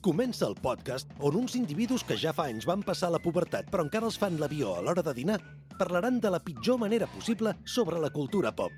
Comença 0.00 0.46
el 0.48 0.54
podcast 0.56 1.10
on 1.20 1.34
uns 1.36 1.52
individus 1.58 2.00
que 2.08 2.16
ja 2.16 2.32
fa 2.32 2.46
anys 2.48 2.64
van 2.64 2.80
passar 2.80 3.10
la 3.12 3.18
pubertat 3.20 3.68
però 3.68 3.84
encara 3.84 4.08
els 4.08 4.16
fan 4.22 4.38
l'avió 4.40 4.72
a 4.72 4.84
l'hora 4.86 5.04
de 5.04 5.12
dinar 5.18 5.36
parlaran 5.76 6.16
de 6.24 6.32
la 6.32 6.40
pitjor 6.40 6.80
manera 6.80 7.08
possible 7.12 7.52
sobre 7.68 8.00
la 8.00 8.08
cultura 8.08 8.48
pop. 8.56 8.72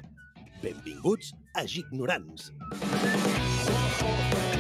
Benvinguts 0.65 1.31
a 1.55 1.63
Gignorants. 1.63 2.51
Po, 4.03 4.52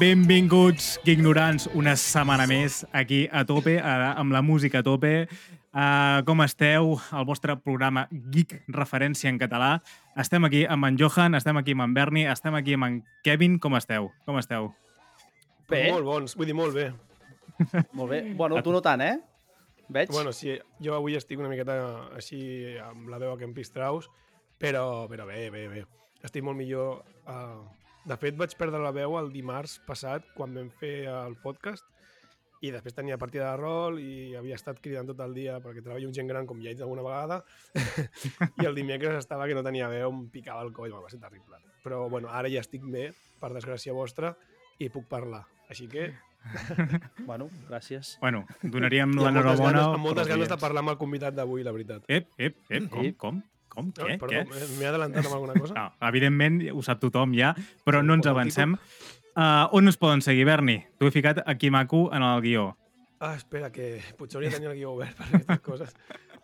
Benvinguts, 0.00 1.00
ignorants, 1.04 1.68
una 1.74 1.96
setmana 1.98 2.46
més 2.50 2.84
aquí 2.92 3.24
a 3.32 3.44
tope, 3.48 3.78
a, 3.78 4.12
amb 4.20 4.32
la 4.32 4.42
música 4.42 4.80
a 4.80 4.86
tope. 4.86 5.28
Uh, 5.70 6.24
com 6.26 6.42
esteu? 6.42 6.96
El 7.14 7.26
vostre 7.28 7.54
programa 7.62 8.08
Geek 8.10 8.56
Referència 8.74 9.30
en 9.30 9.38
català. 9.38 9.76
Estem 10.18 10.48
aquí 10.48 10.64
amb 10.66 10.88
en 10.88 10.98
Johan, 10.98 11.38
estem 11.38 11.60
aquí 11.60 11.76
amb 11.76 11.86
en 11.86 11.94
Berni, 11.94 12.24
estem 12.26 12.56
aquí 12.58 12.74
amb 12.74 12.88
en 12.88 12.96
Kevin. 13.22 13.58
Com 13.62 13.78
esteu? 13.78 14.10
Com 14.26 14.40
esteu? 14.42 14.72
Bé, 15.70 15.84
Molt 15.92 16.06
bons, 16.08 16.34
vull 16.34 16.50
dir, 16.50 16.56
molt 16.58 16.74
bé. 16.74 16.88
molt 17.98 18.10
bé. 18.10 18.24
Bueno, 18.34 18.58
tu 18.66 18.74
no 18.74 18.82
tant, 18.82 19.04
eh? 19.06 19.14
Veig? 19.90 20.10
Bueno, 20.10 20.32
sí, 20.34 20.56
jo 20.82 20.94
avui 20.94 21.16
estic 21.18 21.38
una 21.38 21.50
miqueta 21.50 21.76
així 22.18 22.40
amb 22.82 23.10
la 23.10 23.18
veu 23.22 23.34
que 23.38 23.46
em 23.46 23.54
pistraus, 23.54 24.10
però, 24.58 25.06
però 25.10 25.26
bé, 25.26 25.48
bé, 25.54 25.66
bé. 25.70 25.86
Estic 26.26 26.44
molt 26.44 26.58
millor. 26.58 27.00
Uh, 27.30 27.62
de 28.10 28.16
fet, 28.18 28.36
vaig 28.40 28.54
perdre 28.58 28.80
la 28.82 28.92
veu 28.96 29.14
el 29.20 29.30
dimarts 29.32 29.78
passat, 29.86 30.26
quan 30.34 30.54
vam 30.56 30.70
fer 30.80 31.04
el 31.12 31.36
podcast, 31.42 31.84
i 32.60 32.72
després 32.74 32.96
tenia 32.96 33.16
partida 33.20 33.52
de 33.52 33.60
rol 33.60 33.98
i 34.02 34.34
havia 34.36 34.56
estat 34.58 34.80
cridant 34.84 35.08
tot 35.08 35.20
el 35.24 35.32
dia 35.36 35.54
perquè 35.64 35.80
treballo 35.84 36.10
amb 36.10 36.16
gent 36.16 36.28
gran, 36.28 36.48
com 36.48 36.58
ja 36.60 36.72
he 36.72 36.74
dit 36.76 36.82
alguna 36.84 37.04
vegada, 37.06 37.40
i 38.60 38.66
el 38.68 38.76
dimecres 38.76 39.16
estava 39.20 39.46
que 39.48 39.56
no 39.56 39.64
tenia 39.64 39.88
veu, 39.92 40.10
em 40.12 40.26
picava 40.32 40.64
el 40.66 40.72
coll, 40.76 40.92
va 40.92 41.12
ser 41.12 41.20
terrible. 41.22 41.60
Però, 41.84 42.02
bueno, 42.12 42.28
ara 42.28 42.50
ja 42.52 42.64
estic 42.64 42.84
bé, 42.84 43.10
per 43.40 43.52
desgràcia 43.54 43.96
vostra, 43.96 44.34
i 44.80 44.90
puc 44.92 45.06
parlar. 45.08 45.44
Així 45.70 45.86
que 45.88 46.10
Bueno, 47.28 47.50
gràcies. 47.68 48.16
Bueno, 48.20 48.46
donaríem 48.62 49.10
I 49.10 49.12
amb 49.12 49.16
moltes 49.18 49.26
l'enhorabona... 49.28 49.72
ganes, 49.72 49.94
amb 49.94 50.06
moltes 50.08 50.28
ganes 50.30 50.48
de 50.48 50.56
parlar 50.60 50.84
amb 50.84 50.94
el 50.94 51.00
convidat 51.00 51.36
d'avui, 51.36 51.64
la 51.66 51.72
veritat. 51.76 52.04
Ep, 52.08 52.30
ep, 52.38 52.56
ep, 52.68 52.86
com, 52.92 53.04
Ep. 53.04 53.16
com? 53.20 53.42
Com? 53.80 53.92
No, 53.96 54.06
Què? 54.08 54.18
perdó, 54.20 54.44
m'he- 54.78 54.86
adelantat 54.90 55.26
amb 55.26 55.36
alguna 55.38 55.56
cosa? 55.58 55.74
No, 55.80 55.86
evidentment, 56.08 56.60
ho 56.72 56.82
sap 56.86 57.00
tothom 57.02 57.34
ja, 57.36 57.54
però 57.86 58.04
no 58.04 58.14
ens 58.18 58.28
avancem. 58.30 58.76
Uh, 59.30 59.66
on 59.76 59.86
ens 59.88 59.96
poden 60.00 60.20
seguir, 60.24 60.44
Berni? 60.48 60.78
Tu 60.98 61.06
he 61.08 61.14
ficat 61.14 61.40
aquí 61.48 61.70
maco 61.70 62.08
en 62.14 62.22
el 62.26 62.40
guió. 62.44 62.70
Ah, 63.20 63.34
espera, 63.36 63.68
que 63.72 63.98
potser 64.16 64.38
hauria 64.38 64.50
de 64.50 64.56
tenir 64.58 64.70
el 64.72 64.78
guió 64.78 64.94
obert 64.96 65.16
per 65.18 65.26
aquestes 65.28 65.60
coses. 65.68 65.94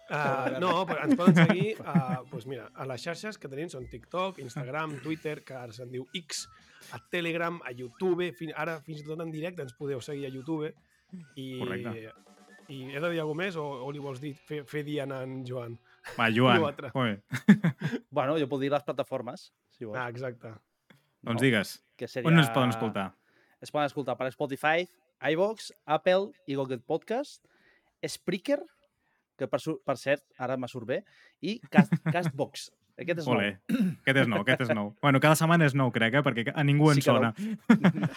Uh, 0.07 0.61
no, 0.63 0.85
però 0.87 1.03
ens 1.03 1.17
poden 1.19 1.35
seguir 1.35 1.73
a, 1.83 2.21
pues 2.31 2.45
mira, 2.47 2.69
a 2.79 2.85
les 2.87 3.03
xarxes 3.03 3.41
que 3.43 3.49
tenim 3.51 3.71
són 3.73 3.89
TikTok, 3.91 4.39
Instagram, 4.45 5.01
Twitter, 5.03 5.41
que 5.43 5.57
ara 5.59 5.75
se'n 5.75 5.91
diu 5.91 6.05
X, 6.15 6.45
a 6.95 7.01
Telegram, 7.11 7.57
a 7.67 7.73
YouTube, 7.75 8.29
fin, 8.39 8.53
ara 8.55 8.77
fins 8.87 9.01
i 9.03 9.07
tot 9.09 9.25
en 9.25 9.33
directe 9.35 9.65
ens 9.67 9.75
podeu 9.75 9.99
seguir 10.05 10.29
a 10.29 10.31
YouTube. 10.31 10.71
I, 11.35 11.49
Correcte. 11.59 12.13
I 12.71 12.79
he 12.93 13.01
de 13.03 13.11
dir 13.11 13.21
alguna 13.25 13.45
més 13.45 13.57
o, 13.59 13.65
o 13.87 13.91
li 13.95 13.99
vols 14.03 14.21
dir, 14.23 14.35
fer, 14.47 14.63
fer 14.69 14.85
dir 14.87 15.01
a 15.03 15.09
en 15.25 15.41
Joan? 15.49 15.75
Va, 16.15 16.31
Joan. 16.31 16.63
Bueno, 18.11 18.39
jo 18.39 18.49
puc 18.49 18.63
dir 18.63 18.71
les 18.73 18.85
plataformes, 18.87 19.51
si 19.75 19.85
vols. 19.85 19.99
Ah, 19.99 20.09
exacte. 20.13 20.55
Doncs 21.27 21.43
digues, 21.43 21.75
que 21.99 22.09
seria... 22.09 22.31
on 22.31 22.39
ens 22.39 22.53
poden 22.55 22.71
escoltar? 22.71 23.11
Es 23.61 23.73
poden 23.75 23.91
escoltar 23.91 24.15
per 24.19 24.31
Spotify, 24.31 24.87
iVox, 25.33 25.73
Apple 25.85 26.31
i 26.47 26.57
Google 26.59 26.79
Podcast, 26.79 27.43
Spreaker, 28.07 28.61
que 29.37 29.49
per, 29.51 29.61
per 29.61 29.97
cert, 30.01 30.25
ara 30.41 30.57
m'ha 30.57 30.71
surt 30.71 30.89
bé, 30.89 31.03
i 31.43 31.59
Cast, 31.73 31.93
Castbox. 32.15 32.71
Aquest 32.97 33.21
és 33.21 33.27
nou. 33.29 33.37
Ole, 33.37 33.49
aquest 33.69 34.21
és 34.23 34.29
nou, 34.31 34.41
aquest 34.41 34.63
és 34.65 34.71
nou. 34.73 34.95
Bueno, 35.05 35.21
cada 35.21 35.37
setmana 35.37 35.67
és 35.69 35.75
nou, 35.77 35.91
crec, 35.93 36.17
eh? 36.17 36.25
perquè 36.25 36.47
a 36.49 36.65
ningú 36.65 36.89
en 36.93 36.97
Sí 36.97 37.05
que 37.05 37.11
sona. 37.11 37.35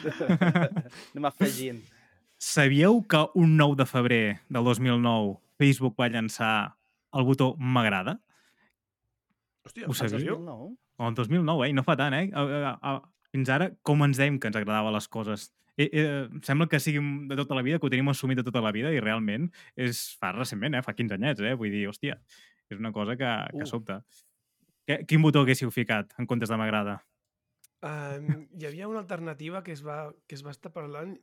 Anem 1.12 1.28
afegint. 1.28 1.82
Sabíeu 2.40 3.02
que 3.04 3.26
un 3.36 3.58
9 3.60 3.76
de 3.82 3.88
febrer 3.90 4.24
del 4.48 4.64
2009 4.64 5.36
Facebook 5.60 5.98
va 6.00 6.08
llançar 6.08 6.79
el 7.14 7.26
botó 7.28 7.54
m'agrada? 7.58 8.20
Hòstia, 9.66 9.88
Ho? 10.34 10.40
No? 10.42 10.58
O 11.00 11.08
el 11.08 11.16
2009, 11.16 11.66
eh? 11.66 11.70
I 11.72 11.74
no 11.78 11.84
fa 11.86 11.96
tant, 12.00 12.16
eh? 12.16 12.28
A, 12.34 12.44
a, 12.44 12.74
a, 12.82 12.94
fins 13.32 13.50
ara, 13.54 13.70
com 13.86 14.02
ens 14.04 14.20
dèiem 14.20 14.40
que 14.40 14.50
ens 14.50 14.58
agradaven 14.60 14.96
les 14.96 15.08
coses? 15.08 15.50
Eh, 15.80 15.88
eh, 15.94 16.28
sembla 16.44 16.68
que 16.68 16.80
sigui 16.84 17.00
de 17.30 17.38
tota 17.40 17.56
la 17.56 17.64
vida, 17.64 17.80
que 17.80 17.88
ho 17.88 17.92
tenim 17.92 18.10
assumit 18.12 18.40
de 18.42 18.44
tota 18.44 18.64
la 18.64 18.74
vida, 18.76 18.92
i 18.92 19.00
realment 19.00 19.48
és 19.80 20.02
fa 20.20 20.34
recentment, 20.36 20.76
eh? 20.76 20.84
Fa 20.84 20.96
15 20.98 21.16
anyets, 21.16 21.46
eh? 21.46 21.54
Vull 21.60 21.72
dir, 21.72 21.86
hòstia, 21.88 22.18
és 22.68 22.80
una 22.82 22.92
cosa 22.96 23.16
que, 23.16 23.30
que 23.56 23.64
Uh. 23.64 23.70
sobta. 23.70 24.02
Que, 24.86 25.06
quin 25.08 25.22
botó 25.22 25.46
haguéssiu 25.46 25.72
ficat 25.72 26.16
en 26.18 26.28
comptes 26.28 26.50
de 26.50 26.58
m'agrada? 26.60 27.00
Um, 27.80 28.50
hi 28.60 28.66
havia 28.68 28.90
una 28.92 29.00
alternativa 29.00 29.64
que 29.64 29.72
es 29.72 29.86
va, 29.86 30.12
que 30.28 30.36
es 30.36 30.44
va 30.44 30.52
estar 30.52 30.74
parlant 30.76 31.14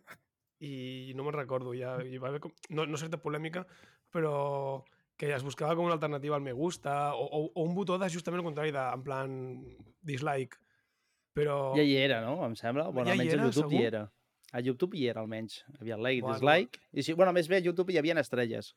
i 0.65 1.13
no 1.13 1.27
me'n 1.27 1.37
recordo, 1.37 1.75
ja, 1.77 1.99
hi 2.01 2.17
va 2.17 2.31
haver 2.31 2.41
com, 2.41 2.55
no, 2.71 2.87
no 2.89 2.97
certa 2.97 3.21
polèmica, 3.21 3.67
però 4.09 4.85
que 5.17 5.33
es 5.35 5.43
buscava 5.43 5.75
com 5.77 5.87
una 5.89 5.95
alternativa 5.97 6.37
al 6.37 6.43
me 6.45 6.53
gusta 6.53 7.15
o, 7.15 7.25
o, 7.25 7.41
o 7.55 7.63
un 7.65 7.75
botó 7.75 7.97
de 7.99 8.11
justament 8.13 8.43
el 8.43 8.47
contrari, 8.51 8.73
de, 8.75 8.85
en 8.95 9.03
plan 9.07 9.33
dislike. 10.03 10.59
Però... 11.37 11.75
Ja 11.77 11.85
hi 11.85 11.97
era, 12.01 12.21
no? 12.25 12.39
Em 12.47 12.55
sembla. 12.57 12.89
Bueno, 12.91 13.09
Ja 13.11 13.17
hi 13.17 13.21
almenys 13.21 13.33
era, 13.35 13.43
a 13.43 13.47
YouTube 13.51 13.73
hi 13.73 13.77
segur? 13.77 13.87
era. 13.87 14.05
A 14.53 14.61
YouTube 14.63 14.97
hi 14.97 15.07
era, 15.11 15.21
almenys. 15.25 15.59
Hi 15.69 15.81
havia 15.83 15.97
like, 16.01 16.23
Bueno. 16.23 16.37
dislike. 16.39 16.81
I 16.93 17.03
sí, 17.05 17.13
bueno, 17.17 17.33
més 17.37 17.49
bé, 17.49 17.59
a 17.61 17.65
YouTube 17.67 17.93
hi 17.93 17.99
havia 18.01 18.17
estrelles. 18.21 18.75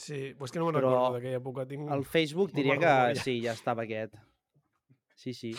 Sí, 0.00 0.34
pues 0.38 0.50
que 0.50 0.58
no 0.58 0.66
me'n 0.70 0.78
recordo 0.80 1.12
d'aquella 1.18 1.38
època. 1.42 1.66
Tinc... 1.68 1.90
Al 1.92 2.06
Facebook 2.08 2.54
diria 2.56 2.78
que 2.78 2.86
memòria. 2.88 3.22
sí, 3.22 3.36
ja 3.44 3.52
estava 3.52 3.84
aquest. 3.84 4.14
Sí, 5.20 5.34
sí. 5.36 5.52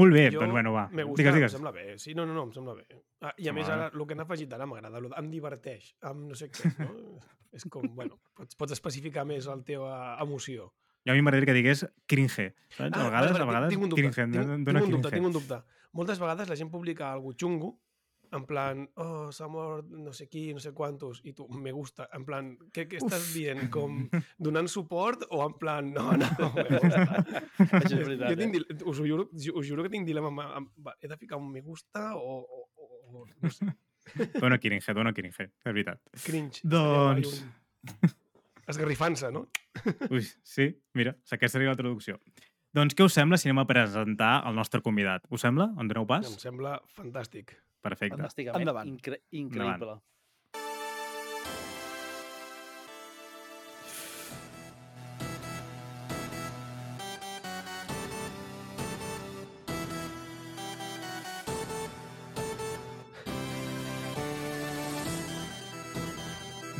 Molt 0.00 0.16
bé, 0.16 0.24
Jo 0.32 0.40
doncs 0.40 0.52
bueno, 0.56 0.72
va. 0.74 0.86
Gusta, 0.90 1.06
Digues, 1.20 1.32
em 1.34 1.38
digues. 1.38 1.52
sembla 1.52 1.70
bé. 1.76 1.86
Sí, 2.02 2.14
no, 2.16 2.24
no, 2.26 2.34
no, 2.34 2.44
em 2.48 2.52
sembla 2.56 2.74
bé. 2.80 2.86
Ah, 3.20 3.34
I 3.36 3.48
a 3.48 3.52
més, 3.56 3.68
Home. 3.68 3.76
ara, 3.76 3.90
el 3.94 4.06
que 4.08 4.16
han 4.16 4.24
afegit 4.24 4.52
ara 4.56 4.66
m'agrada, 4.66 5.00
lo- 5.00 5.12
em 5.20 5.30
diverteix, 5.30 5.92
amb 6.10 6.28
no 6.30 6.34
sé 6.38 6.50
què, 6.50 6.72
no? 6.78 6.90
és 7.52 7.64
com, 7.68 7.86
bueno, 7.94 8.18
pots, 8.38 8.54
pots 8.56 8.72
especificar 8.76 9.24
més 9.26 9.46
la 9.50 9.58
teva 9.66 10.16
emoció. 10.22 10.72
I 11.04 11.10
a 11.10 11.14
mi 11.16 11.22
m'agradaria 11.24 11.48
que 11.48 11.56
digués 11.56 11.84
cringe, 12.06 12.50
saps? 12.76 12.92
a 12.92 13.04
vegades, 13.08 13.32
a 13.40 13.44
vegades, 13.48 13.70
tinc 13.72 13.82
un 13.86 13.88
dubte, 13.88 14.02
cringe, 14.02 14.26
tinc, 14.36 14.66
tinc, 14.68 14.82
un 14.84 14.90
dubte, 14.96 15.10
tinc 15.14 15.26
un 15.30 15.32
dubte. 15.32 15.60
Moltes 15.96 16.20
vegades 16.20 16.48
la 16.52 16.56
gent 16.60 16.70
publica 16.70 17.08
algo 17.12 17.32
xungo, 17.32 17.70
en 18.32 18.44
plan, 18.46 18.84
oh, 19.02 19.30
s'ha 19.34 19.48
mort 19.50 19.88
no 19.90 20.12
sé 20.14 20.28
qui, 20.30 20.52
no 20.54 20.60
sé 20.62 20.70
quantos, 20.76 21.20
i 21.26 21.32
tu, 21.34 21.48
me 21.50 21.72
gusta, 21.74 22.08
en 22.14 22.24
plan, 22.24 22.52
què, 22.72 22.84
què 22.90 23.00
estàs 23.00 23.32
dient? 23.34 23.64
Com 23.74 24.04
donant 24.46 24.68
suport 24.70 25.24
o 25.30 25.40
en 25.46 25.56
plan, 25.58 25.90
no, 25.92 26.12
no, 26.14 26.28
me 26.56 26.64
gusta. 26.78 27.24
Això 27.80 27.98
és 27.98 28.06
veritat, 28.06 28.30
jo 28.30 28.38
tinc, 28.38 28.56
eh? 28.60 28.78
us, 28.84 29.00
ho 29.02 29.06
juro, 29.08 29.28
ju- 29.34 29.56
us 29.58 29.66
juro 29.66 29.82
que 29.86 29.90
tinc 29.96 30.06
dilema, 30.06 30.30
amb, 30.30 30.44
amb, 30.62 30.92
he 31.02 31.10
de 31.10 31.18
ficar 31.20 31.40
un 31.42 31.50
me 31.50 31.60
gusta 31.66 32.12
o, 32.16 32.38
o, 32.40 32.66
o, 32.76 32.90
o 33.20 33.26
no 33.42 33.50
sé, 33.50 33.70
Dona 34.40 34.56
cringe, 34.58 34.94
dona 34.96 35.12
cringe, 35.14 35.44
és 35.50 35.72
veritat. 35.74 36.00
cringe. 36.24 36.62
Doncs- 36.64 37.42
un- 37.42 38.16
Esgarrifança, 38.70 39.30
no? 39.34 39.48
Ui, 40.10 40.22
sí, 40.46 40.68
mira, 40.94 41.16
aquesta 41.26 41.56
seria 41.56 41.72
la 41.72 41.78
traducció. 41.78 42.20
Doncs 42.76 42.94
què 42.94 43.02
us 43.02 43.16
sembla 43.16 43.34
si 43.40 43.48
anem 43.48 43.64
a 43.64 43.66
presentar 43.66 44.32
el 44.46 44.54
nostre 44.54 44.78
convidat? 44.84 45.24
Us 45.34 45.42
sembla? 45.42 45.66
En 45.80 45.88
doneu 45.90 46.06
pas? 46.06 46.28
Em 46.30 46.36
sembla 46.38 46.76
fantàstic. 46.94 47.56
Perfecte. 47.80 48.16
Fantàsticament. 48.16 48.60
Endavant. 48.60 48.88
Incre 48.88 49.22
increïble. 49.32 49.98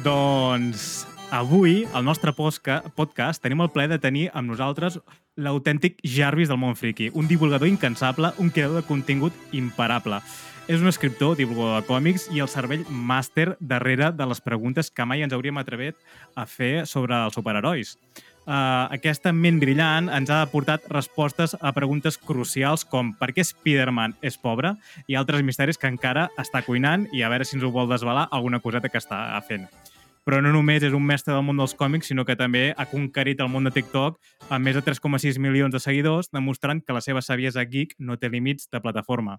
Doncs 0.01 1.05
avui, 1.31 1.87
al 1.95 2.05
nostre 2.05 2.33
podcast, 2.35 3.43
tenim 3.43 3.63
el 3.63 3.71
plaer 3.71 3.89
de 3.93 3.99
tenir 4.03 4.29
amb 4.35 4.51
nosaltres 4.51 4.99
l'autèntic 5.41 6.01
Jarvis 6.03 6.51
del 6.51 6.59
món 6.61 6.77
friki, 6.77 7.11
un 7.15 7.29
divulgador 7.31 7.69
incansable, 7.71 8.33
un 8.39 8.51
creador 8.51 8.83
de 8.83 8.89
contingut 8.89 9.37
imparable. 9.57 10.21
És 10.71 10.83
un 10.83 10.91
escriptor, 10.91 11.37
divulgador 11.39 11.81
de 11.81 11.89
còmics 11.89 12.29
i 12.35 12.43
el 12.43 12.51
cervell 12.51 12.85
màster 12.91 13.55
darrere 13.61 14.11
de 14.15 14.27
les 14.27 14.43
preguntes 14.43 14.91
que 14.91 15.07
mai 15.07 15.25
ens 15.25 15.35
hauríem 15.35 15.59
atrevit 15.59 15.97
a 16.39 16.47
fer 16.47 16.87
sobre 16.87 17.17
els 17.17 17.35
superherois. 17.35 17.97
Uh, 18.41 18.89
aquesta 18.91 19.33
ment 19.37 19.61
brillant 19.63 20.09
ens 20.11 20.31
ha 20.33 20.41
portat 20.51 20.87
respostes 20.91 21.55
a 21.61 21.75
preguntes 21.77 22.17
crucials 22.19 22.87
com 22.89 23.13
per 23.19 23.31
què 23.37 23.45
Spider-Man 23.47 24.17
és 24.27 24.39
pobre 24.41 24.75
i 25.07 25.19
altres 25.19 25.45
misteris 25.47 25.79
que 25.79 25.91
encara 25.91 26.29
està 26.41 26.65
cuinant 26.67 27.07
i 27.15 27.23
a 27.23 27.31
veure 27.31 27.47
si 27.47 27.59
ens 27.59 27.67
ho 27.67 27.71
vol 27.75 27.91
desvelar 27.91 28.29
alguna 28.31 28.63
coseta 28.65 28.89
que 28.89 28.99
està 28.99 29.23
fent. 29.47 29.69
Però 30.29 30.41
no 30.45 30.53
només 30.53 30.85
és 30.85 30.95
un 30.97 31.05
mestre 31.07 31.33
del 31.33 31.45
món 31.47 31.61
dels 31.61 31.75
còmics, 31.75 32.11
sinó 32.11 32.27
que 32.29 32.37
també 32.37 32.71
ha 32.77 32.87
conquerit 32.91 33.41
el 33.41 33.49
món 33.49 33.65
de 33.67 33.73
TikTok 33.75 34.19
amb 34.51 34.67
més 34.67 34.77
de 34.77 34.85
3,6 34.85 35.41
milions 35.41 35.73
de 35.73 35.81
seguidors, 35.81 36.31
demostrant 36.33 36.83
que 36.85 36.97
la 36.97 37.01
seva 37.05 37.23
saviesa 37.25 37.65
geek 37.65 37.97
no 37.99 38.19
té 38.21 38.29
límits 38.29 38.69
de 38.71 38.83
plataforma. 38.85 39.39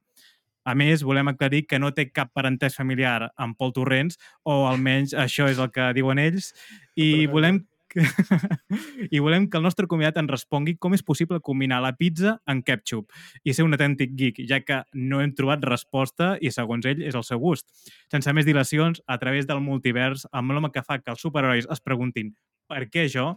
A 0.61 0.75
més, 0.77 1.01
volem 1.01 1.31
aclarir 1.31 1.63
que 1.65 1.79
no 1.81 1.89
té 1.93 2.07
cap 2.13 2.29
parentès 2.37 2.75
familiar 2.77 3.31
amb 3.33 3.57
Pol 3.57 3.73
Torrents, 3.73 4.19
o 4.45 4.67
almenys 4.69 5.15
això 5.17 5.47
és 5.49 5.61
el 5.61 5.71
que 5.73 5.89
diuen 5.97 6.21
ells, 6.21 6.51
i 6.93 7.25
volem 7.25 7.63
i 9.15 9.21
volem 9.23 9.47
que 9.49 9.59
el 9.59 9.65
nostre 9.65 9.87
convidat 9.91 10.19
ens 10.21 10.31
respongui 10.31 10.77
com 10.81 10.95
és 10.97 11.03
possible 11.05 11.41
combinar 11.43 11.81
la 11.83 11.93
pizza 11.97 12.37
amb 12.49 12.65
ketchup 12.67 13.11
i 13.43 13.55
ser 13.55 13.65
un 13.67 13.75
autèntic 13.77 14.15
geek, 14.17 14.43
ja 14.49 14.61
que 14.63 14.81
no 14.93 15.21
hem 15.21 15.35
trobat 15.37 15.65
resposta 15.67 16.35
i, 16.41 16.53
segons 16.53 16.87
ell, 16.87 17.03
és 17.03 17.17
el 17.17 17.27
seu 17.27 17.41
gust. 17.41 17.67
Sense 18.11 18.33
més 18.33 18.47
dilacions, 18.47 19.03
a 19.07 19.19
través 19.21 19.49
del 19.49 19.61
multivers, 19.63 20.27
amb 20.31 20.55
l'home 20.55 20.71
que 20.71 20.85
fa 20.85 21.01
que 21.01 21.13
els 21.13 21.21
superherois 21.23 21.69
es 21.71 21.83
preguntin 21.83 22.33
per 22.71 22.85
què 22.87 23.07
jo, 23.11 23.33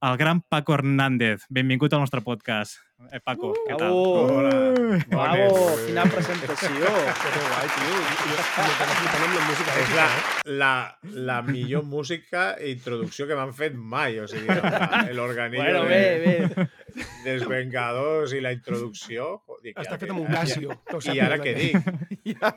el 0.00 0.16
gran 0.16 0.40
Paco 0.48 0.78
Hernández. 0.78 1.44
Benvingut 1.52 1.92
al 1.92 2.06
nostre 2.06 2.24
podcast. 2.24 2.87
Eh, 2.98 3.20
Paco, 3.22 3.52
què 3.62 3.76
tal? 3.78 3.94
Hola. 3.94 4.50
Bravo! 5.06 5.44
Bones. 5.54 5.82
Quina 5.86 6.02
presentació! 6.10 6.88
Que 7.20 7.30
guai, 7.44 7.68
tio. 7.70 7.92
I, 7.94 8.08
i, 8.10 8.32
i 8.34 9.36
la 9.36 9.44
música. 9.46 9.76
És 9.78 9.92
la, 9.94 10.06
la, 10.62 10.70
la 11.28 11.36
millor 11.46 11.84
música 11.86 12.42
i 12.58 12.72
introducció 12.74 13.28
que 13.30 13.38
m'han 13.38 13.54
fet 13.54 13.78
mai. 13.78 14.18
O 14.18 14.26
sigui, 14.26 14.50
l'organillo 15.14 15.62
Bueno, 15.62 15.84
de, 15.86 16.02
bé, 16.26 16.42
bé. 16.50 16.66
dels 17.22 17.46
Vengadors 17.46 18.34
i 18.34 18.42
la 18.42 18.52
introducció... 18.56 19.30
Dic, 19.62 19.78
Està 19.78 19.96
fet 20.02 20.10
amb 20.10 20.24
un 20.26 20.28
Casio. 20.34 20.74
ho 20.74 21.00
I 21.14 21.22
ara 21.22 21.38
què 21.42 21.54
dic? 21.54 21.90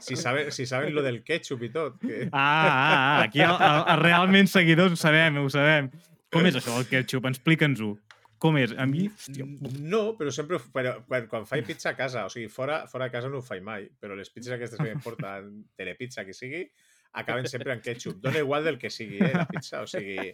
Si 0.01 0.17
saben, 0.17 0.49
si 0.53 0.65
saben 0.69 0.93
lo 0.97 1.05
del 1.05 1.21
ketchup 1.25 1.69
i 1.69 1.71
tot. 1.73 2.01
Que... 2.01 2.27
Ah, 2.33 2.41
ah, 2.41 2.75
ah, 2.75 3.17
aquí 3.29 3.45
el, 3.45 3.53
el, 3.53 3.83
el 3.93 4.03
realment 4.03 4.49
seguidors 4.49 4.97
ho 4.97 5.03
sabem, 5.05 5.37
ho 5.37 5.49
sabem. 5.53 5.93
Com 6.33 6.49
és 6.49 6.57
això 6.57 6.73
del 6.79 6.89
ketchup? 6.89 7.29
Explica'ns-ho. 7.29 7.93
Com 8.41 8.57
és? 8.57 8.71
A 8.73 8.87
mi, 8.89 9.05
hòstia, 9.11 9.45
No, 9.93 10.01
però 10.17 10.31
sempre... 10.33 10.57
Però 10.73 10.95
quan, 11.05 11.27
quan 11.29 11.43
faig 11.49 11.67
pizza 11.67 11.91
a 11.91 11.97
casa, 11.97 12.25
o 12.25 12.31
sigui, 12.33 12.47
fora, 12.49 12.81
fora 12.89 13.05
de 13.07 13.13
casa 13.13 13.29
no 13.29 13.41
ho 13.41 13.45
faig 13.45 13.61
mai, 13.65 13.85
però 14.01 14.17
les 14.17 14.33
pizzas 14.33 14.55
aquestes 14.55 14.81
que 14.81 14.95
em 14.95 15.03
porten 15.03 15.51
telepizza, 15.77 16.25
que 16.25 16.33
sigui, 16.33 16.63
acaben 17.21 17.45
sempre 17.51 17.75
amb 17.75 17.85
ketchup. 17.85 18.17
Dona 18.23 18.41
igual 18.41 18.65
del 18.65 18.79
que 18.81 18.89
sigui, 18.89 19.19
eh, 19.21 19.33
la 19.35 19.45
pizza. 19.45 19.83
O 19.85 19.89
sigui, 19.89 20.31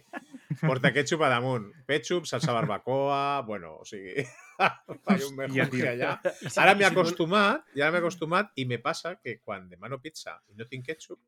porta 0.62 0.92
ketchup 0.94 1.26
a 1.26 1.32
damunt. 1.34 1.68
Ketchup, 1.90 2.28
salsa 2.30 2.56
barbacoa... 2.56 3.42
Bueno, 3.48 3.76
o 3.82 3.88
sigui... 3.88 4.24
faig 5.04 5.28
un 5.28 5.36
mejor 5.36 5.68
que 5.74 5.84
allà. 5.92 6.16
Ara 6.56 6.74
m'he 6.78 6.88
acostumat, 6.88 7.68
ara 7.76 7.92
m'he 7.92 8.00
acostumat, 8.00 8.54
i 8.56 8.64
me 8.70 8.80
passa 8.82 9.18
que 9.20 9.36
quan 9.44 9.68
demano 9.68 10.00
pizza 10.00 10.38
i 10.48 10.56
no 10.56 10.64
tinc 10.70 10.88
ketchup, 10.88 11.20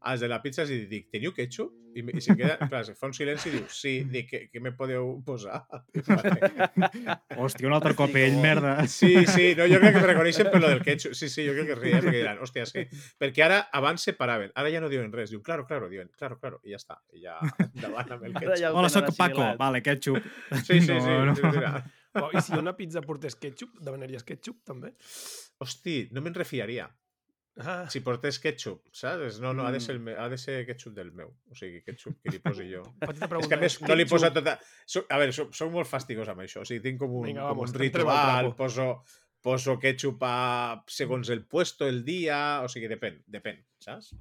als 0.00 0.20
de 0.24 0.28
la 0.28 0.40
pizza 0.42 0.62
els 0.64 0.72
dic, 0.88 1.10
teniu 1.12 1.34
ketchup? 1.36 1.76
I, 1.90 2.04
i 2.06 2.20
si 2.22 2.36
queda, 2.38 2.54
clar, 2.70 2.84
se 2.86 2.92
fa 2.94 3.08
un 3.08 3.14
silenci 3.16 3.48
i 3.50 3.52
diu, 3.56 3.64
sí, 3.74 3.92
dic, 4.14 4.28
què, 4.30 4.40
què 4.52 4.60
me 4.62 4.70
podeu 4.78 5.16
posar? 5.26 5.64
hòstia, 7.40 7.66
un 7.66 7.74
altre 7.74 7.96
cop 7.98 8.14
ell, 8.14 8.36
com- 8.36 8.44
merda. 8.44 8.74
Sí, 9.00 9.10
sí, 9.26 9.50
no, 9.58 9.66
jo 9.70 9.80
crec 9.82 9.96
que 9.96 10.02
me 10.04 10.10
reconeixen 10.12 10.50
per 10.52 10.60
lo 10.62 10.70
del 10.70 10.82
ketchup. 10.86 11.16
Sí, 11.18 11.28
sí, 11.32 11.46
jo 11.48 11.54
crec 11.56 11.70
que 11.70 11.76
es 11.76 11.80
riem, 11.82 11.98
perquè 12.04 12.16
diran, 12.20 12.40
hòstia, 12.44 12.66
sí. 12.70 12.86
Perquè 13.20 13.44
ara, 13.46 13.60
abans 13.76 14.06
separaven, 14.06 14.54
ara 14.54 14.70
ja 14.72 14.82
no 14.82 14.90
diuen 14.92 15.10
res. 15.12 15.32
Diuen, 15.34 15.42
claro, 15.46 15.66
claro, 15.66 15.90
diuen, 15.90 16.10
claro, 16.18 16.38
claro, 16.38 16.60
i 16.64 16.74
ja 16.74 16.80
està. 16.80 17.00
I 17.16 17.26
ja 17.26 17.38
endavant 17.66 18.16
amb 18.16 18.28
el 18.28 18.36
ketchup. 18.38 18.56
ja 18.62 18.72
Hola, 18.76 18.92
sóc 18.92 19.10
Paco. 19.18 19.50
Vale, 19.60 19.82
ketchup. 19.82 20.22
Sí, 20.62 20.78
sí, 20.78 20.86
sí. 20.86 20.94
No, 20.94 21.24
no. 21.32 21.36
sí, 21.36 21.42
mira. 21.50 21.74
Oh, 22.18 22.30
I 22.34 22.40
si 22.42 22.56
una 22.58 22.74
pizza 22.74 23.02
portés 23.02 23.36
ketchup, 23.38 23.76
demanaries 23.86 24.24
ketchup, 24.26 24.62
també? 24.66 24.94
Hosti, 25.62 26.08
no 26.14 26.22
me'n 26.24 26.34
refiaria. 26.34 26.88
Ah, 27.58 27.88
Si 27.90 28.00
portés 28.00 28.38
ketchup, 28.38 28.86
saps? 28.92 29.40
No, 29.40 29.52
no, 29.52 29.66
ha 29.66 29.72
de 29.72 29.80
ser, 29.80 29.96
el 29.96 30.00
Mm. 30.00 30.04
me- 30.04 30.14
ha 30.16 30.28
de 30.28 30.38
ser 30.38 30.64
ketchup 30.66 30.94
del 30.94 31.10
meu. 31.12 31.34
O 31.50 31.54
sigui, 31.54 31.82
ketchup 31.82 32.16
que 32.22 32.30
li 32.30 32.38
posi 32.64 32.70
jo. 32.72 32.82
petita 33.00 33.26
És 33.26 33.28
pregunta. 33.28 33.48
que 33.48 33.54
a 33.54 33.58
més 33.60 33.74
és 33.74 33.88
no 33.88 33.94
li 33.96 34.04
posa 34.06 34.30
tota... 34.32 34.58
A 35.10 35.18
veure, 35.18 35.32
soc, 35.32 35.52
soc 35.54 35.70
molt 35.72 35.86
fastigós 35.88 36.28
amb 36.28 36.40
això. 36.40 36.62
O 36.62 36.64
sigui, 36.64 36.80
tinc 36.80 36.98
com 37.00 37.10
un, 37.20 37.26
Vinga, 37.26 37.42
com 37.42 37.48
vamos, 37.56 37.70
un 37.74 37.82
entrem 37.82 38.08
al 38.08 38.16
ritual, 38.46 38.56
poso, 38.56 39.02
poso 39.42 39.78
ketchup 39.78 40.22
a, 40.22 40.84
segons 40.86 41.28
el 41.30 41.44
puesto, 41.44 41.86
el 41.88 42.04
dia... 42.04 42.62
O 42.62 42.68
sigui, 42.68 42.88
depèn, 42.88 43.22
depèn, 43.26 43.60
saps? 43.82 44.14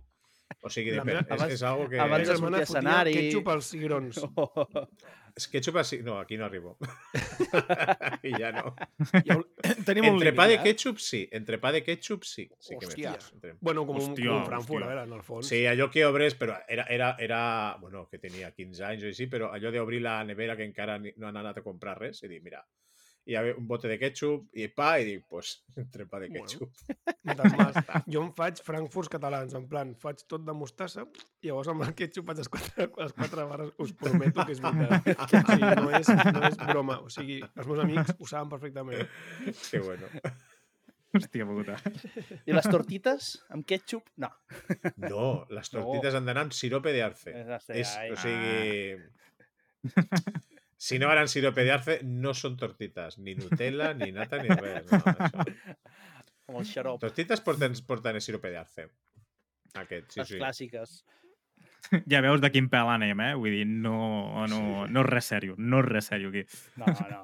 O 0.61 0.69
sigui, 0.69 0.91
depèn. 0.91 1.05
meva- 1.05 1.21
és, 1.25 1.31
abans- 1.37 1.53
és 1.53 1.63
algo 1.63 1.87
que... 1.89 1.99
Abans 2.03 2.27
de 2.27 2.35
sortir 2.37 2.59
a 2.59 2.63
escenari- 2.65 3.13
ketchup 3.15 3.47
als 3.53 3.65
cigrons. 3.73 4.19
És 5.39 5.45
ketchup 5.47 5.77
així... 5.79 5.99
No, 6.03 6.17
aquí 6.19 6.35
no 6.35 6.43
arribo. 6.47 6.73
I 8.27 8.31
ja 8.33 8.49
no. 8.51 8.73
Ja 9.25 9.37
Tenim 9.87 10.07
un 10.09 10.17
Entrepà 10.17 10.47
límit, 10.49 10.49
de 10.49 10.55
eh? 10.57 10.63
ketchup, 10.65 10.97
sí. 10.99 11.21
Entrepà 11.31 11.71
de 11.71 11.83
ketchup, 11.85 12.25
sí. 12.27 12.47
Sí 12.59 12.75
que 12.75 12.87
me 12.87 12.91
Hòstia. 12.91 13.13
fas. 13.13 13.29
Entre... 13.37 13.53
Bueno, 13.61 13.85
com 13.87 13.95
un, 14.01 14.09
Hòstia, 14.09 14.27
com 14.33 14.41
un 14.41 14.45
Frankfurt, 14.49 14.83
hòstia. 14.83 14.89
a 14.89 14.95
veure, 14.95 15.05
en 15.07 15.13
el 15.19 15.23
fons. 15.23 15.47
Sí, 15.53 15.61
allò 15.69 15.87
que 15.93 16.03
obres, 16.09 16.35
però 16.35 16.57
era, 16.67 16.85
era, 16.89 17.13
era... 17.19 17.41
Bueno, 17.79 18.07
que 18.11 18.19
tenia 18.19 18.51
15 18.51 18.83
anys 18.89 19.05
o 19.05 19.13
així, 19.13 19.29
però 19.31 19.51
allò 19.55 19.71
d'obrir 19.71 20.01
la 20.03 20.17
nevera 20.27 20.57
que 20.59 20.65
encara 20.67 20.97
no 20.99 21.29
han 21.29 21.37
anat 21.45 21.61
a 21.61 21.65
comprar 21.65 21.95
res 22.01 22.23
i 22.25 22.27
dir, 22.33 22.41
mira, 22.43 22.65
hi 23.27 23.35
ha 23.37 23.41
un 23.51 23.65
bote 23.67 23.89
de 23.91 23.97
ketchup 24.01 24.55
i 24.57 24.67
pa 24.73 24.93
i 25.01 25.05
dic, 25.05 25.25
pues, 25.29 25.51
entrepà 25.83 26.19
de 26.23 26.29
Bueno. 26.29 26.45
ketchup. 26.45 26.71
Más. 27.59 27.75
Jo 28.13 28.23
em 28.23 28.31
faig 28.33 28.61
frankfurts 28.65 29.09
catalans, 29.13 29.53
en 29.57 29.67
plan, 29.69 29.91
faig 30.01 30.23
tot 30.27 30.45
de 30.47 30.53
mostassa, 30.57 31.03
i 31.43 31.49
llavors 31.51 31.69
amb 31.73 31.83
el 31.85 31.93
ketchup 31.97 32.25
faig 32.31 32.39
les 32.41 32.49
quatre, 32.49 32.87
les 32.97 33.13
quatre 33.17 33.45
barres, 33.51 33.73
us 33.77 33.93
prometo 33.93 34.45
que 34.47 34.55
és 34.55 34.61
veritat. 34.63 35.09
O 35.13 35.27
sigui, 35.29 35.73
no 35.83 35.91
és, 35.99 36.09
no 36.09 36.45
és 36.49 36.57
broma. 36.63 36.99
O 37.05 37.09
sigui, 37.13 37.41
els 37.55 37.67
meus 37.69 37.83
amics 37.85 38.15
ho 38.17 38.29
saben 38.31 38.49
perfectament. 38.55 39.05
Que 39.69 39.83
bueno. 39.83 40.09
Hòstia 41.09 41.45
puta. 41.49 41.77
I 42.45 42.53
les 42.53 42.67
tortites 42.69 43.31
amb 43.49 43.65
ketchup? 43.65 44.09
No. 44.21 44.29
No, 45.01 45.29
les 45.49 45.71
tortites 45.73 46.13
han 46.17 46.27
d'anar 46.27 46.43
amb 46.47 46.53
sirope 46.53 46.93
de 46.93 47.01
arce. 47.01 47.33
És, 47.73 47.95
o 48.13 48.17
sigui... 48.21 48.99
Si 50.79 50.95
no 50.95 51.09
amb 51.11 51.27
sirope 51.27 51.65
de 51.67 51.73
arce, 51.75 51.99
no 52.07 52.31
són 52.33 52.55
tortites. 52.57 53.17
Ni 53.19 53.33
Nutella, 53.35 53.91
ni 53.99 54.13
nata, 54.15 54.39
ni 54.39 54.47
res. 54.47 54.85
No, 54.87 54.99
això. 55.03 55.45
Amb 56.49 56.59
el 56.61 56.65
xarop. 56.65 57.01
Tortites 57.03 57.41
porten, 57.45 57.75
porten 57.85 58.15
el 58.17 58.23
sirope 58.23 58.49
de 58.49 58.57
arce. 58.61 58.85
Aquest, 59.77 60.07
sí, 60.13 60.21
les 60.21 60.29
sí. 60.31 60.37
clàssiques. 60.39 60.99
Ja 62.11 62.19
veus 62.21 62.41
de 62.43 62.49
quin 62.53 62.67
pèl 62.69 62.89
anem, 62.91 63.21
eh? 63.23 63.33
Vull 63.39 63.53
dir, 63.55 63.65
no, 63.65 63.97
no, 64.51 64.61
no 64.85 65.03
és 65.03 65.07
res 65.09 65.29
sèrio. 65.31 65.55
No 65.57 65.79
és 65.83 65.87
res 65.87 66.09
sèrio 66.11 66.31
aquí. 66.31 66.43
No, 66.79 66.93
no. 67.09 67.21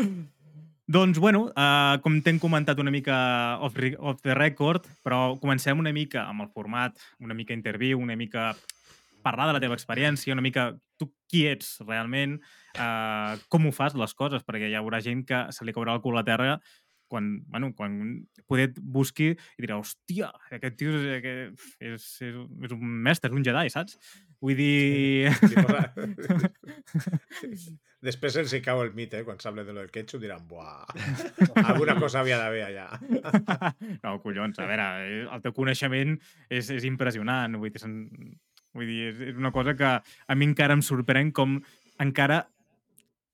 Doncs, 0.90 1.20
bueno, 1.22 1.44
uh, 1.54 2.00
com 2.02 2.16
t'hem 2.24 2.40
comentat 2.42 2.80
una 2.82 2.90
mica 2.90 3.16
off, 3.62 3.76
off 4.00 4.20
the 4.26 4.34
record, 4.34 4.88
però 5.06 5.36
comencem 5.38 5.78
una 5.78 5.92
mica 5.94 6.24
amb 6.26 6.42
el 6.42 6.48
format, 6.50 6.98
una 7.22 7.36
mica 7.38 7.54
interview, 7.54 8.00
una 8.02 8.16
mica 8.18 8.50
parlar 9.22 9.46
de 9.46 9.54
la 9.54 9.62
teva 9.62 9.76
experiència, 9.78 10.34
una 10.34 10.42
mica 10.42 10.72
tu 11.00 11.08
qui 11.30 11.46
ets 11.48 11.78
realment, 11.86 12.36
uh, 12.76 13.40
com 13.48 13.66
ho 13.66 13.72
fas 13.74 13.96
les 13.98 14.14
coses, 14.18 14.44
perquè 14.46 14.70
hi 14.70 14.78
haurà 14.78 15.00
gent 15.04 15.24
que 15.28 15.46
se 15.56 15.66
li 15.66 15.74
caurà 15.76 15.96
el 15.96 16.04
cul 16.04 16.20
a 16.20 16.26
terra 16.26 16.58
quan, 17.10 17.42
bueno, 17.50 17.74
quan 17.74 18.22
poder 18.46 18.70
et 18.70 18.76
busqui 18.78 19.32
i 19.34 19.64
dirà, 19.64 19.80
hòstia, 19.82 20.30
aquest 20.54 20.76
tio 20.78 20.94
és, 20.94 21.06
aquest, 21.18 21.64
és, 21.82 22.04
és, 22.22 22.36
és 22.68 22.74
un 22.76 22.84
mestre, 23.08 23.32
és 23.32 23.36
un 23.36 23.44
Jedi, 23.44 23.72
saps? 23.74 23.98
Vull 24.40 24.56
dir... 24.56 25.28
Sí, 25.42 25.52
posa... 25.58 25.90
Després 28.06 28.38
els 28.40 28.54
hi 28.56 28.62
cau 28.64 28.78
el 28.80 28.94
mite, 28.96 29.18
eh? 29.18 29.24
quan 29.26 29.36
s'habla 29.42 29.66
de 29.66 29.74
lo 29.74 29.82
del 29.82 29.90
ketchup 29.92 30.22
diran, 30.22 30.46
buah, 30.48 30.86
alguna 31.66 31.98
cosa 32.00 32.22
havia 32.22 32.38
d'haver 32.40 32.62
allà. 32.70 32.86
No, 34.06 34.14
collons, 34.22 34.56
a 34.56 34.64
veure, 34.70 34.86
eh, 35.04 35.26
el 35.26 35.40
teu 35.44 35.52
coneixement 35.52 36.16
és, 36.48 36.70
és 36.72 36.86
impressionant. 36.88 37.52
Vull 37.60 37.74
dir, 37.74 37.82
vull 38.76 38.88
dir 38.88 39.10
és, 39.10 39.20
és 39.32 39.36
una 39.38 39.52
cosa 39.54 39.74
que 39.76 39.90
a 40.00 40.38
mi 40.38 40.48
encara 40.48 40.76
em 40.76 40.82
sorprèn 40.84 41.32
com 41.36 41.58
encara 42.00 42.44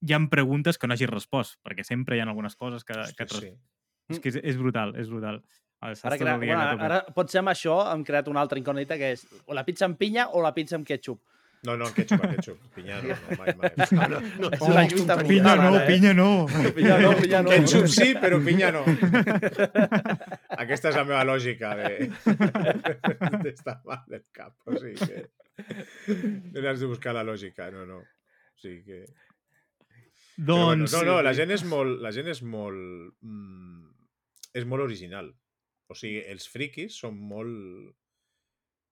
hi 0.07 0.15
ha 0.15 0.21
preguntes 0.31 0.79
que 0.79 0.89
no 0.89 0.97
hagis 0.97 1.11
respost, 1.11 1.59
perquè 1.65 1.85
sempre 1.87 2.17
hi 2.17 2.23
ha 2.23 2.27
algunes 2.29 2.57
coses 2.57 2.85
que, 2.85 2.97
que 3.17 3.29
Hosti, 3.29 3.41
res... 3.41 3.55
sí. 3.55 4.15
És 4.15 4.21
que 4.23 4.31
és, 4.31 4.37
és 4.53 4.59
brutal, 4.59 4.95
és 5.01 5.09
brutal. 5.11 5.41
Ara, 5.83 5.97
bueno, 6.19 6.39
que 6.41 6.53
ara, 6.57 6.77
ara 6.87 6.99
potser 7.15 7.43
amb 7.43 7.51
això 7.53 7.77
hem 7.91 8.03
creat 8.07 8.31
una 8.33 8.41
altra 8.41 8.59
incògnita 8.59 8.97
que 8.97 9.11
és 9.13 9.27
o 9.45 9.55
la 9.55 9.65
pizza 9.67 9.85
amb 9.85 9.99
pinya 10.01 10.31
o 10.33 10.41
la 10.45 10.55
pizza 10.57 10.79
amb 10.79 10.87
ketchup. 10.89 11.21
No, 11.67 11.75
no, 11.77 11.87
ketchup, 11.91 12.23
ketchup. 12.31 12.59
Pinya 12.77 13.01
no, 13.03 13.09
no, 13.11 13.37
mai, 13.41 13.55
mai. 13.59 13.71
No, 13.91 14.19
no, 14.39 14.51
És 14.55 14.61
Oh, 14.63 14.69
una 14.71 14.85
lluita 14.87 15.17
pinya 15.27 15.55
no, 15.59 15.65
ara, 15.73 15.81
eh? 15.81 15.87
pinya 15.89 16.13
no. 16.15 16.29
Pinya 16.77 16.99
no, 17.03 17.11
pinya 17.19 17.41
no. 17.43 17.51
Ketchup 17.51 17.89
sí, 17.91 18.13
però 18.23 18.39
pinya 18.45 18.71
no. 18.77 18.85
Aquesta 20.63 20.93
és 20.93 20.99
la 21.01 21.05
meva 21.09 21.25
lògica 21.27 21.73
de... 21.81 21.91
d'estar 23.43 23.81
mal 23.83 24.05
del 24.07 24.23
cap. 24.37 24.55
O 24.71 24.79
sigui 24.79 24.95
que... 25.03 25.25
No 26.55 26.63
n'has 26.63 26.79
de 26.85 26.93
buscar 26.93 27.17
la 27.19 27.27
lògica, 27.27 27.67
no, 27.75 27.83
no. 27.89 27.99
O 27.99 28.63
sigui 28.63 28.85
que... 28.87 29.03
Però 30.37 30.61
bueno, 30.69 30.85
Doncs... 30.85 30.95
no, 30.95 31.03
no, 31.11 31.19
la 31.27 31.35
gent 31.35 31.51
és 31.57 31.67
molt... 31.67 31.99
La 32.05 32.15
gent 32.15 32.31
és 32.31 32.45
molt... 32.47 33.17
Mm, 33.27 33.91
és 34.55 34.71
molt 34.71 34.87
original. 34.87 35.35
O 35.91 35.99
sigui, 35.99 36.23
els 36.31 36.47
friquis 36.53 37.03
són 37.03 37.19
molt 37.19 37.91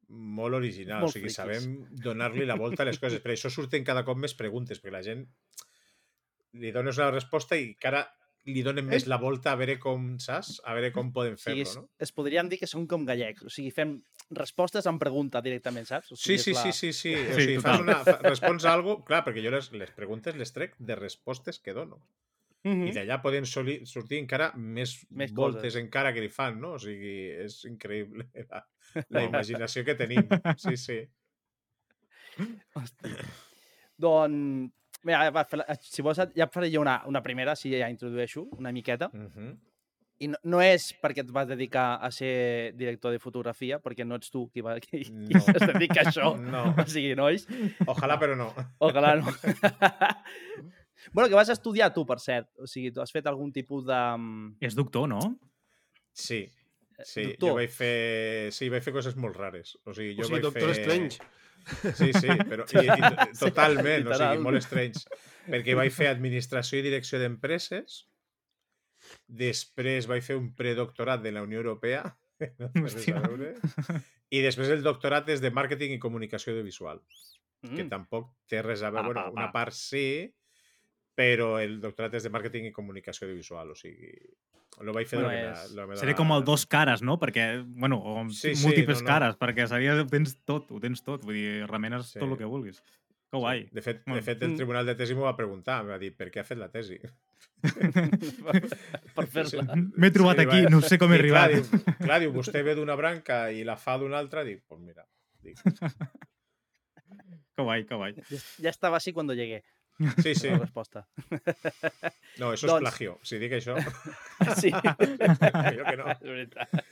molt 0.08 0.54
originals. 0.58 1.00
Molt 1.02 1.10
o 1.10 1.18
sigui, 1.18 1.30
friquis. 1.30 1.36
sabem 1.36 1.88
donar-li 2.04 2.44
la 2.46 2.56
volta 2.56 2.82
a 2.82 2.86
les 2.86 2.98
coses. 2.98 3.20
Per 3.20 3.32
això 3.32 3.50
surten 3.50 3.84
cada 3.84 4.04
cop 4.04 4.16
més 4.18 4.34
preguntes, 4.34 4.80
perquè 4.82 4.92
la 4.92 5.02
gent 5.02 5.26
li 6.54 6.70
dones 6.74 6.98
la 7.00 7.10
resposta 7.10 7.56
i 7.58 7.74
cara 7.74 8.04
li 8.46 8.60
donen 8.62 8.84
més 8.84 9.06
la 9.08 9.16
volta 9.16 9.54
a 9.54 9.56
veure 9.56 9.78
com, 9.80 10.18
saps? 10.20 10.58
A 10.68 10.74
veure 10.76 10.90
com 10.92 11.08
poden 11.16 11.38
fer-lo, 11.40 11.62
es, 11.64 11.76
no? 11.78 11.86
es 11.98 12.12
podríem 12.12 12.50
dir 12.52 12.58
que 12.60 12.66
són 12.68 12.84
com 12.86 13.06
gallecs. 13.08 13.46
O 13.48 13.48
sigui, 13.52 13.70
fem 13.72 13.94
respostes 14.36 14.84
amb 14.86 15.00
pregunta 15.00 15.40
directament, 15.40 15.86
saps? 15.88 16.12
O 16.12 16.16
Sí, 16.16 16.36
sigui, 16.36 16.42
sí, 16.42 16.50
és 16.50 16.56
la- 16.58 16.62
sí, 16.62 16.72
sí, 16.72 16.92
sí. 16.92 17.14
O 17.32 17.38
Sí, 17.38 17.40
sigui, 17.40 17.56
total. 17.56 17.70
fas 17.72 17.80
una, 17.86 17.96
fa, 18.04 18.18
respons 18.28 18.66
a 18.68 18.74
algo, 18.74 18.98
clar, 19.08 19.22
perquè 19.24 19.42
jo 19.46 19.50
les, 19.54 19.70
les 19.72 19.90
preguntes 19.96 20.36
les 20.36 20.52
trec 20.52 20.76
de 20.78 20.94
respostes 21.00 21.58
que 21.58 21.72
dono. 21.72 22.02
Mhm. 22.64 22.86
i 22.88 22.92
d'allà 22.96 23.18
poden 23.20 23.44
sortir 23.44 24.16
encara 24.22 24.46
més, 24.56 24.94
Més 25.10 25.34
voltes 25.36 25.66
coses. 25.74 25.74
encara 25.82 26.14
que 26.16 26.22
li 26.24 26.30
fan, 26.32 26.54
no? 26.62 26.74
O 26.74 26.78
sigui, 26.80 27.28
és 27.44 27.58
increïble 27.68 28.24
la, 28.48 28.62
la 29.10 29.22
imaginació 29.28 29.84
que 29.84 29.94
tenim. 29.94 30.26
Sí, 30.56 30.76
sí. 30.76 30.98
Hosti. 32.74 33.12
Doncs, 34.00 34.72
mira, 35.06 35.28
va, 35.34 35.44
fer 35.46 35.60
la- 35.60 35.76
si 35.80 36.02
vols 36.02 36.18
ja 36.34 36.48
faré 36.50 36.70
jo 36.72 36.80
una, 36.82 37.00
una 37.06 37.22
primera, 37.22 37.54
si 37.56 37.70
ja 37.78 37.88
introdueixo 37.92 38.46
una 38.58 38.72
miqueta. 38.72 39.10
Uh 39.12 39.28
-huh. 39.30 39.54
I 40.22 40.28
no, 40.28 40.38
no 40.44 40.60
és 40.62 40.92
perquè 41.02 41.20
et 41.24 41.30
vas 41.30 41.46
dedicar 41.48 41.98
a 42.00 42.10
ser 42.10 42.72
director 42.76 43.10
de 43.12 43.18
fotografia, 43.18 43.80
perquè 43.82 44.04
no 44.06 44.14
ets 44.14 44.30
tu 44.30 44.48
qui, 44.50 44.60
va, 44.62 44.78
qui, 44.80 45.02
qui 45.26 45.34
No. 45.34 45.40
es 45.40 45.66
dedica 45.72 46.00
a 46.00 46.04
això. 46.04 46.36
No. 46.38 46.74
O 46.78 46.86
sigui, 46.86 47.14
nois, 47.16 47.46
Ojalà, 47.86 48.18
però 48.18 48.36
no. 48.36 48.54
ojalà 48.78 49.16
no. 49.16 49.26
bueno, 51.12 51.28
que 51.28 51.34
vas 51.34 51.48
estudiar 51.48 51.92
tu, 51.92 52.04
per 52.06 52.20
cert. 52.20 52.48
O 52.58 52.66
sigui, 52.66 52.92
tu 52.92 53.00
has 53.00 53.10
fet 53.12 53.26
algun 53.26 53.52
tipus 53.52 53.84
de... 53.86 54.16
mm, 54.18 54.56
És 54.60 54.74
doctor, 54.74 55.08
no? 55.08 55.18
Sí, 56.12 56.48
sí. 57.02 57.24
doctor. 57.32 57.48
Jo 57.48 57.54
vaig 57.58 57.70
fer... 57.74 58.52
Sí, 58.54 58.68
vaig 58.72 58.84
fer 58.86 58.94
coses 58.94 59.16
molt 59.16 59.36
rares. 59.40 59.74
O 59.84 59.94
sigui, 59.96 60.14
O 60.14 60.22
jo 60.22 60.28
sigui, 60.28 60.38
vaig 60.38 60.46
Doctor 60.48 60.70
fer... 60.70 60.84
Strange. 60.84 61.18
Sí, 61.96 62.10
sí, 62.12 62.28
però 62.48 62.66
i, 62.76 62.82
i, 62.84 63.12
Sí, 63.32 63.38
totalment, 63.40 64.06
o 64.06 64.10
literal. 64.12 64.34
sigui, 64.36 64.44
molt 64.44 64.62
strange. 64.66 65.04
Perquè 65.48 65.76
vaig 65.78 65.92
fer 65.96 66.10
administració 66.12 66.78
i 66.80 66.84
direcció 66.86 67.18
d'empreses, 67.22 68.02
després 69.28 70.06
vaig 70.08 70.24
fer 70.24 70.36
un 70.38 70.50
predoctorat 70.56 71.22
de 71.24 71.32
la 71.32 71.42
Unió 71.44 71.60
Europea, 71.62 72.04
no 72.58 72.70
i 74.34 74.40
després 74.42 74.70
el 74.74 74.82
doctorat 74.82 75.28
és 75.30 75.40
de 75.44 75.50
màrqueting 75.54 75.92
i 75.94 76.00
comunicació 76.02 76.52
audiovisual, 76.54 77.00
que 77.64 77.84
Mm. 77.84 77.88
tampoc 77.88 78.32
té 78.50 78.60
res 78.60 78.82
a 78.82 78.90
veure, 78.90 79.06
Va, 79.08 79.12
bueno, 79.12 79.20
va, 79.30 79.30
una 79.44 79.52
part 79.52 79.72
sí, 79.72 80.28
però 81.16 81.54
el 81.62 81.78
doctorat 81.80 82.12
és 82.18 82.24
de 82.26 82.32
màrqueting 82.34 82.66
i 82.68 82.72
comunicació 82.76 83.24
audiovisual, 83.28 83.70
o 83.72 83.76
sigui, 83.78 84.10
lo 84.80 84.92
vaig 84.92 85.06
fer 85.06 85.20
Bueno, 85.20 85.30
de 85.30 85.42
la 85.44 85.52
és- 85.52 85.70
meva- 85.70 85.76
la 85.80 85.86
meva- 85.86 85.96
Seria 86.00 86.14
com 86.16 86.32
el 86.32 86.44
dos 86.44 86.66
cares, 86.66 87.02
no? 87.02 87.18
Perquè, 87.18 87.62
bueno, 87.66 88.00
o 88.02 88.28
Sí, 88.30 88.54
sí, 88.56 88.66
múltiples 88.66 89.02
no, 89.02 89.04
no. 89.04 89.06
cares, 89.08 89.36
perquè 89.38 89.66
seria, 89.68 89.94
ho 90.00 90.06
tens 90.06 90.36
tot, 90.44 90.70
ho 90.70 90.80
tens 90.80 91.02
tot, 91.02 91.22
vull 91.24 91.34
dir, 91.34 91.66
remenes 91.68 92.06
Sí. 92.12 92.18
tot 92.18 92.28
el 92.30 92.36
que 92.38 92.44
vulguis. 92.44 92.82
Que 93.30 93.38
guai. 93.38 93.68
De 93.72 93.82
fet, 93.82 93.98
de 94.04 94.10
Bueno. 94.12 94.22
fet, 94.22 94.42
el 94.42 94.54
tribunal 94.56 94.86
de 94.86 94.94
tesi 94.94 95.14
m'ho 95.14 95.22
va 95.24 95.36
preguntar, 95.36 95.80
em 95.82 95.88
va 95.90 95.98
dir, 95.98 96.12
per 96.16 96.30
què 96.30 96.40
ha 96.40 96.44
fet 96.44 96.58
la 96.58 96.68
tesi? 96.70 96.98
per 99.14 99.26
fer-la. 99.26 99.74
M'he 99.74 100.10
trobat 100.10 100.38
Sí, 100.38 100.44
aquí, 100.46 100.64
va. 100.64 100.70
no 100.70 100.80
sé 100.82 100.98
com 100.98 101.12
he 101.12 101.16
I 101.18 101.28
clar, 101.28 101.44
arribat. 101.50 101.70
diu, 101.70 101.96
clar, 101.98 102.20
diu, 102.20 102.32
vostè 102.32 102.62
ve 102.64 102.74
d'una 102.74 102.94
branca 102.94 103.50
i 103.52 103.64
la 103.64 103.76
fa 103.76 103.96
d'una 103.98 104.18
altra, 104.18 104.44
dic, 104.44 104.62
pues 104.68 104.80
mira, 104.80 105.06
dic, 105.42 105.56
Que 107.54 107.62
guai, 107.62 107.84
que 107.86 107.94
guai. 107.94 108.14
Ya, 108.28 108.38
ya 108.58 108.70
estaba 108.70 108.96
así 108.96 109.12
cuando 109.12 109.32
llegué. 109.32 109.62
Sí, 110.22 110.34
sí, 110.34 110.48
La 110.50 110.58
resposta. 110.58 111.04
no, 112.40 112.50
això 112.52 112.66
és 112.66 112.70
Doncs- 112.70 112.82
plagio, 112.82 113.16
si 113.22 113.38
dic 113.38 113.52
això, 113.60 113.76
Sí. 114.60 114.72
millor 114.74 115.86
que 115.90 115.96
no. 116.00 116.10
És 116.10 116.20
veritat. 116.22 116.84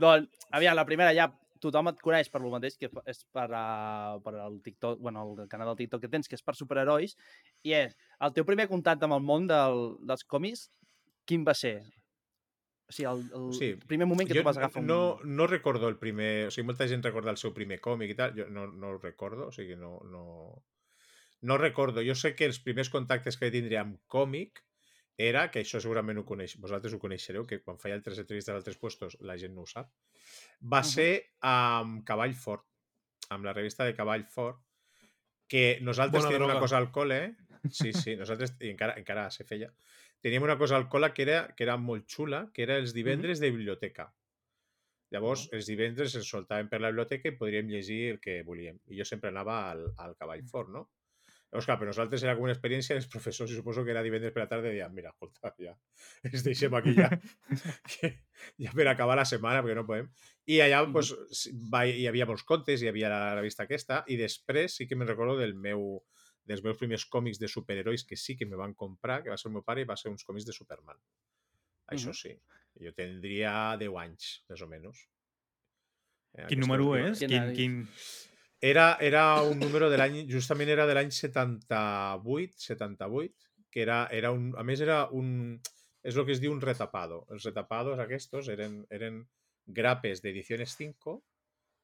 doncs, 0.00 0.28
aviam, 0.50 0.76
la 0.76 0.86
primera 0.88 1.12
ja 1.16 1.28
tothom 1.62 1.92
et 1.92 2.00
coneix 2.02 2.26
per 2.32 2.40
lo 2.42 2.50
mateix, 2.50 2.74
que 2.80 2.88
és 3.06 3.20
per, 3.30 3.46
uh, 3.54 4.16
per 4.24 4.32
el 4.42 4.56
TikTok, 4.64 4.98
bueno, 4.98 5.22
el 5.38 5.48
canal 5.48 5.68
del 5.70 5.76
TikTok 5.84 6.00
que 6.02 6.10
tens, 6.10 6.26
que 6.28 6.34
és 6.34 6.42
per 6.42 6.56
superherois, 6.58 7.14
i 7.62 7.76
és 7.78 7.94
el 8.18 8.32
teu 8.34 8.44
primer 8.48 8.66
contacte 8.70 9.06
amb 9.06 9.14
el 9.14 9.22
món 9.22 9.46
del, 9.46 9.92
dels 10.02 10.24
còmics, 10.26 10.66
quin 11.28 11.44
va 11.46 11.54
ser? 11.54 11.76
O 12.90 12.92
sigui, 12.96 13.06
el, 13.12 13.22
el 13.38 13.46
Sí, 13.54 13.68
primer 13.88 14.08
moment 14.10 14.26
que 14.28 14.34
Jo 14.34 14.42
tu 14.42 14.48
vas 14.50 14.58
agafar 14.58 14.82
un... 14.82 14.88
no, 14.90 14.98
no 15.22 15.46
recordo 15.46 15.86
el 15.88 16.00
primer... 16.02 16.48
O 16.48 16.50
sigui, 16.50 16.66
molta 16.66 16.88
gent 16.90 17.04
recorda 17.06 17.30
el 17.30 17.38
seu 17.40 17.54
primer 17.54 17.78
còmic 17.80 18.10
i 18.10 18.16
tal. 18.18 18.34
Jo 18.36 18.48
no, 18.50 18.66
no 18.66 18.90
ho 18.90 18.98
recordo, 18.98 19.46
o 19.48 19.54
sigui, 19.54 19.78
no, 19.78 20.00
no... 20.10 20.24
No 21.42 21.58
recordo. 21.58 22.02
Jo 22.06 22.14
sé 22.14 22.34
que 22.38 22.46
els 22.46 22.60
primers 22.62 22.90
contactes 22.90 23.36
que 23.38 23.50
tindria 23.50 23.82
amb 23.82 23.98
còmic 24.06 24.62
era, 25.18 25.48
que 25.50 25.60
això 25.62 25.80
segurament 25.82 26.18
ho 26.18 26.24
coneix, 26.26 26.56
vosaltres 26.62 26.94
ho 26.94 27.00
coneixereu, 27.02 27.44
que 27.46 27.60
quan 27.62 27.78
feia 27.82 27.94
altres 27.98 28.18
entrevistes 28.22 28.54
d'altres 28.54 28.78
puestos 28.80 29.16
la 29.20 29.36
gent 29.38 29.54
no 29.54 29.66
ho 29.66 29.66
sap, 29.66 29.90
va 30.62 30.80
Mhm. 30.80 30.88
ser 30.88 31.10
amb 31.40 32.04
Cavall 32.06 32.34
Fort, 32.34 32.64
amb 33.30 33.44
la 33.44 33.52
revista 33.52 33.84
de 33.84 33.94
Cavall 33.94 34.24
Fort, 34.24 34.62
que 35.48 35.78
nosaltres 35.82 36.22
Bona 36.24 36.32
teníem 36.32 36.50
una 36.50 36.60
cosa 36.60 36.78
al 36.78 36.90
col·le, 36.90 37.36
sí, 37.70 37.92
sí, 37.92 38.16
nosaltres, 38.16 38.56
i 38.60 38.70
encara, 38.70 38.94
encara 38.98 39.30
se 39.30 39.44
feia, 39.44 39.68
teníem 40.22 40.42
una 40.42 40.56
cosa 40.56 40.76
al 40.76 40.88
col·le 40.88 41.12
que 41.12 41.22
era, 41.22 41.54
que 41.54 41.64
era 41.64 41.76
molt 41.76 42.06
xula, 42.08 42.50
que 42.54 42.62
era 42.62 42.78
els 42.78 42.94
divendres 42.94 43.38
de 43.40 43.50
biblioteca. 43.50 44.12
Llavors, 45.12 45.48
els 45.52 45.66
divendres 45.66 46.14
ens 46.16 46.26
soltaven 46.26 46.70
per 46.70 46.80
la 46.80 46.88
biblioteca 46.88 47.28
i 47.28 47.36
podríem 47.36 47.68
llegir 47.68 48.12
el 48.14 48.20
que 48.20 48.42
volíem. 48.42 48.78
I 48.88 48.96
jo 48.96 49.04
sempre 49.04 49.28
anava 49.28 49.70
al, 49.70 49.92
al 49.98 50.16
Cavall 50.16 50.46
Fort, 50.48 50.70
no? 50.70 50.88
Llavors, 51.52 51.66
clar, 51.68 51.74
per 51.76 51.86
nosaltres 51.90 52.22
era 52.24 52.32
com 52.32 52.46
una 52.46 52.54
experiència, 52.54 52.94
els 52.96 53.06
professors, 53.12 53.50
i 53.52 53.56
suposo 53.58 53.82
que 53.84 53.92
era 53.92 54.00
divendres 54.02 54.32
per 54.32 54.40
la 54.40 54.48
tarda, 54.48 54.70
deien, 54.72 54.92
mira, 54.96 55.10
escolta, 55.12 55.50
ja, 55.60 55.74
ens 56.24 56.44
deixem 56.46 56.72
aquí 56.78 56.94
ja, 56.96 57.10
que, 57.92 58.08
ja 58.64 58.72
per 58.78 58.86
acabar 58.88 59.18
la 59.20 59.26
setmana, 59.28 59.60
perquè 59.60 59.76
no 59.76 59.84
podem. 59.84 60.08
I 60.48 60.62
allà 60.64 60.80
pues, 60.94 61.12
va, 61.74 61.84
hi 61.84 62.06
havia 62.08 62.24
molts 62.30 62.46
contes, 62.48 62.80
hi 62.80 62.88
havia 62.88 63.10
la 63.12 63.34
revista 63.36 63.66
aquesta, 63.68 64.00
i 64.08 64.16
després 64.16 64.78
sí 64.80 64.88
que 64.88 64.96
me'n 64.96 65.12
recordo 65.12 65.36
del 65.42 65.52
meu, 65.52 65.84
dels 66.48 66.64
meus 66.64 66.80
primers 66.80 67.04
còmics 67.12 67.38
de 67.38 67.52
superherois 67.52 68.06
que 68.08 68.16
sí 68.16 68.34
que 68.40 68.48
me 68.48 68.56
van 68.56 68.72
comprar, 68.72 69.20
que 69.22 69.30
va 69.30 69.36
ser 69.36 69.50
el 69.52 69.58
meu 69.58 69.62
pare, 69.68 69.84
i 69.84 69.90
va 69.92 70.00
ser 70.00 70.08
uns 70.10 70.24
còmics 70.24 70.48
de 70.48 70.56
Superman. 70.56 70.96
Això 71.92 72.14
Mhm. 72.14 72.20
sí. 72.24 72.32
Jo 72.80 72.94
tindria 72.96 73.76
10 73.76 73.92
anys, 74.00 74.30
més 74.48 74.62
o 74.64 74.66
menys. 74.72 75.04
Eh, 76.32 76.46
Quin 76.48 76.64
número 76.64 76.94
és? 76.96 77.18
Quin 77.20 77.28
Quin, 77.28 77.52
quin... 77.58 77.76
era, 78.62 78.96
era 79.00 79.42
un 79.42 79.58
número 79.58 79.88
de 79.90 79.98
l'any, 79.98 80.20
justament 80.30 80.70
era 80.70 80.86
de 80.86 80.94
l'any 80.94 81.10
78, 81.10 82.54
78, 82.62 83.34
que 83.72 83.82
era, 83.82 84.06
era 84.14 84.30
un, 84.30 84.52
a 84.56 84.62
més 84.62 84.80
era 84.84 85.08
un, 85.10 85.58
és 86.06 86.16
el 86.16 86.26
que 86.28 86.34
es 86.36 86.40
diu 86.42 86.52
un 86.54 86.60
retapado. 86.62 87.24
Els 87.34 87.44
retapados 87.48 87.98
aquests 88.02 88.48
eren, 88.52 88.82
eren 88.94 89.22
grapes 89.66 90.22
d'ediciones 90.22 90.76
5 90.78 91.18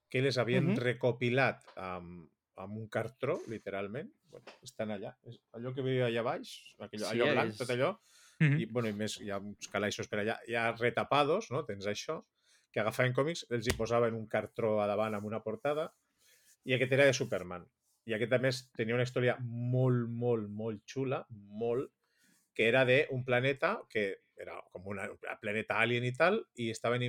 que 0.08 0.23
les 0.23 0.38
havien 0.38 0.70
Mhm. 0.70 0.76
recopilat 0.78 1.64
amb, 1.76 2.28
amb 2.56 2.76
un 2.78 2.88
cartró, 2.88 3.40
literalment. 3.49 4.08
Bueno, 4.30 4.47
estan 4.62 4.90
allà. 4.90 5.16
És 5.26 5.38
allò 5.52 5.75
que 5.75 5.82
veia 5.82 6.06
allà 6.06 6.23
baix, 6.23 6.75
aquell, 6.78 7.00
Sí, 7.00 7.06
allò 7.16 7.32
blanc, 7.32 7.50
és- 7.52 7.58
tot 7.58 7.70
allò, 7.70 7.99
Mhm. 8.40 8.58
i, 8.61 8.66
bueno, 8.66 8.88
i 8.88 8.92
més, 8.92 9.18
hi 9.20 9.30
ha 9.30 9.38
uns 9.38 9.68
calaixos 9.68 10.06
per 10.08 10.20
allà, 10.20 10.38
hi 10.47 10.54
ha 10.54 10.73
retapados, 10.76 11.50
no? 11.50 11.64
tens 11.64 11.87
això, 11.87 12.25
que 12.70 12.80
agafaven 12.80 13.12
còmics, 13.14 13.47
els 13.50 13.66
hi 13.66 13.76
posaven 13.76 14.14
un 14.14 14.26
cartró 14.28 14.80
a 14.82 14.87
davant 14.87 15.14
amb 15.14 15.25
una 15.26 15.40
portada, 15.42 15.92
i 16.65 16.75
aquest 16.75 16.93
era 16.93 17.07
de 17.09 17.15
Superman. 17.17 17.67
I 18.09 18.15
aquest, 18.17 18.33
a 18.33 18.38
més, 18.41 18.62
tenia 18.77 18.97
una 18.97 19.05
història 19.05 19.37
molt, 19.45 20.09
molt, 20.09 20.49
molt 20.49 20.83
xula, 20.88 21.23
molt, 21.31 21.91
que 22.55 22.67
era 22.69 22.85
d'un 22.88 23.25
planeta 23.25 23.77
que 23.91 24.07
era 24.38 24.57
com 24.73 24.87
una, 24.95 25.09
un 25.11 25.19
planeta 25.43 25.79
alien 25.83 26.05
i 26.09 26.12
tal, 26.17 26.41
i 26.57 26.71
estaven, 26.71 27.05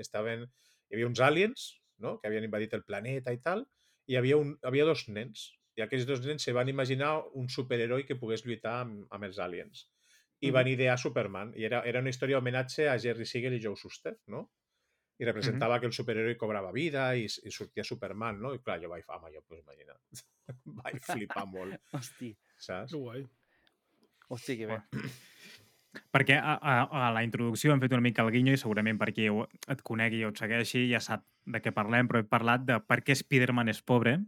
estaven, 0.00 0.46
hi 0.90 0.96
havia 0.96 1.06
uns 1.08 1.20
aliens, 1.20 1.68
no?, 1.98 2.18
que 2.18 2.28
havien 2.28 2.44
invadit 2.48 2.74
el 2.74 2.84
planeta 2.84 3.32
i 3.36 3.40
tal, 3.44 3.66
i 4.08 4.14
hi 4.14 4.18
havia, 4.20 4.38
un, 4.40 4.54
havia 4.64 4.86
dos 4.88 5.06
nens, 5.08 5.50
i 5.78 5.84
aquests 5.84 6.06
dos 6.08 6.20
nens 6.26 6.42
se 6.44 6.52
van 6.56 6.68
imaginar 6.68 7.12
un 7.38 7.48
superheroi 7.52 8.04
que 8.08 8.16
pogués 8.18 8.44
lluitar 8.44 8.80
amb, 8.82 9.04
amb 9.12 9.24
els 9.28 9.38
aliens. 9.38 9.86
I 10.40 10.48
Mhm. 10.48 10.54
van 10.56 10.68
idear 10.68 10.98
Superman. 10.98 11.52
I 11.56 11.64
era, 11.68 11.82
era 11.84 12.00
una 12.00 12.10
història 12.10 12.38
homenatge 12.38 12.88
a 12.88 12.98
Jerry 12.98 13.26
Siegel 13.26 13.54
i 13.54 13.60
Joe 13.62 13.76
Shuster, 13.76 14.16
no? 14.26 14.50
I 15.20 15.26
representava 15.28 15.76
que 15.80 15.86
el 15.86 15.92
superheroi 15.92 16.36
cobrava 16.40 16.72
vida 16.72 17.10
i, 17.14 17.26
i 17.28 17.50
sortia 17.52 17.84
Superman, 17.84 18.38
no? 18.40 18.54
I 18.56 18.60
clar, 18.64 18.78
jo 18.80 18.88
vaig, 18.88 19.04
home, 19.12 19.30
jo, 19.34 19.42
pues, 19.46 19.60
imagina't. 19.60 20.24
vaig 20.80 21.00
flipar 21.12 21.44
molt, 21.46 21.76
Hosti, 21.98 22.32
saps? 22.56 22.92
Que 22.94 22.98
guai. 22.98 23.26
hosti, 24.28 24.56
que 24.56 24.66
bé. 24.70 24.80
Perquè 26.14 26.36
a, 26.38 26.54
a, 26.62 26.74
a 26.86 27.10
la 27.12 27.24
introducció 27.26 27.72
hem 27.74 27.80
fet 27.82 27.92
una 27.92 28.00
mica 28.04 28.22
el 28.22 28.30
guinyo 28.30 28.52
i 28.54 28.58
segurament 28.60 28.98
per 28.98 29.08
qui 29.12 29.26
ho- 29.28 29.48
et 29.68 29.80
conegui 29.82 30.20
o 30.24 30.30
et 30.30 30.38
segueixi 30.38 30.84
ja 30.90 31.00
sap 31.02 31.24
de 31.50 31.58
què 31.62 31.72
parlem, 31.74 32.06
però 32.06 32.20
he 32.22 32.26
parlat 32.30 32.62
de 32.64 32.76
per 32.86 33.00
què 33.02 33.16
Spider-Man 33.18 33.68
és 33.74 33.82
pobre, 33.82 34.20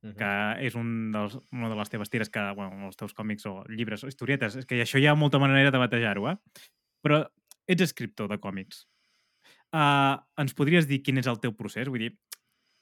Mhm. 0.00 0.14
que 0.16 0.28
és 0.64 0.74
un 0.80 1.10
dels, 1.12 1.34
una 1.52 1.68
de 1.68 1.76
les 1.76 1.90
teves 1.92 2.08
tires, 2.08 2.30
que, 2.32 2.40
bueno, 2.56 2.86
els 2.86 2.96
teus 2.96 3.12
còmics 3.12 3.44
o 3.44 3.58
llibres 3.68 4.00
o 4.02 4.08
historietes, 4.08 4.54
és 4.56 4.64
que 4.64 4.78
això 4.80 4.96
hi 4.98 5.04
ha 5.06 5.12
molta 5.14 5.38
manera 5.38 5.70
de 5.70 5.76
batejar-ho, 5.76 6.24
eh? 6.30 6.38
Però 7.04 7.18
ets 7.68 7.82
escriptor 7.84 8.26
de 8.32 8.38
còmics. 8.40 8.86
Uh, 9.70 10.18
ens 10.42 10.54
podries 10.58 10.86
dir 10.90 11.02
quin 11.06 11.18
és 11.20 11.28
el 11.30 11.38
teu 11.42 11.52
procés? 11.54 11.86
Vull 11.88 12.02
dir, 12.02 12.10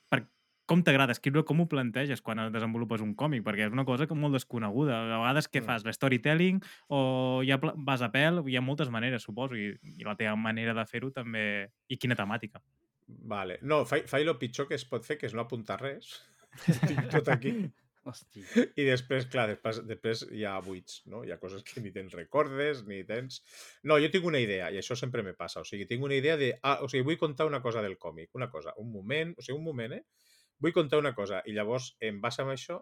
per, 0.09 0.23
com 0.69 0.81
t'agrada 0.85 1.13
escriure, 1.13 1.43
com 1.45 1.61
ho 1.61 1.67
planteges 1.69 2.23
quan 2.25 2.41
desenvolupes 2.53 3.03
un 3.05 3.15
còmic? 3.19 3.43
Perquè 3.45 3.67
és 3.69 3.73
una 3.77 3.85
cosa 3.89 4.07
que 4.09 4.17
molt 4.17 4.33
desconeguda. 4.39 4.97
A 5.05 5.19
vegades 5.21 5.49
què 5.53 5.61
Mm. 5.61 5.67
fas? 5.69 5.85
L'storytelling 5.85 6.63
o 6.89 7.43
ja 7.45 7.59
vas 7.61 8.03
a 8.03 8.11
pèl? 8.13 8.41
Hi 8.49 8.57
ha 8.57 8.65
moltes 8.65 8.89
maneres, 8.91 9.23
suposo, 9.23 9.55
i, 9.57 9.75
i 9.99 10.05
la 10.05 10.17
teva 10.17 10.37
manera 10.37 10.75
de 10.75 10.87
fer-ho 10.87 11.11
també... 11.13 11.69
I 11.89 11.97
quina 11.97 12.17
temàtica? 12.17 12.61
Vale. 13.09 13.59
No, 13.63 13.85
faig, 13.89 14.07
faig 14.09 14.27
el 14.29 14.37
pitjor 14.37 14.69
que 14.69 14.75
es 14.77 14.85
pot 14.85 15.05
fer, 15.05 15.17
que 15.19 15.27
és 15.27 15.35
no 15.35 15.41
apuntar 15.45 15.81
res. 15.81 16.23
Tinc 16.89 17.09
tot 17.13 17.29
aquí. 17.29 17.53
Hosti. 18.09 18.43
I 18.81 18.87
després, 18.87 19.27
clar, 19.33 19.47
després, 19.51 19.83
després 19.89 20.25
hi 20.33 20.45
ha 20.49 20.55
buits, 20.65 21.03
no? 21.13 21.23
Hi 21.27 21.33
ha 21.35 21.39
coses 21.41 21.65
que 21.67 21.83
ni 21.85 21.93
tens 21.95 22.15
recordes, 22.17 22.85
ni 22.89 23.03
tens... 23.09 23.43
No, 23.85 23.99
jo 24.01 24.09
tinc 24.13 24.29
una 24.31 24.41
idea, 24.41 24.71
i 24.73 24.81
això 24.81 24.97
sempre 24.97 25.25
me 25.27 25.35
passa. 25.37 25.61
O 25.61 25.69
sigui, 25.69 25.87
tinc 25.91 26.05
una 26.07 26.17
idea 26.17 26.39
de... 26.41 26.55
Ah, 26.63 26.79
o 26.85 26.89
sigui, 26.89 27.05
vull 27.11 27.21
contar 27.21 27.49
una 27.51 27.61
cosa 27.65 27.85
del 27.85 27.99
còmic, 28.01 28.31
una 28.39 28.49
cosa, 28.53 28.73
un 28.81 28.89
moment, 28.95 29.35
o 29.37 29.45
sigui, 29.45 29.59
un 29.59 29.67
moment, 29.67 29.99
eh? 29.99 30.05
Vull 30.65 30.75
contar 30.75 31.03
una 31.03 31.13
cosa, 31.15 31.43
i 31.47 31.55
llavors, 31.55 31.93
en 32.01 32.23
base 32.23 32.43
a 32.43 32.49
això, 32.55 32.81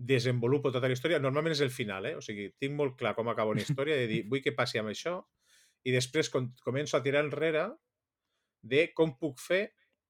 desenvolupo 0.00 0.72
tota 0.72 0.88
la 0.88 0.96
història, 0.96 1.20
normalment 1.20 1.52
és 1.52 1.60
el 1.66 1.70
final, 1.74 2.08
eh? 2.08 2.16
O 2.16 2.24
sigui, 2.24 2.48
tinc 2.58 2.74
molt 2.78 2.96
clar 2.98 3.12
com 3.18 3.28
acaba 3.28 3.52
una 3.52 3.62
història, 3.66 3.98
de 4.00 4.08
dir, 4.10 4.22
vull 4.32 4.42
que 4.44 4.56
passi 4.56 4.80
amb 4.80 4.94
això, 4.94 5.18
i 5.84 5.92
després 5.92 6.32
com, 6.32 6.48
començo 6.64 6.96
a 6.96 7.04
tirar 7.04 7.24
enrere 7.26 7.68
de 8.72 8.88
com 8.96 9.12
puc 9.20 9.40
fer 9.40 9.62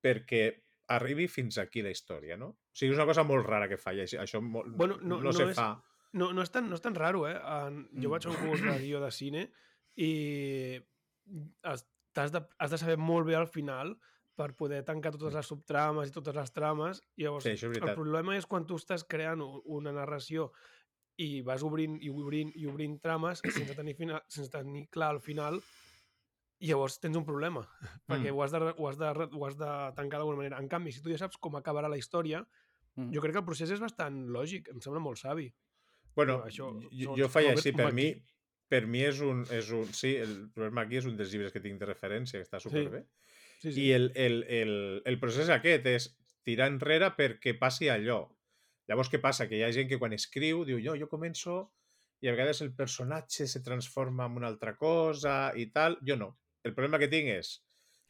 perquè 0.02 0.44
arribi 0.90 1.28
fins 1.30 1.58
aquí 1.62 1.82
la 1.82 1.90
història, 1.94 2.36
no? 2.36 2.48
O 2.50 2.74
sigui, 2.76 2.92
és 2.92 2.98
una 2.98 3.06
cosa 3.06 3.22
molt 3.24 3.46
rara 3.46 3.68
que 3.70 3.76
fa, 3.78 3.92
i 3.94 4.00
això, 4.02 4.40
molt, 4.42 4.72
Bueno, 4.76 4.96
no- 5.02 5.16
no, 5.18 5.22
no 5.30 5.32
se 5.32 5.44
és- 5.50 5.56
fa. 5.56 5.72
No, 6.12 6.32
no, 6.34 6.42
és 6.42 6.50
tan, 6.50 6.68
no 6.68 6.74
és 6.74 6.82
tan 6.82 6.94
raro, 6.98 7.28
eh? 7.28 7.36
En, 7.38 7.84
jo 7.94 8.08
Mm. 8.08 8.10
vaig 8.10 8.26
a 8.26 8.30
un 8.30 8.36
curs 8.36 8.62
de 8.66 8.78
guió 8.82 9.00
de 9.00 9.10
cine 9.14 9.44
i 9.96 10.80
has, 11.62 11.84
t'has 12.12 12.32
de, 12.34 12.42
has 12.58 12.70
de 12.72 12.78
saber 12.78 12.96
molt 12.98 13.26
bé 13.28 13.36
al 13.38 13.46
final 13.46 13.94
per 14.34 14.54
poder 14.56 14.82
tancar 14.88 15.12
totes 15.12 15.34
les 15.36 15.46
subtrames 15.46 16.08
i 16.08 16.14
totes 16.14 16.34
les 16.34 16.52
trames. 16.52 17.02
I 17.16 17.24
llavors, 17.26 17.44
Sí, 17.44 17.54
el 17.66 17.94
problema 17.94 18.36
és 18.36 18.46
quan 18.46 18.66
tu 18.66 18.74
estàs 18.80 19.04
creant 19.06 19.42
una 19.64 19.92
narració 19.92 20.50
i 21.20 21.42
vas 21.42 21.62
obrint 21.62 21.98
i 22.02 22.08
obrint 22.08 22.50
i 22.56 22.66
obrint 22.66 22.98
trames 23.02 23.42
sense 23.44 23.74
tenir, 23.76 23.94
final, 23.94 24.22
sense 24.26 24.50
tenir 24.50 24.88
clar 24.88 25.10
al 25.10 25.20
final 25.20 25.60
llavors 26.68 26.98
tens 27.00 27.16
un 27.16 27.24
problema, 27.24 27.62
perquè 28.10 28.28
Mm. 28.30 28.36
ho 28.36 28.42
has, 28.44 28.52
de, 28.52 28.58
ho, 28.76 28.88
has 28.88 28.98
de, 29.00 29.10
ho 29.32 29.46
has 29.46 29.56
de 29.56 29.70
tancar 29.96 30.18
d'alguna 30.20 30.42
manera. 30.42 30.58
En 30.60 30.68
canvi, 30.68 30.92
si 30.92 31.00
tu 31.02 31.10
ja 31.12 31.18
saps 31.18 31.38
com 31.40 31.56
acabarà 31.56 31.88
la 31.88 31.98
història, 32.00 32.44
Mm. 32.96 33.12
jo 33.14 33.20
crec 33.22 33.32
que 33.36 33.38
el 33.38 33.46
procés 33.46 33.70
és 33.70 33.80
bastant 33.80 34.16
lògic, 34.34 34.68
em 34.72 34.80
sembla 34.82 35.00
molt 35.00 35.16
savi. 35.18 35.46
Bueno, 36.16 36.40
Però 36.42 36.48
això, 36.50 36.66
jo, 36.90 37.14
jo 37.16 37.28
faig 37.30 37.46
Robert 37.46 37.60
així, 37.60 37.72
per 37.72 37.92
mi, 37.94 38.08
per 38.68 38.80
mi 38.90 39.04
és 39.06 39.20
un, 39.22 39.44
és 39.54 39.70
un... 39.70 39.86
Sí, 39.94 40.16
el 40.18 40.50
Robert 40.56 40.74
McKee 40.74 40.98
és 40.98 41.06
un 41.06 41.16
dels 41.16 41.30
llibres 41.30 41.52
que 41.54 41.60
tinc 41.62 41.78
de 41.78 41.86
referència, 41.86 42.40
que 42.40 42.44
està 42.48 42.58
superbé. 42.60 43.04
Sí, 43.62 43.70
I 43.78 43.92
el, 43.92 44.10
el, 44.16 44.42
el, 44.48 45.02
el 45.06 45.18
procés 45.22 45.48
aquest 45.54 45.86
és 45.86 46.08
tirar 46.42 46.66
enrere 46.72 47.12
perquè 47.16 47.54
passi 47.58 47.88
allò. 47.92 48.24
Llavors, 48.90 49.08
què 49.12 49.20
passa? 49.22 49.46
Que 49.46 49.56
hi 49.60 49.62
ha 49.62 49.70
gent 49.72 49.88
que 49.88 49.98
quan 50.02 50.12
escriu 50.16 50.64
diu, 50.66 50.80
jo, 50.82 50.96
jo 50.98 51.06
començo 51.08 51.70
i 52.20 52.28
a 52.28 52.32
vegades 52.34 52.60
el 52.64 52.74
personatge 52.74 53.46
se 53.46 53.62
transforma 53.62 54.26
en 54.26 54.36
una 54.42 54.48
altra 54.50 54.74
cosa 54.76 55.52
i 55.54 55.70
tal. 55.70 55.96
Jo 56.02 56.16
no. 56.18 56.32
El 56.66 56.74
problema 56.76 57.00
que 57.00 57.08
tinc 57.12 57.30
és, 57.32 57.52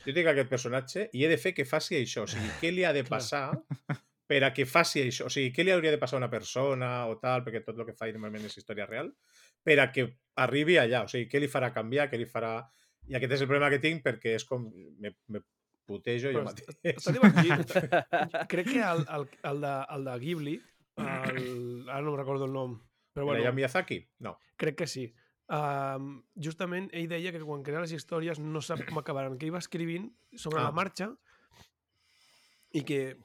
jo 0.04 0.14
tinc 0.16 0.30
aquest 0.30 0.50
personatge 0.50 1.08
i 1.16 1.24
he 1.24 1.30
de 1.30 1.38
fer 1.40 1.52
que 1.56 1.66
faci 1.68 1.98
això. 1.98 2.24
O 2.26 2.30
sigui, 2.30 2.50
què 2.62 2.72
li 2.74 2.86
ha 2.86 2.94
de 2.96 3.04
passar 3.14 3.44
per 4.30 4.42
a 4.46 4.52
que 4.56 4.66
faci 4.66 5.04
això? 5.04 5.28
O 5.28 5.32
sigui, 5.32 5.52
què 5.54 5.66
li 5.66 5.74
hauria 5.74 5.92
de 5.94 6.00
passar 6.02 6.18
a 6.18 6.22
una 6.24 6.32
persona 6.32 6.90
o 7.10 7.18
tal, 7.22 7.44
perquè 7.46 7.62
tot 7.66 7.78
el 7.78 7.88
que 7.88 7.96
fa 7.98 8.10
normalment 8.10 8.48
és 8.48 8.58
història 8.60 8.88
real, 8.90 9.12
per 9.66 9.78
a 9.82 9.90
que 9.94 10.08
arribi 10.42 10.78
allà. 10.80 11.04
O 11.06 11.12
sigui, 11.12 11.28
què 11.30 11.42
li 11.42 11.50
farà 11.52 11.72
canviar, 11.76 12.10
què 12.10 12.20
li 12.20 12.28
farà... 12.28 12.58
I 13.10 13.16
aquest 13.16 13.38
és 13.38 13.42
el 13.42 13.48
problema 13.50 13.70
que 13.72 13.80
tinc 13.82 14.04
perquè 14.04 14.36
és 14.38 14.46
com... 14.48 14.68
Me, 15.00 15.14
me 15.28 15.42
putejo 15.90 16.30
jo 16.30 16.38
Però 16.38 16.46
mateix. 16.46 16.76
Està 16.94 17.14
divertit. 17.16 17.72
Crec 18.52 18.68
que 18.68 18.82
el, 18.86 19.02
el, 19.16 19.26
el, 19.50 19.64
de, 19.64 19.72
el 19.96 20.06
de 20.06 20.14
Ghibli, 20.22 20.54
el, 21.00 21.40
ara 21.88 22.04
no 22.04 22.12
em 22.12 22.18
recordo 22.20 22.46
el 22.46 22.54
nom, 22.54 22.76
però 23.12 23.26
bueno, 23.26 23.52
Miyazaki? 23.52 23.98
No. 24.20 24.38
crec 24.56 24.76
que 24.76 24.86
sí. 24.86 25.08
Um, 25.50 26.20
justament 26.38 26.86
ell 26.94 27.08
deia 27.10 27.32
que 27.34 27.40
quan 27.42 27.64
crea 27.66 27.80
les 27.82 27.90
històries 27.96 28.38
no 28.38 28.60
sap 28.62 28.84
com 28.86 29.00
acabaran, 29.00 29.34
que 29.36 29.48
ell 29.48 29.54
va 29.54 29.58
escrivint 29.58 30.04
sobre 30.38 30.60
Ah. 30.60 30.68
la 30.68 30.72
marxa 30.72 31.08
i 32.72 32.84
que 32.86 33.16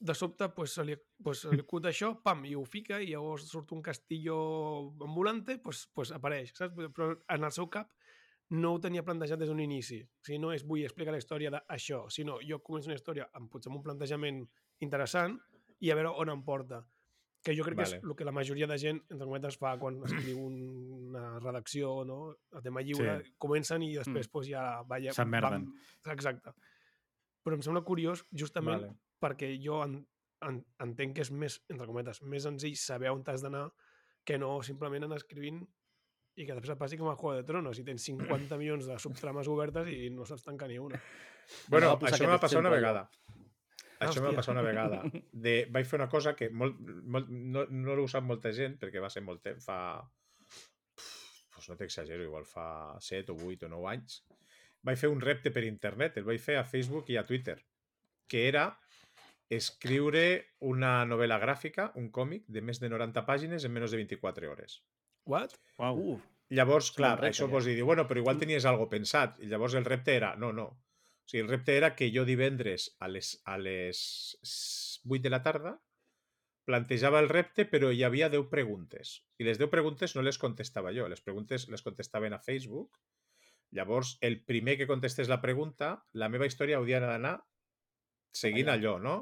de 0.00 0.14
sobte 0.14 0.48
pues, 0.50 0.72
se, 0.74 0.84
li, 0.84 0.96
pues, 1.22 1.40
se 1.44 1.52
li 1.54 1.60
acut 1.60 1.84
això, 1.88 2.14
pam, 2.22 2.44
i 2.48 2.54
ho 2.56 2.64
fica 2.64 3.00
i 3.00 3.10
llavors 3.12 3.46
surt 3.48 3.72
un 3.72 3.82
castillo 3.82 4.36
ambulante, 5.04 5.58
pues, 5.58 5.86
pues 5.94 6.12
apareix, 6.12 6.52
saps? 6.56 6.76
Però 6.92 7.14
en 7.28 7.44
el 7.44 7.52
seu 7.52 7.68
cap 7.72 7.90
no 8.50 8.74
ho 8.74 8.80
tenia 8.80 9.04
plantejat 9.04 9.38
des 9.38 9.48
d'un 9.48 9.60
inici. 9.60 10.00
O 10.02 10.24
sigui, 10.24 10.38
no 10.42 10.52
és 10.52 10.64
vull 10.66 10.84
explicar 10.84 11.12
la 11.12 11.20
història 11.20 11.50
d'això, 11.52 12.06
sinó 12.10 12.38
jo 12.44 12.58
començo 12.64 12.88
una 12.88 12.96
història 12.96 13.28
amb, 13.32 13.50
potser 13.52 13.70
amb 13.70 13.78
un 13.78 13.84
plantejament 13.84 14.40
interessant 14.80 15.38
i 15.80 15.90
a 15.90 15.94
veure 15.94 16.10
on 16.16 16.28
em 16.32 16.42
porta. 16.44 16.84
Que 17.42 17.54
jo 17.56 17.64
crec 17.64 17.74
que 17.78 17.82
Vale. 17.84 17.96
és 17.96 18.04
el 18.04 18.14
que 18.16 18.24
la 18.24 18.32
majoria 18.36 18.66
de 18.68 18.76
gent, 18.78 18.98
entre 19.08 19.24
cometes, 19.26 19.56
fa 19.56 19.78
quan 19.80 19.96
escriu 20.04 20.38
un- 20.44 21.08
una 21.08 21.38
redacció 21.40 22.04
no? 22.04 22.36
a 22.52 22.60
tema 22.60 22.82
lliure, 22.82 23.22
Sí. 23.24 23.32
comencen 23.38 23.82
i 23.82 23.94
després 23.96 24.26
Mm. 24.28 24.30
pues, 24.30 24.48
ja... 24.48 24.82
Vaya, 24.82 25.12
S'emmerden. 25.12 25.72
Exacte. 26.04 26.52
Però 27.42 27.54
em 27.56 27.62
sembla 27.62 27.80
curiós 27.82 28.26
justament 28.30 28.82
Vale. 28.82 28.94
perquè 29.18 29.58
jo 29.64 29.82
en, 29.84 30.06
en, 30.42 30.64
entenc 30.80 31.14
que 31.16 31.22
és 31.22 31.30
més, 31.32 31.62
entre 31.70 31.86
cometes, 31.86 32.20
més 32.22 32.42
senzill 32.42 32.76
saber 32.76 33.08
on 33.10 33.24
t'has 33.24 33.40
d'anar 33.40 33.70
que 34.22 34.36
no 34.38 34.62
simplement 34.62 35.04
anar 35.04 35.16
escrivint 35.16 35.62
i 36.36 36.44
que 36.46 36.52
després 36.52 36.70
et 36.74 36.78
passi 36.78 36.98
com 36.98 37.08
a 37.08 37.16
Juego 37.16 37.36
de 37.40 37.44
Tronos 37.44 37.78
i 37.78 37.84
tens 37.84 38.02
50 38.04 38.56
milions 38.58 38.86
de 38.86 38.98
subtrames 38.98 39.48
obertes 39.48 39.88
i 39.88 40.10
no 40.10 40.24
saps 40.26 40.44
tancar 40.44 40.68
ni 40.68 40.78
una. 40.78 41.00
Bueno, 41.68 41.98
posar 41.98 42.18
això 42.18 42.28
m'ha 42.28 42.38
passat 42.38 42.60
una 42.60 42.68
exemple 42.68 43.00
jo. 43.00 43.29
Això 44.06 44.22
m'ha 44.24 44.32
passat 44.36 44.54
una 44.54 44.64
vegada. 44.64 45.02
De, 45.44 45.54
vaig 45.72 45.88
fer 45.88 45.98
una 46.00 46.08
cosa 46.12 46.32
que 46.36 46.48
molt, 46.50 46.78
molt, 47.04 47.28
no, 47.28 47.66
no 47.68 47.96
l'ha 47.96 48.06
usat 48.06 48.24
molta 48.24 48.52
gent, 48.56 48.78
perquè 48.80 49.02
va 49.02 49.12
ser 49.12 49.24
molt 49.26 49.44
temps, 49.44 49.66
fa... 49.66 49.78
Pues 51.54 51.68
no 51.68 51.76
t'exagero, 51.76 52.24
igual 52.24 52.46
fa 52.48 52.96
7 53.04 53.34
o 53.34 53.36
8 53.50 53.68
o 53.68 53.72
9 53.74 53.90
anys. 53.92 54.22
Vaig 54.88 54.96
fer 54.96 55.10
un 55.12 55.20
repte 55.20 55.52
per 55.52 55.66
internet, 55.68 56.16
el 56.16 56.24
vaig 56.24 56.40
fer 56.40 56.56
a 56.56 56.64
Facebook 56.64 57.10
i 57.12 57.18
a 57.20 57.26
Twitter, 57.28 57.58
que 58.30 58.46
era 58.48 58.70
escriure 59.52 60.24
una 60.64 61.04
novel·la 61.04 61.40
gràfica, 61.42 61.90
un 62.00 62.08
còmic, 62.14 62.46
de 62.48 62.62
més 62.64 62.80
de 62.80 62.88
90 62.88 63.26
pàgines 63.28 63.66
en 63.66 63.74
menys 63.74 63.92
de 63.92 64.00
24 64.00 64.48
hores. 64.48 64.78
What? 65.28 65.58
Uh, 65.76 66.16
Llavors, 66.54 66.90
clar, 66.96 67.16
repte, 67.18 67.34
això 67.34 67.46
ja. 67.46 67.52
vols 67.52 67.66
dir, 67.68 67.82
bueno, 67.86 68.06
però 68.08 68.22
igual 68.22 68.38
tenies 68.40 68.64
algo 68.66 68.88
pensat. 68.90 69.36
I 69.44 69.50
llavors 69.50 69.76
el 69.78 69.84
repte 69.86 70.16
era, 70.16 70.32
no, 70.40 70.50
no. 70.56 70.70
O 71.30 71.32
sigui, 71.32 71.44
el 71.44 71.48
repte 71.48 71.76
era 71.78 71.94
que 71.94 72.08
jo 72.10 72.24
divendres 72.26 72.96
a 72.98 73.06
les, 73.06 73.36
a 73.46 73.54
les 73.56 74.00
8 75.06 75.22
de 75.22 75.30
la 75.30 75.44
tarda 75.44 75.76
plantejava 76.66 77.20
el 77.22 77.28
repte, 77.30 77.68
però 77.70 77.92
hi 77.94 78.02
havia 78.02 78.28
10 78.32 78.48
preguntes. 78.50 79.12
I 79.38 79.46
les 79.46 79.60
10 79.60 79.70
preguntes 79.70 80.16
no 80.16 80.24
les 80.26 80.40
contestava 80.42 80.90
jo, 80.90 81.06
les 81.06 81.22
preguntes 81.22 81.68
les 81.70 81.86
contestaven 81.86 82.34
a 82.34 82.40
Facebook. 82.42 82.98
Llavors, 83.70 84.16
el 84.26 84.40
primer 84.42 84.74
que 84.76 84.90
contestés 84.90 85.30
la 85.30 85.38
pregunta, 85.40 85.92
la 86.18 86.28
meva 86.34 86.50
història 86.50 86.82
hauria 86.82 86.98
d'anar 86.98 87.36
seguint 88.34 88.66
Allà. 88.66 88.80
allò, 88.80 88.98
no? 88.98 89.16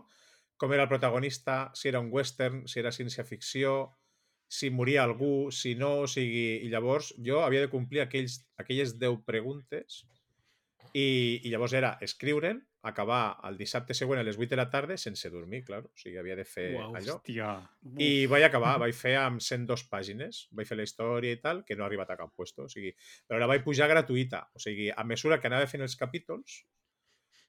Com 0.57 0.73
era 0.73 0.89
el 0.89 0.93
protagonista, 0.97 1.61
si 1.77 1.93
era 1.93 2.01
un 2.01 2.09
western, 2.09 2.65
si 2.73 2.81
era 2.81 2.89
ciència-ficció, 2.89 3.75
si 4.49 4.73
moria 4.73 5.05
algú, 5.05 5.51
si 5.53 5.75
no, 5.77 5.99
o 6.07 6.09
sigui... 6.09 6.65
I 6.65 6.73
llavors 6.73 7.13
jo 7.21 7.45
havia 7.45 7.67
de 7.67 7.73
complir 7.77 8.01
aquells, 8.01 8.47
aquelles 8.57 8.97
10 8.97 9.27
preguntes 9.29 10.07
i, 10.95 11.41
i 11.45 11.51
llavors 11.53 11.75
era 11.77 11.97
escriure'n, 12.05 12.61
acabar 12.89 13.39
el 13.49 13.59
dissabte 13.59 13.95
següent 13.97 14.21
a 14.21 14.25
les 14.25 14.39
8 14.39 14.53
de 14.55 14.57
la 14.61 14.69
tarda 14.71 14.97
sense 14.97 15.29
dormir, 15.31 15.65
clar. 15.67 15.83
O 15.85 15.91
sigui, 15.99 16.17
havia 16.21 16.37
de 16.39 16.45
fer 16.49 16.69
Uau, 16.77 16.95
allò. 16.97 17.19
Hòstia. 17.19 17.51
I 17.99 18.27
vaig 18.31 18.47
acabar, 18.49 18.77
vaig 18.81 18.95
fer 18.97 19.17
amb 19.21 19.43
102 19.45 19.85
pàgines, 19.91 20.47
vaig 20.55 20.69
fer 20.71 20.79
la 20.79 20.87
història 20.87 21.35
i 21.35 21.41
tal, 21.43 21.65
que 21.67 21.77
no 21.77 21.85
ha 21.85 21.89
arribat 21.91 22.15
a 22.15 22.19
cap 22.21 22.33
puesto, 22.37 22.65
o 22.69 22.73
sigui, 22.73 22.95
però 23.27 23.41
la 23.43 23.51
vaig 23.51 23.65
pujar 23.67 23.91
gratuïta, 23.91 24.47
o 24.55 24.63
sigui, 24.63 24.89
a 24.95 25.05
mesura 25.05 25.41
que 25.43 25.51
anava 25.51 25.67
fent 25.71 25.85
els 25.85 25.99
capítols, 25.99 26.63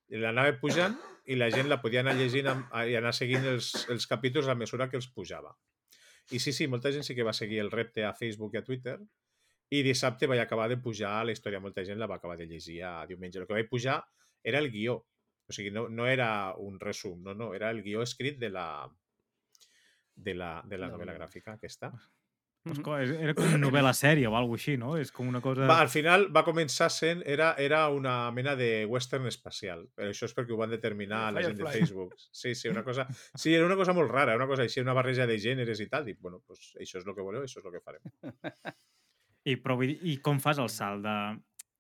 l'anava 0.10 0.56
pujant 0.58 0.96
i 1.30 1.36
la 1.38 1.52
gent 1.54 1.70
la 1.70 1.78
podia 1.82 2.02
anar 2.02 2.16
llegint 2.18 2.48
amb- 2.50 2.72
i 2.90 2.96
anar 2.98 3.14
seguint 3.14 3.46
els, 3.46 3.86
els 3.94 4.08
capítols 4.10 4.48
a 4.50 4.56
mesura 4.58 4.90
que 4.90 4.98
els 4.98 5.08
pujava. 5.14 5.54
I 6.34 6.40
sí, 6.42 6.52
sí, 6.54 6.68
molta 6.68 6.92
gent 6.94 7.06
sí 7.06 7.16
que 7.18 7.26
va 7.26 7.34
seguir 7.34 7.60
el 7.62 7.70
repte 7.72 8.04
a 8.06 8.14
Facebook 8.18 8.54
i 8.56 8.60
a 8.60 8.64
Twitter 8.66 8.98
i 9.70 9.84
dissabte 9.86 10.28
vaig 10.28 10.40
acabar 10.42 10.68
de 10.72 10.78
pujar 10.82 11.24
la 11.26 11.32
història, 11.36 11.60
molta 11.62 11.84
gent 11.86 12.00
la 12.02 12.08
va 12.10 12.16
acabar 12.18 12.38
de 12.38 12.48
llegir 12.50 12.82
a 12.84 13.06
diumenge. 13.10 13.40
El 13.40 13.48
que 13.48 13.54
vaig 13.54 13.70
pujar 13.70 14.00
era 14.44 14.58
el 14.60 14.72
guió, 14.74 14.96
o 15.50 15.54
sigui, 15.54 15.70
no, 15.72 15.88
no 15.90 16.08
era 16.08 16.54
un 16.58 16.80
resum, 16.80 17.22
no, 17.24 17.34
no, 17.36 17.54
era 17.54 17.70
el 17.70 17.84
guió 17.84 18.02
escrit 18.02 18.40
de 18.40 18.50
la, 18.50 18.68
de 20.16 20.34
la, 20.36 20.62
de 20.66 20.78
la 20.78 20.90
novel·la 20.92 21.14
gràfica 21.20 21.54
aquesta. 21.58 21.92
Pues, 22.64 22.80
co- 22.84 22.98
és- 23.00 23.14
era 23.16 23.34
com 23.34 23.46
una 23.48 23.58
novel·la 23.62 23.94
sèrie 23.96 24.28
o 24.28 24.34
alguna 24.36 24.58
així, 24.60 24.74
no? 24.78 24.90
És 25.00 25.14
com 25.16 25.30
una 25.32 25.40
cosa... 25.42 25.64
Va, 25.70 25.78
al 25.80 25.90
final 25.90 26.26
va 26.36 26.44
començar 26.44 26.90
sent, 26.92 27.22
era, 27.26 27.54
era 27.58 27.86
una 27.90 28.18
mena 28.36 28.56
de 28.60 28.84
western 28.86 29.26
espacial, 29.32 29.86
però 29.96 30.10
això 30.12 30.28
és 30.28 30.36
perquè 30.36 30.52
ho 30.54 30.58
van 30.60 30.70
determinar 30.76 31.22
la 31.32 31.40
gent 31.48 31.58
de. 31.62 31.64
Facebook. 31.78 32.14
Sí, 32.36 32.54
sí, 32.56 32.68
una 32.70 32.84
cosa, 32.84 33.08
sí, 33.34 33.54
era 33.56 33.66
una 33.66 33.78
cosa 33.80 33.94
molt 33.96 34.12
rara, 34.12 34.36
una 34.36 34.46
cosa 34.52 34.64
així, 34.68 34.82
una 34.84 34.94
barreja 34.98 35.26
de 35.26 35.40
gèneres 35.40 35.80
i 35.80 35.88
tal. 35.88 36.04
Dic, 36.06 36.20
bueno, 36.20 36.42
pues 36.46 36.74
això 36.78 37.00
és 37.00 37.08
el 37.08 37.16
que 37.16 37.22
voleu, 37.26 37.46
això 37.48 37.64
és 37.64 37.66
el 37.66 37.72
que 37.78 37.82
farem. 37.86 38.04
I, 39.50 39.56
però, 39.62 39.78
vull 39.80 39.94
dir, 39.94 40.00
I 40.06 40.18
com 40.26 40.42
fas 40.44 40.62
el 40.62 40.70
salt 40.74 41.06
de... 41.06 41.16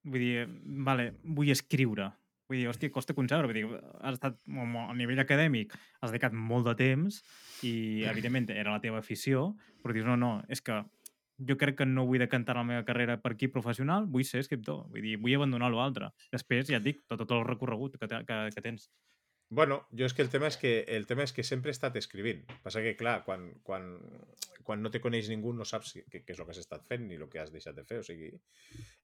Vull 0.09 0.23
dir, 0.23 0.47
vale, 0.87 1.11
vull 1.23 1.51
escriure. 1.53 2.07
Vull 2.49 2.61
dir, 2.61 2.69
hòstia, 2.71 2.91
costa 2.93 3.13
concebre. 3.13 3.49
Vull 3.49 3.59
dir, 3.59 3.81
has 4.01 4.17
estat 4.17 4.39
a 4.49 4.93
nivell 4.97 5.21
acadèmic, 5.21 5.75
has 6.01 6.13
dedicat 6.13 6.33
molt 6.33 6.65
de 6.69 6.75
temps 6.79 7.19
i, 7.67 7.73
evidentment, 8.09 8.49
era 8.55 8.73
la 8.73 8.81
teva 8.81 9.03
afició, 9.03 9.51
però 9.83 9.93
dius, 9.93 10.07
no, 10.07 10.15
no, 10.17 10.31
és 10.49 10.63
que 10.65 10.79
jo 11.47 11.55
crec 11.59 11.77
que 11.79 11.87
no 11.87 12.05
vull 12.07 12.19
decantar 12.19 12.57
la 12.57 12.65
meva 12.67 12.85
carrera 12.87 13.19
per 13.21 13.33
aquí 13.35 13.47
professional, 13.51 14.07
vull 14.11 14.25
ser 14.27 14.41
escriptor. 14.43 14.87
Vull 14.91 15.05
dir, 15.05 15.19
vull 15.21 15.35
abandonar 15.37 15.69
l'altre. 15.71 16.09
Després, 16.33 16.67
ja 16.71 16.79
et 16.79 16.87
dic, 16.87 17.03
tot, 17.07 17.21
tot 17.21 17.37
el 17.37 17.45
recorregut 17.47 17.99
que, 17.99 18.09
que, 18.09 18.39
que 18.55 18.65
tens. 18.65 18.89
Bueno, 19.51 19.87
jo 19.97 20.05
és 20.05 20.13
que 20.13 20.21
el 20.21 20.29
tema 20.29 20.45
és 20.51 20.59
que 20.61 20.71
el 20.93 21.07
tema 21.09 21.23
és 21.25 21.31
que 21.33 21.43
sempre 21.47 21.71
he 21.71 21.75
estat 21.75 21.95
escrivint. 21.97 22.43
Passa 22.61 22.83
que, 22.85 22.93
clar, 22.97 23.23
quan, 23.25 23.47
quan, 23.65 23.87
quan 24.65 24.83
no 24.85 24.91
te 24.93 25.01
coneix 25.01 25.31
ningú 25.31 25.55
no 25.57 25.65
saps 25.65 25.95
què, 25.97 26.21
què 26.21 26.35
és 26.35 26.37
el 26.37 26.45
que 26.45 26.53
has 26.53 26.59
estat 26.61 26.83
fent 26.91 27.07
ni 27.07 27.17
el 27.17 27.25
que 27.31 27.39
has 27.41 27.49
deixat 27.49 27.79
de 27.79 27.85
fer. 27.89 27.97
O 28.03 28.05
sigui, 28.05 28.29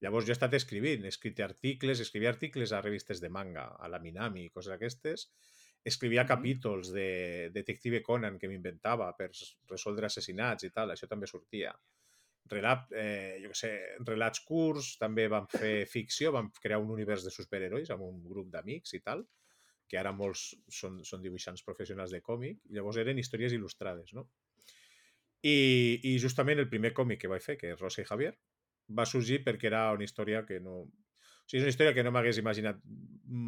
llavors 0.06 0.28
jo 0.28 0.36
he 0.36 0.38
estat 0.38 0.54
escrivint, 0.54 1.02
he 1.02 1.14
escrit 1.14 1.42
articles, 1.42 2.04
escrivia 2.04 2.30
articles 2.30 2.76
a 2.78 2.82
revistes 2.86 3.24
de 3.24 3.32
manga, 3.34 3.72
a 3.74 3.90
la 3.90 4.00
Minami 4.04 4.46
i 4.46 4.52
coses 4.54 4.76
d'aquestes, 4.76 5.26
escrivia 5.92 6.28
capítols 6.30 6.92
de 6.94 7.08
Detective 7.56 8.04
Conan 8.06 8.38
que 8.38 8.50
m'inventava 8.52 9.08
per 9.18 9.32
resoldre 9.72 10.12
assassinats 10.12 10.68
i 10.68 10.70
tal, 10.76 10.94
això 10.94 11.10
també 11.10 11.26
sortia. 11.30 11.74
Relat, 12.54 12.94
eh, 12.94 13.40
jo 13.42 13.50
què 13.50 13.58
sé, 13.58 13.72
relats 14.06 14.46
curts, 14.46 14.92
també 15.02 15.26
vam 15.34 15.50
fer 15.50 15.74
ficció, 15.90 16.30
vam 16.38 16.52
crear 16.62 16.78
un 16.84 16.94
univers 16.94 17.26
de 17.26 17.34
superherois 17.34 17.90
amb 17.90 18.06
un 18.06 18.22
grup 18.30 18.54
d'amics 18.54 18.94
i 18.94 19.02
tal, 19.02 19.26
que 19.96 20.02
ara 20.02 20.12
molts 20.12 20.42
són, 20.68 20.98
són 21.08 21.24
dibuixants 21.24 21.64
professionals 21.64 22.12
de 22.12 22.20
còmic, 22.26 22.60
llavors 22.76 23.00
eren 23.00 23.22
històries 23.22 23.56
il·lustrades, 23.56 24.12
no? 24.18 24.26
I, 25.46 25.56
I 26.04 26.18
justament 26.20 26.60
el 26.60 26.68
primer 26.68 26.92
còmic 26.98 27.22
que 27.22 27.32
vaig 27.32 27.44
fer, 27.46 27.56
que 27.62 27.72
és 27.72 27.80
Rosa 27.80 28.04
i 28.04 28.08
Javier, 28.10 28.34
va 29.00 29.06
sorgir 29.08 29.40
perquè 29.46 29.70
era 29.72 29.86
una 29.96 30.04
història 30.04 30.44
que 30.46 30.60
no... 30.60 30.82
O 30.84 31.48
sigui, 31.48 31.62
és 31.62 31.68
una 31.68 31.72
història 31.72 31.94
que 31.96 32.04
no 32.04 32.12
m'hagués 32.12 32.42
imaginat 32.42 32.82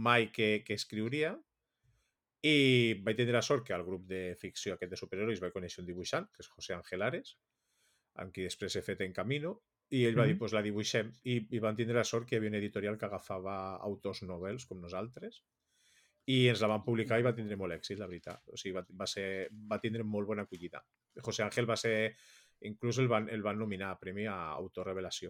mai 0.08 0.30
que, 0.32 0.62
que 0.64 0.78
escriuria 0.78 1.34
i 2.46 2.56
vaig 3.04 3.18
tenir 3.20 3.34
la 3.36 3.42
sort 3.42 3.66
que 3.68 3.74
al 3.76 3.84
grup 3.84 4.06
de 4.08 4.22
ficció 4.40 4.78
aquest 4.78 4.94
de 4.94 5.00
superherois 5.02 5.42
vaig 5.44 5.56
conèixer 5.56 5.82
un 5.84 5.90
dibuixant, 5.90 6.30
que 6.32 6.46
és 6.46 6.52
José 6.54 6.78
Ángel 6.78 7.04
Ares, 7.10 7.34
amb 8.22 8.32
qui 8.34 8.46
després 8.46 8.78
he 8.78 8.86
fet 8.86 9.02
en 9.04 9.18
Camino, 9.18 9.58
i 9.90 10.06
ell 10.06 10.18
va 10.20 10.28
dir, 10.30 10.36
Mhm. 10.36 10.40
pues 10.40 10.54
la 10.54 10.62
dibuixem. 10.62 11.12
I, 11.24 11.48
I 11.58 11.60
van 11.64 11.76
tindre 11.76 11.98
la 11.98 12.06
sort 12.06 12.30
que 12.30 12.36
hi 12.36 12.38
havia 12.40 12.54
una 12.54 12.62
editorial 12.62 12.98
que 12.98 13.10
agafava 13.10 13.58
autors 13.90 14.22
novels 14.30 14.70
com 14.70 14.80
nosaltres 14.80 15.42
i 16.28 16.42
ens 16.52 16.60
la 16.62 16.68
van 16.68 16.84
publicar 16.84 17.20
i 17.20 17.24
va 17.26 17.32
tindre 17.36 17.56
molt 17.60 17.74
èxit, 17.78 18.00
la 18.02 18.08
veritat. 18.10 18.42
O 18.52 18.58
sigui, 18.60 18.74
va, 18.76 18.84
va, 19.00 19.08
ser, 19.08 19.48
va 19.72 19.78
tindre 19.80 20.04
molt 20.04 20.28
bona 20.28 20.44
acollida. 20.48 20.82
José 21.24 21.44
Ángel 21.48 21.70
va 21.70 21.78
ser... 21.80 22.16
Inclús 22.66 22.98
el 22.98 23.06
van, 23.08 23.28
el 23.30 23.44
van 23.46 23.60
nominar 23.62 23.92
a 23.94 24.00
Premi 24.02 24.24
a 24.26 24.34
Autor 24.58 24.88
Revelació. 24.90 25.30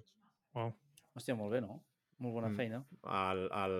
Wow. 0.56 0.70
Hòstia, 1.14 1.36
molt 1.36 1.52
bé, 1.52 1.60
no? 1.60 1.82
Molt 2.24 2.34
bona 2.38 2.48
Mm. 2.48 2.56
feina. 2.56 2.78
Al, 3.04 3.42
al, 3.52 3.76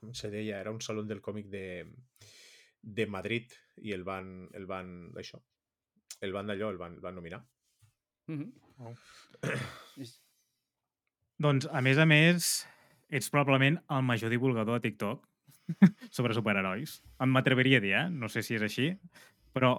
com, 0.00 0.14
se 0.16 0.30
deia? 0.32 0.56
Era 0.62 0.72
un 0.72 0.80
saló 0.80 1.02
del 1.04 1.20
còmic 1.20 1.50
de, 1.52 1.84
de 2.80 3.06
Madrid 3.06 3.52
i 3.84 3.92
el 3.92 4.04
van, 4.08 4.48
el 4.56 4.64
van, 4.66 5.12
això, 5.20 5.38
el 6.24 6.32
van 6.32 6.48
d'allò, 6.48 6.70
el 6.72 6.80
van, 6.80 6.94
el 6.96 7.04
van 7.04 7.14
nominar. 7.20 7.42
Mhm. 8.26 8.48
Wow. 8.78 8.96
És- 10.00 10.16
Doncs, 11.38 11.68
a 11.70 11.80
més 11.84 11.98
a 12.00 12.06
més, 12.08 12.48
ets 13.10 13.28
probablement 13.30 13.76
el 13.94 14.02
major 14.02 14.32
divulgador 14.32 14.80
de 14.80 14.88
TikTok 14.88 15.27
sobre 16.16 16.34
superherois. 16.36 16.98
Em 17.20 17.30
m'atreveria 17.34 17.78
a 17.78 17.84
dir, 17.84 17.94
eh? 17.98 18.06
No 18.10 18.28
sé 18.32 18.42
si 18.42 18.56
és 18.58 18.64
així, 18.64 18.90
però 19.54 19.74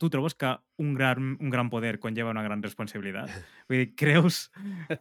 tu 0.00 0.08
trobes 0.08 0.34
que 0.34 0.54
un 0.80 0.94
gran, 0.96 1.34
un 1.40 1.50
gran 1.52 1.68
poder 1.68 1.98
conlleva 2.00 2.30
una 2.32 2.42
gran 2.46 2.62
responsabilitat? 2.64 3.28
Vull 3.68 3.82
dir, 3.84 3.90
creus 4.00 4.46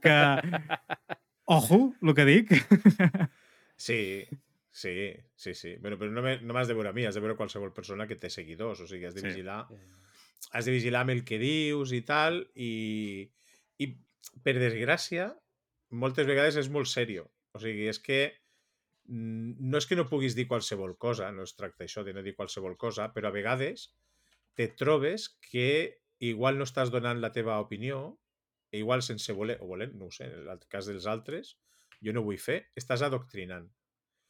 que... 0.03 0.15
Ojo, 1.49 1.95
el 2.05 2.13
que 2.13 2.25
dic? 2.27 2.51
Sí, 3.75 4.27
sí, 4.69 5.13
sí, 5.35 5.53
sí. 5.55 5.75
Bueno, 5.81 5.97
però 5.97 6.11
no, 6.11 6.21
me- 6.21 6.39
no 6.41 6.53
m'has 6.53 6.67
de 6.69 6.75
veure 6.77 6.91
a 6.91 6.93
mi, 6.93 7.05
has 7.07 7.15
de 7.17 7.23
veure 7.23 7.37
qualsevol 7.39 7.71
persona 7.73 8.05
que 8.05 8.17
té 8.19 8.29
seguidors, 8.29 8.81
o 8.83 8.87
sigui, 8.87 9.07
has 9.07 9.15
de 9.15 9.21
Sí. 9.23 9.27
vigilar 9.31 9.65
Eh, 9.71 9.79
has 10.53 10.65
de 10.65 10.71
vigilar 10.71 11.01
amb 11.01 11.11
el 11.15 11.23
que 11.25 11.39
dius 11.41 11.91
i 11.93 12.01
tal, 12.05 12.43
i, 12.55 13.29
i 13.81 13.87
per 14.43 14.53
desgràcia, 14.59 15.31
moltes 15.91 16.27
vegades 16.29 16.55
és 16.61 16.69
molt 16.69 16.87
serio. 16.87 17.25
O 17.53 17.59
sigui, 17.59 17.87
és 17.89 17.97
que 17.99 18.38
no 19.09 19.79
és 19.79 19.87
que 19.89 19.97
no 19.97 20.07
puguis 20.09 20.35
dir 20.37 20.47
qualsevol 20.49 20.95
cosa, 21.01 21.31
no 21.33 21.45
es 21.47 21.55
tracta 21.57 21.85
això 21.85 22.03
de 22.05 22.13
no 22.13 22.23
dir 22.25 22.35
qualsevol 22.37 22.77
cosa, 22.77 23.09
però 23.15 23.29
a 23.29 23.35
vegades 23.35 23.89
te 24.57 24.67
trobes 24.69 25.29
que 25.49 26.01
igual 26.19 26.59
no 26.59 26.67
estàs 26.67 26.91
donant 26.93 27.21
la 27.23 27.31
teva 27.33 27.59
opinió, 27.63 28.19
i 28.71 28.83
igual 28.83 29.01
sense 29.01 29.33
voler, 29.33 29.57
o 29.63 29.67
volent, 29.71 29.95
no 29.97 30.09
ho 30.09 30.13
sé, 30.13 30.27
en 30.29 30.49
el 30.51 30.61
cas 30.69 30.89
dels 30.89 31.07
altres, 31.09 31.55
jo 32.05 32.13
no 32.13 32.21
ho 32.21 32.27
vull 32.27 32.41
fer, 32.41 32.61
estàs 32.77 33.01
adoctrinant 33.05 33.69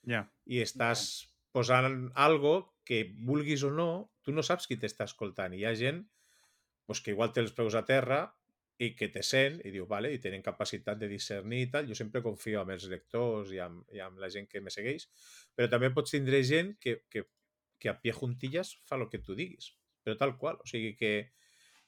Ja. 0.08 0.24
i 0.48 0.62
estàs 0.64 1.28
posant 1.52 2.08
algo 2.16 2.54
que 2.88 3.04
vulguis 3.28 3.66
o 3.68 3.72
no, 3.74 3.90
tu 4.24 4.32
no 4.32 4.46
saps 4.46 4.70
qui 4.70 4.78
t'està 4.80 5.10
escoltant. 5.10 5.54
I 5.54 5.64
hi 5.64 5.66
ha 5.68 5.76
gent 5.76 6.06
pues, 6.88 7.02
que 7.02 7.12
igual 7.12 7.34
té 7.34 7.44
els 7.44 7.54
peus 7.58 7.76
a 7.76 7.84
terra 7.86 8.22
i 8.80 8.94
que 8.96 9.10
te 9.12 9.22
sent 9.26 9.60
i 9.68 9.74
diu, 9.74 9.86
vale, 9.90 10.12
i 10.16 10.22
tenen 10.24 10.44
capacitat 10.46 11.00
de 11.02 11.10
discernir 11.12 11.66
i 11.66 11.70
tal. 11.74 11.90
Jo 11.90 11.98
sempre 12.00 12.24
confio 12.24 12.64
en 12.64 12.72
els 12.76 12.88
lectors 12.92 13.52
i 13.56 13.60
amb, 13.64 13.84
i 13.96 14.00
amb 14.04 14.22
la 14.24 14.30
gent 14.32 14.48
que 14.52 14.62
me 14.64 14.72
segueix, 14.74 15.10
però 15.56 15.68
també 15.72 15.92
pots 15.96 16.16
tindre 16.16 16.40
gent 16.48 16.76
que, 16.80 17.02
que, 17.12 17.26
que 17.80 17.92
a 17.92 17.98
pie 18.00 18.16
juntillas 18.16 18.78
fa 18.88 18.96
el 19.00 19.10
que 19.12 19.20
tu 19.24 19.36
diguis, 19.36 19.74
però 20.04 20.16
tal 20.20 20.38
qual. 20.40 20.62
O 20.64 20.68
sigui, 20.70 20.96
que, 21.00 21.14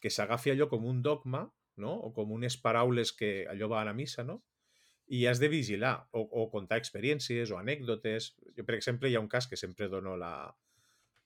que 0.03 0.11
s'agafi 0.11 0.51
allò 0.51 0.67
com 0.71 0.87
un 0.87 1.01
dogma, 1.05 1.45
no? 1.79 1.95
o 1.95 2.11
com 2.13 2.31
unes 2.35 2.59
paraules 2.59 3.15
que 3.15 3.47
allò 3.49 3.71
va 3.71 3.81
a 3.81 3.87
la 3.87 3.95
missa, 3.95 4.27
no? 4.27 4.41
i 5.11 5.25
has 5.27 5.41
de 5.43 5.49
vigilar 5.51 6.07
o, 6.15 6.21
o 6.23 6.45
contar 6.51 6.77
experiències 6.79 7.51
o 7.51 7.57
anècdotes. 7.59 8.31
Jo, 8.55 8.63
per 8.63 8.77
exemple, 8.77 9.09
hi 9.11 9.17
ha 9.17 9.23
un 9.23 9.27
cas 9.31 9.47
que 9.51 9.59
sempre 9.59 9.89
dono 9.91 10.13
la, 10.19 10.31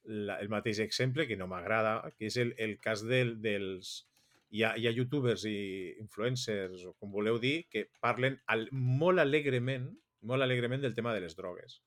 la, 0.06 0.40
el 0.42 0.50
mateix 0.50 0.80
exemple 0.82 1.28
que 1.30 1.38
no 1.38 1.46
m'agrada, 1.52 2.00
que 2.18 2.30
és 2.32 2.38
el, 2.42 2.56
el 2.58 2.80
cas 2.82 3.06
del, 3.06 3.36
dels... 3.44 4.08
Hi 4.56 4.64
ha, 4.64 4.72
hi 4.80 4.88
ha 4.88 4.94
youtubers 4.96 5.44
i 5.50 5.56
influencers, 6.00 6.86
o 6.88 6.94
com 6.96 7.12
voleu 7.12 7.38
dir, 7.44 7.66
que 7.72 7.90
parlen 8.04 8.38
al, 8.54 8.68
molt 8.72 9.20
alegrement 9.24 9.90
molt 10.26 10.42
alegrement 10.42 10.82
del 10.82 10.96
tema 10.98 11.14
de 11.14 11.22
les 11.22 11.36
drogues. 11.38 11.80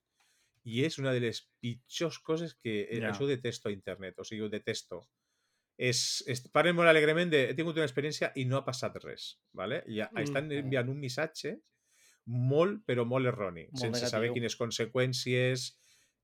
I 0.69 0.85
és 0.87 0.99
una 1.01 1.13
de 1.15 1.21
les 1.23 1.41
pitjors 1.63 2.19
coses 2.23 2.55
que... 2.55 2.85
Yeah. 2.87 3.11
Això 3.11 3.25
ho 3.27 3.31
detesto 3.31 3.71
a 3.71 3.75
internet, 3.75 4.19
o 4.21 4.27
sigui, 4.27 4.45
ho 4.47 4.51
detesto. 4.53 5.03
És, 5.79 6.23
és, 6.27 6.43
parlen 6.55 6.77
molt 6.79 6.91
alegrement 6.91 7.31
de 7.31 7.45
he 7.51 7.57
tingut 7.59 7.79
una 7.79 7.87
experiència 7.87 8.33
i 8.39 8.45
no 8.51 8.59
ha 8.59 8.65
passat 8.67 8.99
res. 9.03 9.33
¿vale? 9.53 9.83
I 9.87 10.03
Mm. 10.03 10.23
estan 10.25 10.53
enviant 10.53 10.91
un 10.91 10.99
missatge 11.01 11.57
molt, 12.27 12.83
però 12.87 13.07
molt 13.09 13.27
erroni, 13.31 13.67
Molt 13.71 13.81
sense 13.81 14.03
negatiu. 14.03 14.11
saber 14.11 14.33
quines 14.35 14.57
conseqüències, 14.59 15.69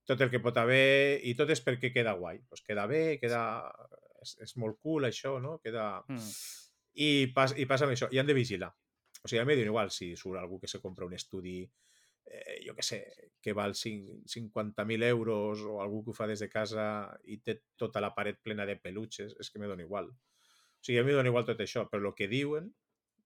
tot 0.04 0.20
el 0.20 0.30
que 0.30 0.42
pot 0.44 0.56
haver, 0.60 1.20
i 1.24 1.34
tot 1.34 1.50
és 1.50 1.62
perquè 1.64 1.92
queda 1.94 2.12
guai. 2.18 2.42
Pues 2.48 2.62
queda 2.62 2.86
bé, 2.86 3.18
queda... 3.22 3.44
És, 4.24 4.34
és 4.42 4.56
molt 4.60 4.80
cool 4.82 5.06
això, 5.10 5.36
no? 5.42 5.58
Queda... 5.62 6.02
Mm. 6.08 6.32
I, 6.94 7.08
pas, 7.34 7.52
I 7.58 7.66
passa 7.66 7.88
amb 7.88 7.94
això, 7.96 8.08
i 8.14 8.20
han 8.22 8.28
de 8.28 8.36
vigilar. 8.36 8.70
O 9.24 9.28
sigui, 9.28 9.40
a 9.40 9.46
mi 9.48 9.56
igual 9.58 9.90
si 9.90 10.12
surt 10.16 10.38
algú 10.38 10.60
que 10.60 10.68
se 10.70 10.80
compra 10.82 11.06
un 11.06 11.14
estudi, 11.16 11.62
eh, 12.26 12.60
jo 12.66 12.74
que 12.76 12.84
sé, 12.84 13.00
que 13.40 13.52
val 13.52 13.74
cin- 13.74 14.22
50.000 14.26 15.02
euros 15.08 15.64
o 15.64 15.80
algú 15.82 16.04
que 16.04 16.12
ho 16.12 16.14
fa 16.14 16.28
des 16.30 16.40
de 16.40 16.48
casa 16.48 16.86
i 17.24 17.38
té 17.40 17.60
tota 17.76 18.02
la 18.04 18.14
paret 18.14 18.40
plena 18.42 18.66
de 18.66 18.76
peluches, 18.76 19.34
és 19.40 19.50
que 19.50 19.58
me 19.58 19.66
dona 19.66 19.82
igual. 19.82 20.10
O 20.10 20.84
sigui, 20.84 20.98
a 21.00 21.04
mi 21.04 21.16
dona 21.16 21.32
igual 21.32 21.46
tot 21.48 21.60
això, 21.64 21.88
però 21.90 22.04
el 22.12 22.14
que 22.14 22.28
diuen, 22.28 22.70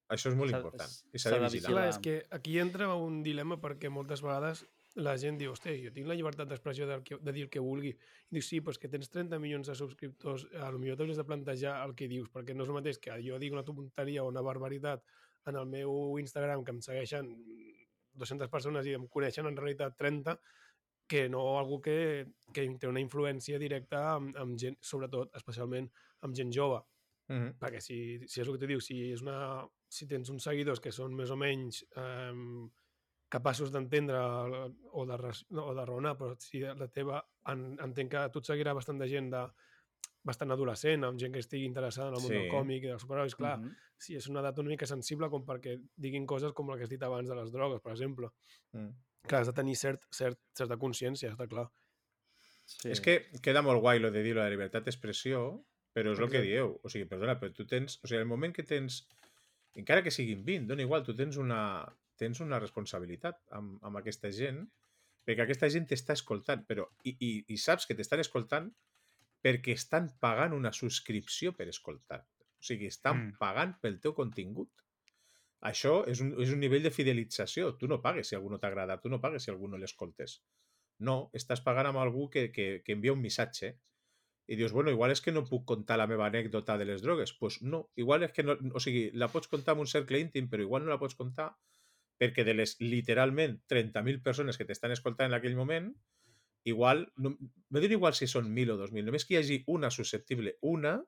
això 0.08 0.30
és 0.32 0.38
molt 0.38 0.54
important. 0.54 0.96
I 1.12 1.18
s'ha 1.20 1.34
de 1.36 1.50
vigilar. 1.52 1.88
És 1.90 1.98
que 1.98 2.22
aquí 2.30 2.58
entra 2.62 2.94
un 2.94 3.22
dilema 3.22 3.60
perquè 3.60 3.90
moltes 3.92 4.22
vegades 4.24 4.64
la 4.98 5.14
gent 5.20 5.38
diu, 5.38 5.52
hosti, 5.54 5.76
jo 5.84 5.92
tinc 5.94 6.08
la 6.10 6.14
llibertat 6.18 6.48
d'expressió 6.50 6.86
que- 7.06 7.18
de 7.22 7.32
dir 7.32 7.44
el 7.46 7.50
que 7.50 7.60
vulgui. 7.62 7.90
I 7.90 8.34
dius, 8.34 8.48
sí, 8.48 8.60
però 8.60 8.70
és 8.74 8.78
que 8.82 8.88
tens 8.88 9.08
30 9.10 9.38
milions 9.38 9.66
de 9.70 9.74
subscriptors, 9.78 10.46
a 10.58 10.70
lo 10.70 10.78
millor 10.78 10.96
t'hauries 10.98 11.16
de 11.16 11.24
plantejar 11.24 11.84
el 11.86 11.94
que 11.94 12.08
dius, 12.08 12.28
perquè 12.30 12.54
no 12.54 12.64
és 12.64 12.68
el 12.68 12.74
mateix 12.74 12.98
que 12.98 13.10
jo 13.22 13.38
digui 13.38 13.54
una 13.54 13.64
tonteria 13.64 14.24
o 14.24 14.28
una 14.28 14.42
barbaritat 14.42 15.02
en 15.46 15.56
el 15.56 15.66
meu 15.66 16.18
Instagram, 16.18 16.64
que 16.64 16.72
em 16.72 16.80
segueixen 16.82 17.30
200 18.12 18.48
persones 18.50 18.86
i 18.86 18.94
em 18.98 19.06
coneixen 19.08 19.46
en 19.46 19.56
realitat 19.56 19.96
30, 19.96 20.40
que 21.08 21.28
no 21.28 21.58
algú 21.58 21.80
que, 21.80 22.26
que 22.52 22.66
té 22.78 22.86
una 22.88 23.00
influència 23.00 23.58
directa 23.58 24.14
amb, 24.16 24.36
amb 24.36 24.58
gent, 24.58 24.76
sobretot, 24.82 25.30
especialment, 25.36 25.90
amb 26.20 26.34
gent 26.34 26.52
jove 26.52 26.82
Mhm. 27.28 27.58
perquè 27.60 27.80
si, 27.80 28.18
si 28.26 28.40
és 28.40 28.46
el 28.48 28.54
que 28.54 28.58
tu 28.60 28.66
dius, 28.66 28.86
si, 28.86 29.12
és 29.12 29.20
una, 29.20 29.66
si 29.88 30.06
tens 30.06 30.30
uns 30.30 30.42
seguidors 30.44 30.80
que 30.80 30.90
són 30.90 31.14
més 31.14 31.30
o 31.30 31.36
menys 31.36 31.82
eh, 31.94 32.32
capaços 33.28 33.70
d'entendre 33.72 34.18
o, 34.18 35.04
de, 35.06 35.16
no, 35.50 35.64
o 35.68 35.74
de 35.76 35.84
raonar, 35.84 36.14
però 36.18 36.34
si 36.40 36.60
la 36.60 36.88
teva, 36.88 37.22
en, 37.52 37.74
entenc 37.84 38.10
que 38.14 38.22
tu 38.32 38.40
et 38.40 38.46
seguirà 38.48 38.72
bastant 38.74 38.98
de 39.00 39.08
gent 39.08 39.28
de, 39.32 39.42
bastant 40.28 40.50
adolescent, 40.52 41.04
amb 41.04 41.20
gent 41.20 41.32
que 41.32 41.40
estigui 41.44 41.66
interessada 41.68 42.08
en 42.08 42.16
el 42.16 42.22
món 42.22 42.30
Sí. 42.32 42.36
del 42.38 42.50
còmic 42.52 42.84
i 42.84 42.88
dels 42.92 43.02
superherois, 43.02 43.34
clar, 43.36 43.58
Mhm. 43.58 43.74
si 43.98 44.16
és 44.16 44.26
una 44.28 44.40
edat 44.40 44.58
una 44.58 44.68
mica 44.68 44.86
sensible 44.86 45.28
com 45.30 45.44
perquè 45.46 45.76
diguin 45.96 46.26
coses 46.26 46.52
com 46.52 46.68
la 46.68 46.76
que 46.76 46.84
has 46.84 46.90
dit 46.90 47.02
abans 47.02 47.28
de 47.28 47.34
les 47.34 47.52
drogues, 47.52 47.80
per 47.80 47.92
exemple. 47.92 48.28
Mm. 48.72 48.90
Clar, 49.26 49.40
has 49.40 49.48
de 49.48 49.52
tenir 49.52 49.76
cert, 49.76 50.04
cert, 50.10 50.38
certa 50.54 50.76
consciència, 50.76 51.32
està 51.32 51.48
clar. 51.48 51.68
Sí. 52.64 52.90
És 52.90 53.00
que 53.00 53.26
queda 53.42 53.62
molt 53.62 53.80
guai 53.80 53.98
lo 53.98 54.10
de 54.10 54.22
dir 54.22 54.34
lo 54.34 54.42
de 54.42 54.46
la 54.48 54.50
llibertat 54.50 54.84
d'expressió, 54.84 55.64
però 55.94 56.12
és 56.12 56.18
el 56.20 56.30
que 56.30 56.42
dieu. 56.42 56.78
O 56.84 56.88
sigui, 56.88 57.04
perdona, 57.08 57.38
però 57.40 57.52
tu 57.52 57.66
tens... 57.66 57.98
O 58.04 58.06
sigui, 58.06 58.20
el 58.20 58.26
moment 58.28 58.54
que 58.54 58.62
tens... 58.62 59.06
Encara 59.74 60.02
que 60.02 60.10
siguin 60.10 60.44
20, 60.44 60.66
dona 60.68 60.82
igual, 60.82 61.02
tu 61.04 61.14
tens 61.14 61.36
una, 61.36 61.84
tens 62.18 62.42
una 62.44 62.58
responsabilitat 62.60 63.40
amb, 63.58 63.78
amb 63.86 64.00
aquesta 64.00 64.30
gent, 64.34 64.64
perquè 65.28 65.44
aquesta 65.44 65.68
gent 65.72 65.86
t'està 65.88 66.16
escoltant, 66.18 66.64
però... 66.68 66.88
I, 67.04 67.14
i, 67.20 67.30
i 67.54 67.56
saps 67.60 67.86
que 67.86 67.96
t'estan 67.96 68.22
escoltant 68.24 68.70
perquè 69.44 69.74
estan 69.78 70.08
pagant 70.20 70.54
una 70.56 70.72
subscripció 70.74 71.52
per 71.54 71.68
escoltar. 71.70 72.22
O 72.58 72.64
sigui, 72.68 72.88
estan 72.90 73.18
Mm. 73.18 73.34
pagant 73.38 73.74
pel 73.80 74.00
teu 74.02 74.14
contingut. 74.14 74.70
Això 75.68 76.04
és 76.10 76.20
un, 76.22 76.32
és 76.42 76.50
un 76.54 76.60
nivell 76.62 76.82
de 76.82 76.90
fidelització. 76.94 77.76
Tu 77.78 77.88
no 77.90 78.00
pagues 78.02 78.28
si 78.28 78.36
algú 78.38 78.50
no 78.50 78.58
t'agrada, 78.62 78.98
tu 79.02 79.08
no 79.10 79.20
pagues 79.20 79.44
si 79.44 79.50
algú 79.50 79.68
no 79.68 79.78
l'escoltes. 79.78 80.40
No, 80.98 81.30
estàs 81.32 81.62
pagant 81.62 81.86
amb 81.86 81.98
algú 82.02 82.28
que, 82.30 82.48
que, 82.50 82.82
que 82.84 82.92
envia 82.96 83.14
un 83.14 83.22
missatge 83.22 83.76
i 84.48 84.56
dius, 84.56 84.72
bueno, 84.72 84.90
igual 84.90 85.12
és 85.12 85.20
que 85.20 85.32
no 85.34 85.44
puc 85.44 85.66
contar 85.68 85.98
la 86.00 86.06
meva 86.10 86.26
anècdota 86.26 86.78
de 86.80 86.86
les 86.88 87.02
drogues. 87.04 87.30
Doncs 87.30 87.38
pues 87.38 87.62
no, 87.62 87.90
igual 87.96 88.24
és 88.26 88.32
que 88.32 88.42
no... 88.42 88.56
O 88.74 88.80
sigui, 88.80 89.10
la 89.12 89.28
pots 89.28 89.50
contar 89.52 89.74
en 89.76 89.84
un 89.84 89.90
cercle 89.90 90.18
íntim, 90.18 90.48
però 90.48 90.64
igual 90.64 90.86
no 90.86 90.90
la 90.94 90.98
pots 90.98 91.14
contar 91.18 91.52
perquè 92.18 92.44
de 92.44 92.54
les 92.54 92.76
literalment 92.80 93.60
30.000 93.70 94.22
persones 94.22 94.58
que 94.58 94.66
t'estan 94.66 94.92
escoltant 94.92 95.30
en 95.30 95.38
aquell 95.38 95.56
moment, 95.56 95.92
igual, 96.64 97.12
no, 97.16 97.36
no 97.38 97.80
diré 97.80 97.94
igual 97.94 98.14
si 98.18 98.26
són 98.26 98.50
1.000 98.50 98.74
o 98.74 98.78
2.000, 98.80 99.06
només 99.06 99.24
que 99.24 99.36
hi 99.36 99.38
hagi 99.40 99.60
una 99.66 99.90
susceptible, 99.94 100.56
una, 100.62 100.98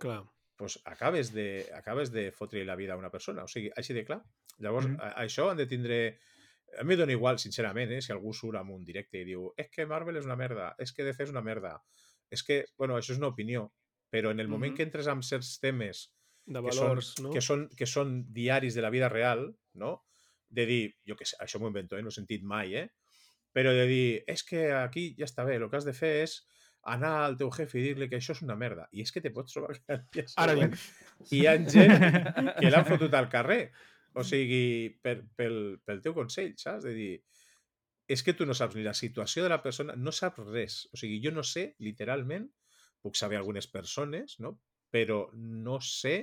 Clar. 0.00 0.22
pues 0.56 0.78
acabes 0.84 1.32
de, 1.32 1.66
acabes 1.74 2.12
de 2.12 2.30
fotre 2.32 2.64
la 2.64 2.76
vida 2.76 2.94
a 2.94 3.00
una 3.00 3.10
persona. 3.10 3.44
O 3.44 3.48
sigui, 3.48 3.70
així 3.76 3.96
de 3.96 4.04
clar. 4.04 4.20
Llavors, 4.58 4.86
mm 4.88 4.96
-hmm. 4.96 5.14
això 5.16 5.50
han 5.50 5.56
de 5.56 5.66
tindre... 5.66 6.18
A 6.78 6.84
mi 6.84 6.94
dona 6.94 7.10
igual, 7.12 7.38
sincerament, 7.40 7.90
eh, 7.90 8.00
si 8.00 8.12
algú 8.12 8.32
surt 8.32 8.56
amb 8.56 8.70
un 8.70 8.84
directe 8.84 9.18
i 9.18 9.24
diu 9.24 9.48
és 9.56 9.68
que 9.72 9.86
Marvel 9.86 10.16
és 10.16 10.24
una 10.24 10.36
merda, 10.36 10.74
és 10.78 10.92
que 10.92 11.02
DC 11.02 11.24
és 11.24 11.30
una 11.30 11.42
merda, 11.42 11.82
és 12.30 12.44
que, 12.44 12.66
bueno, 12.78 12.94
això 12.96 13.10
és 13.10 13.18
una 13.18 13.26
opinió, 13.26 13.72
però 14.08 14.30
en 14.30 14.38
el 14.38 14.46
moment 14.46 14.72
Mhm. 14.72 14.76
que 14.76 14.82
entres 14.84 15.08
amb 15.08 15.24
certs 15.24 15.58
temes 15.58 16.12
De 16.46 16.62
que 16.62 16.72
són, 16.72 16.88
valors, 16.88 17.14
no? 17.20 17.30
que, 17.30 17.40
són, 17.40 17.68
que 17.76 17.86
són 17.86 18.32
diaris 18.32 18.74
de 18.74 18.82
la 18.82 18.90
vida 18.90 19.08
real, 19.08 19.52
no? 19.74 20.04
De 20.50 20.66
dir, 20.66 20.82
jo 21.06 21.16
que 21.18 21.26
sé, 21.28 21.36
això 21.42 21.60
m'ho 21.60 21.70
invento, 21.70 21.96
eh? 21.96 22.02
no 22.02 22.10
he 22.10 22.16
sentit 22.16 22.42
mai, 22.46 22.74
eh? 22.74 22.88
Però 23.54 23.72
de 23.74 23.86
dir, 23.86 24.06
és 24.30 24.42
que 24.46 24.70
aquí 24.74 25.10
ja 25.18 25.26
està 25.26 25.44
bé, 25.46 25.56
el 25.58 25.68
que 25.70 25.78
has 25.78 25.86
de 25.86 25.94
fer 25.96 26.12
és 26.24 26.40
anar 26.90 27.12
al 27.24 27.36
teu 27.38 27.50
jefe 27.52 27.78
i 27.78 27.82
dir-li 27.88 28.08
que 28.08 28.18
això 28.20 28.34
és 28.36 28.42
una 28.46 28.56
merda. 28.58 28.86
I 28.96 29.04
és 29.04 29.12
que 29.12 29.22
te 29.22 29.32
pots 29.34 29.52
trobar 29.54 29.74
que 30.14 30.24
Ara 30.40 30.54
vinc. 30.58 30.76
hi 31.30 31.44
ha 31.46 31.56
gent 31.66 31.96
que 32.58 32.70
l'han 32.70 32.88
fotut 32.92 33.14
al 33.14 33.28
carrer. 33.32 33.64
O 34.18 34.24
sigui, 34.26 34.90
per, 35.02 35.20
pel, 35.38 35.58
pel 35.86 36.00
teu 36.02 36.14
consell, 36.16 36.54
saps? 36.58 36.86
De 36.88 36.94
dir, 36.96 37.12
és 38.10 38.24
que 38.26 38.34
tu 38.34 38.46
no 38.46 38.56
saps 38.58 38.74
ni 38.74 38.82
la 38.82 38.94
situació 38.96 39.44
de 39.44 39.52
la 39.52 39.60
persona, 39.62 39.94
no 39.94 40.14
saps 40.14 40.42
res. 40.48 40.80
O 40.90 40.98
sigui, 40.98 41.20
jo 41.22 41.30
no 41.34 41.44
sé, 41.46 41.74
literalment, 41.78 42.48
puc 43.00 43.16
saber 43.16 43.38
algunes 43.38 43.68
persones, 43.70 44.38
no? 44.42 44.56
però 44.90 45.28
no 45.34 45.78
sé 45.84 46.16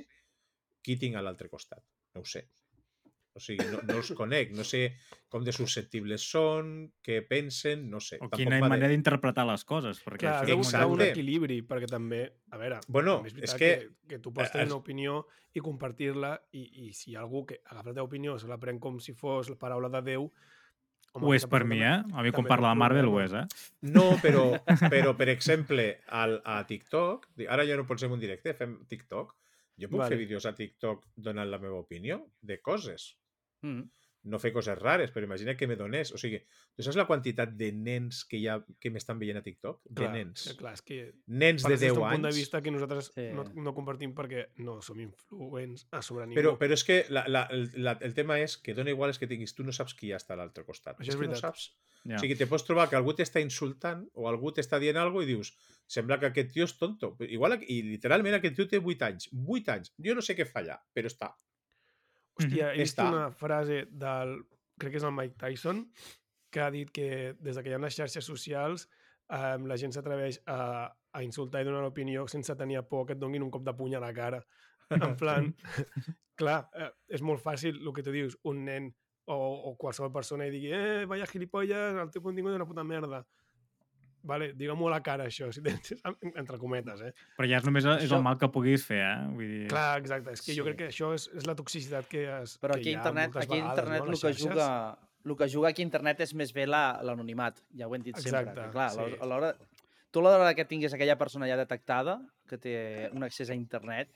qui 0.84 0.98
tinc 1.00 1.16
a 1.16 1.24
l'altre 1.24 1.48
costat. 1.50 1.84
No 2.16 2.26
ho 2.26 2.28
sé. 2.28 2.44
O 3.38 3.42
sigui, 3.44 3.68
no, 3.70 3.84
no 3.86 4.00
els 4.02 4.10
conec, 4.18 4.50
no 4.58 4.64
sé 4.66 4.96
com 5.30 5.44
de 5.46 5.54
susceptibles 5.54 6.24
són, 6.26 6.72
què 7.06 7.20
pensen, 7.30 7.84
no 7.92 8.00
sé. 8.02 8.18
O 8.24 8.32
quina 8.34 8.56
de- 8.58 8.64
manera 8.64 8.90
d'interpretar 8.90 9.46
les 9.46 9.64
coses. 9.68 10.00
Perquè 10.02 10.24
Clar, 10.26 10.32
això 10.34 10.42
has 10.42 10.48
és 10.48 10.56
de 10.56 10.58
buscar 10.64 10.86
un 10.90 11.04
equilibri, 11.06 11.60
perquè 11.68 11.90
també, 11.92 12.24
a 12.50 12.58
veure, 12.58 12.80
Bueno, 12.88 13.20
també 13.22 13.36
és, 13.36 13.52
és 13.52 13.56
que... 13.60 13.70
que, 13.70 13.94
que 14.16 14.20
tu 14.24 14.34
pots 14.34 14.50
tenir 14.52 14.66
es- 14.66 14.72
una 14.74 14.80
opinió 14.82 15.20
i 15.54 15.62
compartir-la 15.62 16.34
i, 16.58 16.66
i 16.88 16.94
si 16.98 17.12
hi 17.12 17.16
ha 17.18 17.22
algú 17.22 17.46
que 17.46 17.62
agafa 17.66 17.92
la 17.92 17.98
teva 18.00 18.08
opinió 18.10 18.38
se 18.42 18.50
la 18.50 18.58
pren 18.62 18.80
com 18.82 18.98
si 19.04 19.14
fos 19.14 19.52
la 19.54 19.60
paraula 19.62 19.90
de 19.94 20.02
Déu... 20.12 20.32
Ho 21.18 21.32
és 21.34 21.46
per 21.50 21.64
mi, 21.66 21.80
eh? 21.82 21.96
A 22.14 22.22
mi, 22.22 22.30
quan 22.36 22.46
parla 22.46 22.70
de 22.74 22.78
Marvel, 22.78 23.08
ho 23.10 23.22
és, 23.24 23.32
eh? 23.34 23.46
No, 23.90 24.04
però, 24.22 24.52
però 24.94 25.16
per 25.18 25.30
exemple, 25.34 25.88
al, 26.14 26.36
a 26.46 26.60
TikTok, 26.68 27.30
ara 27.50 27.66
ja 27.66 27.78
no 27.80 27.88
pots 27.90 28.04
fer 28.06 28.10
un 28.12 28.22
directe, 28.22 28.54
fem 28.54 28.76
TikTok. 28.86 29.32
Jo 29.78 29.90
puc 29.90 30.00
Vale. 30.02 30.10
fer 30.14 30.18
vídeos 30.20 30.46
a 30.50 30.54
TikTok 30.58 31.08
donant 31.16 31.50
la 31.50 31.58
meva 31.62 31.80
opinió 31.80 32.20
de 32.42 32.60
coses. 32.62 33.12
Mm. 33.66 33.88
No 34.28 34.40
fer 34.44 34.50
coses 34.52 34.76
rares, 34.76 35.12
però 35.16 35.24
imagina 35.24 35.54
que 35.56 35.68
me 35.70 35.78
donés... 35.80 36.10
O 36.12 36.18
sigui, 36.20 36.42
tu 36.76 36.84
saps 36.84 36.98
la 37.00 37.06
quantitat 37.08 37.54
de 37.56 37.70
nens 37.72 38.26
que 38.28 38.36
hi 38.42 38.48
ha 38.52 38.58
que 38.82 38.90
m'estan 38.92 39.20
veient 39.22 39.38
a 39.40 39.44
TikTok? 39.46 39.78
De 39.88 40.02
Clar, 40.02 40.10
nens. 40.12 40.50
Clar, 40.60 40.74
és 40.76 40.82
que 40.84 40.98
Nens 41.28 41.62
de 41.64 41.70
parles 41.70 41.80
des 41.80 41.86
10 41.94 41.96
d'un 41.96 42.10
punt 42.10 42.26
de 42.26 42.28
anys. 42.34 42.40
vista 42.42 42.62
que 42.66 42.74
nosaltres 42.76 43.08
Sí. 43.16 43.28
no, 43.38 43.46
no 43.56 43.74
compartim 43.78 44.12
perquè 44.18 44.48
no 44.66 44.82
som 44.82 45.00
influents 45.00 45.86
a 45.96 46.02
sobre 46.02 46.26
ningú. 46.28 46.42
Però, 46.42 46.58
però 46.60 46.76
és 46.76 46.84
que 46.84 46.98
la, 47.08 47.24
la, 47.32 47.46
el, 47.56 47.70
la, 47.80 47.96
el 48.02 48.14
tema 48.18 48.40
és 48.44 48.58
que 48.58 48.76
dona 48.76 48.92
igual 48.92 49.14
és 49.16 49.22
que 49.22 49.30
tinguis, 49.32 49.56
tu 49.56 49.64
no 49.64 49.72
saps 49.72 49.96
qui 49.96 50.10
hi 50.10 50.14
ha 50.18 50.20
està 50.20 50.36
a 50.36 50.42
l'altre 50.42 50.66
costat. 50.68 51.00
Això 51.00 51.14
és 51.14 51.16
que 51.16 51.24
no 51.24 51.32
veritat. 51.32 51.56
saps. 51.56 51.72
Ja. 52.04 52.18
O 52.18 52.20
sigui, 52.20 52.36
te 52.36 52.48
pots 52.52 52.68
trobar 52.68 52.90
que 52.92 53.00
algú 53.00 53.14
t'està 53.16 53.40
insultant 53.40 54.04
o 54.14 54.28
algú 54.28 54.52
t'està 54.52 54.82
dient 54.84 54.98
alguna 55.00 55.24
i 55.24 55.32
dius 55.32 55.54
sembla 55.88 56.20
que 56.20 56.34
aquest 56.34 56.52
tio 56.52 56.68
és 56.68 56.76
tonto. 56.76 57.16
Igual, 57.24 57.62
i 57.64 57.80
literalment 57.94 58.36
aquest 58.36 58.60
tio 58.60 58.68
té 58.68 58.84
8 58.84 59.08
anys. 59.08 59.30
8 59.32 59.72
anys. 59.78 59.94
Jo 60.04 60.16
no 60.20 60.22
sé 60.26 60.36
què 60.36 60.44
fa 60.52 60.60
allà, 60.66 60.82
però 60.92 61.08
està. 61.08 61.32
Hòstia, 62.38 62.72
he 62.74 62.86
vist 62.86 62.98
Està. 62.98 63.10
una 63.10 63.28
frase 63.34 63.86
del, 63.90 64.38
crec 64.80 64.96
que 64.96 65.02
és 65.02 65.08
el 65.08 65.16
Mike 65.16 65.38
Tyson, 65.42 65.84
que 66.54 66.62
ha 66.64 66.70
dit 66.72 66.92
que 66.94 67.36
des 67.40 67.58
de 67.58 67.64
que 67.64 67.74
hi 67.74 67.76
ha 67.76 67.82
les 67.82 67.98
xarxes 67.98 68.26
socials 68.26 68.88
eh, 69.30 69.58
la 69.68 69.78
gent 69.78 69.94
s'atreveix 69.96 70.40
a, 70.48 70.88
a 70.88 71.24
insultar 71.26 71.62
i 71.62 71.68
donar 71.68 71.84
l'opinió 71.84 72.28
sense 72.32 72.56
tenir 72.56 72.84
por 72.90 73.06
que 73.08 73.18
et 73.18 73.22
donguin 73.22 73.44
un 73.44 73.52
cop 73.52 73.66
de 73.66 73.74
puny 73.76 73.98
a 73.98 74.04
la 74.04 74.14
cara. 74.14 74.44
En 75.04 75.18
plan, 75.20 75.50
clar, 76.40 76.62
eh, 76.80 76.92
és 77.12 77.22
molt 77.22 77.44
fàcil 77.44 77.82
el 77.82 77.92
que 77.92 78.06
tu 78.06 78.14
dius, 78.16 78.38
un 78.48 78.62
nen 78.64 78.86
o, 79.28 79.36
o 79.36 79.74
qualsevol 79.76 80.14
persona 80.16 80.46
i 80.48 80.54
digui 80.54 80.72
eh, 80.72 81.04
vaya 81.10 81.28
gilipolles, 81.28 81.98
el 82.00 82.14
teu 82.14 82.24
contingut 82.24 82.54
és 82.54 82.62
una 82.62 82.68
puta 82.70 82.86
merda. 82.88 83.26
Vale, 84.28 84.50
digue-m'ho 84.60 84.90
a 84.90 84.92
la 84.92 85.00
cara, 85.06 85.26
això, 85.32 85.48
si 85.56 85.62
tens, 85.64 85.94
entre 86.42 86.58
cometes, 86.60 87.02
eh? 87.08 87.14
Però 87.38 87.48
ja 87.48 87.62
és 87.62 87.66
només 87.68 87.86
és 87.88 88.04
Això- 88.06 88.18
el 88.20 88.24
mal 88.26 88.38
que 88.42 88.50
puguis 88.52 88.84
fer, 88.86 89.00
eh? 89.00 89.18
Vull 89.32 89.48
dir... 89.54 89.68
Clar, 89.72 89.86
exacte. 90.02 90.34
És 90.36 90.42
que 90.44 90.54
jo 90.58 90.64
Sí. 90.66 90.68
crec 90.70 90.78
que 90.84 90.88
això 90.92 91.14
és, 91.16 91.30
és 91.40 91.48
la 91.48 91.56
toxicitat 91.56 92.10
que, 92.12 92.26
es, 92.42 92.58
Però 92.60 92.74
que 92.76 92.82
aquí 92.84 92.92
hi 92.92 92.96
a 92.96 92.98
ha 92.98 93.02
internet, 93.02 93.32
moltes 93.32 93.46
aquí 93.48 93.56
vegades, 93.62 93.72
internet 93.78 94.00
no? 94.04 94.12
el, 94.12 94.20
que 94.20 94.28
xarxes. 94.28 94.44
juga, 94.44 94.70
el 95.26 95.36
que 95.40 95.50
juga 95.56 95.70
aquí 95.72 95.82
a 95.82 95.88
internet 95.88 96.22
és 96.28 96.34
més 96.36 96.54
bé 96.54 96.68
la- 96.68 97.00
l'anonimat, 97.04 97.64
ja 97.78 97.88
ho 97.88 97.96
hem 97.96 98.04
dit 98.04 98.16
sempre. 98.20 98.42
Exacte, 98.42 98.62
Que, 98.68 98.72
clar, 98.76 98.88
a 98.88 98.90
sí. 98.92 99.00
l'hora- 99.00 99.20
a 99.24 99.32
l'hora... 99.34 99.54
Tu 100.12 100.20
a 100.20 100.24
l'hora 100.24 100.54
que 100.56 100.64
tingués 100.66 100.94
aquella 100.96 101.18
persona 101.20 101.48
ja 101.50 101.58
detectada, 101.60 102.20
que 102.48 102.58
té 102.58 103.10
un 103.14 103.24
accés 103.28 103.50
a 103.52 103.56
internet, 103.56 104.08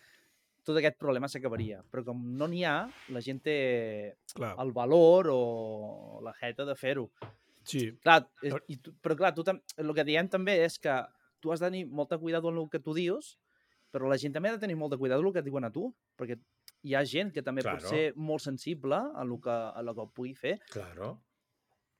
tot 0.63 0.77
aquest 0.77 0.95
problema 0.97 1.27
s'acabaria. 1.27 1.81
Però 1.91 2.03
com 2.05 2.21
no 2.37 2.47
n'hi 2.47 2.63
ha, 2.63 2.87
la 3.11 3.19
gent 3.21 3.41
té 3.43 3.55
Clar, 4.33 4.53
el 4.63 4.71
valor 4.71 5.27
o 5.33 6.21
la 6.23 6.31
jeta 6.39 6.63
de 6.65 6.75
fer-ho. 6.79 7.09
Sí. 7.71 7.85
Clar, 8.03 8.19
és, 8.41 8.53
Però- 8.53 8.63
i 8.67 8.77
tu, 8.77 8.93
però 9.01 9.15
clar, 9.19 9.33
tu, 9.37 9.43
tam- 9.47 9.61
el 9.77 9.93
que 9.97 10.03
diem 10.07 10.27
també 10.29 10.59
és 10.65 10.77
que 10.79 10.95
tu 11.41 11.51
has 11.53 11.59
de 11.63 11.67
tenir 11.71 11.85
molta 11.87 12.17
cuidado 12.21 12.49
en 12.53 12.57
el 12.61 12.69
que 12.69 12.79
tu 12.83 12.93
dius, 12.93 13.37
però 13.91 14.07
la 14.11 14.17
gent 14.21 14.33
també 14.35 14.49
ha 14.51 14.55
de 14.57 14.61
tenir 14.63 14.75
molt 14.79 14.93
de 14.93 14.97
cuidado 15.01 15.21
en 15.23 15.27
el 15.27 15.33
que 15.33 15.39
et 15.43 15.47
diuen 15.49 15.65
a 15.67 15.71
tu, 15.73 15.89
perquè 16.17 16.37
hi 16.83 16.93
ha 16.95 17.03
gent 17.05 17.31
que 17.33 17.41
també 17.43 17.61
pot 17.65 17.79
Claro. 17.79 17.89
ser 17.89 18.13
molt 18.15 18.41
sensible 18.41 18.95
a 18.95 19.21
el 19.25 19.33
que, 19.41 19.49
a 19.51 19.79
el 19.81 19.93
que 19.97 20.05
pugui 20.15 20.35
fer. 20.35 20.59
Claro. 20.71 21.15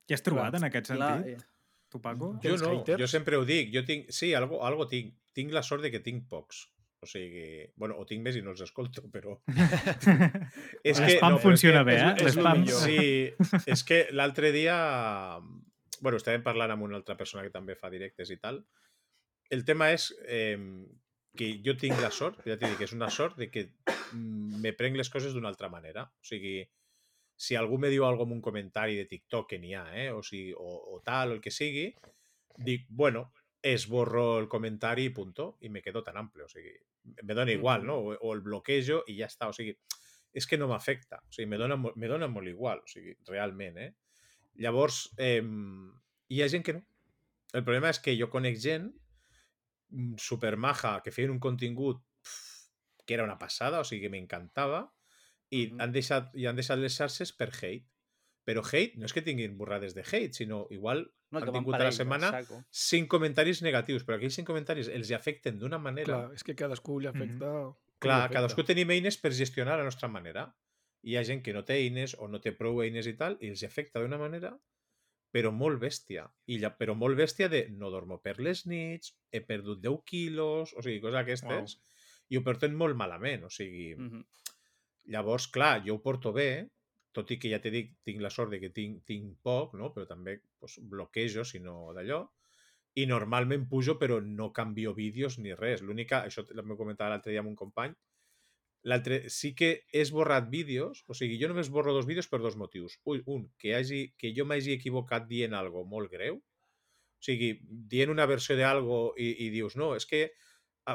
Què 0.07 0.13
has 0.17 0.23
trobat 0.25 0.51
Clar, 0.51 0.61
en 0.61 0.67
aquest 0.69 0.91
Clar, 0.91 1.09
sentit, 1.17 1.39
eh, 1.41 1.47
tu, 1.89 1.99
Paco? 2.01 2.33
Jo 2.43 2.55
no, 2.57 2.69
haters? 2.79 2.99
jo 3.01 3.07
sempre 3.07 3.37
ho 3.37 3.45
dic. 3.45 3.73
Jo 3.73 3.83
tinc, 3.85 4.09
sí, 4.11 4.33
algo, 4.33 4.63
algo 4.65 4.87
tinc. 4.87 5.13
Tinc 5.33 5.51
la 5.53 5.61
sort 5.63 5.81
de 5.83 5.91
que 5.91 5.99
tinc 6.03 6.25
pocs. 6.27 6.65
O 7.01 7.07
sigui, 7.09 7.65
bueno, 7.81 7.95
o 7.97 8.05
tinc 8.05 8.21
més 8.21 8.35
i 8.37 8.43
no 8.45 8.53
els 8.53 8.61
escolto, 8.61 9.03
però... 9.15 9.37
és 10.89 10.99
L'espam 11.01 11.33
però 11.33 11.39
és 11.39 11.43
funciona 11.43 11.81
que- 11.81 11.87
bé, 11.89 11.97
eh? 11.97 12.13
L'espam... 12.27 12.65
Sí, 12.69 13.65
és 13.65 13.83
que 13.87 14.03
l'altre 14.13 14.53
dia... 14.55 14.77
Bueno, 16.01 16.17
estàvem 16.17 16.43
parlant 16.45 16.73
amb 16.73 16.85
una 16.87 16.97
altra 16.97 17.17
persona 17.17 17.43
que 17.45 17.53
també 17.53 17.75
fa 17.77 17.89
directes 17.93 18.31
i 18.33 18.37
tal. 18.41 18.61
El 19.53 19.65
tema 19.67 19.91
és 19.93 20.07
eh, 20.25 20.57
que 21.37 21.51
jo 21.65 21.75
tinc 21.77 21.99
la 22.01 22.09
sort, 22.13 22.39
ja 22.47 22.57
t'he 22.57 22.69
dit 22.69 22.77
que 22.79 22.87
és 22.87 22.95
una 22.97 23.09
sort 23.13 23.37
de 23.37 23.49
que 23.53 23.67
me 24.13 24.73
prenc 24.77 24.97
les 24.97 25.11
coses 25.13 25.33
d'una 25.35 25.51
altra 25.51 25.69
manera. 25.69 26.05
O 26.05 26.25
sigui, 26.25 26.61
si 27.41 27.57
algú 27.57 27.77
me 27.81 27.89
diu 27.89 28.05
alguna 28.05 28.29
en 28.31 28.37
un 28.37 28.41
comentari 28.45 28.97
de 28.97 29.07
TikTok 29.09 29.49
que 29.49 29.59
n'hi 29.61 29.73
ha, 29.73 29.85
eh? 29.97 30.09
o, 30.13 30.21
sigui, 30.25 30.53
o, 30.53 30.73
o 30.95 31.01
tal, 31.05 31.31
o 31.31 31.37
el 31.37 31.41
que 31.41 31.53
sigui, 31.53 31.87
dic, 32.57 32.85
bueno, 32.89 33.31
esborro 33.61 34.39
el 34.39 34.47
comentari 34.49 35.05
i 35.05 35.09
punto, 35.13 35.57
i 35.61 35.69
me 35.69 35.81
quedo 35.81 36.01
tan 36.03 36.17
amplio. 36.17 36.45
O 36.45 36.49
sigui, 36.49 36.73
me 37.23 37.33
dona 37.33 37.51
igual, 37.51 37.85
no? 37.85 37.97
O, 37.99 38.13
o 38.15 38.33
el 38.33 38.41
bloquejo 38.41 39.03
i 39.07 39.17
ja 39.19 39.27
està. 39.29 39.49
O 39.49 39.53
sigui, 39.53 39.75
és 40.33 40.47
que 40.47 40.57
no 40.57 40.67
m'afecta. 40.71 41.19
O 41.27 41.31
sigui, 41.33 41.49
me 41.51 41.57
dona, 41.61 41.77
me 41.77 42.07
dona 42.09 42.27
molt 42.31 42.47
igual, 42.49 42.81
o 42.83 42.87
sigui, 42.89 43.15
realment, 43.27 43.77
eh? 43.77 43.91
Llavors, 44.61 45.11
eh, 45.17 45.41
hi 46.29 46.41
ha 46.41 46.49
gent 46.49 46.63
que 46.65 46.73
no. 46.79 46.81
El 47.53 47.63
problema 47.67 47.89
és 47.91 47.99
que 47.99 48.15
jo 48.17 48.29
conec 48.31 48.57
gent 48.63 48.89
mm, 49.89 50.15
supermaja 50.17 51.01
que 51.03 51.11
feien 51.11 51.31
un 51.33 51.39
contingut 51.43 51.99
pf, 52.23 52.69
que 53.05 53.13
era 53.17 53.23
una 53.27 53.37
passada, 53.37 53.81
o 53.81 53.87
sigui, 53.87 54.05
que 54.07 54.13
m'encantava, 54.13 54.85
i 55.51 55.67
Mhm. 55.67 55.81
han 55.81 55.91
deixat, 55.91 56.29
i 56.35 56.45
han 56.47 56.55
deixat 56.55 56.79
les 56.79 56.95
xarxes 56.95 57.33
per 57.35 57.49
hate. 57.51 57.85
Però 58.47 58.63
hate 58.65 58.97
no 58.97 59.05
és 59.05 59.13
que 59.13 59.21
tinguin 59.21 59.57
borrades 59.57 59.93
de 59.93 60.01
hate, 60.01 60.33
sinó 60.33 60.65
igual 60.71 61.11
no, 61.31 61.39
han 61.41 61.51
tingut 61.55 61.75
a 61.75 61.77
per 61.79 61.85
la 61.87 61.91
setmana 61.95 62.31
cinc 62.69 63.07
comentaris 63.11 63.61
negatius, 63.65 64.03
però 64.07 64.17
aquells 64.17 64.35
cinc 64.39 64.47
comentaris 64.47 64.89
els 64.91 65.09
hi 65.11 65.15
afecten 65.17 65.59
d'una 65.61 65.79
manera... 65.79 66.07
Clar, 66.11 66.33
és 66.35 66.43
que 66.43 66.55
cadascú 66.59 66.99
li 66.99 67.07
afecta... 67.11 67.51
com 67.51 67.71
li 67.71 67.99
Clar, 68.07 68.17
afecta. 68.25 68.35
cadascú 68.39 68.65
tenim 68.67 68.89
eines 68.95 69.17
per 69.21 69.31
gestionar 69.37 69.77
la 69.79 69.85
nostra 69.87 70.09
manera. 70.09 70.47
Hi 71.03 71.15
ha 71.17 71.23
gent 71.25 71.41
que 71.45 71.53
no 71.53 71.63
té 71.65 71.79
eines 71.81 72.13
o 72.19 72.27
no 72.27 72.41
té 72.41 72.51
prou 72.57 72.81
eines 72.83 73.07
i 73.09 73.15
tal, 73.17 73.37
i 73.41 73.49
els 73.53 73.61
hi 73.63 73.65
afecta 73.69 74.01
d'una 74.03 74.19
manera, 74.21 74.51
però 75.31 75.53
molt 75.55 75.79
bèstia. 75.81 76.25
I 76.51 76.59
ja, 76.59 76.73
però 76.77 76.93
molt 76.97 77.15
bèstia 77.17 77.47
de 77.49 77.63
no 77.71 77.89
dormo 77.93 78.19
per 78.21 78.35
les 78.43 78.65
nits, 78.67 79.15
he 79.31 79.39
perdut 79.41 79.79
10 79.81 80.03
quilos, 80.05 80.73
o 80.75 80.83
sigui, 80.83 80.99
coses 81.01 81.21
aquestes, 81.23 81.77
i 82.29 82.37
ho 82.37 82.43
porten 82.43 82.75
molt 82.75 82.95
malament. 82.99 83.47
O 83.47 83.49
sigui, 83.49 83.95
Mhm. 83.95 84.25
Llavors, 85.11 85.47
clar, 85.49 85.81
jo 85.85 85.95
ho 85.95 86.01
porto 86.03 86.31
bé, 86.31 86.67
tot 87.15 87.31
i 87.31 87.37
que 87.39 87.49
ja 87.51 87.59
t'he 87.63 87.71
dit, 87.73 87.89
tinc 88.07 88.21
la 88.23 88.31
sort 88.33 88.53
de 88.53 88.59
que 88.61 88.69
tinc, 88.75 89.01
tinc 89.07 89.33
poc, 89.43 89.75
no? 89.79 89.91
però 89.95 90.07
també 90.07 90.37
pues, 90.59 90.77
bloquejo, 90.93 91.43
si 91.47 91.59
no 91.63 91.91
d'allò, 91.95 92.21
i 92.99 93.05
normalment 93.07 93.67
pujo 93.71 93.97
però 93.99 94.19
no 94.23 94.51
canvio 94.51 94.93
vídeos 94.93 95.37
ni 95.39 95.53
res. 95.55 95.83
L'única, 95.83 96.25
això 96.27 96.43
m'ho 96.63 96.79
comentava 96.79 97.13
l'altre 97.13 97.31
dia 97.31 97.43
amb 97.43 97.51
un 97.51 97.59
company, 97.59 97.95
l'altre 98.83 99.21
sí 99.29 99.53
que 99.55 99.71
he 99.93 100.01
esborrat 100.01 100.49
vídeos, 100.49 101.03
o 101.07 101.15
sigui, 101.17 101.37
jo 101.41 101.51
només 101.51 101.69
borro 101.69 101.93
dos 101.93 102.07
vídeos 102.09 102.27
per 102.27 102.41
dos 102.41 102.57
motius. 102.57 102.97
Un, 103.05 103.21
un 103.25 103.43
que, 103.61 103.75
hagi, 103.77 104.01
que 104.17 104.33
jo 104.37 104.47
m'hagi 104.47 104.75
equivocat 104.77 105.27
dient 105.29 105.55
algo 105.57 105.85
molt 105.85 106.11
greu, 106.11 106.39
o 106.41 107.25
sigui, 107.27 107.53
dient 107.91 108.09
una 108.09 108.25
versió 108.25 108.57
d'algo 108.57 109.11
i, 109.19 109.29
i 109.45 109.51
dius, 109.53 109.77
no, 109.77 109.93
és 109.95 110.07
que 110.09 110.31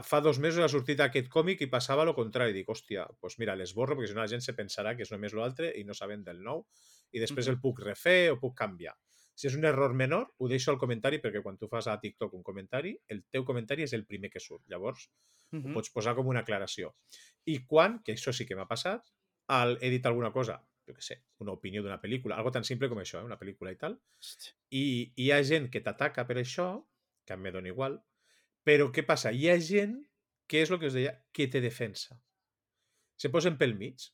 fa 0.03 0.21
dos 0.21 0.39
mesos 0.43 0.65
ha 0.65 0.69
sortit 0.69 1.01
aquest 1.01 1.29
còmic 1.33 1.63
i 1.63 1.71
passava 1.71 2.05
lo 2.05 2.15
contrari. 2.15 2.55
Dic, 2.57 2.69
hòstia, 2.69 3.07
doncs 3.23 3.39
mira, 3.39 3.55
les 3.57 3.75
borro 3.75 3.97
perquè 3.97 4.11
si 4.11 4.17
no 4.17 4.25
la 4.25 4.31
gent 4.31 4.45
se 4.45 4.57
pensarà 4.59 4.97
que 4.97 5.07
és 5.07 5.13
només 5.15 5.35
l'altre 5.35 5.73
i 5.79 5.85
no 5.85 5.95
saben 5.95 6.25
del 6.27 6.43
nou 6.43 6.65
i 7.13 7.23
després 7.23 7.49
el 7.53 7.61
puc 7.63 7.81
refer 7.85 8.33
o 8.33 8.41
puc 8.43 8.57
canviar. 8.59 8.97
Si 9.37 9.51
és 9.51 9.57
un 9.57 9.67
error 9.69 9.93
menor, 9.95 10.31
ho 10.39 10.49
deixo 10.49 10.73
al 10.73 10.79
comentari 10.81 11.21
perquè 11.21 11.43
quan 11.45 11.59
tu 11.61 11.69
fas 11.69 11.87
a 11.93 11.99
TikTok 12.01 12.35
un 12.35 12.43
comentari, 12.43 12.95
el 13.13 13.27
teu 13.31 13.45
comentari 13.45 13.85
és 13.85 13.93
el 13.93 14.07
primer 14.09 14.31
que 14.33 14.41
surt. 14.41 14.65
Llavors, 14.73 15.11
Uh 15.53 15.59
ho 15.59 15.69
-huh. 15.69 15.75
pots 15.75 15.91
posar 15.95 16.15
com 16.17 16.27
una 16.27 16.41
aclaració. 16.41 16.95
I 17.45 17.65
quan, 17.71 18.01
que 18.03 18.13
això 18.15 18.33
sí 18.33 18.47
que 18.47 18.57
m'ha 18.57 18.67
passat, 18.67 19.03
al, 19.47 19.79
he 19.81 19.91
dit 19.91 20.07
alguna 20.07 20.33
cosa, 20.33 20.57
jo 20.87 20.95
què 20.95 21.03
sé, 21.03 21.17
una 21.39 21.53
opinió 21.53 21.83
d'una 21.83 22.01
pel·lícula, 22.01 22.37
algo 22.37 22.51
tan 22.51 22.65
simple 22.65 22.89
com 22.89 22.99
això, 22.99 23.21
eh? 23.21 23.25
una 23.25 23.39
pel·lícula 23.39 23.73
i 23.73 23.77
tal, 23.77 24.01
i 24.71 25.13
hi 25.17 25.31
ha 25.31 25.43
gent 25.43 25.71
que 25.71 25.81
t'ataca 25.81 26.27
per 26.27 26.39
això, 26.39 26.69
que 27.25 27.35
em 27.35 27.49
dona 27.53 27.69
igual, 27.69 28.03
però 28.67 28.91
què 28.93 29.05
passa? 29.07 29.31
Hi 29.33 29.49
ha 29.53 29.57
gent 29.63 29.97
que 30.51 30.61
és 30.63 30.71
el 30.71 30.79
que 30.83 30.91
us 30.91 30.95
deia, 30.99 31.15
que 31.33 31.47
te 31.51 31.61
defensa. 31.63 32.19
Se 33.17 33.31
posen 33.33 33.57
pel 33.59 33.75
mig. 33.79 34.11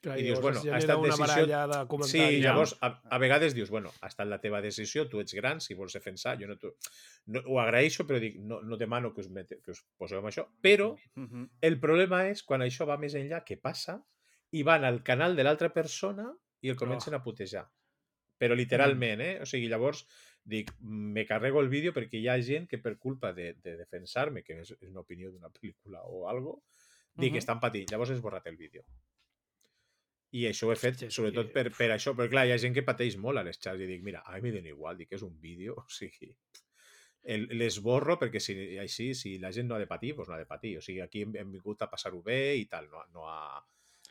Clar, 0.00 0.14
I 0.18 0.22
dius, 0.24 0.38
bueno, 0.40 0.60
ha 0.72 0.78
estat 0.78 0.96
una 0.96 1.10
decisió- 1.12 1.44
de 1.44 2.06
Sí, 2.08 2.40
llavors, 2.40 2.70
a, 2.80 2.88
a 3.10 3.18
vegades 3.20 3.52
dius, 3.54 3.68
bueno, 3.68 3.90
ha 4.00 4.08
estat 4.08 4.26
la 4.30 4.38
teva 4.40 4.62
decisió, 4.64 5.04
tu 5.10 5.20
ets 5.20 5.34
gran, 5.36 5.60
si 5.60 5.74
vols 5.76 5.92
defensar, 5.92 6.38
jo 6.40 6.46
no, 6.48 6.56
t'ho- 6.56 6.72
no 7.26 7.42
ho 7.44 7.58
agraeixo, 7.60 8.06
però 8.08 8.18
dic, 8.22 8.38
no, 8.40 8.62
no 8.62 8.78
demano 8.80 9.12
que 9.12 9.20
us, 9.20 9.28
mete, 9.28 9.58
que 9.60 9.72
us 9.74 9.82
poseu 10.00 10.18
amb 10.22 10.28
això, 10.30 10.46
però 10.62 10.94
Uh 11.16 11.26
-huh. 11.28 11.48
el 11.60 11.78
problema 11.78 12.22
és 12.30 12.42
quan 12.42 12.62
això 12.62 12.86
va 12.88 12.96
més 12.96 13.14
enllà, 13.14 13.44
què 13.44 13.60
passa? 13.60 14.02
I 14.52 14.62
van 14.62 14.84
al 14.84 15.02
canal 15.02 15.36
de 15.36 15.44
l'altra 15.44 15.68
persona 15.72 16.32
i 16.62 16.70
el 16.70 16.76
comencen 16.76 17.12
a 17.14 17.22
putejar. 17.22 17.68
Però 18.38 18.54
literalment, 18.56 19.20
eh? 19.20 19.38
O 19.42 19.44
sigui, 19.44 19.68
llavors 19.68 20.06
dic, 20.44 20.72
me 20.80 21.26
carrego 21.26 21.60
el 21.60 21.68
vídeo 21.68 21.92
perquè 21.92 22.18
hi 22.20 22.28
ha 22.28 22.38
gent 22.42 22.66
que 22.68 22.78
per 22.78 22.96
culpa 22.98 23.32
de, 23.32 23.52
de 23.62 23.76
defensar-me, 23.76 24.42
que 24.42 24.60
és, 24.62 24.70
és 24.80 24.88
una 24.90 25.00
opinió 25.04 25.30
d'una 25.30 25.50
pel·lícula 25.56 26.02
o 26.06 26.26
algo, 26.28 26.62
dic, 27.14 27.32
Mhm. 27.32 27.38
estan 27.38 27.60
patint. 27.60 27.90
Llavors 27.90 28.10
he 28.10 28.14
esborrat 28.14 28.46
el 28.46 28.56
vídeo. 28.56 28.84
I 30.32 30.44
això 30.46 30.68
ho 30.68 30.72
he 30.72 30.76
fet, 30.78 31.08
sobretot 31.10 31.48
per, 31.52 31.72
per 31.74 31.88
això, 31.90 32.12
perquè 32.14 32.30
clar, 32.30 32.46
hi 32.46 32.52
ha 32.54 32.58
gent 32.62 32.74
que 32.74 32.84
pateix 32.86 33.16
molt 33.18 33.38
a 33.38 33.42
les 33.42 33.58
xarxes 33.58 33.82
i 33.82 33.86
dic, 33.90 34.02
mira, 34.06 34.22
a 34.24 34.36
mi 34.38 34.42
me 34.46 34.52
dona 34.54 34.68
igual, 34.70 34.96
dic, 34.96 35.10
és 35.12 35.22
un 35.26 35.34
vídeo, 35.40 35.74
o 35.82 35.84
sigui, 35.90 36.30
l'esborro 37.58 38.16
perquè 38.18 38.40
si, 38.40 38.54
així, 38.80 39.10
si 39.14 39.34
la 39.38 39.50
gent 39.52 39.68
no 39.68 39.74
ha 39.76 39.78
de 39.82 39.88
patir, 39.90 40.14
doncs 40.16 40.28
no 40.30 40.34
ha 40.34 40.38
de 40.40 40.46
patir. 40.48 40.76
O 40.78 40.80
sigui, 40.84 41.00
aquí 41.04 41.22
hem, 41.26 41.34
hem 41.36 41.50
vingut 41.52 41.82
a 41.82 41.90
passar-ho 41.90 42.22
bé 42.22 42.56
i 42.56 42.64
tal, 42.70 42.86
no, 42.90 43.02
no, 43.12 43.26
a, 43.28 43.60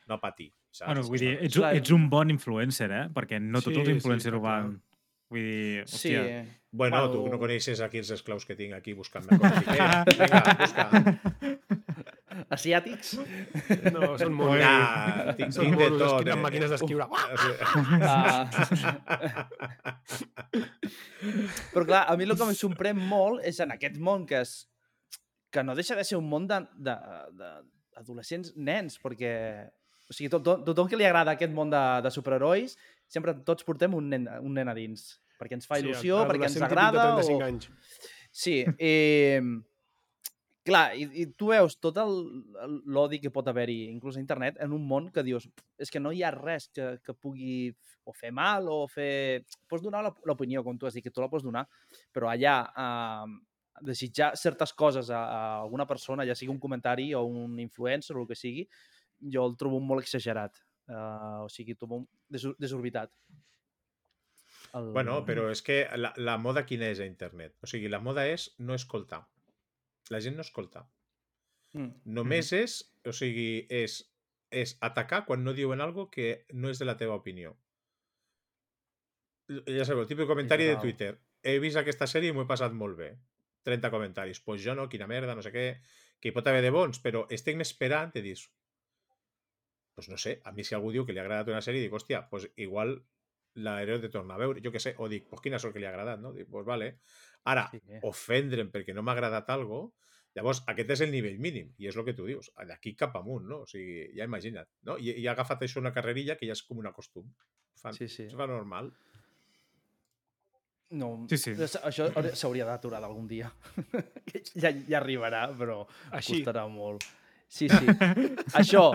no 0.08 0.14
a 0.18 0.20
patir. 0.22 0.52
Saps? 0.70 0.86
Bueno, 0.92 1.04
vull 1.08 1.24
dir, 1.24 1.32
ets, 1.48 1.56
Clar. 1.58 1.72
ets 1.80 1.92
un 1.96 2.06
bon 2.12 2.30
influencer, 2.30 2.92
eh? 2.92 3.06
Perquè 3.16 3.40
no 3.42 3.62
tots 3.64 3.74
Sí, 3.74 3.80
els 3.82 3.90
sí, 3.90 3.96
influencers 3.98 4.36
està 4.36 4.38
ho 4.38 4.44
van... 4.46 4.76
Vull 5.30 5.44
dir, 5.46 5.84
Sí. 5.88 6.16
hòstia... 6.16 6.46
Bueno, 6.72 6.98
Bueno. 7.02 7.14
tu 7.14 7.28
no 7.34 7.40
coneixes 7.42 7.80
aquí 7.82 7.98
els 7.98 8.12
esclaus 8.14 8.46
que 8.46 8.54
tinc 8.56 8.74
aquí 8.78 8.94
buscant-me 8.94 9.40
coses. 9.42 9.66
Vinga, 9.74 10.04
vinga, 10.06 10.42
busca. 10.60 10.84
Asiàtics? 12.54 13.16
No, 13.94 14.14
són 14.22 14.34
molt... 14.38 14.62
Nah, 14.62 15.34
tinc, 15.38 15.50
Són 15.54 15.66
tinc 15.66 15.78
de 15.82 15.88
tot. 15.98 16.22
amb 16.22 16.30
eh. 16.30 16.36
màquines 16.46 16.70
d'escriure. 16.74 17.06
Però 21.74 21.86
clar, 21.86 22.06
a 22.08 22.16
mi 22.18 22.24
el 22.26 22.36
que 22.38 22.46
em 22.48 22.54
sorprèn 22.58 23.00
molt 23.10 23.44
és 23.50 23.60
en 23.64 23.74
aquest 23.76 23.98
món 24.02 24.26
que, 24.30 24.42
és, 24.46 24.54
que 25.54 25.64
no 25.66 25.76
deixa 25.78 25.98
de 25.98 26.06
ser 26.08 26.18
un 26.20 26.28
món 26.30 26.48
de, 26.50 26.62
de, 26.78 26.96
de 27.40 27.50
adolescents 28.00 28.54
nens, 28.56 28.98
perquè 29.04 29.34
o 30.10 30.16
sigui, 30.16 30.30
tot, 30.34 30.44
tot, 30.46 30.64
tothom 30.66 30.88
que 30.90 30.98
li 30.98 31.06
agrada 31.06 31.36
aquest 31.36 31.54
món 31.54 31.70
de, 31.74 31.82
de 32.06 32.12
superherois, 32.14 32.78
sempre 33.10 33.34
tots 33.48 33.66
portem 33.68 33.96
un 33.98 34.08
nen, 34.14 34.30
un 34.46 34.54
nen 34.56 34.70
a 34.70 34.76
dins, 34.78 35.08
perquè 35.42 35.58
ens 35.58 35.66
fa 35.68 35.80
il·lusió, 35.82 36.22
perquè 36.30 36.46
ens 36.48 36.62
agrada. 36.70 37.10
De 37.18 37.26
35 37.26 37.42
O... 37.42 37.48
anys. 37.50 37.70
Sí, 38.30 38.60
eh, 38.78 39.42
clar, 40.70 40.94
i, 41.00 41.08
i 41.24 41.26
tu 41.34 41.50
veus 41.50 41.76
tot 41.82 41.98
l'odi 42.86 43.20
que 43.24 43.32
pot 43.34 43.48
haver-hi, 43.50 43.88
inclús 43.90 44.18
a 44.20 44.22
internet, 44.22 44.60
en 44.62 44.74
un 44.76 44.84
món 44.86 45.10
que 45.14 45.24
dius, 45.26 45.48
és 45.82 45.90
que 45.90 46.00
no 46.04 46.12
hi 46.14 46.22
ha 46.24 46.30
res 46.36 46.70
que, 46.70 47.00
que 47.04 47.16
pugui 47.18 47.72
o 48.06 48.14
fer 48.14 48.32
mal 48.36 48.70
o 48.70 48.84
fer... 48.90 49.44
Pots 49.70 49.82
donar 49.86 50.04
l'op- 50.06 50.22
l'opinió, 50.30 50.62
com 50.66 50.78
tu 50.78 50.86
has 50.90 50.94
dit, 50.98 51.04
que 51.06 51.12
tu 51.14 51.22
la 51.24 51.30
pots 51.32 51.46
donar, 51.46 51.66
però 52.14 52.30
allà 52.30 52.60
eh, 52.70 53.34
desitjar 53.86 54.36
certes 54.38 54.74
coses 54.78 55.10
a, 55.10 55.20
a 55.24 55.42
alguna 55.64 55.86
persona, 55.90 56.26
ja 56.28 56.36
sigui 56.38 56.52
un 56.54 56.60
comentari 56.62 57.14
o 57.18 57.24
un 57.26 57.58
influencer 57.64 58.16
o 58.18 58.24
el 58.24 58.30
que 58.30 58.38
sigui, 58.38 58.68
jo 59.34 59.46
el 59.50 59.58
trobo 59.58 59.80
molt 59.82 60.06
exagerat. 60.06 60.58
Uh, 60.90 61.46
o 61.46 61.50
sigui, 61.54 61.76
trobo 61.78 62.02
desor 62.34 62.56
desorbitat. 62.58 63.14
El... 64.74 64.92
Bueno, 64.94 65.20
però 65.26 65.48
és 65.54 65.62
que 65.66 65.84
la, 65.98 66.12
la 66.18 66.38
moda 66.42 66.66
quina 66.70 66.90
és 66.90 67.02
a 67.02 67.08
internet? 67.10 67.56
O 67.62 67.70
sigui, 67.70 67.90
la 67.94 68.02
moda 68.02 68.26
és 68.30 68.50
no 68.60 68.78
escoltar. 68.78 69.22
La 70.10 70.22
gent 70.26 70.38
no 70.38 70.46
escolta. 70.46 70.88
Mm. 71.78 72.02
Només 72.18 72.52
és, 72.58 72.80
o 73.06 73.14
sigui, 73.14 73.66
és, 73.70 74.02
és 74.50 74.76
atacar 74.86 75.24
quan 75.28 75.46
no 75.46 75.54
diuen 75.58 75.82
algo 75.86 76.10
que 76.10 76.46
no 76.54 76.74
és 76.74 76.82
de 76.82 76.90
la 76.90 76.98
teva 76.98 77.18
opinió. 77.22 77.56
Ja 79.50 79.86
sabeu, 79.86 80.04
el 80.06 80.10
típic 80.10 80.30
comentari 80.30 80.68
de. 80.70 80.78
Twitter. 80.82 81.16
He 81.42 81.58
vist 81.62 81.80
aquesta 81.80 82.10
sèrie 82.10 82.34
i 82.34 82.36
m'ho 82.36 82.46
he 82.46 82.50
passat 82.50 82.74
molt 82.76 82.98
bé. 82.98 83.14
30 83.66 83.92
comentaris. 83.94 84.42
Pues 84.42 84.62
jo 84.66 84.76
no, 84.76 84.90
quina 84.90 85.08
merda, 85.10 85.36
no 85.36 85.46
sé 85.46 85.54
què. 85.54 85.66
Que 86.20 86.30
hi 86.30 86.36
pot 86.36 86.48
haver 86.50 86.62
de 86.66 86.74
bons, 86.74 87.02
però 87.02 87.26
estic 87.34 87.62
esperant 87.66 88.14
i 88.18 88.26
dius... 88.26 88.50
Pues 90.00 90.08
no 90.08 90.16
sé, 90.18 90.40
a 90.48 90.54
mi 90.56 90.64
si 90.64 90.76
algú 90.78 90.94
diu 90.96 91.04
que 91.06 91.12
li 91.12 91.20
ha 91.20 91.24
agradat 91.26 91.50
una 91.52 91.60
sèrie, 91.60 91.82
dic, 91.84 91.92
hòstia, 91.92 92.22
pues 92.32 92.46
igual 92.56 92.94
l'he 93.60 93.98
de 94.00 94.08
tornar 94.14 94.38
a 94.38 94.40
veure. 94.40 94.62
Jo 94.64 94.72
què 94.72 94.80
sé, 94.80 94.94
o 94.98 95.10
dic, 95.12 95.26
pues 95.28 95.42
quina 95.44 95.60
sort 95.60 95.74
que 95.76 95.82
li 95.84 95.88
ha 95.90 95.90
agradat, 95.92 96.22
no? 96.24 96.32
Dic, 96.32 96.48
pues 96.48 96.64
vale. 96.66 96.94
Ara, 97.44 97.66
Sí. 97.74 97.82
ofendre'm 98.08 98.70
perquè 98.72 98.94
no 98.96 99.04
m'ha 99.04 99.12
agradat 99.12 99.50
algo, 99.52 99.82
llavors 100.38 100.62
aquest 100.72 100.92
és 100.96 101.02
el 101.02 101.12
nivell 101.12 101.36
mínim, 101.44 101.74
i 101.78 101.88
és 101.92 101.98
el 102.00 102.06
que 102.08 102.14
tu 102.16 102.26
dius, 102.30 102.48
d'aquí 102.68 102.96
cap 102.96 103.16
amunt, 103.20 103.44
no? 103.50 103.62
O 103.66 103.68
sigui, 103.68 104.06
ja 104.16 104.24
imagina't, 104.24 104.70
no? 104.88 104.96
I, 104.98 105.12
i 105.20 105.28
ha 105.28 105.34
agafat 105.36 105.68
això 105.68 105.84
una 105.84 105.92
carrerilla 105.92 106.38
que 106.40 106.48
ja 106.48 106.54
és 106.56 106.64
com 106.64 106.78
un 106.80 106.88
costum. 106.96 107.28
Fan, 107.76 107.94
Sí, 108.00 108.08
sí. 108.08 108.24
Es 108.32 108.36
fa 108.40 108.48
normal. 108.48 108.94
No, 110.92 111.26
Sí, 111.30 111.38
sí. 111.38 111.52
Això 111.52 112.08
hauria- 112.16 112.36
s'hauria 112.36 112.66
d'aturar 112.66 113.00
d'algun 113.02 113.28
dia. 113.28 113.52
Que 114.26 114.42
ja, 114.56 114.72
ja 114.72 114.98
arribarà, 115.02 115.50
però 115.58 115.84
Així. 116.12 116.40
costarà 116.40 116.68
molt. 116.70 117.04
Sí, 117.50 117.68
sí. 117.70 117.86
Això. 118.54 118.92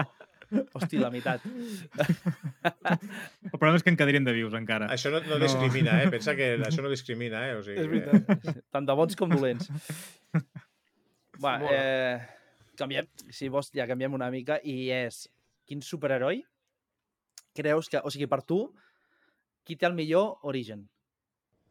Hosti, 0.75 0.99
la 1.01 1.11
meitat. 1.11 1.41
El 1.45 1.51
problema 3.59 3.77
és 3.79 3.83
que 3.85 3.91
en 3.93 3.97
quedarien 3.99 4.25
de 4.27 4.33
vius, 4.37 4.55
encara. 4.59 4.87
Això 4.95 5.11
no, 5.13 5.19
no 5.25 5.39
No. 5.39 5.43
discrimina, 5.43 5.93
eh? 6.03 6.09
Pensa 6.13 6.35
que 6.39 6.47
això 6.61 6.83
no 6.85 6.91
discrimina, 6.93 7.39
eh? 7.51 7.55
O 7.59 7.63
sigui, 7.67 7.81
És 7.83 7.89
veritat. 7.91 8.21
Tant 8.75 8.87
de 8.89 8.95
bons 8.99 9.15
com 9.19 9.29
dolents. 9.33 9.67
Va, 11.43 11.53
eh, 11.71 12.17
canviem, 12.79 13.07
si 13.35 13.49
vols, 13.51 13.69
ja 13.75 13.87
canviem 13.91 14.15
una 14.15 14.31
mica, 14.31 14.61
i 14.63 14.91
és, 14.95 15.25
quin 15.67 15.83
superheroi 15.83 16.45
creus 17.55 17.89
que, 17.91 17.99
o 18.03 18.11
sigui, 18.11 18.27
per 18.31 18.43
tu, 18.47 18.61
qui 19.65 19.77
té 19.77 19.87
el 19.87 19.95
millor 19.99 20.37
origen? 20.43 20.87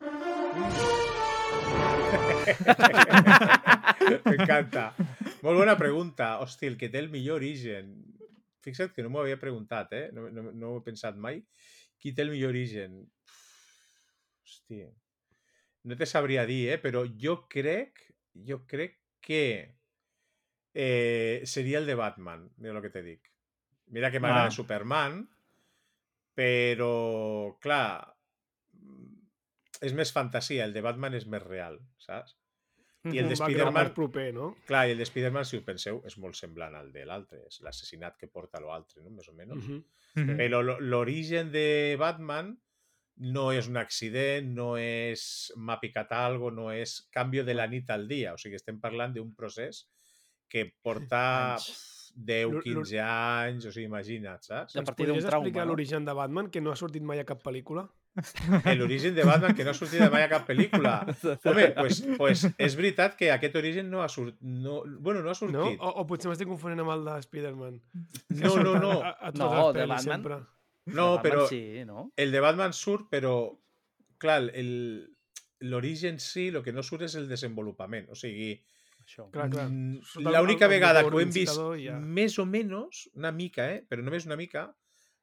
M'encanta. 4.25 4.91
Molt 5.43 5.57
bona 5.59 5.75
pregunta. 5.79 6.37
Hosti, 6.43 6.67
el 6.71 6.77
que 6.79 6.89
té 6.91 6.99
el 7.01 7.09
millor 7.13 7.41
origen. 7.41 7.93
Fixa't 8.63 8.93
que 8.95 9.03
no 9.03 9.11
m'ho 9.11 9.21
havia 9.23 9.39
preguntat, 9.41 9.91
eh? 9.97 10.05
No, 10.15 10.29
no, 10.31 10.49
no 10.51 10.71
ho 10.73 10.79
he 10.79 10.85
pensat 10.85 11.17
mai. 11.19 11.41
Qui 11.99 12.13
té 12.15 12.23
el 12.25 12.31
millor 12.33 12.53
origen? 12.53 13.01
Hosti. 14.43 14.81
No 15.83 15.97
te 15.99 16.07
sabria 16.07 16.45
dir, 16.47 16.61
eh? 16.75 16.79
Però 16.83 17.03
jo 17.19 17.41
crec, 17.51 17.99
jo 18.47 18.61
crec 18.67 18.99
que 19.23 19.41
eh, 20.73 21.41
seria 21.45 21.79
el 21.79 21.85
de 21.85 21.95
Batman. 21.99 22.47
Mira 22.57 22.75
el 22.77 22.81
que 22.85 22.89
te 22.93 23.03
dic. 23.03 23.29
Mira 23.93 24.09
que 24.11 24.19
m'agrada 24.23 24.47
Ah. 24.47 24.55
Superman, 24.55 25.19
però, 26.33 27.57
clar, 27.61 28.15
és 29.83 29.93
més 29.93 30.11
fantasia. 30.15 30.63
El 30.65 30.73
de 30.73 30.81
Batman 30.81 31.13
és 31.19 31.27
més 31.27 31.43
real, 31.43 31.77
saps? 31.99 32.37
I 33.11 33.17
el 33.19 33.27
de 33.27 33.35
Spider-Man, 33.35 33.93
proper, 33.93 34.33
no? 34.33 34.55
clar, 34.65 34.87
i 34.87 34.91
el 34.93 34.97
de 34.97 35.03
Spider-Man, 35.03 35.43
si 35.45 35.57
ho 35.57 35.63
penseu, 35.65 36.01
és 36.07 36.17
molt 36.17 36.35
semblant 36.39 36.75
al 36.79 36.91
de 36.93 37.03
l'altre. 37.05 37.41
És 37.49 37.59
l'assassinat 37.61 38.15
que 38.17 38.27
porta 38.31 38.61
l'altre, 38.63 39.01
no? 39.03 39.09
Més 39.09 39.27
o 39.27 39.33
menys. 39.33 39.55
Mhm. 39.67 39.83
Mhm. 40.15 40.37
Però 40.37 40.61
lo- 40.63 40.79
l'origen 40.79 41.51
de 41.51 41.95
Batman 41.99 42.57
no 43.17 43.51
és 43.51 43.67
un 43.67 43.77
accident, 43.77 44.47
no 44.55 44.77
és 44.77 45.51
m'ha 45.57 45.79
picat 45.81 46.11
algo, 46.11 46.49
no 46.51 46.71
és 46.71 47.07
canvi 47.11 47.43
de 47.43 47.53
la 47.53 47.67
nit 47.67 47.89
al 47.89 48.07
dia. 48.07 48.33
O 48.33 48.37
sigui, 48.37 48.55
estem 48.55 48.79
parlant 48.79 49.13
d'un 49.13 49.33
procés 49.35 49.87
que 50.47 50.71
porta 50.81 51.19
Anys. 51.57 52.13
10, 52.15 52.51
L'or- 52.51 52.63
15 52.63 52.99
anys, 53.01 53.65
o 53.65 53.71
sigui, 53.71 53.85
imagina't, 53.87 54.41
saps? 54.45 54.75
A 54.75 54.79
Ens 54.79 54.85
partir 54.89 55.07
d'un 55.07 55.15
podries 55.15 55.25
trauma, 55.29 55.45
explicar 55.47 55.65
no? 55.65 55.71
l'origen 55.71 56.05
de 56.05 56.13
Batman, 56.13 56.49
que 56.49 56.61
no 56.61 56.71
ha 56.71 56.75
sortit 56.75 57.01
mai 57.01 57.19
a 57.19 57.25
cap 57.25 57.41
pel·lícula? 57.43 57.89
L'origen 58.77 59.15
de 59.15 59.23
Batman 59.25 59.55
que 59.57 59.63
no 59.65 59.71
ha 59.71 59.77
sortit 59.77 59.99
de 60.03 60.09
mai 60.13 60.23
a 60.25 60.29
cap 60.29 60.45
pel·lícula. 60.47 60.95
Home, 61.49 61.69
pues, 61.77 62.01
pues 62.17 62.43
és 62.61 62.75
veritat 62.77 63.15
que 63.17 63.31
aquest 63.33 63.55
origen 63.57 63.89
no 63.89 64.03
ha 64.03 64.09
sortit... 64.09 64.37
No, 64.41 64.83
bueno, 64.99 65.21
no 65.23 65.31
ha 65.31 65.33
No? 65.33 65.39
sortit. 65.39 65.79
O, 65.81 65.89
o 66.03 66.05
potser 66.09 66.29
m'estic 66.29 66.47
confonent 66.51 66.83
amb 66.83 66.93
el 66.93 67.05
de 67.07 67.15
Spider-Man. 67.25 67.79
No, 68.43 68.55
no, 68.61 68.75
no. 68.79 68.91
A, 69.01 69.15
a 69.29 69.31
No, 69.33 69.71
de 69.73 69.87
Batman. 69.87 70.03
sempre. 70.05 70.37
No, 70.85 71.07
Batman 71.15 71.23
però 71.25 71.47
Sí, 71.49 71.63
no? 71.87 72.11
el 72.17 72.31
de 72.35 72.39
Batman 72.43 72.73
surt, 72.73 73.09
però 73.09 73.33
clar, 74.21 74.41
el- 74.53 75.09
l'origen 75.63 76.19
sí, 76.19 76.49
el 76.51 76.61
que 76.61 76.73
no 76.75 76.83
surt 76.83 77.05
és 77.07 77.15
el 77.15 77.29
desenvolupament. 77.29 78.09
O 78.11 78.15
sigui, 78.19 78.53
mm, 79.17 79.97
el- 80.19 80.23
l'única 80.37 80.65
el- 80.65 80.71
el 80.71 80.75
vegada 80.77 81.03
que 81.03 81.15
ho 81.15 81.19
hem 81.21 81.31
vist 81.31 81.57
ja. 81.81 81.97
més 81.99 82.37
o 82.39 82.45
menys, 82.45 83.09
una 83.15 83.31
mica, 83.31 83.71
eh? 83.73 83.85
però 83.89 84.03
només 84.03 84.25
una 84.27 84.35
mica, 84.35 84.67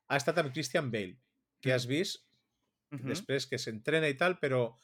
ha 0.09 0.17
estat 0.17 0.39
amb 0.39 0.53
Christian 0.53 0.91
Bale, 0.91 1.19
que 1.61 1.73
has 1.73 1.87
vist 1.87 2.25
Mhm. 2.91 3.09
després 3.09 3.47
que 3.47 3.59
s'entrena 3.59 4.09
i 4.09 4.17
tal, 4.19 4.39
però 4.41 4.75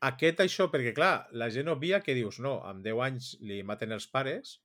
aquest 0.00 0.40
això, 0.40 0.68
perquè 0.70 0.94
clar, 0.94 1.28
la 1.32 1.50
gent 1.50 1.68
obvia 1.68 2.00
que 2.00 2.14
dius, 2.14 2.38
no, 2.40 2.60
amb 2.66 2.84
10 2.84 3.00
anys 3.02 3.36
li 3.40 3.62
maten 3.62 3.92
els 3.92 4.06
pares 4.06 4.60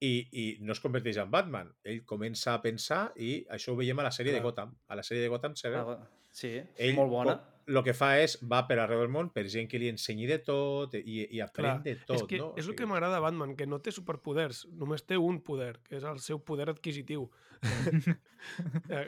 i, 0.00 0.28
i 0.32 0.44
no 0.60 0.72
es 0.72 0.80
converteix 0.80 1.16
en 1.18 1.30
Batman. 1.30 1.72
Ell 1.84 2.04
comença 2.04 2.54
a 2.54 2.62
pensar 2.62 3.12
i 3.16 3.44
això 3.50 3.72
ho 3.72 3.76
veiem 3.76 3.98
a 3.98 4.06
la 4.06 4.12
sèrie 4.14 4.32
de 4.32 4.38
Clar. 4.40 4.52
Gotham. 4.52 4.74
A 4.88 4.94
la 4.98 5.02
sèrie 5.02 5.22
de 5.24 5.28
Gotham 5.32 5.56
se 5.56 5.70
veu. 5.70 5.90
Ah, 5.96 6.08
Sí, 6.38 6.52
Ell 6.76 6.94
molt 6.94 7.10
bona. 7.10 7.32
El 7.68 7.80
que 7.84 7.92
fa 7.96 8.14
és, 8.22 8.38
va 8.48 8.62
per 8.68 8.78
arreu 8.80 9.02
del 9.02 9.10
món 9.12 9.28
per 9.34 9.44
gent 9.52 9.68
que 9.68 9.80
li 9.80 9.90
ensenyi 9.92 10.28
de 10.30 10.38
tot 10.44 10.94
i, 10.98 11.26
i 11.36 11.42
aprèn 11.44 11.66
Clar, 11.66 11.74
de 11.84 11.94
tot, 12.00 12.16
és 12.16 12.24
que 12.30 12.40
no? 12.40 12.48
És 12.60 12.70
el 12.70 12.76
que 12.78 12.88
m'agrada 12.88 13.20
Batman, 13.20 13.52
que 13.58 13.66
no 13.68 13.80
té 13.84 13.92
superpoders, 13.92 14.64
només 14.80 15.04
té 15.04 15.18
un 15.20 15.42
poder, 15.44 15.74
que 15.84 15.98
és 16.00 16.06
el 16.08 16.22
seu 16.24 16.40
poder 16.40 16.70
adquisitiu. 16.72 17.28
eh, 18.94 19.06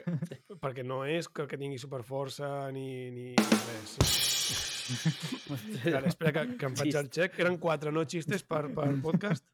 perquè 0.61 0.85
no 0.85 1.01
és 1.07 1.29
que, 1.31 1.47
que 1.49 1.57
tingui 1.57 1.79
superforça 1.81 2.69
ni, 2.75 3.09
ni 3.15 3.33
res. 3.39 3.97
Ara, 5.95 6.07
espera, 6.07 6.31
que, 6.35 6.45
que 6.59 6.69
em 6.69 6.77
faig 6.77 7.01
el 7.01 7.09
xec. 7.15 7.39
Eren 7.41 7.57
quatre, 7.61 7.93
no 7.95 8.05
xistes 8.05 8.45
per, 8.45 8.67
per 8.75 8.91
podcast? 9.03 9.47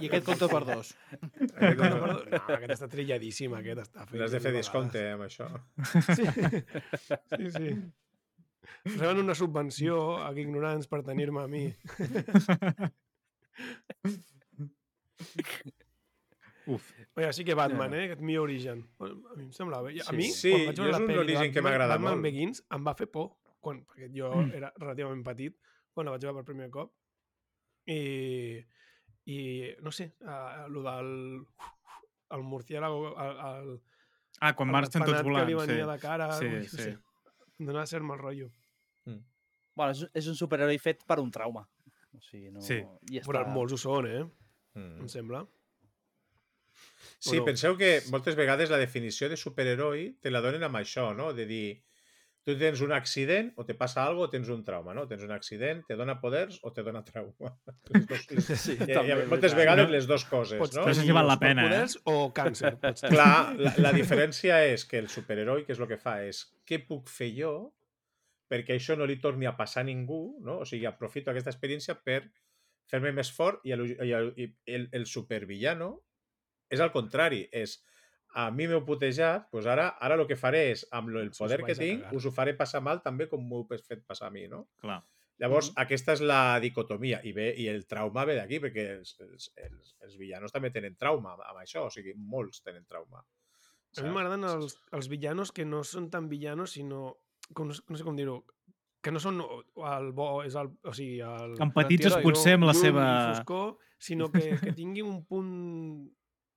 I 0.00 0.06
aquest 0.08 0.24
compta 0.26 0.46
per 0.50 0.60
dos. 0.68 0.92
Aquest, 1.12 1.78
no, 1.80 2.00
perdó. 2.00 2.18
no, 2.30 2.42
aquest 2.56 2.74
està 2.76 2.88
trilladíssim, 2.92 3.54
aquest 3.58 3.80
està 3.84 4.06
fet. 4.06 4.20
L'has 4.20 4.34
de 4.36 4.40
fer 4.44 4.52
descompte 4.54 5.02
eh, 5.02 5.14
amb 5.16 5.26
això. 5.26 5.48
Sí, 6.14 7.50
sí. 7.56 7.72
Reben 8.98 9.24
una 9.24 9.34
subvenció 9.34 9.98
a 10.22 10.30
ignorants 10.38 10.86
per 10.88 11.02
tenir-me 11.04 11.42
a 11.42 11.48
mi. 11.50 11.64
Uf. 16.68 16.84
Oye, 17.16 17.32
sí 17.32 17.44
que 17.44 17.54
Batman, 17.56 17.94
eh? 17.96 18.04
Aquest 18.10 18.20
mi 18.20 18.36
origen. 18.36 18.82
A 19.00 19.08
mi 19.36 19.44
em 19.46 19.52
sembla 19.56 19.80
bé. 19.82 19.94
A 20.00 20.04
Sí. 20.10 20.16
mi, 20.16 20.24
Sí, 20.30 20.50
quan 20.52 20.66
vaig 20.66 20.78
veure 20.78 20.90
és 21.32 21.38
la 21.38 21.46
que 21.48 21.60
Batman- 21.60 21.64
m'agrada 21.64 21.94
Batman 21.96 22.12
molt. 22.18 22.22
Begins 22.28 22.62
em 22.76 22.84
va 22.86 22.94
fer 22.94 23.06
por, 23.10 23.30
quan, 23.60 23.84
perquè 23.86 24.10
jo 24.14 24.30
Mm. 24.34 24.52
era 24.54 24.72
relativament 24.76 25.24
petit 25.24 25.56
quan 25.92 26.04
la 26.06 26.12
vaig 26.12 26.22
veure 26.22 26.36
per 26.36 26.44
primer 26.44 26.70
cop. 26.70 26.92
I, 27.86 28.64
i 29.28 29.38
no 29.84 29.92
sé, 29.92 30.12
uh, 30.24 30.64
el 30.66 30.80
del 30.84 31.12
el 32.36 32.42
murciélago, 32.44 33.12
el, 33.12 33.44
el, 33.50 33.76
Ah, 34.44 34.52
quan 34.54 34.68
el 34.68 34.74
marxen 34.76 35.02
tots 35.02 35.16
ratpenat 35.16 35.42
que 35.42 35.48
li 35.48 35.56
volant, 35.56 35.70
sí. 35.70 35.74
venia 35.74 35.86
de 35.88 35.98
cara, 35.98 36.26
Sí, 36.38 36.46
ui, 36.46 36.58
no 36.62 36.70
sí. 36.70 36.82
sé, 36.84 36.90
em 37.58 37.70
donava 37.70 37.88
cert 37.90 38.06
mal 38.06 38.20
rotllo. 38.20 38.52
Bueno, 39.78 39.94
és, 39.94 40.00
és 40.18 40.26
un 40.26 40.34
superheroi 40.34 40.80
fet 40.82 41.04
per 41.06 41.20
un 41.22 41.30
trauma. 41.30 41.62
O 42.16 42.20
sigui, 42.24 42.50
no... 42.50 42.62
Sí. 42.64 42.80
I 43.12 43.20
Però 43.22 43.44
està... 43.44 43.54
molts 43.54 43.76
ho 43.76 43.78
són, 43.78 44.08
eh? 44.10 44.24
Mm. 44.74 45.04
Em 45.04 45.10
sembla. 45.12 45.44
Sí, 47.18 47.36
no? 47.38 47.44
penseu 47.46 47.76
que 47.78 47.92
moltes 48.10 48.34
vegades 48.38 48.72
la 48.74 48.80
definició 48.80 49.28
de 49.30 49.38
superheroi 49.38 50.08
te 50.22 50.32
la 50.32 50.42
donen 50.42 50.66
amb 50.66 50.80
això, 50.80 51.12
no? 51.14 51.30
De 51.34 51.46
dir, 51.46 51.78
tu 52.48 52.54
tens 52.56 52.80
un 52.80 52.94
accident 52.96 53.50
o 53.60 53.64
te 53.68 53.74
passa 53.76 54.00
alguna 54.06 54.30
o 54.30 54.32
tens 54.32 54.48
un 54.48 54.62
trauma, 54.64 54.94
no? 54.96 55.04
Tens 55.10 55.24
un 55.26 55.32
accident, 55.34 55.82
te 55.88 55.96
dona 56.00 56.14
poders 56.22 56.56
o 56.64 56.72
te 56.72 56.84
dona 56.86 57.02
trauma. 57.04 57.52
Les 57.92 58.06
dos, 58.08 58.24
les, 58.32 58.48
Sí, 58.48 58.76
hi 58.78 58.86
ha, 58.86 58.86
hi 58.88 58.96
també, 58.96 59.16
és 59.18 59.28
moltes 59.28 59.52
veritat. 59.52 59.58
vegades 59.60 59.88
No? 59.88 59.94
les 59.96 60.08
dues 60.08 60.24
coses, 60.30 60.60
Pots 60.62 60.78
no? 60.78 60.86
No 60.86 60.94
sé 60.94 61.02
si 61.02 61.04
tenir 61.04 61.16
val 61.18 61.28
la 61.28 61.36
pena, 61.42 61.66
eh? 61.66 61.82
superpoders 61.84 61.98
o 62.08 62.32
càncer. 62.38 62.72
Pots. 62.84 63.04
Clar, 63.12 63.34
la, 63.60 63.74
la 63.84 63.92
diferència 63.96 64.62
és 64.72 64.86
que 64.88 65.02
el 65.02 65.10
superheroi, 65.12 65.66
que 65.66 65.76
és 65.76 65.82
el 65.82 65.90
que 65.90 66.00
fa, 66.00 66.18
és 66.24 66.46
què 66.68 66.80
puc 66.88 67.12
fer 67.12 67.30
jo 67.36 67.52
perquè 68.48 68.78
això 68.78 68.96
no 68.96 69.04
li 69.04 69.18
torni 69.20 69.44
a 69.44 69.52
passar 69.58 69.84
a 69.84 69.88
ningú, 69.90 70.38
no? 70.40 70.62
O 70.64 70.68
sigui, 70.68 70.86
aprofito 70.88 71.28
aquesta 71.30 71.52
experiència 71.52 71.98
per 72.00 72.22
fer-me 72.88 73.12
més 73.12 73.28
fort 73.34 73.60
i, 73.68 73.74
el, 73.76 73.84
i, 73.92 74.12
el, 74.16 74.32
i 74.40 74.48
el, 74.72 74.88
el 74.96 75.04
supervillano 75.04 75.90
és 76.72 76.80
al 76.80 76.92
contrari, 76.94 77.42
és 77.52 77.76
a 78.34 78.50
mi 78.50 78.66
m'heu 78.68 78.82
putejat, 78.84 79.48
doncs 79.52 79.66
ara 79.66 79.88
ara 80.00 80.14
el 80.18 80.26
que 80.28 80.36
faré 80.36 80.70
és, 80.72 80.86
amb 80.92 81.08
el 81.16 81.30
poder 81.36 81.62
que 81.64 81.74
tinc, 81.74 82.10
us 82.12 82.26
ho 82.26 82.32
faré 82.34 82.54
passar 82.56 82.82
mal 82.84 83.00
també 83.02 83.28
com 83.28 83.40
m'ho 83.40 83.62
heu 83.62 83.78
fet 83.80 84.04
passar 84.06 84.28
a 84.28 84.30
mi, 84.30 84.46
no? 84.48 84.66
Clar. 84.80 85.00
Llavors, 85.38 85.68
aquesta 85.78 86.16
és 86.16 86.20
la 86.20 86.58
dicotomia 86.58 87.20
i, 87.22 87.32
ve, 87.32 87.52
i 87.62 87.68
el 87.70 87.84
trauma 87.86 88.24
ve 88.26 88.34
d'aquí, 88.34 88.58
perquè 88.58 88.88
els, 88.96 89.14
els, 89.22 89.52
els, 89.62 89.94
els 90.02 90.16
villanos 90.18 90.50
també 90.50 90.72
tenen 90.74 90.96
trauma 90.98 91.36
amb, 91.36 91.60
això, 91.62 91.84
o 91.86 91.90
sigui, 91.94 92.12
molts 92.18 92.60
tenen 92.66 92.84
trauma. 92.90 93.22
A 93.98 94.02
mi 94.02 94.10
m'agraden 94.10 94.44
els, 94.44 94.74
els 94.92 95.08
villanos 95.08 95.52
que 95.54 95.64
no 95.64 95.84
són 95.86 96.10
tan 96.10 96.28
villanos, 96.28 96.74
sinó... 96.74 97.14
Com, 97.54 97.70
no, 97.70 97.74
sé- 97.96 98.04
com 98.04 98.18
dir-ho. 98.18 98.42
Que 99.00 99.12
no 99.14 99.22
són 99.22 99.38
el 99.40 100.10
bo, 100.12 100.42
és 100.42 100.58
el... 100.58 100.72
O 100.82 100.92
sigui, 100.92 101.20
el... 101.22 101.54
Empatitzo 101.62 102.10
l'antiheroi, 102.10 102.26
potser 102.26 102.56
amb 102.58 102.66
la 102.68 102.74
seva... 102.74 103.06
foscor, 103.30 103.76
sinó 104.02 104.28
que, 104.34 104.58
que 104.58 104.74
tingui 104.74 105.06
un 105.06 105.22
punt, 105.24 105.54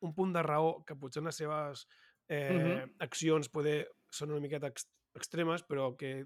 un 0.01 0.13
punt 0.13 0.33
de 0.33 0.43
raó, 0.43 0.83
que 0.85 0.95
potser 0.95 1.21
en 1.21 1.25
les 1.29 1.35
seves 1.37 1.87
eh, 2.27 2.51
Mhm. 2.53 2.95
accions 2.99 3.49
poder, 3.49 3.89
són 4.09 4.31
una 4.31 4.39
miqueta 4.39 4.67
ex, 4.67 4.85
extremes, 5.15 5.63
però 5.67 5.95
que 5.97 6.25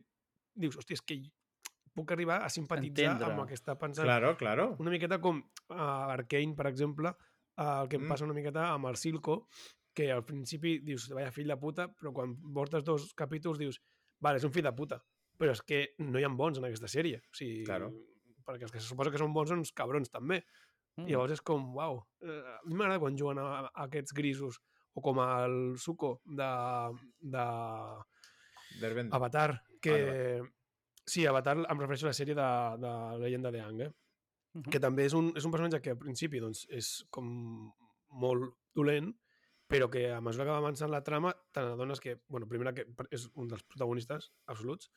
dius, 0.55 0.77
hòstia, 0.77 0.93
és 0.93 1.01
que 1.01 1.17
puc 1.95 2.11
arribar 2.11 2.43
a 2.43 2.49
simpatitzar 2.49 3.13
Entendre. 3.13 3.31
amb 3.33 3.41
el 3.41 3.47
que 3.47 3.55
està 3.55 3.77
pensant. 3.79 4.05
Claro, 4.05 4.35
claro. 4.37 4.75
Una 4.79 4.91
miqueta 4.91 5.19
com 5.21 5.39
uh, 5.69 5.73
Arkane, 6.11 6.53
per 6.55 6.67
exemple, 6.67 7.09
uh, 7.57 7.81
el 7.83 7.87
que 7.89 7.95
em 7.95 8.03
Mm. 8.03 8.07
passa 8.09 8.25
una 8.25 8.33
miqueta 8.33 8.67
amb 8.73 8.85
el 8.87 8.95
Silco, 8.97 9.47
que 9.95 10.11
al 10.11 10.25
principi 10.25 10.79
dius, 10.83 11.07
vaya 11.09 11.31
fill 11.31 11.47
de 11.47 11.57
puta, 11.57 11.87
però 11.87 12.11
quan 12.13 12.35
portes 12.53 12.83
dos 12.83 13.13
capítols 13.15 13.57
dius, 13.57 13.79
vale, 14.19 14.37
és 14.37 14.43
un 14.43 14.51
fill 14.51 14.63
de 14.63 14.73
puta, 14.73 15.01
però 15.39 15.51
és 15.51 15.61
que 15.61 15.95
no 15.99 16.19
hi 16.19 16.23
ha 16.23 16.29
bons 16.29 16.57
en 16.59 16.65
aquesta 16.65 16.87
sèrie. 16.87 17.17
O 17.17 17.33
sigui, 17.33 17.63
Claro. 17.63 17.91
perquè 18.45 18.63
els 18.63 18.71
que 18.71 18.79
se 18.79 18.87
suposa 18.87 19.09
que 19.09 19.17
són 19.17 19.33
bons 19.33 19.49
són 19.49 19.59
uns 19.59 19.71
cabrons 19.71 20.09
també. 20.11 20.43
Mm. 20.95 21.09
Llavors 21.11 21.35
és 21.35 21.43
com, 21.43 21.67
uau, 21.75 21.99
eh, 22.23 22.41
a 22.55 22.59
mi 22.65 22.75
m'agrada 22.75 23.01
quan 23.03 23.17
juguen 23.19 23.41
a, 23.43 23.47
a 23.67 23.85
aquests 23.87 24.15
grisos, 24.15 24.61
o 24.95 25.03
com 25.03 25.19
el 25.19 25.75
Suco 25.81 26.21
de, 26.25 26.51
de 27.19 27.47
Derbent. 28.81 29.13
Avatar, 29.13 29.49
que... 29.81 29.97
Vale, 29.97 30.53
Sí, 31.05 31.25
Avatar 31.29 31.53
em 31.59 31.81
refereixo 31.81 32.07
a 32.07 32.09
la 32.09 32.17
sèrie 32.17 32.33
de, 32.33 32.45
de 32.81 32.91
Leyenda 33.21 33.51
de 33.53 33.59
Ang, 33.61 33.81
eh? 33.85 33.91
Mhm. 34.55 34.71
que 34.71 34.79
també 34.79 35.05
és 35.05 35.13
un, 35.13 35.33
és 35.35 35.45
un 35.45 35.51
personatge 35.51 35.81
que 35.83 35.93
al 35.93 35.99
principi 35.99 36.39
doncs, 36.41 36.63
és 36.71 36.89
com 37.11 37.27
molt 38.23 38.55
dolent, 38.73 39.11
però 39.67 39.89
que 39.91 40.07
a 40.13 40.21
mesura 40.23 40.45
que 40.45 40.53
va 40.53 40.61
avançant 40.63 40.91
la 40.91 41.03
trama 41.03 41.33
te 41.51 41.61
n'adones 41.61 41.99
que, 41.99 42.15
bueno, 42.31 42.47
primera 42.47 42.73
que 42.73 42.85
és 43.11 43.27
un 43.35 43.49
dels 43.51 43.65
protagonistes 43.67 44.31
absoluts 44.47 44.89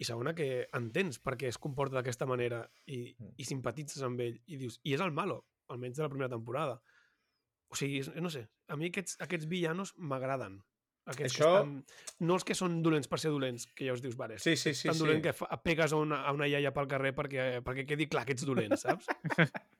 i 0.00 0.06
segona 0.08 0.32
que 0.34 0.66
entens 0.76 1.18
per 1.20 1.36
què 1.36 1.50
es 1.50 1.58
comporta 1.60 1.98
d'aquesta 2.00 2.26
manera 2.26 2.62
i, 2.86 3.14
Mm. 3.18 3.34
i 3.36 3.44
simpatitzes 3.44 4.02
amb 4.06 4.20
ell 4.24 4.40
i 4.46 4.56
dius, 4.56 4.80
i 4.82 4.94
és 4.96 5.00
el 5.04 5.12
malo, 5.12 5.42
almenys 5.68 5.96
de 6.00 6.02
la 6.06 6.08
primera 6.08 6.30
temporada. 6.32 6.80
O 7.70 7.76
sigui, 7.78 8.00
no 8.18 8.30
sé, 8.32 8.48
a 8.66 8.76
mi 8.80 8.88
aquests, 8.88 9.20
aquests 9.20 9.46
villanos 9.46 9.92
m'agraden. 9.96 10.58
Aquests 11.10 11.36
Això- 11.36 11.50
que 11.50 11.58
estan, 11.60 11.84
no 12.26 12.34
els 12.34 12.44
que 12.44 12.54
són 12.54 12.82
dolents 12.82 13.08
per 13.08 13.18
ser 13.20 13.30
dolents, 13.30 13.66
que 13.74 13.86
ja 13.86 13.92
us 13.94 14.02
dius, 14.02 14.16
vale, 14.16 14.38
Sí, 14.38 14.56
sí, 14.56 14.74
sí. 14.74 14.88
tan 14.88 14.94
sí. 14.94 15.00
dolent 15.04 15.22
que 15.22 15.32
fa, 15.32 15.48
pegues 15.62 15.92
a 15.92 15.96
una, 15.96 16.22
a 16.26 16.32
una 16.32 16.46
iaia 16.48 16.72
pel 16.74 16.88
carrer 16.88 17.14
perquè, 17.14 17.62
perquè 17.64 17.86
quedi 17.86 18.06
clar 18.08 18.24
que 18.26 18.32
ets 18.36 18.44
dolent, 18.46 18.76
saps? 18.76 19.06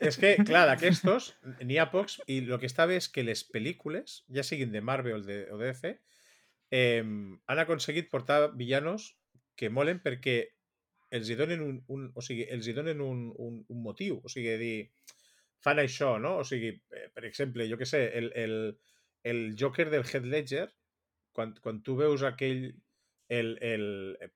És 0.00 0.18
que, 0.20 0.34
clar, 0.44 0.66
d'aquestos 0.68 1.30
n'hi 1.64 1.78
ha 1.80 1.86
pocs 1.90 2.18
i 2.28 2.42
el 2.44 2.58
que 2.60 2.68
està 2.68 2.84
bé 2.88 2.98
és 3.00 3.06
que 3.08 3.22
les 3.24 3.40
pel·lícules, 3.48 4.18
ja 4.28 4.42
siguin 4.44 4.72
de 4.74 4.82
Marvel 4.84 5.22
o 5.22 5.24
de, 5.24 5.38
o 5.52 5.56
de 5.56 5.70
DC, 5.72 5.94
eh, 6.70 7.02
han 7.02 7.62
aconseguit 7.62 8.10
portar 8.10 8.52
villanos 8.56 9.14
que 9.56 9.70
molen 9.70 10.00
perquè 10.04 10.36
els 11.16 11.30
hi 11.30 11.36
donen 11.38 11.62
un, 11.62 11.76
un 11.92 12.08
o 12.14 12.24
sigui, 12.24 12.46
els 12.50 12.66
hi 12.66 12.74
donen 12.76 13.00
un, 13.00 13.28
un, 13.42 13.60
un 13.72 13.82
motiu, 13.82 14.18
o 14.22 14.32
sigui, 14.32 14.56
dir, 14.60 14.90
fan 15.62 15.80
això, 15.82 16.16
no? 16.22 16.36
O 16.42 16.44
sigui, 16.44 16.72
eh, 16.92 17.06
per 17.14 17.24
exemple, 17.28 17.68
jo 17.70 17.78
que 17.78 17.88
sé, 17.88 18.02
el, 18.18 18.32
el, 18.34 18.56
el 19.26 19.54
Joker 19.58 19.88
del 19.90 20.04
Heath 20.04 20.26
Ledger, 20.26 20.66
quan, 21.36 21.54
quan 21.62 21.82
tu 21.86 21.96
veus 21.98 22.24
aquell 22.26 22.68
el, 23.28 23.56
el, 23.60 23.86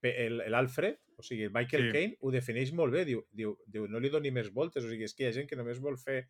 el, 0.02 0.40
el 0.46 0.54
Alfred, 0.54 0.98
o 1.16 1.22
sigui, 1.22 1.44
el 1.48 1.54
Michael 1.54 1.88
Sí. 1.88 1.92
Caine, 1.94 2.16
ho 2.20 2.32
defineix 2.32 2.72
molt 2.76 2.94
bé, 2.94 3.04
diu, 3.08 3.24
diu, 3.36 3.56
diu, 3.66 3.86
no 3.90 4.00
li 4.00 4.10
doni 4.12 4.32
més 4.34 4.50
voltes, 4.54 4.84
o 4.84 4.90
sigui, 4.90 5.06
és 5.08 5.14
que 5.14 5.26
hi 5.26 5.30
ha 5.30 5.36
gent 5.36 5.50
que 5.50 5.58
només 5.58 5.82
vol 5.82 5.98
fer 6.00 6.22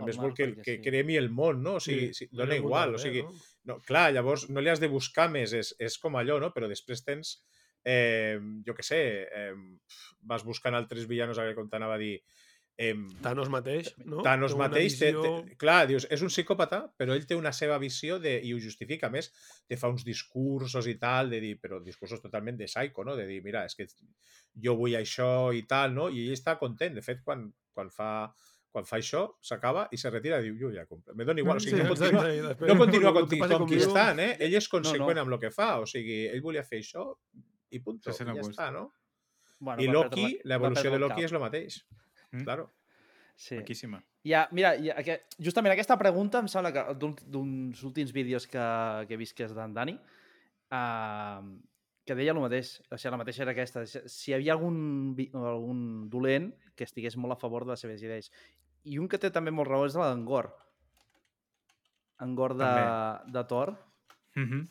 només 0.00 0.16
mal, 0.16 0.26
vol 0.28 0.34
que, 0.36 0.46
que 0.64 0.76
sí. 0.78 0.82
cremi 0.84 1.16
el 1.20 1.28
món, 1.30 1.62
no? 1.62 1.76
O 1.78 1.82
sigui, 1.84 2.12
sí, 2.16 2.28
dona 2.32 2.54
Era 2.54 2.62
un 2.62 2.66
igual, 2.66 2.94
o 2.96 3.00
sigui, 3.02 3.22
no? 3.26 3.32
no, 3.70 3.80
clar, 3.86 4.06
llavors 4.14 4.48
no 4.50 4.62
li 4.64 4.72
has 4.72 4.80
de 4.80 4.88
buscar 4.92 5.28
més, 5.30 5.52
és, 5.52 5.74
és 5.78 5.98
com 6.00 6.16
allò, 6.20 6.38
no? 6.40 6.52
Però 6.54 6.68
després 6.70 7.04
tens, 7.04 7.34
eh, 7.84 8.38
jo 8.66 8.74
que 8.78 8.86
sé, 8.86 9.02
eh, 9.28 9.52
vas 10.22 10.44
buscant 10.48 10.74
altres 10.78 11.08
villanos, 11.10 11.38
a 11.38 11.44
veure 11.46 11.58
com 11.58 11.68
t'anava 11.68 11.98
a 11.98 12.02
dir, 12.02 12.14
eh, 12.80 12.94
Thanos 13.22 13.50
mateix, 13.52 13.92
no? 14.08 14.22
Thanos 14.24 14.54
Té 14.54 14.58
mateix, 14.58 14.96
té, 14.98 15.10
visió- 15.12 15.22
té, 15.46 15.56
clar, 15.60 15.86
dius, 15.90 16.06
és 16.10 16.22
un 16.24 16.32
psicòpata, 16.32 16.80
però 16.98 17.14
ell 17.14 17.26
té 17.28 17.36
una 17.36 17.52
seva 17.52 17.76
visió 17.82 18.18
de, 18.18 18.38
i 18.42 18.54
ho 18.54 18.60
justifica. 18.62 19.10
A 19.10 19.14
més, 19.14 19.28
te 19.68 19.76
fa 19.76 19.90
uns 19.92 20.04
discursos 20.08 20.88
i 20.88 20.96
tal, 20.98 21.30
de 21.30 21.40
dir, 21.44 21.58
però 21.60 21.82
discursos 21.84 22.22
totalment 22.24 22.56
de 22.56 22.66
psycho, 22.70 23.04
no? 23.04 23.16
De 23.16 23.26
dir, 23.28 23.42
mira, 23.44 23.66
és 23.68 23.76
que 23.76 23.86
jo 24.64 24.74
vull 24.78 24.96
això 24.96 25.52
i 25.54 25.62
tal, 25.68 25.94
no? 25.94 26.08
I 26.08 26.24
ell 26.26 26.32
està 26.32 26.56
content. 26.58 26.94
De 26.96 27.04
fet, 27.04 27.20
quan, 27.24 27.50
quan 27.76 27.90
fa 27.92 28.10
quan 28.72 28.86
fa 28.88 28.96
això, 28.96 29.26
s'acaba 29.44 29.86
i 29.92 29.98
se 30.00 30.08
retira 30.10 30.38
i 30.40 30.46
diu, 30.48 30.56
jo 30.58 30.70
ja 30.74 30.86
compro. 30.88 31.14
Me 31.14 31.24
dona 31.28 31.40
igual, 31.42 31.58
o 31.58 31.60
sigui, 31.60 31.82
no 31.82 31.92
exacte, 31.92 32.16
continua, 32.16 32.34
i 32.34 32.40
després, 32.48 32.72
no 32.72 32.78
continua 32.80 33.12
conti- 33.12 33.38
conquistant, 33.52 34.18
eh? 34.24 34.30
Ell 34.40 34.54
és 34.56 34.68
conseqüent 34.72 35.16
no. 35.20 35.22
amb 35.26 35.32
el 35.36 35.38
que 35.42 35.50
fa, 35.52 35.78
o 35.80 35.86
sigui, 35.86 36.22
ell 36.32 36.40
volia 36.40 36.64
fer 36.64 36.80
això 36.80 37.04
i 37.70 37.78
punt, 37.84 38.00
Sí, 38.04 38.12
sí, 38.16 38.22
i 38.24 38.26
no 38.26 38.34
ja 38.34 38.40
gust. 38.40 38.54
està, 38.56 38.70
no? 38.72 38.86
Bueno, 39.60 39.82
I 39.82 39.86
Loki, 39.92 40.38
l'evolució 40.44 40.90
de 40.90 40.98
Loki 40.98 41.14
cap. 41.20 41.24
és 41.28 41.32
el 41.32 41.38
mateix. 41.44 41.76
Mm. 42.32 42.42
Claro. 42.44 42.70
Sí. 43.36 43.56
Maquíssima. 43.56 44.02
Ja, 44.24 44.46
mira, 44.52 44.72
ja, 44.80 44.94
aquest, 44.98 45.34
justament 45.38 45.72
aquesta 45.72 45.96
pregunta 45.98 46.38
em 46.40 46.48
sembla 46.48 46.72
que 46.72 46.82
d'un- 46.94 47.16
d'uns 47.26 47.82
últims 47.84 48.12
vídeos 48.12 48.46
que, 48.46 48.58
que 49.06 49.14
he 49.14 49.16
vist 49.20 49.36
que 49.36 49.44
és 49.44 49.54
d'en 49.54 49.72
Dani, 49.74 49.94
uh, 50.70 51.42
que 52.04 52.14
deia 52.18 52.32
el 52.34 52.40
mateix, 52.42 52.80
o 52.90 52.98
sigui, 52.98 53.12
la 53.14 53.20
mateixa 53.20 53.42
era 53.44 53.52
aquesta. 53.54 53.84
Si 53.86 54.00
si 54.10 54.30
hi 54.32 54.34
havia 54.34 54.54
algun, 54.56 55.14
algun 55.38 55.82
dolent 56.10 56.50
que 56.74 56.84
estigués 56.84 57.16
molt 57.16 57.36
a 57.36 57.38
favor 57.40 57.64
de 57.64 57.72
les 57.76 57.80
seves 57.84 58.02
idees. 58.02 58.32
I 58.84 58.98
un 58.98 59.08
que 59.08 59.20
té 59.22 59.30
també 59.30 59.52
molt 59.54 59.70
raó 59.70 59.86
és 59.86 59.96
l'Angor. 59.98 60.50
Angor 62.22 62.54
de, 62.58 62.70
de 63.34 63.42
Thor. 63.50 63.74
Mhm. 64.34 64.62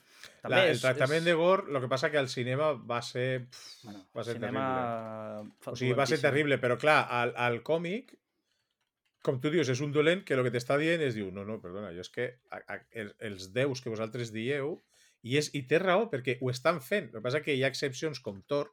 També 0.41 0.55
La, 0.55 0.63
el 0.65 0.71
és, 0.75 0.81
tractament 0.81 1.21
és, 1.21 1.27
de 1.27 1.33
gore, 1.37 1.67
el 1.69 1.79
que 1.83 1.89
passa 1.89 2.09
que 2.13 2.19
al 2.21 2.29
cinema 2.29 2.71
va 2.73 3.01
ser... 3.05 3.47
pff, 3.47 3.85
Bueno, 3.85 4.01
va 4.17 4.23
ser 4.25 4.35
cinema... 4.37 4.65
O 5.69 5.75
sigui, 5.75 5.93
va 5.97 6.07
ser 6.09 6.19
terrible, 6.21 6.57
però 6.61 6.77
clar, 6.81 6.99
al, 7.21 7.33
al 7.37 7.61
còmic, 7.65 8.15
com 9.25 9.37
tu 9.41 9.51
dius, 9.53 9.69
és 9.69 9.81
un 9.85 9.93
dolent 9.93 10.23
que 10.25 10.33
el 10.37 10.43
que 10.45 10.53
t'està 10.53 10.77
dient 10.81 11.01
és, 11.05 11.13
diu, 11.17 11.29
no, 11.33 11.45
no, 11.45 11.59
perdona, 11.61 11.91
jo 11.93 12.05
és 12.05 12.09
que 12.13 12.27
a, 12.49 12.61
a, 12.65 12.79
els, 12.97 13.51
déus 13.53 13.81
que 13.81 13.93
vosaltres 13.93 14.33
dieu, 14.33 14.75
i, 15.21 15.37
és, 15.37 15.51
i 15.57 15.63
té 15.69 15.81
raó, 15.81 16.07
perquè 16.09 16.39
ho 16.41 16.49
estan 16.49 16.81
fent. 16.81 17.11
El 17.11 17.19
que 17.19 17.25
passa 17.27 17.43
que 17.45 17.53
hi 17.53 17.61
ha 17.61 17.69
excepcions 17.69 18.21
com 18.25 18.41
Thor, 18.49 18.71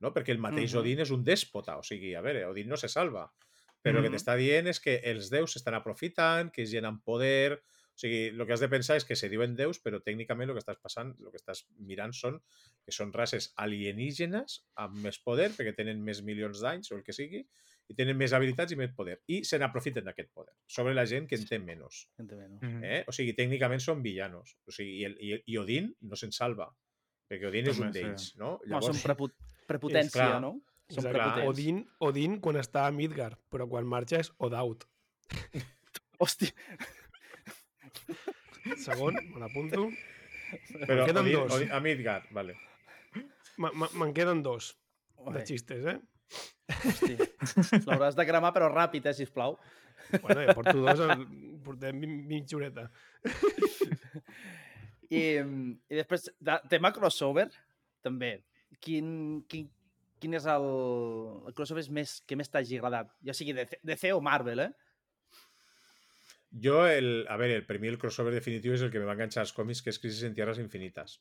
no? 0.00 0.12
perquè 0.12 0.36
el 0.36 0.42
mateix 0.42 0.74
Mhm. 0.74 0.80
Odin 0.82 1.04
és 1.06 1.14
un 1.16 1.24
dèspota, 1.24 1.78
o 1.80 1.86
sigui, 1.86 2.14
a 2.14 2.20
veure, 2.24 2.44
Odin 2.48 2.68
no 2.68 2.76
se 2.76 2.92
salva, 2.92 3.30
però 3.82 3.98
el 4.00 4.06
que 4.06 4.12
t'està 4.16 4.36
dient 4.36 4.66
és 4.70 4.80
que 4.80 4.98
els 5.10 5.30
déus 5.32 5.52
s'estan 5.56 5.74
aprofitant, 5.78 6.50
que 6.52 6.62
és 6.66 6.72
gent 6.72 6.88
amb 6.88 7.02
poder... 7.04 7.60
O 7.90 8.00
sigui, 8.00 8.30
el 8.32 8.46
que 8.46 8.54
has 8.54 8.62
de 8.62 8.68
pensar 8.72 8.94
és 8.96 9.04
que 9.04 9.16
se 9.18 9.28
diuen 9.28 9.52
déus, 9.58 9.76
però 9.84 9.98
tècnicament 10.00 10.48
el 10.48 10.54
que 10.56 10.62
estàs 10.62 10.78
passant, 10.80 11.10
el 11.20 11.32
que 11.34 11.36
estàs 11.36 11.66
mirant 11.84 12.14
són 12.16 12.38
que 12.86 12.94
són 12.96 13.10
races 13.12 13.50
alienígenes 13.60 14.62
amb 14.80 14.96
més 15.04 15.18
poder, 15.20 15.50
perquè 15.52 15.74
tenen 15.76 16.00
més 16.06 16.22
milions 16.24 16.62
d'anys 16.64 16.92
o 16.92 16.96
el 16.96 17.02
que 17.04 17.12
sigui, 17.12 17.42
i 17.90 17.96
tenen 17.98 18.16
més 18.16 18.32
habilitats 18.32 18.72
i 18.72 18.78
més 18.78 18.92
poder. 18.96 19.18
I 19.28 19.42
se 19.44 19.58
n'aprofiten 19.60 20.06
d'aquest 20.06 20.30
poder 20.32 20.54
sobre 20.70 20.94
la 20.94 21.04
gent 21.10 21.26
que 21.28 21.36
en 21.36 21.44
té 21.48 21.58
menys. 21.58 22.06
Entenc, 22.22 22.62
Mhm. 22.62 22.84
Eh? 22.84 23.04
O 23.10 23.12
sigui, 23.12 23.34
tècnicament 23.36 23.82
són 23.84 24.00
villanos. 24.02 24.56
O 24.64 24.72
sigui, 24.72 25.00
i, 25.02 25.04
el, 25.04 25.16
i, 25.20 25.42
i 25.52 25.58
Odin 25.58 25.92
no 26.00 26.16
se'n 26.16 26.32
salva, 26.32 26.70
perquè 27.28 27.48
Odin 27.50 27.68
és 27.68 27.78
un 27.82 27.88
Home, 27.88 27.92
sí. 27.92 28.00
d'ells, 28.00 28.36
no? 28.38 28.60
No, 28.66 28.80
són 28.80 28.96
prepot 29.02 29.34
prepotència, 29.66 30.12
clar. 30.12 30.40
no? 30.40 30.56
Són 30.90 31.04
Exacte. 31.04 31.16
prepotents. 31.16 31.48
Odin, 31.48 31.80
Odin 32.02 32.38
quan 32.42 32.56
està 32.60 32.86
a 32.88 32.92
Midgard, 32.94 33.38
però 33.50 33.66
quan 33.70 33.86
marxa 33.86 34.18
és 34.20 34.32
Odaut. 34.42 34.86
Hòstia, 36.20 36.50
Segon, 38.82 39.16
me 39.32 39.40
l'apunto. 39.40 39.86
Però 40.84 41.04
queden 41.06 41.22
Odin, 41.22 41.36
dos. 41.38 41.54
Odin, 41.56 41.70
a 41.72 41.80
Midgard, 41.80 42.26
vale. 42.36 42.56
Me'n 43.60 44.12
queden 44.16 44.42
dos 44.44 44.72
de 45.20 45.38
Oi, 45.40 45.46
xistes, 45.46 45.84
eh? 45.94 45.98
hòstia. 46.70 47.26
L'hauràs 47.86 48.16
de 48.18 48.24
cremar, 48.28 48.52
però 48.56 48.68
ràpid, 48.72 49.06
eh, 49.10 49.14
sisplau. 49.16 49.56
Bueno, 50.22 50.42
ja 50.46 50.54
porto 50.56 50.76
dos, 50.80 51.00
portem 51.64 51.98
mi- 52.00 52.08
mitja 52.30 52.56
horeta. 52.58 52.86
I, 55.10 55.20
i 55.42 55.98
després, 55.98 56.28
de, 56.38 56.56
tema 56.70 56.92
crossover, 56.94 57.48
també. 58.06 58.36
Quin, 58.80 59.42
quin, 59.50 59.66
quin 60.20 60.36
és 60.38 60.46
el, 60.52 60.66
el 61.48 61.54
crossover 61.56 61.84
més, 61.96 62.18
que 62.28 62.36
més 62.38 62.50
t'hagi 62.52 62.78
agradat? 62.78 63.12
Ja 63.26 63.34
sigui 63.36 63.54
de, 63.56 63.66
DC 63.82 64.12
o 64.14 64.20
Marvel, 64.24 64.66
eh? 64.66 64.70
Jo, 66.50 66.80
el, 66.90 67.26
a 67.30 67.36
veure, 67.38 67.60
el, 67.60 67.66
per 67.66 67.78
mi 67.78 67.88
el 67.88 67.98
crossover 68.02 68.32
definitiu 68.34 68.74
és 68.74 68.82
el 68.82 68.90
que 68.90 68.98
me 68.98 69.06
va 69.06 69.14
enganxar 69.14 69.44
als 69.44 69.54
còmics, 69.54 69.84
que 69.84 69.92
és 69.94 70.00
Crisis 70.02 70.26
en 70.26 70.34
Tierras 70.34 70.58
Infinitas. 70.58 71.20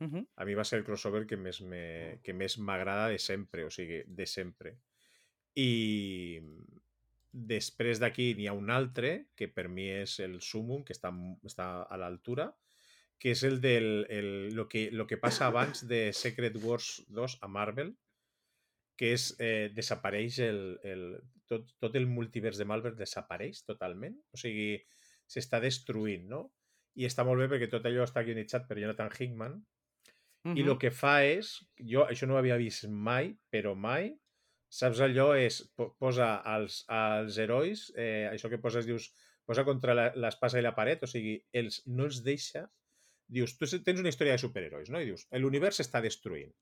Uh 0.00 0.08
-huh. 0.08 0.26
A 0.36 0.44
mi 0.44 0.54
va 0.54 0.64
ser 0.64 0.80
el 0.80 0.84
crossover 0.84 1.26
que 1.26 1.36
més 1.36 1.60
me- 1.62 2.18
que 2.22 2.32
més 2.34 2.58
m'agrada 2.58 3.08
de 3.08 3.18
sempre, 3.18 3.64
o 3.64 3.70
sigui, 3.70 4.02
de 4.06 4.26
sempre. 4.26 4.76
I 5.54 6.42
després 7.32 8.00
d'aquí 8.00 8.34
n'hi 8.34 8.46
ha 8.48 8.52
un 8.52 8.70
altre, 8.70 9.28
que 9.36 9.48
per 9.48 9.68
mi 9.68 9.88
és 9.90 10.18
el 10.20 10.40
Sumum, 10.40 10.84
que 10.84 10.92
està, 10.92 11.12
està 11.44 11.82
a 11.82 11.96
l'altura, 11.96 12.54
que 13.18 13.30
és 13.30 13.42
el 13.44 13.60
del 13.60 14.06
el, 14.10 14.54
lo, 14.54 14.68
que, 14.68 14.90
lo 14.90 15.06
que 15.06 15.16
passa 15.16 15.46
abans 15.46 15.86
de 15.88 16.12
Secret 16.12 16.56
Wars 16.62 17.04
2 17.08 17.38
a 17.40 17.48
Marvel, 17.48 17.96
que 18.96 19.12
és, 19.14 19.28
eh, 19.40 19.68
desapareix 19.76 20.38
el, 20.46 20.60
el, 20.84 21.06
tot, 21.50 21.68
tot 21.82 21.96
el 22.00 22.06
multivers 22.10 22.58
de 22.60 22.66
Marvel 22.68 22.96
desapareix 22.98 23.62
totalment, 23.68 24.16
o 24.32 24.40
sigui, 24.40 24.76
s'està 25.28 25.60
destruint, 25.62 26.26
no? 26.30 26.42
I 26.96 27.04
està 27.08 27.24
molt 27.28 27.42
bé 27.42 27.48
perquè 27.52 27.68
tot 27.70 27.84
allò 27.86 28.04
està 28.06 28.22
guionitzat 28.24 28.68
per 28.68 28.78
Jonathan 28.80 29.12
Hickman, 29.18 29.58
Uh 30.46 30.52
i 30.54 30.62
el 30.62 30.76
que 30.78 30.92
fa 30.94 31.24
és, 31.26 31.48
jo 31.90 32.04
això 32.06 32.26
no 32.28 32.36
ho 32.36 32.38
havia 32.38 32.56
vist 32.60 32.84
mai, 32.86 33.32
però 33.50 33.72
mai, 33.74 34.12
saps 34.70 35.00
allò 35.02 35.32
és, 35.34 35.56
po- 35.74 35.88
posa 35.98 36.28
als, 36.54 36.84
als 36.86 37.38
herois, 37.42 37.88
eh, 37.98 38.28
això 38.30 38.48
que 38.52 38.60
poses, 38.62 38.86
dius, 38.86 39.08
posa 39.46 39.64
contra 39.66 39.96
l'espasa 40.14 40.60
i 40.60 40.62
la 40.62 40.74
paret, 40.76 41.02
o 41.02 41.08
sigui, 41.10 41.34
els, 41.52 41.80
no 41.86 42.06
els 42.06 42.20
deixa, 42.22 42.62
dius, 43.26 43.56
tu 43.58 43.66
tens 43.82 43.98
una 44.04 44.12
història 44.12 44.36
de 44.36 44.42
superherois, 44.44 44.90
no? 44.94 45.00
I 45.02 45.08
dius, 45.10 45.26
l'univers 45.42 45.80
s'està 45.82 46.00
destruint. 46.04 46.52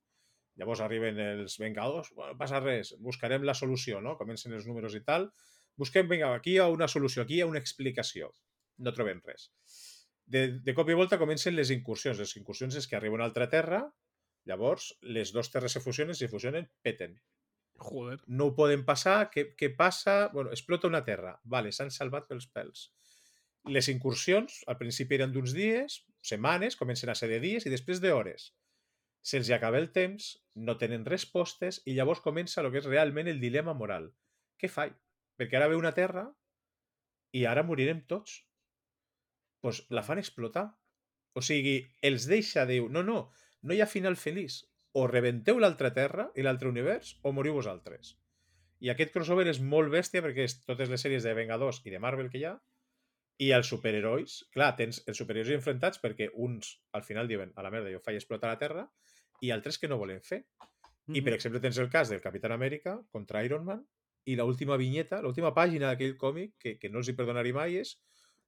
Llavors 0.59 0.81
arriben 0.85 1.19
els 1.19 1.57
Vengadors, 1.59 2.13
bueno, 2.15 2.33
no 2.33 2.39
passa 2.39 2.61
res, 2.63 2.93
buscarem 3.03 3.43
la 3.43 3.57
solució, 3.57 3.99
no? 4.01 4.15
Comencen 4.19 4.55
els 4.55 4.67
números 4.69 4.95
i 4.95 5.03
tal, 5.03 5.29
busquem, 5.75 6.07
vinga, 6.07 6.31
aquí 6.33 6.55
hi 6.55 6.61
ha 6.63 6.69
una 6.71 6.87
solució, 6.87 7.25
aquí 7.25 7.39
hi 7.39 7.43
ha 7.43 7.51
una 7.51 7.59
explicació. 7.59 8.31
No 8.79 8.95
trobem 8.95 9.19
res 9.25 9.49
de, 10.25 10.59
de 10.63 10.73
cop 10.73 10.89
i 10.89 10.97
volta 10.97 11.19
comencen 11.21 11.55
les 11.55 11.71
incursions. 11.73 12.19
Les 12.19 12.35
incursions 12.39 12.75
és 12.79 12.89
que 12.89 12.97
arriba 12.97 13.17
una 13.17 13.27
altra 13.29 13.47
terra, 13.51 13.83
llavors 14.49 14.91
les 15.01 15.31
dues 15.33 15.51
terres 15.53 15.77
se 15.77 15.81
fusionen, 15.83 16.17
si 16.17 16.29
fusionen, 16.31 16.69
peten. 16.85 17.15
Joder. 17.85 18.19
No 18.27 18.49
ho 18.49 18.55
poden 18.55 18.85
passar, 18.87 19.29
què, 19.33 19.49
què 19.59 19.71
passa? 19.77 20.29
Bueno, 20.33 20.53
explota 20.55 20.87
una 20.87 21.03
terra. 21.05 21.35
Vale, 21.43 21.73
s'han 21.75 21.91
salvat 21.91 22.29
pels 22.29 22.47
pèls. 22.55 22.89
Les 23.75 23.89
incursions, 23.91 24.61
al 24.69 24.77
principi 24.79 25.17
eren 25.17 25.33
d'uns 25.33 25.55
dies, 25.57 26.03
setmanes, 26.23 26.77
comencen 26.79 27.11
a 27.11 27.17
ser 27.17 27.29
de 27.31 27.41
dies 27.43 27.65
i 27.65 27.73
després 27.73 28.01
d'hores. 28.01 28.53
Se'ls 29.25 29.49
acaba 29.55 29.79
el 29.81 29.89
temps, 29.93 30.27
no 30.67 30.75
tenen 30.81 31.05
respostes 31.07 31.79
i 31.89 31.95
llavors 31.97 32.21
comença 32.21 32.61
el 32.61 32.69
que 32.73 32.83
és 32.83 32.89
realment 32.89 33.29
el 33.31 33.39
dilema 33.41 33.73
moral. 33.73 34.11
Què 34.61 34.69
faig? 34.69 34.93
Perquè 35.35 35.57
ara 35.57 35.69
ve 35.71 35.79
una 35.79 35.95
terra 35.97 36.27
i 37.35 37.41
ara 37.49 37.65
morirem 37.65 38.03
tots 38.11 38.43
pues 39.65 39.81
la 39.89 40.03
fan 40.05 40.21
explotar. 40.21 40.67
O 41.33 41.41
sigui, 41.41 41.79
els 42.05 42.27
deixa, 42.29 42.67
diu, 42.69 42.85
no, 42.93 43.01
no, 43.07 43.17
no 43.65 43.73
hi 43.73 43.81
ha 43.81 43.89
final 43.89 44.15
feliç. 44.21 44.59
O 44.93 45.07
rebenteu 45.09 45.57
l'altra 45.59 45.89
terra 45.95 46.27
i 46.37 46.45
l'altre 46.45 46.69
univers 46.69 47.15
o 47.25 47.33
moriu 47.33 47.57
vosaltres. 47.57 48.13
I 48.85 48.93
aquest 48.93 49.11
crossover 49.15 49.47
és 49.49 49.59
molt 49.73 49.89
bèstia 49.89 50.21
perquè 50.21 50.45
és 50.45 50.59
totes 50.61 50.91
les 50.93 51.01
sèries 51.01 51.25
de 51.25 51.33
Vengadors 51.33 51.81
i 51.83 51.95
de 51.95 52.03
Marvel 52.03 52.29
que 52.29 52.43
hi 52.43 52.45
ha 52.45 52.53
i 53.41 53.49
els 53.57 53.67
superherois, 53.73 54.37
clar, 54.53 54.69
tens 54.79 55.01
els 55.09 55.17
superherois 55.19 55.57
enfrontats 55.57 55.99
perquè 56.03 56.29
uns 56.47 56.75
al 56.95 57.03
final 57.03 57.27
diuen 57.27 57.51
a 57.55 57.65
la 57.65 57.73
merda, 57.73 57.91
jo 57.91 57.99
faig 58.05 58.21
explotar 58.21 58.53
la 58.53 58.61
Terra 58.61 58.85
i 59.41 59.51
altres 59.51 59.77
que 59.77 59.87
no 59.91 59.97
volen 59.97 60.21
fer. 60.21 60.43
I, 61.13 61.21
per 61.21 61.35
exemple, 61.35 61.59
tens 61.61 61.77
el 61.77 61.89
cas 61.93 62.09
del 62.09 62.21
Capitán 62.21 62.51
Amèrica 62.55 62.95
contra 63.13 63.43
Iron 63.45 63.65
Man 63.65 63.83
i 64.25 64.35
l'última 64.35 64.77
vinyeta, 64.77 65.19
l'última 65.21 65.51
pàgina 65.53 65.91
d'aquell 65.91 66.15
còmic, 66.17 66.55
que, 66.57 66.77
que 66.81 66.89
no 66.89 66.97
els 67.03 67.09
hi 67.11 67.13
perdonaré 67.13 67.51
mai, 67.53 67.75
és 67.77 67.99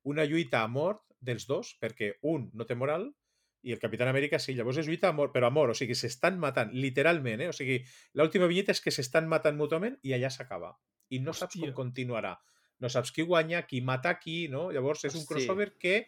una 0.09 0.25
lluita 0.25 0.63
a 0.63 0.67
mort 0.67 1.03
dels 1.21 1.45
dos, 1.45 1.75
perquè 1.81 2.15
un 2.25 2.49
no 2.53 2.65
té 2.65 2.73
moral 2.75 3.11
i 3.67 3.73
el 3.75 3.79
Capitán 3.81 4.07
Amèrica 4.09 4.39
sí. 4.39 4.55
Llavors 4.55 4.77
és 4.81 4.88
lluita 4.88 5.09
a 5.09 5.13
mort, 5.13 5.33
però 5.35 5.49
a 5.49 5.53
mort, 5.53 5.73
o 5.73 5.77
sigui, 5.77 5.93
s'estan 5.97 6.38
matant, 6.39 6.71
literalment, 6.73 7.41
eh? 7.45 7.49
O 7.51 7.53
sigui, 7.53 7.77
l'última 8.17 8.47
vinyeta 8.49 8.71
és 8.73 8.81
que 8.81 8.93
s'estan 8.93 9.27
matant 9.29 9.57
mútuament 9.57 9.97
i 10.07 10.13
allà 10.17 10.29
s'acaba. 10.33 10.71
I 11.09 11.19
no 11.19 11.33
saps 11.33 11.55
Hòstia. 11.57 11.73
com 11.73 11.85
continuarà. 11.85 12.35
No 12.79 12.89
saps 12.93 13.11
qui 13.11 13.25
guanya, 13.25 13.63
qui 13.67 13.81
mata 13.81 14.13
qui, 14.21 14.47
no? 14.49 14.69
Llavors 14.71 15.03
és 15.05 15.15
un 15.15 15.21
Sí. 15.21 15.27
crossover 15.27 15.73
que 15.77 16.07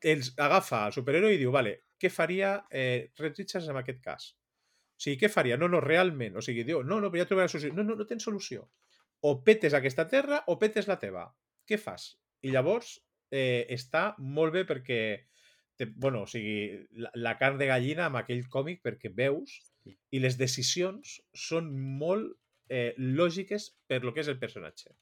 els 0.00 0.32
agafa 0.36 0.86
el 0.88 0.92
superheroi 0.96 1.34
i 1.36 1.38
diu, 1.38 1.52
vale, 1.52 1.82
què 2.00 2.10
faria 2.12 2.54
eh, 2.70 3.10
Red 3.18 3.38
Richards 3.38 3.68
en 3.68 3.78
aquest 3.80 4.00
cas? 4.04 4.30
O 5.00 5.04
sigui, 5.04 5.18
què 5.22 5.30
faria? 5.32 5.56
No, 5.60 5.68
no, 5.72 5.80
realment. 5.84 6.36
O 6.36 6.44
sigui, 6.44 6.64
diu, 6.68 6.82
no, 6.84 7.00
no, 7.00 7.08
però 7.12 7.22
ja 7.22 7.28
trobaré 7.28 7.48
la 7.48 7.52
solució. 7.52 7.72
No, 7.76 7.84
no, 7.86 7.96
no 7.96 8.06
tens 8.08 8.26
solució. 8.26 8.66
O 9.24 9.38
petes 9.44 9.76
aquesta 9.76 10.06
terra 10.08 10.42
o 10.48 10.58
petes 10.60 10.88
la 10.88 10.98
teva. 11.00 11.26
Què 11.68 11.78
fas? 11.80 12.14
I 12.44 12.52
llavors 12.52 12.98
eh, 13.32 13.66
està 13.72 14.10
molt 14.18 14.52
bé 14.56 14.64
perquè 14.68 15.00
te, 15.80 15.88
bueno, 15.96 16.26
o 16.26 16.28
sigui, 16.28 16.86
la, 17.00 17.12
la 17.16 17.36
carn 17.40 17.56
de 17.60 17.68
gallina 17.70 18.08
amb 18.08 18.20
aquell 18.20 18.42
còmic 18.52 18.82
perquè 18.84 19.12
veus 19.16 19.60
i 19.88 20.20
les 20.20 20.36
decisions 20.40 21.16
són 21.32 21.70
molt 22.00 22.34
eh, 22.68 22.92
lògiques 22.98 23.70
per 23.88 24.02
lo 24.04 24.12
que 24.12 24.20
és 24.24 24.28
el 24.28 24.40
personatge. 24.42 24.92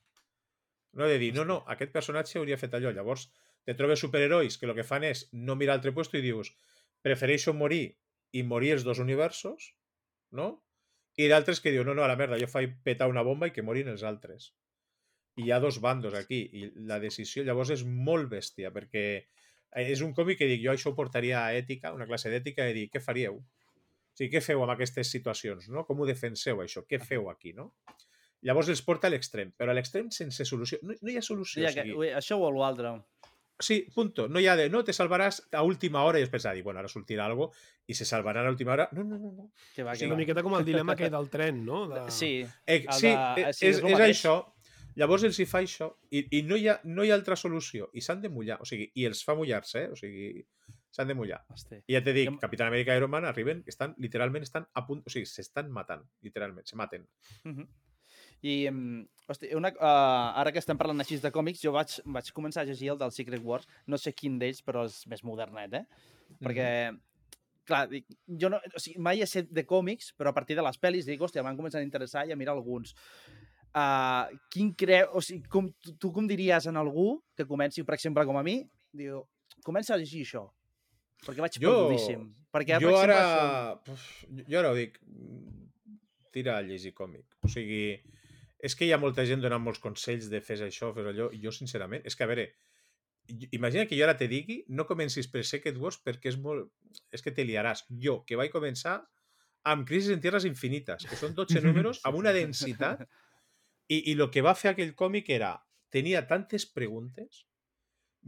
No 0.94 1.07
he 1.07 1.12
de 1.14 1.18
dir, 1.20 1.32
no, 1.34 1.44
no, 1.46 1.61
aquest 1.74 1.90
personatge 1.94 2.38
hauria 2.38 2.59
fet 2.61 2.74
allò. 2.78 2.94
Llavors, 2.94 3.26
te 3.66 3.74
trobes 3.74 4.01
superherois 4.01 4.57
que 4.57 4.70
el 4.70 4.76
que 4.78 4.86
fan 4.86 5.05
és 5.11 5.26
no 5.32 5.59
mirar 5.59 5.76
altre 5.76 5.92
puesto 5.96 6.16
i 6.16 6.24
dius 6.24 6.55
prefereixo 7.05 7.55
morir 7.55 7.96
i 8.36 8.44
morir 8.44 8.74
els 8.76 8.84
dos 8.84 9.01
universos, 9.03 9.72
no? 10.30 10.51
I 11.18 11.26
d'altres 11.30 11.61
que 11.61 11.72
diuen, 11.74 11.88
no, 11.88 11.96
no, 11.99 12.05
a 12.07 12.11
la 12.11 12.18
merda, 12.18 12.38
jo 12.38 12.46
faig 12.51 12.76
petar 12.86 13.09
una 13.11 13.24
bomba 13.26 13.49
i 13.49 13.55
que 13.55 13.64
morin 13.66 13.90
els 13.90 14.05
altres. 14.07 14.53
I 15.38 15.49
hi 15.49 15.53
ha 15.55 15.61
dos 15.62 15.80
bandos 15.82 16.14
aquí, 16.14 16.44
i 16.55 16.68
la 16.86 17.01
decisió 17.03 17.42
llavors 17.46 17.72
és 17.74 17.84
molt 17.86 18.28
bèstia, 18.30 18.70
perquè 18.74 19.05
és 19.82 20.03
un 20.03 20.14
còmic 20.14 20.40
que 20.40 20.49
dic, 20.51 20.62
jo 20.64 20.72
això 20.72 20.94
portaria 20.96 21.42
a 21.44 21.55
ètica, 21.55 21.92
una 21.94 22.07
classe 22.07 22.30
d'ètica, 22.32 22.68
i 22.70 22.76
dir, 22.76 22.86
què 22.92 23.03
faríeu? 23.03 23.38
O 23.38 24.18
sigui, 24.18 24.30
què 24.34 24.42
feu 24.42 24.62
amb 24.64 24.74
aquestes 24.74 25.11
situacions, 25.14 25.68
no? 25.74 25.84
Com 25.86 26.01
ho 26.01 26.07
defenseu, 26.09 26.62
això? 26.62 26.84
Què 26.88 26.99
feu 27.03 27.28
aquí, 27.30 27.53
no? 27.55 27.72
Llavors 28.46 28.70
els 28.70 28.82
porta 28.86 29.09
a 29.09 29.12
l'extrem, 29.12 29.51
però 29.59 29.72
a 29.72 29.76
l'extrem 29.76 30.11
sense 30.14 30.46
solució. 30.46 30.78
No, 30.86 30.94
no 31.03 31.11
hi 31.11 31.18
ha 31.18 31.22
solució. 31.26 31.64
O 31.64 31.70
sigui, 31.70 31.92
que, 31.92 31.99
ui, 31.99 32.11
això 32.14 32.38
o 32.38 32.51
l'altre. 32.55 32.94
Sí, 33.61 33.88
punto. 33.94 34.28
No 34.28 34.38
ha 34.46 34.54
de, 34.56 34.68
no, 34.70 34.84
te 34.84 34.92
salvaràs 34.92 35.40
a 35.52 35.62
última 35.66 36.04
hora 36.04 36.18
i 36.20 36.22
després 36.22 36.44
dir, 36.54 36.62
bueno, 36.62 36.78
ara 36.78 36.88
sortirà 36.88 37.24
algo 37.26 37.50
i 37.86 37.94
se 37.94 38.04
salvarà 38.04 38.44
a 38.46 38.50
última 38.50 38.72
hora. 38.76 38.88
No, 38.92 39.02
no, 39.04 39.18
no. 39.18 39.32
no. 39.32 39.50
Que 39.74 39.82
va, 39.82 39.94
Sí, 39.94 40.00
que 40.00 40.06
una 40.06 40.14
va. 40.14 40.18
miqueta 40.20 40.42
com 40.46 40.54
el 40.54 40.64
dilema 40.68 40.92
aquest 40.94 41.11
del 41.12 41.28
tren, 41.30 41.64
no? 41.64 41.88
De... 41.88 42.04
Sí, 42.11 42.46
Eh, 42.66 42.84
sí, 42.92 43.09
de- 43.09 43.48
eh, 43.48 43.52
sí, 43.52 43.66
és, 43.66 43.78
és 43.78 43.84
és 43.84 44.00
això. 44.06 44.36
Llavors 44.98 45.22
els 45.22 45.36
hi 45.38 45.44
fa 45.46 45.61
això 45.62 45.92
i, 46.11 46.24
i 46.38 46.42
no, 46.42 46.56
hi 46.59 46.66
ha, 46.68 46.80
no 46.84 47.04
hi 47.04 47.11
ha 47.11 47.14
altra 47.14 47.36
solució 47.36 47.88
i 47.94 48.00
s'han 48.02 48.20
de 48.20 48.28
mullar, 48.34 48.56
o 48.61 48.64
sigui, 48.66 48.88
i 48.98 49.04
els 49.06 49.20
fa 49.24 49.34
mullar-se, 49.38 49.84
eh? 49.84 49.90
o 49.94 49.96
sigui, 49.98 50.44
s'han 50.90 51.06
de 51.06 51.14
mullar. 51.14 51.38
Hosti. 51.54 51.78
I 51.86 51.94
ja 51.94 52.00
te 52.02 52.12
dic, 52.16 52.30
Jo- 52.32 52.38
Capitán 52.42 52.66
Amèrica 52.72 52.94
i 52.94 52.98
Iron 52.98 53.11
Man 53.11 53.24
arriben, 53.28 53.62
estan, 53.66 53.94
literalment 53.98 54.42
estan 54.42 54.66
a 54.74 54.82
punt, 54.88 55.04
o 55.06 55.11
sigui, 55.11 55.26
s'estan 55.30 55.70
matant, 55.70 56.02
literalment, 56.26 56.66
se 56.66 56.74
maten. 56.76 57.06
Mhm. 57.44 57.68
I, 58.47 58.66
em, 58.70 58.80
hosti, 59.26 59.49
una, 59.59 59.72
uh, 59.74 60.39
ara 60.39 60.53
que 60.55 60.61
estem 60.62 60.78
parlant 60.78 61.01
així 61.03 61.18
de 61.18 61.30
còmics, 61.34 61.61
jo 61.64 61.72
vaig, 61.74 61.97
vaig 62.07 62.30
començar 62.36 62.62
a 62.62 62.68
llegir 62.68 62.93
el 62.93 62.99
del 63.01 63.11
Secret 63.12 63.43
Wars, 63.43 63.66
no 63.91 63.99
sé 63.99 64.12
quin 64.14 64.39
d'ells, 64.39 64.62
però 64.62 64.84
és 64.86 65.01
més 65.11 65.24
modernet, 65.26 65.74
eh? 65.74 65.84
Perquè, 66.45 66.68
clar, 67.66 67.82
dic, 67.91 68.07
jo 68.41 68.51
no, 68.53 68.61
o 68.62 68.80
sigui, 68.82 69.01
mai 69.03 69.20
he 69.24 69.26
set 69.26 69.51
de 69.51 69.64
còmics, 69.66 70.12
però 70.16 70.30
a 70.30 70.36
partir 70.36 70.55
de 70.59 70.62
les 70.62 70.78
pel·lis 70.78 71.09
dic, 71.09 71.20
hòstia, 71.20 71.43
m'han 71.43 71.59
començat 71.59 71.80
a 71.82 71.86
interessar 71.89 72.26
i 72.28 72.32
a 72.32 72.39
mirar 72.39 72.55
alguns. 72.55 72.95
Uh, 73.74 74.30
quin 74.55 74.70
creu, 74.78 75.11
o 75.18 75.20
sigui, 75.24 75.43
com, 75.51 75.66
tu, 75.82 75.97
tu 76.01 76.12
com 76.14 76.26
diries 76.30 76.66
en 76.70 76.78
algú 76.80 77.18
que 77.36 77.45
comenci, 77.47 77.82
per 77.84 77.99
exemple, 77.99 78.24
com 78.24 78.39
a 78.39 78.45
mi, 78.47 78.61
diu, 78.97 79.24
comença 79.66 79.95
a 79.95 79.99
llegir 80.01 80.22
això, 80.24 80.47
perquè 81.26 81.43
vaig 81.45 81.59
Jo- 81.59 81.74
perdudíssim. 81.74 82.28
Perquè, 82.55 82.78
jo 82.80 82.89
per 82.89 82.95
exemple, 82.95 83.18
ara... 83.18 83.74
Això... 83.82 84.45
Jo 84.49 84.59
ara 84.62 84.70
ho 84.72 84.76
dic, 84.78 84.97
tira 86.32 86.55
a 86.57 86.62
llegir 86.64 86.95
còmic. 86.97 87.26
O 87.45 87.51
sigui, 87.53 87.99
és 88.59 88.74
que 88.74 88.86
hi 88.86 88.92
ha 88.92 88.98
molta 88.98 89.24
gent 89.28 89.42
donant 89.42 89.62
molts 89.62 89.80
consells 89.82 90.28
de 90.32 90.40
fes 90.42 90.62
això, 90.64 90.90
fes 90.96 91.06
allò, 91.12 91.28
i 91.34 91.40
jo, 91.42 91.52
sincerament, 91.54 92.02
és 92.09 92.16
que, 92.18 92.26
a 92.26 92.30
veure, 92.30 92.48
imagina 93.54 93.86
que 93.86 93.98
jo 93.98 94.06
ara 94.06 94.16
te 94.18 94.28
digui, 94.30 94.62
no 94.68 94.86
comencis 94.88 95.28
per 95.30 95.44
Secret 95.46 95.78
Wars 95.78 96.00
perquè 96.04 96.32
és 96.32 96.38
molt... 96.42 96.72
És 97.14 97.22
que 97.22 97.32
te 97.34 97.44
liaràs. 97.44 97.84
Jo, 98.02 98.22
que 98.26 98.38
vaig 98.40 98.50
començar 98.50 98.98
amb 99.68 99.86
Crisis 99.86 100.14
en 100.14 100.22
Tierras 100.24 100.46
Infinites, 100.48 101.04
que 101.06 101.18
són 101.18 101.34
12 101.36 101.61
números 101.66 102.00
amb 102.09 102.18
una 102.18 102.32
densitat, 102.32 103.04
i, 103.88 104.00
i 104.12 104.16
el 104.16 104.26
que 104.32 104.44
va 104.44 104.56
fer 104.56 104.72
aquell 104.72 104.94
còmic 104.96 105.30
era, 105.34 105.52
tenia 105.92 106.24
tantes 106.28 106.66
preguntes, 106.72 107.44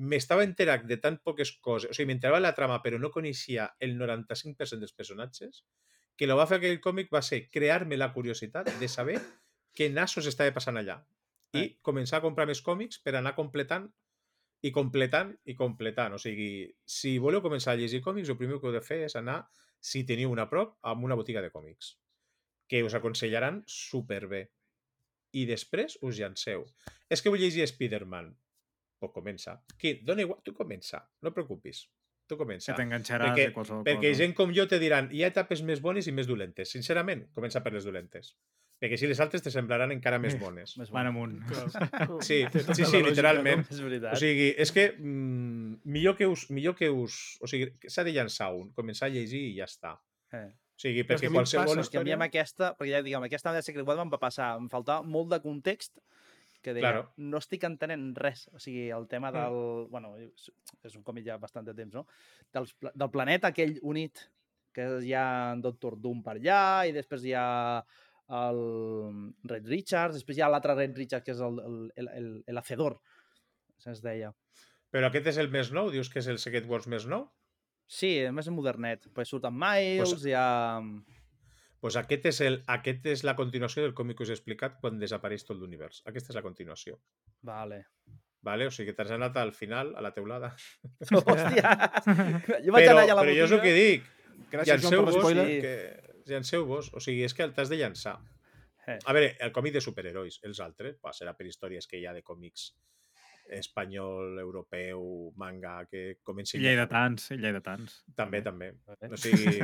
m'estava 0.01 0.45
enterat 0.47 0.87
de 0.89 0.97
tan 1.01 1.19
poques 1.25 1.53
coses, 1.65 1.91
o 1.91 1.97
sigui, 1.97 2.13
m'enterava 2.13 2.39
en 2.39 2.47
la 2.47 2.55
trama, 2.57 2.79
però 2.85 3.01
no 3.01 3.11
coneixia 3.13 3.71
el 3.81 3.97
95% 3.99 4.79
dels 4.81 4.97
personatges, 4.97 5.65
que 6.17 6.29
que 6.29 6.37
va 6.37 6.47
fer 6.47 6.59
aquell 6.61 6.81
còmic 6.85 7.09
va 7.13 7.23
ser 7.25 7.47
crear-me 7.49 7.97
la 7.97 8.11
curiositat 8.13 8.69
de 8.81 8.89
saber 8.93 9.17
què 9.77 9.91
nassos 9.93 10.27
estava 10.27 10.53
passant 10.57 10.77
allà. 10.81 10.99
I 11.55 11.65
començar 11.83 12.19
a 12.21 12.23
comprar 12.23 12.47
més 12.47 12.61
còmics 12.63 13.01
per 13.03 13.17
anar 13.19 13.33
completant 13.35 13.89
i 14.63 14.71
completant 14.71 15.33
i 15.51 15.55
completant. 15.59 16.15
O 16.15 16.19
sigui, 16.23 16.69
si 16.87 17.17
voleu 17.19 17.43
començar 17.43 17.73
a 17.73 17.77
llegir 17.81 18.03
còmics, 18.05 18.29
el 18.31 18.37
primer 18.39 18.61
que 18.61 18.69
heu 18.69 18.75
de 18.77 18.83
fer 18.87 19.01
és 19.07 19.17
anar, 19.19 19.41
si 19.81 20.05
teniu 20.07 20.31
una 20.31 20.45
a 20.47 20.51
prop, 20.51 20.77
a 20.83 20.93
una 20.93 21.17
botiga 21.19 21.41
de 21.43 21.51
còmics, 21.51 21.97
que 22.69 22.83
us 22.85 22.95
aconsellaran 22.95 23.63
superbé. 23.67 24.51
I 25.33 25.47
després 25.47 25.97
us 26.03 26.19
llanceu. 26.19 26.67
És 27.09 27.23
que 27.23 27.31
vull 27.31 27.41
llegir 27.41 27.63
Spider-Man. 27.67 28.31
Pues 29.01 29.13
comença. 29.15 29.57
Qui? 29.79 29.95
Dona 30.05 30.23
igual, 30.23 30.43
tu 30.45 30.53
comença. 30.55 31.01
No 31.23 31.31
et 31.31 31.35
preocupis. 31.35 31.87
Tu 32.29 32.37
comença. 32.39 32.71
Que 32.75 32.83
t'enganxaràs 32.83 33.31
Perquè- 33.33 33.47
de 33.49 33.53
qualsevol 33.55 33.83
Perquè 33.87 34.11
cosa. 34.13 34.19
gent 34.23 34.35
com 34.39 34.53
jo 34.55 34.69
te 34.69 34.79
diran 34.79 35.09
hi 35.11 35.25
ha 35.25 35.31
etapes 35.33 35.63
més 35.67 35.81
bones 35.81 36.07
i 36.07 36.13
més 36.13 36.29
dolentes. 36.29 36.71
Sincerament, 36.71 37.27
comença 37.35 37.63
per 37.65 37.73
les 37.73 37.85
dolentes. 37.89 38.37
Perquè 38.81 38.97
si 38.97 39.07
les 39.11 39.19
altres 39.21 39.43
te 39.45 39.51
semblaran 39.53 39.93
encara 39.93 40.19
més 40.19 40.39
bones. 40.41 40.73
Més 40.81 40.89
Van 40.91 41.05
bon. 41.13 41.35
amunt. 41.37 41.43
Sí, 42.25 42.39
sí, 42.73 42.85
sí, 42.89 43.03
literalment. 43.05 43.67
És 43.69 43.81
veritat. 43.85 44.15
O 44.17 44.21
sigui, 44.21 44.47
és 44.57 44.73
que 44.73 44.87
mm, 44.97 45.83
millor 45.85 46.17
que 46.17 46.27
us... 46.31 46.47
Millor 46.51 46.75
que 46.79 46.89
us 46.89 47.37
o 47.45 47.47
sigui, 47.51 47.69
s'ha 47.87 48.05
de 48.09 48.15
llançar 48.17 48.49
un, 48.57 48.71
començar 48.73 49.11
a 49.11 49.13
llegir 49.13 49.43
i 49.51 49.57
ja 49.59 49.69
està. 49.69 49.99
eh. 50.33 50.47
O 50.81 50.81
sigui, 50.81 51.03
Però 51.05 51.19
perquè 51.19 51.29
em 51.29 51.35
qualsevol 51.37 51.67
passa, 51.75 51.81
És 51.85 51.91
que 51.93 51.99
a 51.99 52.01
mi 52.01 52.09
història... 52.09 52.17
amb 52.17 52.25
aquesta, 52.25 52.71
perquè 52.79 52.95
ja 52.95 53.03
diguem, 53.05 53.27
aquesta 53.29 53.53
de 53.53 53.61
Secret 53.67 53.85
World 53.85 54.07
em 54.07 54.13
va 54.15 54.19
passar, 54.23 54.55
em 54.57 54.71
faltava 54.73 55.05
molt 55.05 55.29
de 55.35 55.43
context 55.45 55.99
que 56.65 56.73
deia, 56.73 56.87
Claro. 56.87 57.03
no 57.21 57.37
estic 57.41 57.63
entenent 57.69 58.15
res. 58.17 58.47
O 58.57 58.59
sigui, 58.59 58.89
el 58.97 59.05
tema 59.09 59.29
Mm. 59.29 59.37
del... 59.37 59.89
Bueno, 59.93 60.15
és 60.17 60.97
un 60.97 61.03
còmic 61.05 61.27
ja 61.29 61.37
bastant 61.37 61.69
de 61.69 61.75
temps, 61.77 61.93
no? 62.01 62.07
Pla- 62.81 62.93
del 62.97 63.11
planeta 63.13 63.49
aquell 63.53 63.77
unit, 63.83 64.25
que 64.73 64.87
hi 65.05 65.13
ha 65.13 65.53
en 65.53 65.61
Doctor 65.61 65.99
Doom 66.01 66.23
per 66.25 66.39
allà, 66.39 66.87
i 66.89 66.93
després 66.97 67.25
hi 67.29 67.33
ha 67.37 67.85
el 68.31 68.61
Red 69.51 69.67
Richards, 69.69 70.15
després 70.21 70.39
hi 70.39 70.43
ha 70.45 70.49
l'altre 70.53 70.77
Red 70.79 70.97
Richards, 70.99 71.25
que 71.27 71.33
és 71.35 71.41
el, 71.43 71.59
el, 71.67 71.79
el, 71.99 72.09
el, 72.21 72.29
el 72.47 72.59
Hacedor, 72.63 73.01
se'ns 73.83 74.03
deia. 74.05 74.31
Però 74.91 75.07
aquest 75.11 75.27
és 75.33 75.39
el 75.43 75.51
més 75.51 75.71
nou? 75.75 75.91
Dius 75.91 76.09
que 76.11 76.19
és 76.23 76.29
el 76.31 76.39
Secret 76.43 76.67
Wars 76.71 76.87
més 76.91 77.07
nou? 77.11 77.29
Sí, 77.91 78.13
més 78.31 78.47
modernet. 78.55 79.09
Pues 79.15 79.31
surten 79.33 79.55
Miles, 79.59 80.13
Pues- 80.15 80.27
hi 80.27 80.35
ha... 80.39 80.81
pues 81.81 81.97
aquest 81.97 82.27
és, 82.29 82.41
el, 82.45 82.59
aquest 82.69 83.07
és 83.09 83.23
la 83.25 83.33
continuació 83.39 83.83
del 83.83 83.95
còmic 83.97 84.19
que 84.19 84.27
us 84.27 84.31
he 84.31 84.37
explicat 84.37 84.75
quan 84.83 84.99
desapareix 85.01 85.47
tot 85.49 85.57
l'univers. 85.59 86.03
Aquesta 86.07 86.31
és 86.35 86.37
la 86.37 86.43
continuació. 86.45 86.99
Vale. 87.43 87.87
Vale? 88.45 88.67
O 88.69 88.73
sigui, 88.73 88.93
t'has 88.97 89.11
anat 89.17 89.37
al 89.41 89.51
final, 89.57 89.95
a 89.97 90.03
la 90.05 90.11
teulada. 90.17 90.53
Hòstia! 91.11 91.73
Jo 92.67 92.75
vaig 92.77 92.85
Però, 92.87 92.93
anar 92.95 93.03
allà 93.07 93.15
a 93.15 93.19
la 93.19 93.25
però 93.25 93.35
jo 93.37 93.47
és 93.49 93.55
el 93.55 93.59
botiga. 93.59 93.65
que 93.65 93.75
dic. 93.79 94.07
Gràcies, 94.53 94.83
Joan, 94.85 94.95
per 94.97 95.13
l'espoiler. 95.15 95.47
Sí. 95.49 95.59
que... 95.65 95.75
llanceu-vos. 96.31 96.93
O 96.97 97.03
sigui, 97.03 97.25
és 97.27 97.35
que 97.37 97.49
t'has 97.55 97.73
de 97.73 97.79
llançar. 97.81 98.19
Eh. 98.87 98.99
A 99.05 99.15
veure, 99.17 99.35
el 99.45 99.53
còmic 99.55 99.77
de 99.77 99.83
superherois, 99.85 100.41
els 100.49 100.61
altres, 100.65 100.97
va, 101.05 101.13
serà 101.17 101.35
per 101.37 101.47
històries 101.47 101.87
que 101.91 102.01
hi 102.01 102.07
ha 102.09 102.15
de 102.17 102.25
còmics 102.27 102.71
espanyol, 103.51 104.39
europeu, 104.39 105.33
manga, 105.37 105.85
que 105.91 106.21
comencin... 106.23 106.63
Lleidatans, 106.63 107.33
lleidatans. 107.35 108.01
També, 108.17 108.43
també. 108.47 108.73
Vale. 108.87 109.11
O 109.11 109.19
sigui, 109.19 109.59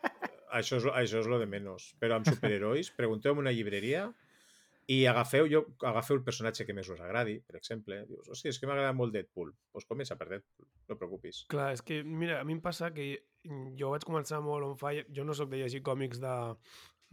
això 0.58 0.80
és, 0.80 0.88
això 1.02 1.22
és 1.22 1.30
lo 1.30 1.40
de 1.40 1.48
menys. 1.48 1.94
Però 2.00 2.18
amb 2.18 2.28
superherois, 2.28 2.92
pregunteu 2.96 3.34
en 3.36 3.46
una 3.46 3.54
llibreria 3.56 4.10
i 4.90 5.04
agafeu, 5.06 5.46
jo, 5.46 5.60
agafeu 5.86 6.18
el 6.18 6.24
personatge 6.26 6.64
que 6.66 6.74
més 6.74 6.88
us 6.90 6.98
agradi, 7.04 7.36
per 7.46 7.54
exemple. 7.60 8.00
Dius, 8.08 8.26
hòstia, 8.32 8.50
és 8.50 8.58
que 8.58 8.66
m'agrada 8.66 8.90
molt 8.96 9.14
Deadpool. 9.14 9.52
Doncs 9.52 9.76
pues 9.76 9.86
comença 9.86 10.16
per 10.18 10.26
Deadpool, 10.32 10.66
no 10.90 10.96
preocupis. 10.98 11.44
Clar, 11.52 11.68
és 11.76 11.84
que, 11.86 12.00
mira, 12.02 12.40
a 12.40 12.46
mi 12.48 12.56
em 12.56 12.62
passa 12.64 12.90
que 12.96 13.06
jo 13.78 13.92
vaig 13.92 14.06
començar 14.08 14.40
molt 14.42 14.66
on 14.66 14.74
fire. 14.80 15.04
Jo 15.14 15.26
no 15.28 15.36
sóc 15.38 15.52
de 15.52 15.60
llegir 15.62 15.84
còmics 15.86 16.18
de, 16.24 16.34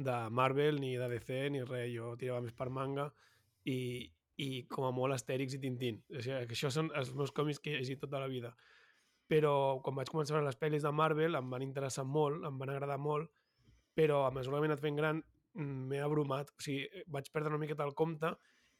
de 0.09 0.17
Marvel, 0.33 0.81
ni 0.81 0.95
de 0.97 1.11
DC, 1.13 1.43
ni 1.53 1.61
res. 1.67 1.91
Jo 1.93 2.15
tirava 2.17 2.41
més 2.47 2.57
per 2.57 2.71
manga 2.73 3.11
i, 3.69 3.77
i 4.41 4.49
com 4.73 4.89
a 4.89 4.91
molt 4.95 5.13
Astèrix 5.13 5.59
i 5.59 5.61
Tintín. 5.61 6.01
O 6.09 6.17
sigui, 6.17 6.41
que 6.49 6.57
això 6.57 6.73
són 6.73 6.89
els 6.97 7.13
meus 7.13 7.35
còmics 7.35 7.61
que 7.61 7.75
he 7.75 7.77
llegit 7.83 8.01
tota 8.01 8.23
la 8.23 8.31
vida. 8.31 8.55
Però 9.29 9.53
quan 9.85 10.01
vaig 10.01 10.09
començar 10.09 10.41
les 10.41 10.57
pel·lis 10.57 10.81
de 10.81 10.97
Marvel 10.97 11.37
em 11.37 11.53
van 11.53 11.69
interessar 11.69 12.09
molt, 12.09 12.41
em 12.47 12.57
van 12.57 12.73
agradar 12.73 12.97
molt, 12.97 13.29
però 13.93 14.23
a 14.25 14.33
mesura 14.33 14.57
que 14.57 14.65
m'he 14.65 14.73
anat 14.73 14.81
fent 14.81 14.97
gran 14.97 15.21
m'he 15.57 15.99
abrumat. 16.03 16.51
O 16.53 16.63
sigui, 16.63 16.85
eh, 16.85 17.03
vaig 17.07 17.29
perdre 17.33 17.53
una 17.53 17.61
miqueta 17.61 17.85
el 17.87 17.95
compte 17.97 18.33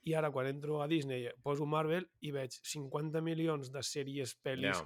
i 0.07 0.13
ara 0.15 0.32
quan 0.32 0.47
entro 0.47 0.82
a 0.82 0.88
Disney 0.88 1.28
poso 1.43 1.65
Marvel 1.65 2.05
i 2.21 2.32
veig 2.32 2.53
50 2.63 3.21
milions 3.25 3.71
de 3.73 3.82
sèries, 3.84 4.36
pel·lis, 4.43 4.78
Ja. 4.78 4.86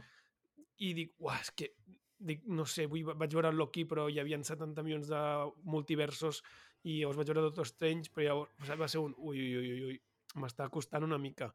i 0.81 0.93
dic, 0.97 1.13
uah, 1.19 1.39
és 1.41 1.51
que 1.51 1.73
dic, 2.17 2.43
no 2.45 2.65
sé, 2.65 2.87
vull, 2.87 3.03
vaig 3.17 3.33
veure 3.33 3.51
Loki 3.53 3.85
però 3.85 4.07
hi 4.09 4.19
havia 4.21 4.37
70 4.41 4.83
milions 4.85 5.09
de 5.09 5.21
multiversos 5.63 6.41
i 6.83 6.99
llavors 6.99 7.17
vaig 7.17 7.27
veure 7.27 7.41
Doctor 7.47 7.67
Strange 7.67 8.11
però 8.13 8.25
llavors 8.27 8.79
va 8.79 8.87
ser 8.87 9.01
un 9.01 9.13
ui, 9.17 9.39
ui, 9.41 9.57
ui, 9.57 9.71
ui, 9.71 9.83
ui 9.91 10.41
m'està 10.41 10.69
costant 10.69 11.03
una 11.03 11.17
mica 11.17 11.51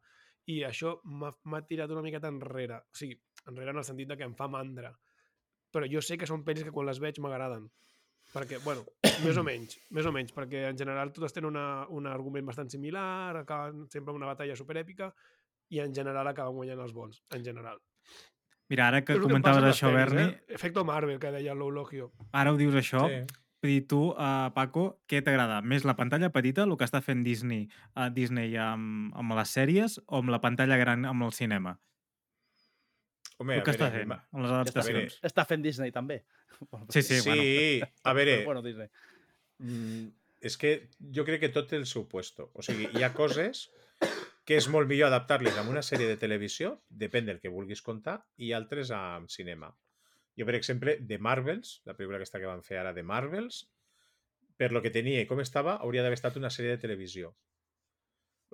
i 0.47 0.61
això 0.63 0.99
m'ha 1.03 1.61
tirat 1.67 1.91
una 1.91 2.03
miqueta 2.05 2.29
enrere 2.31 2.81
o 2.83 2.95
sigui, 2.95 3.17
enrere 3.47 3.71
en 3.71 3.77
el 3.77 3.87
sentit 3.87 4.07
de 4.07 4.17
que 4.17 4.27
em 4.27 4.35
fa 4.35 4.47
mandra 4.47 4.93
però 5.71 5.87
jo 5.91 6.01
sé 6.01 6.17
que 6.17 6.27
són 6.29 6.45
pel·lis 6.45 6.63
que 6.63 6.71
quan 6.71 6.87
les 6.87 6.99
veig 6.99 7.19
m'agraden 7.19 7.67
perquè, 8.33 8.59
bueno, 8.63 8.85
més 9.25 9.37
o 9.37 9.43
menys 9.43 9.77
més 9.95 10.05
o 10.05 10.13
menys, 10.15 10.33
perquè 10.35 10.67
en 10.69 10.77
general 10.79 11.13
totes 11.15 11.35
tenen 11.35 11.51
una, 11.53 11.85
un 11.89 12.07
argument 12.07 12.45
bastant 12.47 12.69
similar 12.73 13.35
acaben 13.43 13.87
sempre 13.89 14.11
amb 14.13 14.21
una 14.21 14.31
batalla 14.33 14.55
superèpica 14.55 15.11
i 15.73 15.81
en 15.83 15.93
general 15.95 16.27
acaben 16.27 16.55
guanyant 16.55 16.83
els 16.83 16.93
bons, 16.95 17.23
en 17.35 17.43
general 17.43 17.81
Mira, 18.67 18.89
ara 18.89 18.99
que 19.07 19.15
comentaves 19.19 19.63
les 19.63 19.77
això, 19.77 19.93
Berni, 19.95 20.23
Eh? 20.27 20.55
Efecto 20.57 20.83
Marvel, 20.83 21.19
que 21.19 21.31
deia 21.31 21.53
l'Eulogio. 21.55 22.11
ara 22.33 22.51
ho 22.51 22.57
dius 22.59 22.75
això, 22.75 23.07
Sí. 23.07 23.43
Vull 23.57 23.71
dir, 23.71 23.87
tu, 23.89 23.99
uh, 24.11 24.51
Paco, 24.53 24.99
què 25.09 25.23
t'agrada? 25.25 25.63
Més 25.65 25.83
la 25.83 25.95
pantalla 25.97 26.29
petita, 26.29 26.61
el 26.67 26.75
que 26.77 26.85
està 26.85 26.99
fent 27.01 27.23
Disney, 27.25 27.63
uh, 27.95 28.05
Disney 28.13 28.53
amb, 28.61 29.15
amb 29.17 29.33
les 29.33 29.49
sèries, 29.49 29.97
o 30.05 30.19
amb 30.21 30.29
la 30.29 30.37
pantalla 30.43 30.77
gran 30.77 31.07
amb 31.09 31.25
el 31.25 31.33
cinema? 31.33 31.79
Home, 33.37 33.55
el 33.55 33.61
a 33.61 33.65
que 33.65 33.73
està 33.75 33.87
a 33.87 33.93
mi 33.93 33.99
fent, 34.01 34.13
amb 34.17 34.43
les 34.43 34.53
adaptacions. 34.55 35.17
Està 35.29 35.45
fent 35.45 35.65
Disney, 35.65 35.91
també. 35.93 36.23
Sí, 36.89 37.03
sí, 37.03 37.19
Sí, 37.21 37.29
bueno. 37.29 37.91
a 38.03 38.13
veure, 38.17 38.37
Bueno, 38.49 38.63
Disney. 38.65 38.89
Mm, 39.59 40.07
és 40.41 40.57
que 40.57 40.71
jo 41.13 41.25
crec 41.25 41.43
que 41.45 41.51
tot 41.53 41.69
té 41.69 41.77
el 41.77 41.85
seu 41.89 42.07
puesto. 42.09 42.49
O 42.53 42.65
sigui, 42.65 42.89
hi 42.97 43.03
ha 43.05 43.13
coses 43.13 43.67
que 44.47 44.55
és 44.57 44.69
molt 44.71 44.87
millor 44.89 45.11
adaptar-les 45.11 45.57
a 45.59 45.65
una 45.67 45.83
sèrie 45.83 46.07
de 46.07 46.17
televisió, 46.17 46.77
depèn 46.89 47.27
del 47.27 47.41
que 47.43 47.51
vulguis 47.51 47.81
contar, 47.83 48.21
i 48.37 48.53
altres 48.55 48.93
amb 48.95 49.29
cinema. 49.29 49.73
Jo, 50.37 50.45
per 50.47 50.55
exemple, 50.55 50.95
de 51.01 51.17
Marvels, 51.19 51.81
la 51.85 51.97
pel·lícula 51.97 52.21
aquesta 52.21 52.39
que 52.39 52.47
van 52.49 52.63
fer 52.63 52.77
ara 52.79 52.93
de 52.93 53.03
Marvels, 53.03 53.65
per 54.57 54.71
lo 54.71 54.81
que 54.81 54.93
tenia 54.93 55.21
i 55.21 55.27
com 55.29 55.41
estava, 55.43 55.75
hauria 55.83 56.01
d'haver 56.05 56.17
estat 56.17 56.37
una 56.39 56.49
sèrie 56.53 56.77
de 56.77 56.81
televisió. 56.81 57.33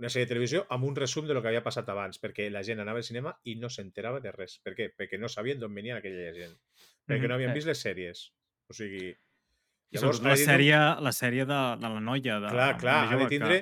Una 0.02 0.10
sèrie 0.10 0.26
de 0.26 0.32
televisió 0.34 0.64
amb 0.74 0.86
un 0.88 0.96
resum 0.98 1.28
de 1.30 1.36
lo 1.38 1.42
que 1.42 1.52
havia 1.52 1.62
passat 1.64 1.90
abans, 1.94 2.18
perquè 2.22 2.48
la 2.52 2.64
gent 2.66 2.80
anava 2.82 2.98
al 3.02 3.06
cinema 3.06 3.36
i 3.46 3.56
no 3.62 3.70
s'enterava 3.70 4.20
de 4.24 4.32
res. 4.34 4.58
Per 4.64 4.74
què? 4.78 4.88
Perquè 4.98 5.20
no 5.22 5.30
sabien 5.30 5.60
d'on 5.62 5.74
venien 5.76 5.98
aquella 6.00 6.32
gent. 6.34 6.56
Perquè 7.08 7.28
no 7.30 7.36
havien 7.36 7.52
Eh. 7.52 7.54
vist 7.60 7.68
les 7.70 7.82
sèries. 7.86 8.24
O 8.70 8.74
sigui... 8.74 9.12
I 9.94 10.00
sobretot 10.02 10.26
la 10.26 10.34
un- 10.34 10.42
sèrie, 10.42 10.78
la 11.06 11.12
sèrie 11.14 11.46
de, 11.46 11.60
de 11.84 11.90
la 11.94 12.00
noia. 12.02 12.40
De, 12.42 12.50
Clar, 12.50 12.72
clar, 12.82 13.00
de 13.10 13.14
ha 13.16 13.20
de 13.22 13.28
tindre... 13.30 13.60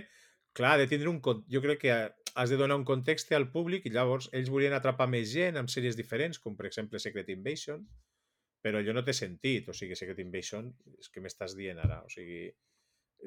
Clar, 0.55 0.73
ha 0.75 0.77
de 0.79 0.87
tindre 0.87 1.09
un... 1.11 1.19
Jo 1.51 1.61
crec 1.63 1.79
que 1.83 1.91
has 2.35 2.49
de 2.49 2.55
donar 2.59 2.77
un 2.79 2.85
context 2.87 3.31
al 3.35 3.49
públic 3.51 3.85
i 3.85 3.91
llavors 3.91 4.29
ells 4.31 4.47
volien 4.51 4.71
atrapar 4.77 5.09
més 5.11 5.27
gent 5.33 5.59
amb 5.59 5.67
sèries 5.71 5.97
diferents, 5.99 6.39
com 6.39 6.55
per 6.55 6.65
exemple 6.69 6.99
Secret 7.03 7.27
Invasion, 7.35 7.83
però 8.63 8.79
allò 8.79 8.93
no 8.95 9.03
té 9.03 9.11
sentit. 9.11 9.67
O 9.67 9.75
sigui, 9.75 9.95
Secret 9.99 10.19
Invasion, 10.23 10.71
és 10.99 11.09
que 11.11 11.19
m'estàs 11.19 11.55
dient 11.59 11.79
ara. 11.83 11.99
O 12.07 12.09
sigui, 12.11 12.45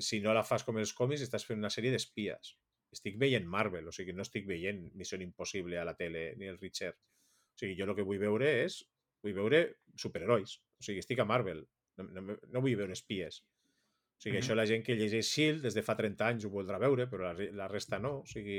si 0.01 0.21
no 0.25 0.33
la 0.33 0.43
fas 0.43 0.65
com 0.65 0.79
els 0.81 0.93
còmics, 0.97 1.21
estàs 1.27 1.45
fent 1.45 1.61
una 1.61 1.69
sèrie 1.73 1.93
d'espies. 1.93 2.55
Estic 2.95 3.19
veient 3.21 3.47
Marvel, 3.51 3.89
o 3.91 3.93
sigui, 3.93 4.15
no 4.15 4.23
estic 4.25 4.47
veient 4.49 4.85
Missió 4.95 5.19
Impossible 5.21 5.79
a 5.81 5.85
la 5.85 5.95
tele 5.99 6.35
ni 6.41 6.47
el 6.51 6.59
Richard. 6.63 6.97
O 6.97 7.59
sigui, 7.59 7.77
jo 7.79 7.87
el 7.89 7.95
que 7.99 8.07
vull 8.07 8.23
veure 8.23 8.51
és... 8.65 8.81
Vull 9.25 9.33
veure 9.33 9.61
superherois. 9.97 10.59
O 10.79 10.85
sigui, 10.85 11.01
estic 11.01 11.21
a 11.23 11.25
Marvel. 11.25 11.63
No, 11.97 12.05
no, 12.13 12.35
no 12.53 12.61
vull 12.61 12.75
veure 12.77 12.93
espies. 12.93 13.39
O 13.41 14.21
sigui, 14.21 14.37
Mhm. 14.37 14.43
això 14.45 14.55
la 14.57 14.67
gent 14.69 14.83
que 14.85 14.97
llegeix 14.99 15.25
S.H.I.E.L.D. 15.27 15.63
des 15.65 15.75
de 15.79 15.83
fa 15.87 15.95
30 15.97 16.27
anys 16.29 16.45
ho 16.45 16.51
voldrà 16.53 16.77
veure, 16.83 17.07
però 17.11 17.31
la, 17.33 17.47
la 17.57 17.69
resta 17.69 17.99
no. 17.99 18.19
O 18.21 18.27
sigui, 18.29 18.59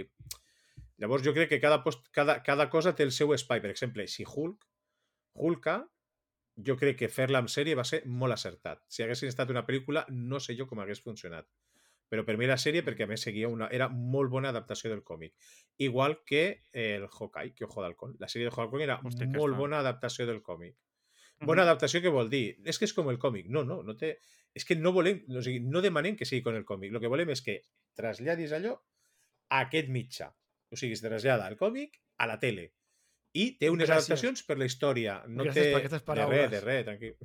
llavors 0.97 1.23
jo 1.25 1.33
crec 1.35 1.49
que 1.53 1.59
cada, 1.61 1.83
post, 1.83 2.07
cada, 2.11 2.39
cada 2.43 2.65
cosa 2.73 2.95
té 2.95 3.05
el 3.05 3.11
seu 3.13 3.33
espai. 3.35 3.61
Per 3.61 3.69
exemple, 3.71 4.07
si 4.07 4.25
Hulk, 4.25 4.65
Hulka, 5.35 5.77
jo 6.65 6.77
crec 6.79 6.97
que 7.03 7.09
fer-la 7.11 7.41
en 7.43 7.47
sèrie 7.51 7.75
va 7.77 7.83
ser 7.85 8.01
molt 8.07 8.33
acertat. 8.33 8.81
Si 8.87 9.03
haguessin 9.03 9.29
estat 9.29 9.49
una 9.53 9.65
pel·lícula, 9.67 10.05
no 10.09 10.39
sé 10.39 10.55
jo 10.57 10.65
com 10.67 10.79
hagués 10.81 11.01
funcionat. 11.03 11.45
Però 12.15 12.23
per 12.23 12.37
mi 12.39 12.47
la 12.47 12.55
sèrie, 12.61 12.79
perquè 12.87 13.03
a 13.03 13.09
més 13.11 13.25
seguia 13.27 13.49
una... 13.51 13.67
Era 13.75 13.89
molt 13.91 14.31
bona 14.31 14.53
adaptació 14.53 14.89
del 14.93 15.03
còmic. 15.03 15.33
Igual 15.83 16.21
que 16.23 16.45
el 16.71 17.09
Hawkeye, 17.09 17.51
que 17.57 17.67
Ojo 17.67 17.83
d'Halcón. 17.83 18.15
La 18.23 18.29
sèrie 18.31 18.47
de 18.47 18.53
Hawkeye 18.55 18.87
era 18.87 19.01
Hòstia, 19.01 19.27
molt 19.27 19.51
aquesta. 19.51 19.59
bona 19.59 19.81
adaptació 19.83 20.27
del 20.29 20.39
còmic. 20.45 20.77
Bona 21.43 21.65
adaptació 21.67 21.99
què 21.99 22.11
vol 22.13 22.31
dir? 22.31 22.45
És 22.63 22.79
que 22.79 22.87
és 22.87 22.95
com 22.95 23.11
el 23.11 23.19
còmic. 23.19 23.51
No, 23.51 23.65
no, 23.67 23.81
no 23.83 23.97
té... 23.99 24.15
És 24.55 24.63
que 24.63 24.77
no 24.79 24.93
volem, 24.95 25.19
o 25.27 25.43
sigui, 25.43 25.59
no 25.67 25.81
demanem 25.83 26.15
que 26.15 26.23
sigui 26.23 26.45
com 26.45 26.55
el 26.55 26.63
còmic. 26.63 26.93
El 26.95 27.03
que 27.03 27.11
volem 27.11 27.33
és 27.33 27.43
que 27.43 27.57
traslladis 27.99 28.55
allò 28.55 28.71
a 29.51 29.65
aquest 29.65 29.91
mitjà. 29.91 30.29
O 30.71 30.79
sigui, 30.79 30.95
es 30.95 31.03
trasllada 31.03 31.49
el 31.51 31.59
còmic 31.59 31.99
a 32.23 32.29
la 32.31 32.39
tele. 32.39 32.69
I 33.35 33.49
té 33.59 33.67
unes 33.69 33.89
Gràcies. 33.89 34.05
adaptacions 34.07 34.43
per 34.47 34.55
la 34.57 34.65
història. 34.69 35.17
No 35.27 35.43
Gràcies 35.43 35.65
té... 35.67 35.71
per 35.73 35.79
aquestes 35.81 36.01
De 36.01 36.07
paraules. 36.07 36.39
res, 36.39 36.51
de 36.53 36.61
res, 36.63 36.85
tranquil. 36.87 37.15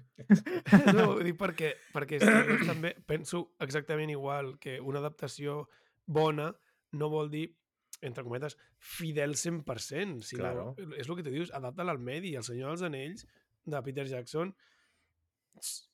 No, 0.96 1.04
ho 1.14 1.20
dic 1.22 1.36
perquè, 1.38 1.70
perquè 1.94 2.18
també 2.66 2.94
penso 3.06 3.44
exactament 3.62 4.10
igual 4.10 4.56
que 4.58 4.80
una 4.80 4.98
adaptació 4.98 5.68
bona 6.06 6.48
no 6.98 7.08
vol 7.12 7.30
dir 7.30 7.44
entre 8.02 8.24
cometes, 8.24 8.56
fidel 8.78 9.34
100%, 9.36 10.22
sinó, 10.24 10.40
Claro. 10.42 10.66
és 10.96 11.06
el 11.08 11.16
que 11.18 11.22
tu 11.26 11.30
dius, 11.34 11.50
adapta-la 11.52 11.92
al 11.92 11.98
medi. 12.00 12.34
El 12.34 12.42
Senyor 12.46 12.70
dels 12.72 12.82
Anells, 12.88 13.26
de 13.66 13.82
Peter 13.84 14.06
Jackson, 14.08 14.54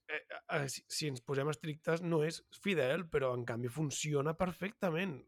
eh, 0.08 0.20
eh, 0.54 0.66
si 0.68 1.08
ens 1.10 1.20
posem 1.26 1.48
estrictes, 1.50 2.02
no 2.06 2.22
és 2.24 2.40
fidel, 2.62 3.08
però 3.10 3.32
en 3.34 3.44
canvi 3.48 3.68
funciona 3.72 4.36
perfectament. 4.38 5.18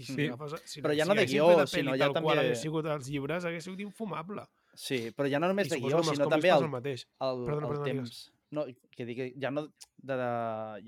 I 0.00 0.04
si 0.04 0.14
Sí. 0.14 0.26
agafes, 0.28 0.60
si, 0.64 0.82
Però 0.82 0.94
ja 0.96 1.04
si 1.04 1.08
no 1.08 1.14
de 1.14 1.20
haguessin 1.20 1.36
guió, 1.38 1.56
la 1.58 1.66
sinó 1.66 1.96
ja 1.96 2.12
tal 2.12 2.22
qual 2.22 2.36
també- 2.38 2.46
hagués 2.46 2.60
sigut 2.60 2.86
els 2.86 3.08
llibres, 3.08 3.44
hagués 3.44 3.64
sigut 3.64 3.80
infumable. 3.80 4.42
Sí, 4.74 5.10
però 5.16 5.28
ja 5.30 5.38
no 5.40 5.48
només 5.48 5.66
I 5.66 5.70
de 5.70 5.80
guió, 5.80 6.02
sinó 6.04 6.28
també 6.28 6.50
el, 6.50 6.64
el 6.64 6.70
mateix. 6.70 7.06
el, 7.20 7.44
Perdona, 7.44 7.66
el 7.66 7.72
perdona, 7.72 7.84
temps. 7.84 8.32
No, 8.50 8.64
que 8.96 9.04
dic, 9.04 9.34
ja 9.38 9.50
no, 9.50 9.66
de, 9.98 10.14
de, 10.16 10.28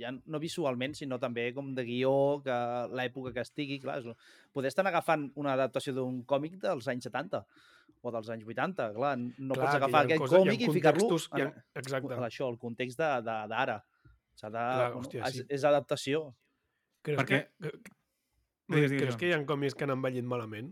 ja 0.00 0.11
no 0.24 0.38
visualment, 0.40 0.94
sinó 0.94 1.18
també 1.20 1.52
com 1.52 1.74
de 1.74 1.84
guió, 1.84 2.40
que 2.42 2.54
l'època 2.96 3.34
que 3.34 3.40
estigui, 3.44 3.78
clar, 3.78 3.98
és, 3.98 4.06
poder 4.50 4.68
estar 4.68 4.86
agafant 4.86 5.30
una 5.34 5.52
adaptació 5.52 5.92
d'un 5.92 6.22
còmic 6.24 6.56
dels 6.62 6.88
anys 6.88 7.04
70 7.04 7.44
o 8.02 8.11
dels 8.11 8.30
anys 8.30 8.46
80, 8.46 8.94
clar, 8.94 9.18
no 9.18 9.54
Clar, 9.54 9.66
pots 9.66 9.74
agafar 9.76 10.04
aquest 10.06 10.22
ha 10.22 10.26
còmic 10.38 10.61
i 10.62 10.70
ficar-lo 10.72 11.06
ha- 11.11 11.38
en- 11.42 12.30
això, 12.30 12.48
el 12.48 12.56
context 12.58 12.96
de- 12.98 13.20
de- 13.28 13.46
d'ara. 13.52 13.84
S'ha 14.34 14.48
de... 14.48 14.52
Clar, 14.56 14.92
bueno, 14.94 15.00
hòstia, 15.02 15.26
és, 15.26 15.34
sí. 15.34 15.44
és 15.50 15.64
adaptació. 15.64 16.34
Creus, 17.02 17.20
Perquè- 17.20 17.46
que, 17.61 17.72
Digues, 18.71 18.91
digues, 18.93 19.03
creus 19.03 19.18
que 19.21 19.29
hi 19.29 19.35
ha 19.35 19.41
còmics 19.47 19.75
que 19.77 19.87
han 19.87 19.95
envellit 19.97 20.27
malament? 20.29 20.71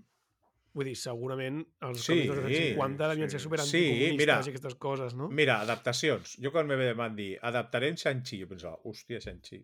Vull 0.76 0.86
dir, 0.90 0.94
segurament 1.00 1.62
els 1.82 2.04
Sí, 2.04 2.12
còmics 2.12 2.28
dels 2.28 2.44
anys 2.46 2.58
50 2.76 3.08
devien 3.10 3.32
ser 3.32 3.40
super 3.42 3.58
Sí, 3.64 3.82
mira. 4.18 4.36
i 4.38 4.52
aquestes 4.52 4.76
coses, 4.78 5.16
no? 5.18 5.28
Mira, 5.40 5.56
adaptacions. 5.64 6.36
Jo 6.44 6.52
quan 6.54 6.68
me 6.70 6.92
van 6.94 7.16
dir 7.16 7.32
adaptarem 7.42 7.96
Shang-Chi, 7.98 8.42
jo 8.44 8.48
pensava, 8.52 8.78
hòstia, 8.84 9.18
Shang-Chi. 9.24 9.58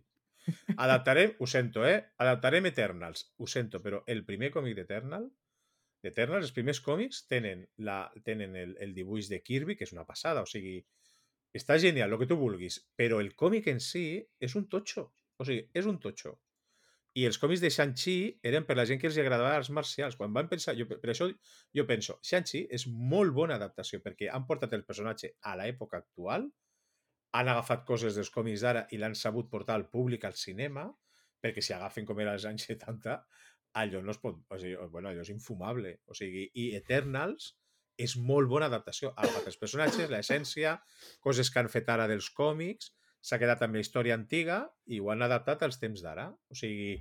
Adaptarem, 0.77 1.35
ho 1.39 1.47
sento, 1.47 1.85
eh? 1.87 1.97
Adaptarem 2.21 2.65
Eternals. 2.69 3.29
Ho 3.37 3.47
sento, 3.47 3.81
però 3.81 4.03
el 4.11 4.25
primer 4.25 4.51
còmic 4.53 4.75
d'Eternal, 4.77 5.29
d'Eternals, 6.03 6.49
els 6.49 6.53
primers 6.57 6.81
còmics 6.85 7.23
tenen, 7.31 7.63
la, 7.77 8.11
tenen 8.27 8.55
el, 8.59 8.75
el 8.81 8.93
dibuix 8.93 9.29
de 9.31 9.41
Kirby, 9.41 9.75
que 9.77 9.87
és 9.87 9.93
una 9.95 10.05
passada, 10.05 10.43
o 10.45 10.49
sigui, 10.49 10.77
està 11.55 11.79
genial, 11.81 12.11
el 12.11 12.19
que 12.21 12.27
tu 12.29 12.37
vulguis, 12.37 12.81
però 12.97 13.21
el 13.23 13.31
còmic 13.39 13.71
en 13.71 13.79
si 13.79 14.19
és 14.39 14.55
un 14.59 14.67
totxo. 14.69 15.07
O 15.39 15.47
sigui, 15.47 15.69
és 15.73 15.87
un 15.89 15.97
totxo. 16.03 16.35
I 17.15 17.23
els 17.29 17.37
còmics 17.39 17.61
de 17.63 17.71
Shang-Chi 17.71 18.15
eren 18.49 18.65
per 18.67 18.75
la 18.75 18.83
gent 18.89 18.99
que 18.99 19.07
els 19.07 19.17
agradava 19.21 19.53
arts 19.55 19.69
marcials. 19.71 20.17
Quan 20.19 20.33
van 20.35 20.49
pensar, 20.51 20.73
jo, 20.75 20.87
per 20.89 21.13
això 21.13 21.29
jo 21.79 21.85
penso, 21.87 22.17
Shang-Chi 22.27 22.65
és 22.75 22.83
molt 22.91 23.31
bona 23.37 23.55
adaptació 23.55 24.01
perquè 24.03 24.27
han 24.31 24.43
portat 24.49 24.75
el 24.75 24.83
personatge 24.87 25.31
a 25.47 25.55
l'època 25.55 26.01
actual, 26.03 26.49
han 27.35 27.51
agafat 27.51 27.85
coses 27.87 28.15
dels 28.15 28.31
còmics 28.31 28.63
d'ara 28.63 28.85
i 28.95 28.99
l'han 28.99 29.15
sabut 29.15 29.47
portar 29.51 29.75
al 29.79 29.87
públic 29.91 30.27
al 30.27 30.35
cinema, 30.39 30.85
perquè 31.43 31.63
si 31.63 31.75
agafen 31.75 32.07
com 32.07 32.19
era 32.23 32.35
als 32.35 32.47
anys 32.49 32.67
70, 32.67 33.15
allò 33.81 34.01
no 34.03 34.15
es 34.15 34.19
pot... 34.23 34.39
O 34.51 34.59
sigui, 34.59 34.75
bueno, 34.91 35.11
allò 35.11 35.23
és 35.23 35.31
infumable. 35.33 35.97
O 36.07 36.15
sigui, 36.17 36.47
i 36.63 36.69
Eternals 36.79 37.53
és 38.01 38.15
molt 38.19 38.51
bona 38.51 38.69
adaptació. 38.71 39.11
Ha 39.15 39.23
agafat 39.23 39.51
els 39.51 39.59
personatges, 39.59 40.11
l'essència, 40.11 40.77
coses 41.23 41.51
que 41.51 41.61
han 41.61 41.71
fet 41.71 41.91
ara 41.91 42.07
dels 42.11 42.31
còmics, 42.35 42.91
s'ha 43.25 43.39
quedat 43.41 43.63
amb 43.65 43.77
la 43.77 43.81
història 43.81 44.15
antiga 44.17 44.59
i 44.93 44.99
ho 45.01 45.09
han 45.13 45.25
adaptat 45.25 45.63
als 45.65 45.79
temps 45.81 46.03
d'ara. 46.05 46.27
O 46.53 46.57
sigui, 46.57 46.99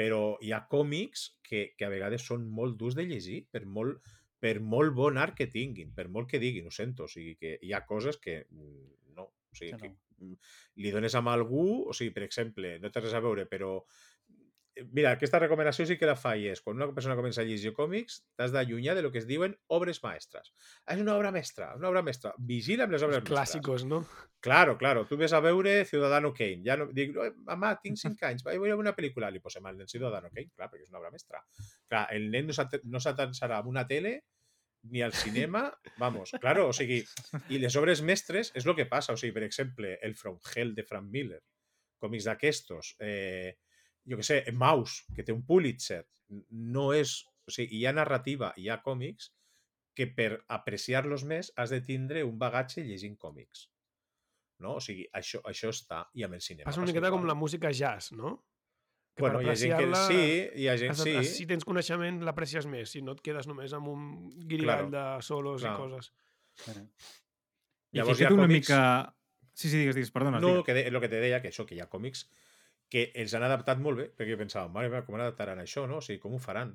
però 0.00 0.22
hi 0.42 0.54
ha 0.56 0.64
còmics 0.70 1.26
que, 1.46 1.62
que 1.78 1.86
a 1.86 1.92
vegades 1.92 2.24
són 2.26 2.46
molt 2.58 2.78
durs 2.80 2.96
de 2.98 3.06
llegir, 3.06 3.42
per 3.52 3.62
molt, 3.78 4.00
per 4.42 4.56
molt 4.74 4.94
bon 4.96 5.20
art 5.20 5.36
que 5.38 5.50
tinguin, 5.52 5.92
per 5.96 6.08
molt 6.08 6.30
que 6.30 6.40
diguin, 6.42 6.66
ho 6.66 6.74
sento, 6.74 7.06
o 7.06 7.12
sigui 7.12 7.36
que 7.40 7.56
hi 7.62 7.74
ha 7.76 7.84
coses 7.86 8.18
que 8.22 8.40
mm, 8.48 8.86
no, 9.18 9.28
o 9.30 9.58
sigui, 9.58 9.74
Que 9.76 9.82
que 9.82 9.90
no. 9.92 9.98
mm, 10.24 10.54
li 10.82 10.94
dones 10.94 11.14
amb 11.20 11.30
algú, 11.32 11.66
o 11.86 11.96
sigui, 11.96 12.14
per 12.16 12.24
exemple, 12.26 12.78
no 12.80 12.90
té 12.90 13.04
res 13.04 13.14
a 13.14 13.22
veure, 13.22 13.46
però 13.50 13.76
mira, 14.92 15.12
aquesta 15.12 15.38
recomanació 15.38 15.84
sí 15.86 15.96
que 15.98 16.08
la 16.08 16.16
fa 16.16 16.32
i 16.36 16.48
és 16.50 16.60
quan 16.64 16.76
una 16.78 16.88
persona 16.94 17.16
comença 17.18 17.42
a 17.42 17.44
llegir 17.48 17.72
còmics 17.76 18.20
t'has 18.38 18.52
d'allunyar 18.54 18.94
de 18.96 19.02
lo 19.02 19.10
que 19.12 19.18
es 19.22 19.26
diuen 19.28 19.54
obres 19.68 20.02
maestres. 20.02 20.52
És 20.86 21.00
una 21.02 21.14
obra 21.16 21.30
mestra, 21.34 21.74
una 21.76 21.88
obra 21.90 22.02
mestra. 22.06 22.32
Vigila 22.38 22.84
amb 22.88 22.92
les 22.96 23.02
obres 23.06 23.20
Els 23.20 23.24
mestres. 23.28 23.36
clàssicos, 23.38 23.84
no? 23.86 24.02
Claro, 24.40 24.76
claro. 24.78 25.04
Tu 25.06 25.16
ves 25.20 25.32
a 25.36 25.40
veure 25.44 25.84
Ciudadano 25.84 26.32
Kane. 26.32 26.62
Ja 26.64 26.76
no, 26.76 26.86
dic, 26.92 27.16
"Oi, 27.16 27.30
mamà, 27.44 27.74
tinc 27.82 27.98
5 27.98 28.22
anys, 28.26 28.42
vaig 28.42 28.58
veure 28.58 28.74
una 28.76 28.94
pel·lícula. 28.96 29.30
Li 29.30 29.40
posem 29.40 29.66
el 29.66 29.76
nen 29.76 29.88
Ciudadano 29.88 30.30
Kane, 30.30 30.50
clar, 30.56 30.70
perquè 30.70 30.82
és 30.82 30.90
una 30.90 30.98
obra 30.98 31.10
mestra. 31.10 31.42
Clar, 31.88 32.06
el 32.12 32.30
nen 32.30 32.46
no 32.46 32.52
no 32.84 32.98
s'atansarà 32.98 33.58
amb 33.58 33.68
una 33.68 33.86
tele 33.86 34.22
ni 34.82 35.02
al 35.02 35.12
cinema, 35.12 35.72
vamos, 35.98 36.30
claro, 36.40 36.68
o 36.68 36.72
sigui, 36.72 37.04
i 37.50 37.58
les 37.58 37.76
obres 37.76 38.00
mestres 38.00 38.50
és 38.54 38.64
el 38.64 38.74
que 38.74 38.86
passa, 38.86 39.12
o 39.12 39.16
sigui, 39.16 39.32
per 39.32 39.42
exemple, 39.42 39.98
el 40.00 40.14
From 40.16 40.38
Hell 40.54 40.74
de 40.74 40.84
Frank 40.84 41.10
Miller, 41.10 41.42
còmics 42.00 42.24
d'aquestos, 42.24 42.94
eh, 42.98 43.56
jo 44.08 44.16
que 44.16 44.24
sé, 44.26 44.44
Maus, 44.52 45.04
que 45.16 45.22
té 45.26 45.32
un 45.32 45.42
Pulitzer, 45.46 46.04
no 46.50 46.92
és... 46.96 47.20
O 47.48 47.50
sigui, 47.52 47.80
hi 47.80 47.86
ha 47.88 47.92
narrativa, 47.96 48.52
hi 48.56 48.68
ha 48.70 48.76
còmics 48.84 49.32
que 49.96 50.06
per 50.14 50.44
apreciar-los 50.54 51.24
més 51.26 51.48
has 51.58 51.72
de 51.74 51.80
tindre 51.82 52.22
un 52.22 52.36
bagatge 52.38 52.84
llegint 52.86 53.16
còmics. 53.18 53.64
No? 54.62 54.76
O 54.78 54.80
sigui, 54.84 55.08
això, 55.16 55.40
això 55.50 55.72
està. 55.72 56.04
I 56.14 56.22
amb 56.28 56.36
el 56.38 56.44
cinema 56.44 56.68
Passa 56.68 56.78
una 56.82 56.86
miqueta 56.92 57.10
com 57.10 57.24
la 57.26 57.34
música 57.34 57.72
jazz, 57.74 58.12
no? 58.12 58.36
Que 59.16 59.24
Bueno, 59.24 59.40
per 59.40 59.46
hi 59.48 59.50
ha 59.50 59.56
gent 59.58 59.72
que 59.74 59.86
apreciar-la 59.88 60.02
sí, 60.06 60.60
hi 60.62 60.68
ha 60.70 60.76
gent 60.78 60.92
has 60.94 61.00
sí. 61.02 61.14
Si 61.32 61.46
tens 61.50 61.66
coneixement, 61.66 62.20
l'aprecies 62.28 62.68
més. 62.70 62.92
Si 62.94 63.02
no 63.02 63.16
et 63.18 63.24
quedes 63.26 63.48
només 63.50 63.74
amb 63.74 63.88
un 63.90 64.04
guirigall 64.46 64.86
Claro, 64.86 64.92
de 64.94 65.22
solos 65.26 65.64
clar. 65.64 65.74
i 65.74 65.80
coses. 65.82 66.12
I 67.90 67.98
Llavors 67.98 68.14
aquí 68.20 68.22
hi 68.22 68.28
ha 68.28 68.34
una 68.36 68.44
còmics- 68.46 68.70
mica... 68.70 69.16
Sí, 69.52 69.68
sí, 69.68 69.76
digues, 69.80 69.96
digues, 69.98 70.12
perdona. 70.14 70.38
No, 70.40 70.52
digues. 70.54 70.64
que 70.68 70.74
de, 70.78 70.86
el 70.88 71.00
que 71.02 71.08
te 71.10 71.18
deia, 71.20 71.40
que 71.42 71.50
això, 71.50 71.66
que 71.66 71.74
hi 71.74 71.80
ha 71.82 71.88
còmics 71.90 72.28
que 72.90 73.06
els 73.22 73.34
han 73.34 73.46
adaptat 73.46 73.78
molt 73.78 74.00
bé, 74.02 74.06
perquè 74.16 74.34
jo 74.34 74.40
pensava, 74.40 74.70
mare 74.74 74.90
meva, 74.90 75.04
com 75.06 75.16
adaptaran 75.16 75.62
això, 75.62 75.86
no? 75.88 76.00
O 76.00 76.04
sigui, 76.04 76.20
com 76.22 76.34
ho 76.34 76.42
faran? 76.42 76.74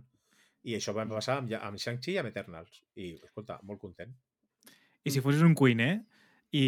I 0.66 0.78
això 0.78 0.96
va 0.96 1.06
passar 1.10 1.40
amb, 1.42 1.52
amb 1.60 1.82
Shang-Chi 1.82 2.16
i 2.16 2.20
amb 2.22 2.32
Eternals. 2.32 2.82
I, 2.96 3.12
escolta, 3.28 3.60
molt 3.68 3.82
content. 3.84 4.16
I 5.06 5.14
si 5.14 5.22
fossis 5.22 5.44
un 5.46 5.54
cuiner 5.54 5.92
i 6.56 6.66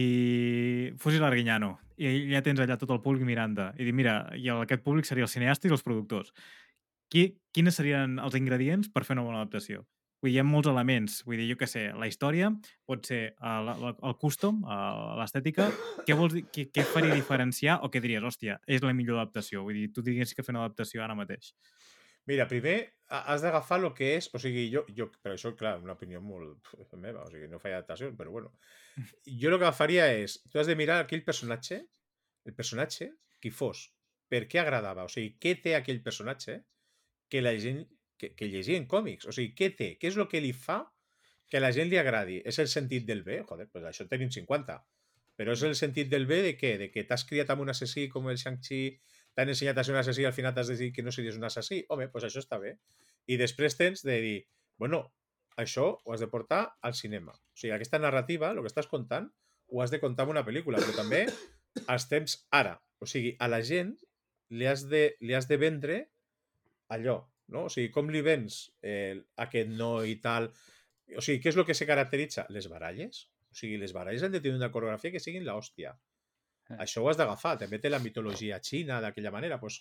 fossis 1.02 1.24
l'Arguinyano 1.24 1.72
i 1.98 2.28
ja 2.30 2.44
tens 2.46 2.60
allà 2.62 2.76
tot 2.78 2.92
el 2.94 3.02
públic 3.02 3.26
mirant-te 3.26 3.72
i 3.80 3.88
dir, 3.88 3.94
mira, 3.96 4.20
i 4.38 4.52
aquest 4.54 4.84
públic 4.86 5.08
seria 5.10 5.26
el 5.26 5.32
cineasta 5.32 5.70
i 5.70 5.74
els 5.74 5.86
productors. 5.86 6.34
Qui, 7.10 7.30
quines 7.56 7.80
serien 7.80 8.20
els 8.20 8.36
ingredients 8.38 8.92
per 8.92 9.06
fer 9.08 9.16
una 9.16 9.26
bona 9.26 9.42
adaptació? 9.42 9.86
Vull 10.22 10.32
dir, 10.32 10.38
hi 10.38 10.42
ha 10.42 10.46
molts 10.48 10.70
elements. 10.72 11.20
Vull 11.28 11.38
dir, 11.38 11.50
jo 11.52 11.58
què 11.60 11.68
sé, 11.70 11.84
la 11.94 12.08
història 12.10 12.50
pot 12.90 13.06
ser 13.06 13.20
el, 13.38 13.68
el, 13.74 13.92
el 14.10 14.16
custom, 14.22 14.64
eh, 14.66 14.78
l'estètica. 15.20 15.68
Què 16.08 16.16
vols 16.18 16.34
dir? 16.34 16.46
Què, 16.54 16.68
què 16.74 16.86
faria 16.90 17.14
diferenciar 17.14 17.80
o 17.86 17.92
què 17.94 18.02
diries, 18.02 18.26
hòstia, 18.26 18.58
és 18.66 18.82
la 18.86 18.96
millor 18.98 19.22
adaptació? 19.22 19.62
Vull 19.68 19.78
dir, 19.78 19.92
tu 19.94 20.02
digues 20.06 20.34
que 20.34 20.46
fer 20.46 20.56
una 20.56 20.64
adaptació 20.66 21.04
ara 21.06 21.18
mateix. 21.18 21.52
Mira, 22.28 22.48
primer 22.50 22.76
ha- 23.14 23.22
has 23.32 23.44
d'agafar 23.46 23.78
el 23.80 23.92
que 23.96 24.10
és... 24.18 24.26
O 24.36 24.42
sigui, 24.42 24.66
jo, 24.74 24.82
jo, 24.98 25.06
però 25.24 25.38
això, 25.38 25.54
clar, 25.56 25.78
una 25.80 25.94
opinió 25.96 26.20
molt 26.20 26.74
meva, 27.00 27.22
o 27.24 27.30
sigui, 27.32 27.48
no 27.48 27.62
faig 27.62 27.78
adaptació, 27.78 28.10
però 28.18 28.34
bueno. 28.34 28.52
Jo 28.98 29.54
el 29.54 29.60
que 29.60 29.62
agafaria 29.62 30.10
és... 30.18 30.42
Tu 30.52 30.60
has 30.60 30.68
de 30.68 30.76
mirar 30.76 30.98
aquell 31.04 31.24
personatge, 31.24 31.78
el 32.50 32.58
personatge, 32.58 33.14
qui 33.40 33.54
fos, 33.54 33.86
per 34.28 34.44
què 34.52 34.60
agradava, 34.60 35.06
o 35.08 35.14
sigui, 35.14 35.38
què 35.40 35.54
té 35.64 35.78
aquell 35.78 36.02
personatge 36.04 36.58
que 37.32 37.40
la 37.46 37.54
gent 37.62 37.86
que, 38.20 38.34
que 38.36 38.50
llegia 38.52 38.78
en 38.80 38.88
còmics, 38.90 39.28
o 39.30 39.36
sigui, 39.36 39.54
què 39.58 39.72
té, 39.78 39.90
què 40.02 40.12
és 40.12 40.18
el 40.18 40.28
que 40.32 40.42
li 40.44 40.54
fa 40.54 40.82
que 41.48 41.60
a 41.60 41.64
la 41.64 41.72
gent 41.76 41.90
li 41.92 42.00
agradi? 42.00 42.42
És 42.46 42.60
el 42.60 42.70
sentit 42.72 43.06
del 43.08 43.24
bé? 43.24 43.42
Joder, 43.48 43.70
pues 43.72 43.86
això 43.88 44.08
tenim 44.10 44.32
50. 44.34 44.78
Però 45.38 45.54
és 45.54 45.64
el 45.64 45.76
sentit 45.78 46.10
del 46.10 46.26
bé 46.28 46.42
de 46.44 46.56
què? 46.58 46.74
De 46.82 46.90
que 46.92 47.06
t'has 47.08 47.24
criat 47.30 47.54
amb 47.54 47.64
un 47.64 47.72
assassí 47.72 48.08
com 48.10 48.28
el 48.32 48.40
Shang-Chi, 48.42 48.82
t'han 49.38 49.54
ensenyat 49.54 49.78
a 49.78 49.86
ser 49.86 49.94
un 49.94 50.02
assassí 50.02 50.26
i 50.26 50.30
al 50.30 50.34
final 50.34 50.56
t'has 50.56 50.72
de 50.74 50.80
dir 50.80 50.90
que 50.96 51.06
no 51.06 51.14
series 51.14 51.38
un 51.38 51.46
assassí. 51.46 51.84
Home, 51.94 52.10
doncs 52.10 52.26
això 52.32 52.42
està 52.42 52.58
bé. 52.60 52.74
I 53.30 53.38
després 53.38 53.78
tens 53.78 54.02
de 54.08 54.18
dir, 54.24 54.38
bueno, 54.82 55.04
això 55.62 55.92
ho 56.04 56.16
has 56.16 56.24
de 56.26 56.30
portar 56.34 56.64
al 56.82 56.98
cinema. 56.98 57.38
O 57.38 57.62
sigui, 57.62 57.76
aquesta 57.76 58.02
narrativa, 58.02 58.50
el 58.52 58.64
que 58.66 58.72
estàs 58.72 58.90
contant, 58.90 59.30
ho 59.70 59.84
has 59.84 59.94
de 59.94 60.02
contar 60.02 60.26
en 60.26 60.34
una 60.34 60.46
pel·lícula, 60.48 60.82
però 60.82 60.98
també 60.98 61.26
als 61.94 62.08
temps 62.10 62.40
ara. 62.50 62.78
O 62.98 63.06
sigui, 63.06 63.36
a 63.38 63.50
la 63.52 63.62
gent 63.62 63.94
li 64.50 64.66
has 64.66 64.88
de, 64.90 65.04
li 65.22 65.38
has 65.38 65.50
de 65.50 65.58
vendre 65.62 66.00
allò, 66.90 67.20
no? 67.54 67.68
O 67.68 67.72
sigui, 67.74 67.92
com 67.94 68.12
li 68.14 68.24
vens 68.26 68.66
eh, 68.82 69.16
aquest 69.48 69.74
no 69.76 69.92
i 70.06 70.18
tal... 70.24 70.52
O 71.16 71.24
sigui, 71.24 71.40
què 71.44 71.54
és 71.54 71.58
el 71.58 71.66
que 71.68 71.76
se 71.78 71.88
caracteritza? 71.88 72.46
Les 72.52 72.68
baralles. 72.72 73.26
O 73.52 73.56
sigui, 73.56 73.78
les 73.80 73.94
baralles 73.96 74.26
han 74.26 74.34
de 74.36 74.42
tenir 74.44 74.60
una 74.60 74.72
coreografia 74.74 75.14
que 75.14 75.24
siguin 75.24 75.46
l'hòstia. 75.48 75.94
Eh. 76.70 76.80
Això 76.84 77.04
ho 77.04 77.10
has 77.12 77.20
d'agafar. 77.20 77.56
També 77.64 77.80
té 77.80 77.92
la 77.92 78.04
mitologia 78.04 78.60
xina 78.64 79.00
d'aquella 79.04 79.32
manera. 79.32 79.60
Pues, 79.62 79.80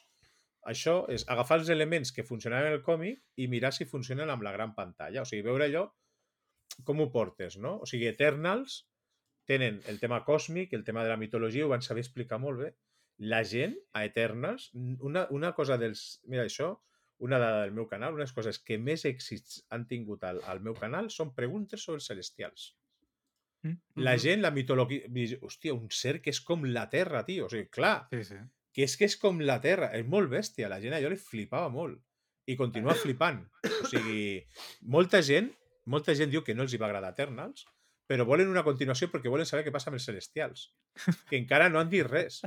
això 0.71 1.01
és 1.13 1.27
agafar 1.31 1.61
els 1.61 1.71
elements 1.75 2.13
que 2.15 2.27
funcionaven 2.27 2.71
en 2.71 2.79
el 2.79 2.85
còmic 2.87 3.23
i 3.43 3.49
mirar 3.51 3.73
si 3.75 3.87
funcionen 3.91 4.31
amb 4.31 4.47
la 4.47 4.55
gran 4.55 4.75
pantalla. 4.79 5.23
O 5.23 5.29
sigui, 5.29 5.45
veure 5.47 5.67
allò 5.67 5.87
com 6.85 7.01
ho 7.01 7.11
portes, 7.13 7.57
no? 7.63 7.77
O 7.83 7.87
sigui, 7.89 8.09
Eternals 8.11 8.83
tenen 9.47 9.79
el 9.91 10.01
tema 10.03 10.25
còsmic, 10.27 10.75
el 10.75 10.85
tema 10.85 11.05
de 11.05 11.13
la 11.13 11.21
mitologia, 11.21 11.65
ho 11.65 11.71
van 11.71 11.85
saber 11.87 12.03
explicar 12.03 12.41
molt 12.43 12.61
bé. 12.65 12.73
La 13.33 13.43
gent, 13.49 13.77
a 13.97 14.05
Eternals, 14.05 14.71
una, 14.75 15.27
una 15.31 15.55
cosa 15.57 15.79
dels... 15.81 16.21
Mira, 16.27 16.45
això, 16.45 16.75
una 17.19 17.39
dada 17.41 17.63
del 17.63 17.73
meu 17.73 17.87
canal, 17.89 18.15
unes 18.15 18.33
coses 18.37 18.59
que 18.61 18.77
més 18.79 19.05
èxits 19.09 19.63
han 19.73 19.87
tingut 19.89 20.25
al, 20.29 20.43
al 20.45 20.61
meu 20.61 20.75
canal 20.77 21.09
són 21.11 21.31
preguntes 21.35 21.83
sobre 21.87 22.01
els 22.03 22.09
celestials. 22.11 22.67
Mm? 23.65 23.79
La 24.05 24.17
gent, 24.21 24.43
la 24.45 24.51
mitologia... 24.53 25.09
Hòstia, 25.41 25.75
un 25.75 25.89
ser 25.91 26.19
que 26.23 26.31
és 26.35 26.41
com 26.45 26.65
la 26.69 26.89
Terra, 26.93 27.25
tio. 27.25 27.47
O 27.47 27.53
sigui, 27.53 27.71
clar, 27.73 28.07
Sí, 28.13 28.23
sí. 28.29 28.41
que 28.77 28.85
és 28.85 28.97
que 29.01 29.09
és 29.09 29.17
com 29.17 29.41
la 29.41 29.57
Terra. 29.65 29.89
És 29.97 30.05
molt 30.07 30.29
bèstia. 30.31 30.69
La 30.69 30.81
gent 30.83 30.95
allò 30.97 31.09
li 31.13 31.17
flipava 31.21 31.71
molt. 31.73 32.03
I 32.47 32.55
continua 32.55 32.95
flipant. 32.95 33.41
O 33.67 33.89
sigui, 33.91 34.43
molta 34.83 35.23
gent, 35.25 35.49
molta 35.91 36.15
gent 36.15 36.31
diu 36.31 36.45
que 36.47 36.55
no 36.55 36.63
els 36.67 36.75
hi 36.77 36.79
va 36.79 36.87
agradar 36.91 37.15
Eternals, 37.17 37.65
però 38.07 38.23
volen 38.29 38.53
una 38.53 38.63
continuació 38.63 39.09
perquè 39.11 39.33
volen 39.33 39.49
saber 39.49 39.65
què 39.67 39.73
passa 39.75 39.89
amb 39.91 39.97
els 39.99 40.05
celestials. 40.07 40.69
Que 41.27 41.41
encara 41.41 41.67
no 41.73 41.81
han 41.81 41.89
dit 41.91 42.07
res. 42.07 42.43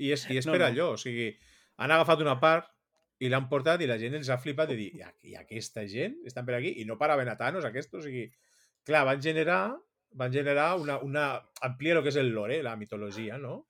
I 0.00 0.10
és, 0.16 0.24
i 0.32 0.40
és 0.40 0.46
No, 0.48 0.56
per 0.56 0.64
no. 0.64 0.66
allò. 0.72 0.88
O 0.96 0.98
sigui, 0.98 1.28
han 1.78 1.92
agafat 1.94 2.24
una 2.24 2.40
part 2.42 2.72
i 3.20 3.28
l'han 3.32 3.48
portat 3.48 3.80
i 3.80 3.86
la 3.88 3.96
gent 3.98 4.14
els 4.18 4.28
ha 4.28 4.36
flipat 4.38 4.68
de 4.68 4.76
dir 4.76 4.90
i, 5.22 5.34
aquesta 5.36 5.86
gent 5.88 6.18
estan 6.28 6.44
per 6.46 6.58
aquí 6.58 6.74
i 6.82 6.84
no 6.84 6.98
paraven 7.00 7.28
a 7.28 7.36
Thanos 7.36 7.64
aquests, 7.64 7.94
o 7.94 8.02
sigui 8.04 8.26
clar, 8.84 9.04
van 9.08 9.22
generar 9.22 9.76
van 10.16 10.32
generar 10.32 10.76
una, 10.80 10.98
una 11.02 11.24
amplia 11.66 11.96
el 11.96 12.02
que 12.02 12.08
és 12.12 12.16
el 12.16 12.30
lore, 12.32 12.62
la 12.62 12.76
mitologia, 12.76 13.36
no? 13.38 13.66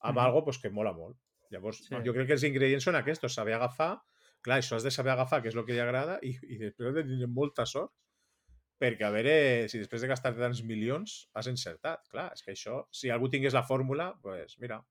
Amb 0.00 0.18
Mhm. 0.18 0.24
algo 0.24 0.44
pues, 0.44 0.58
que 0.58 0.68
mola 0.70 0.92
molt. 0.92 1.16
Llavors, 1.50 1.78
Sí. 1.86 1.94
jo 2.04 2.12
crec 2.12 2.26
que 2.26 2.32
els 2.34 2.42
ingredients 2.44 2.84
són 2.84 2.96
aquests, 2.96 3.32
saber 3.32 3.54
agafar, 3.54 4.02
clar, 4.42 4.58
això 4.60 4.76
has 4.76 4.82
de 4.82 4.90
saber 4.90 5.12
agafar 5.12 5.42
què 5.42 5.48
és 5.48 5.54
el 5.56 5.64
que 5.64 5.72
li 5.72 5.78
agrada 5.80 6.18
i, 6.22 6.36
i 6.48 6.58
després 6.58 6.94
de 6.94 7.02
tenir 7.04 7.28
molta 7.28 7.64
sort 7.66 7.92
perquè 8.78 9.06
a 9.06 9.10
veure 9.10 9.68
si 9.70 9.78
després 9.78 10.02
de 10.02 10.08
gastar 10.08 10.34
tants 10.36 10.62
milions 10.62 11.30
has 11.32 11.46
encertat. 11.46 12.02
Clar, 12.10 12.30
és 12.34 12.42
que 12.42 12.52
això, 12.52 12.86
si 12.92 13.08
algú 13.08 13.30
tingués 13.30 13.54
la 13.54 13.62
fórmula, 13.62 14.18
pues 14.20 14.58
mira, 14.58 14.82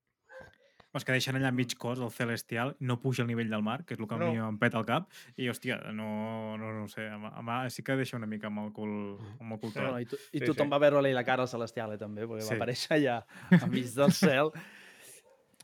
Els 0.96 1.04
que 1.04 1.12
deixen 1.12 1.36
allà 1.36 1.50
mig 1.52 1.74
cos, 1.76 2.00
el 2.00 2.08
celestial, 2.10 2.70
no 2.80 2.96
puja 3.02 3.20
al 3.22 3.28
nivell 3.28 3.50
del 3.52 3.62
mar, 3.62 3.82
que 3.84 3.92
és 3.94 4.00
el 4.00 4.06
que 4.08 4.14
a 4.16 4.18
mi 4.22 4.30
No. 4.38 4.46
em 4.48 4.56
peta 4.58 4.78
el 4.80 4.86
cap, 4.88 5.10
i, 5.36 5.48
hòstia, 5.52 5.76
no, 5.92 6.56
no, 6.56 6.70
no 6.72 6.84
ho 6.86 6.88
sé, 6.88 7.04
amb, 7.12 7.26
amb, 7.28 7.50
sí 7.70 7.82
que 7.84 7.96
deixa 8.00 8.16
una 8.16 8.26
mica 8.26 8.48
amb 8.48 8.62
el 8.64 8.72
cul, 8.72 8.94
amb 9.40 9.52
el 9.52 9.60
cul 9.60 9.72
No, 9.76 9.90
no. 9.92 10.00
I, 10.00 10.06
to 10.08 10.16
i 10.32 10.40
Sí, 10.40 10.46
tothom 10.46 10.70
sí. 10.70 10.72
va 10.72 10.78
veure-li 10.80 11.12
la 11.12 11.24
cara 11.28 11.44
al 11.44 11.48
Celestial, 11.52 11.92
eh, 11.92 11.98
també, 12.00 12.24
perquè 12.26 12.46
Sí. 12.46 12.48
va 12.54 12.56
aparèixer 12.56 12.96
allà 12.96 13.18
enmig 13.62 13.92
del 13.94 14.12
cel. 14.22 14.50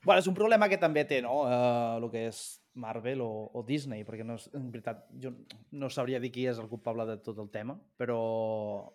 bueno, 0.04 0.18
és 0.20 0.26
un 0.26 0.34
problema 0.34 0.68
que 0.68 0.76
també 0.78 1.04
té, 1.06 1.22
no?, 1.22 1.42
uh, 1.46 1.96
el 1.96 2.10
que 2.10 2.26
és 2.28 2.60
Marvel 2.74 3.20
o, 3.22 3.50
o 3.54 3.62
Disney, 3.64 4.04
perquè 4.04 4.24
no 4.24 4.34
és, 4.34 4.48
en 4.52 4.70
veritat 4.72 5.06
jo 5.20 5.30
no 5.72 5.88
sabria 5.88 6.20
dir 6.20 6.30
qui 6.32 6.46
és 6.46 6.58
el 6.58 6.68
culpable 6.68 7.06
de 7.06 7.16
tot 7.24 7.38
el 7.38 7.48
tema, 7.50 7.78
però 7.96 8.90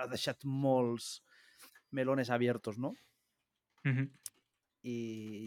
ha 0.00 0.06
deixat 0.08 0.44
molts 0.44 1.22
melones 1.90 2.30
abiertos, 2.30 2.78
no? 2.78 2.94
Mhm. 3.84 4.08
I, 4.82 4.98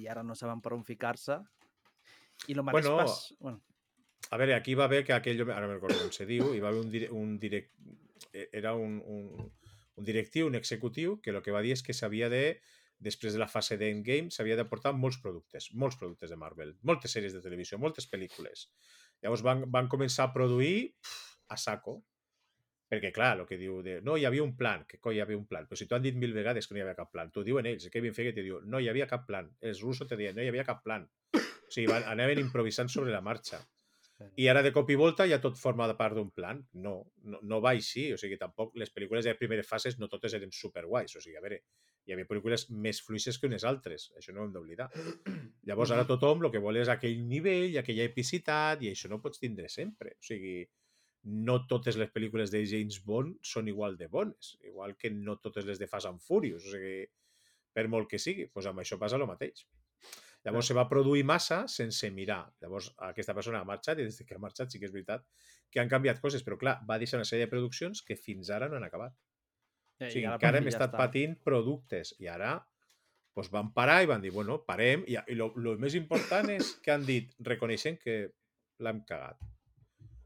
i 0.01 0.07
ara 0.11 0.23
no 0.23 0.35
saben 0.35 0.61
per 0.61 0.73
on 0.75 0.83
ficar-se. 0.87 1.39
I 2.47 2.57
el 2.57 2.63
mateix 2.63 2.87
Bueno, 2.87 2.97
pas... 2.97 3.33
Bueno, 3.39 3.61
A 4.31 4.37
veure, 4.37 4.53
aquí 4.55 4.75
va 4.79 4.85
haver 4.85 5.03
que 5.03 5.11
aquell, 5.11 5.41
ara 5.51 5.67
no 5.67 5.73
recordo 5.73 5.97
com 5.99 6.11
se 6.15 6.25
diu, 6.29 6.53
hi 6.55 6.61
va 6.63 6.69
haver 6.69 6.79
un, 6.85 6.91
dire, 6.91 7.07
un 7.11 7.33
direct, 7.39 7.73
era 8.53 8.71
un, 8.79 9.01
un, 9.03 9.49
un 9.99 10.05
directiu, 10.07 10.47
un 10.47 10.55
executiu, 10.55 11.17
que 11.19 11.33
el 11.33 11.41
que 11.43 11.51
va 11.51 11.63
dir 11.65 11.73
és 11.75 11.83
que 11.83 11.95
s'havia 11.97 12.29
de, 12.31 12.61
després 13.01 13.35
de 13.35 13.41
la 13.41 13.49
fase 13.51 13.75
d'Endgame, 13.81 14.31
s'havia 14.31 14.55
de 14.59 14.65
portar 14.69 14.93
molts 14.95 15.17
productes, 15.19 15.71
molts 15.73 15.97
productes 15.99 16.31
de 16.31 16.37
Marvel, 16.39 16.75
moltes 16.87 17.17
sèries 17.17 17.35
de 17.35 17.41
televisió, 17.43 17.81
moltes 17.81 18.07
pel·lícules. 18.07 18.69
Llavors 19.25 19.43
van, 19.45 19.65
van 19.73 19.89
començar 19.91 20.29
a 20.29 20.33
produir 20.35 20.93
pff, 21.01 21.35
a 21.51 21.57
saco, 21.59 21.97
perquè 22.91 23.13
clar, 23.15 23.37
el 23.39 23.47
que 23.47 23.55
diu 23.55 23.79
de, 23.85 23.99
no, 24.03 24.17
hi 24.19 24.25
havia 24.27 24.43
un 24.43 24.51
plan, 24.59 24.83
que 24.87 24.99
coi 24.99 25.15
hi 25.15 25.21
havia 25.23 25.39
un 25.39 25.45
plan, 25.47 25.67
però 25.67 25.79
si 25.79 25.87
t'ho 25.87 25.95
han 25.95 26.03
dit 26.03 26.17
mil 26.19 26.33
vegades 26.35 26.67
que 26.67 26.75
no 26.75 26.81
hi 26.81 26.85
havia 26.85 26.97
cap 26.97 27.11
plan, 27.13 27.31
t'ho 27.31 27.45
diuen 27.47 27.69
ells, 27.69 27.87
el 27.87 27.93
Kevin 27.93 28.17
Feige 28.17 28.33
te 28.35 28.43
diu, 28.43 28.59
no 28.67 28.81
hi 28.83 28.89
havia 28.91 29.07
cap 29.07 29.23
plan, 29.29 29.47
els 29.63 29.79
russos 29.85 30.09
te 30.09 30.19
diuen, 30.19 30.35
no 30.35 30.43
hi 30.43 30.49
havia 30.51 30.67
cap 30.67 30.83
plan. 30.83 31.07
O 31.37 31.71
sigui, 31.71 31.87
van, 31.87 32.03
anaven 32.11 32.41
improvisant 32.41 32.91
sobre 32.91 33.13
la 33.15 33.21
marxa. 33.23 33.61
I 34.35 34.47
ara 34.51 34.61
de 34.61 34.71
cop 34.75 34.89
i 34.91 34.97
volta 34.99 35.25
ja 35.29 35.39
tot 35.41 35.55
forma 35.57 35.87
de 35.89 35.95
part 35.97 36.17
d'un 36.17 36.29
plan. 36.35 36.59
No, 36.85 36.93
no, 37.23 37.39
no 37.47 37.59
va 37.63 37.71
així. 37.73 38.09
O 38.13 38.19
sigui, 38.21 38.37
tampoc 38.37 38.75
les 38.77 38.91
pel·lícules 38.93 39.25
de 39.25 39.33
primeres 39.39 39.69
fases 39.69 39.97
no 39.97 40.09
totes 40.11 40.35
eren 40.37 40.51
superguais. 40.53 41.15
O 41.17 41.23
sigui, 41.23 41.37
a 41.39 41.43
veure, 41.43 41.61
hi 42.05 42.13
havia 42.13 42.27
pel·lícules 42.29 42.67
més 42.85 43.01
fluixes 43.05 43.39
que 43.39 43.49
unes 43.49 43.65
altres. 43.67 44.09
Això 44.19 44.35
no 44.35 44.43
ho 44.43 44.49
hem 44.49 44.53
d'oblidar. 44.55 44.89
Llavors 45.69 45.95
ara 45.95 46.05
tothom 46.09 46.45
el 46.45 46.51
que 46.53 46.61
vol 46.63 46.81
és 46.81 46.91
aquell 46.91 47.23
nivell, 47.29 47.79
aquella 47.81 48.07
epicitat, 48.09 48.83
i 48.85 48.91
això 48.91 49.09
no 49.11 49.21
pots 49.23 49.41
tindre 49.41 49.69
sempre. 49.73 50.15
O 50.19 50.27
sigui, 50.27 50.59
no 51.23 51.59
totes 51.69 51.97
les 52.01 52.09
pel·lícules 52.09 52.49
de 52.53 52.63
James 52.65 52.97
Bond 53.05 53.37
són 53.45 53.67
igual 53.69 53.97
de 53.97 54.07
bones. 54.07 54.55
Igual 54.65 54.95
que 54.97 55.11
no 55.13 55.37
totes 55.37 55.65
les 55.65 55.79
de 55.79 55.87
Fast 55.87 56.09
and 56.09 56.21
Furious. 56.21 56.65
O 56.65 56.71
sigui, 56.73 57.05
per 57.71 57.87
molt 57.87 58.09
que 58.09 58.19
sigui, 58.19 58.47
doncs 58.49 58.67
amb 58.71 58.81
això 58.83 58.97
passa 58.99 59.19
el 59.19 59.27
mateix. 59.29 59.65
Llavors 60.41 60.71
se 60.71 60.73
va 60.73 60.87
produir 60.89 61.21
massa 61.23 61.67
sense 61.69 62.09
mirar. 62.09 62.41
Llavors 62.63 62.89
aquesta 63.11 63.35
persona 63.37 63.59
ha 63.61 63.67
marxat 63.67 63.99
i 64.01 64.07
des 64.07 64.17
que 64.25 64.33
ha 64.33 64.41
marxat 64.41 64.73
sí 64.73 64.79
que 64.81 64.87
és 64.89 64.93
veritat 64.95 65.27
que 65.69 65.79
han 65.79 65.91
canviat 65.91 66.19
coses, 66.19 66.41
però 66.43 66.57
clar, 66.57 66.79
va 66.89 66.97
deixar 66.97 67.19
una 67.19 67.27
sèrie 67.29 67.45
de 67.45 67.51
produccions 67.51 68.01
que 68.01 68.17
fins 68.17 68.49
ara 68.49 68.67
no 68.67 68.79
han 68.79 68.87
acabat. 68.87 69.13
eh, 69.99 70.07
O 70.07 70.09
sigui, 70.09 70.25
encara 70.25 70.57
hem 70.57 70.65
ja 70.65 70.73
estat 70.73 70.89
està. 70.89 70.97
patint 70.97 71.37
productes 71.45 72.15
i 72.19 72.27
ara 72.27 72.55
doncs 73.35 73.51
van 73.53 73.69
parar 73.71 74.01
i 74.03 74.09
van 74.09 74.21
dir, 74.21 74.31
bueno, 74.33 74.57
parem 74.65 75.05
i, 75.07 75.15
lo 75.37 75.77
més 75.77 75.93
important 75.95 76.49
és 76.49 76.73
que 76.83 76.91
han 76.91 77.05
dit, 77.05 77.29
reconeixent 77.39 77.99
que 78.01 78.33
l'hem 78.79 79.05
cagat. 79.05 79.37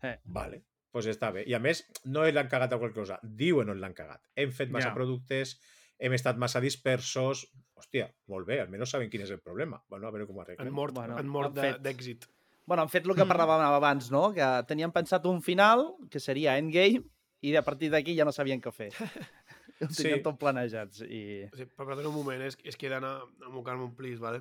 Eh. 0.02 0.16
Vale, 0.24 0.64
pues 0.96 1.10
està 1.12 1.28
bé. 1.36 1.42
I 1.44 1.54
a 1.58 1.60
més, 1.60 1.82
no 2.08 2.24
l'han 2.24 2.48
cagat 2.48 2.72
a 2.72 2.78
qualque 2.80 2.96
cosa, 3.02 3.18
diuen 3.22 3.68
on 3.74 3.82
l'han 3.84 3.94
cagat. 3.98 4.22
Hem 4.40 4.54
fet 4.56 4.70
massa 4.72 4.94
Ja. 4.94 4.96
productes, 4.96 5.58
hem 6.00 6.14
estat 6.16 6.38
massa 6.40 6.62
dispersos... 6.64 7.46
Hòstia, 7.76 8.06
molt 8.32 8.48
bé, 8.48 8.62
almenys 8.64 8.94
saben 8.96 9.10
quin 9.12 9.26
és 9.26 9.32
el 9.36 9.42
problema. 9.44 9.82
Bueno, 9.92 10.08
a 10.08 10.12
veure 10.16 10.26
com 10.30 10.38
ho 10.38 10.42
Han 10.42 10.46
arreglen. 10.48 10.72
mort, 10.74 10.94
Bueno, 10.96 11.18
han 11.20 11.28
mort 11.28 11.58
han 11.60 11.82
d'èxit. 11.84 12.24
Bueno, 12.66 12.86
han 12.86 12.90
fet 12.94 13.06
el 13.06 13.14
que 13.18 13.26
parlàvem 13.34 13.66
abans, 13.68 14.08
no? 14.16 14.30
Que 14.34 14.48
tenien 14.70 14.94
pensat 14.96 15.26
un 15.28 15.42
final, 15.44 15.84
que 16.10 16.22
seria 16.24 16.56
Endgame, 16.58 17.04
i 17.44 17.52
a 17.60 17.62
partir 17.68 17.92
d'aquí 17.92 18.16
ja 18.16 18.24
no 18.24 18.32
sabien 18.32 18.62
què 18.64 18.72
fer. 18.72 18.90
Ho 19.84 19.90
Sí. 19.92 20.04
tenien 20.06 20.24
tot 20.24 20.40
planejats. 20.40 21.02
I... 21.04 21.50
O 21.52 21.58
sigui, 21.60 21.68
per 21.76 22.00
un 22.08 22.14
moment, 22.16 22.42
és, 22.48 22.56
és 22.64 22.78
que 22.80 22.88
he 22.88 22.90
d'anar 22.96 23.18
a 23.28 23.50
mocar-me 23.52 23.84
un 23.84 23.94
plis, 24.00 24.18
vale? 24.24 24.40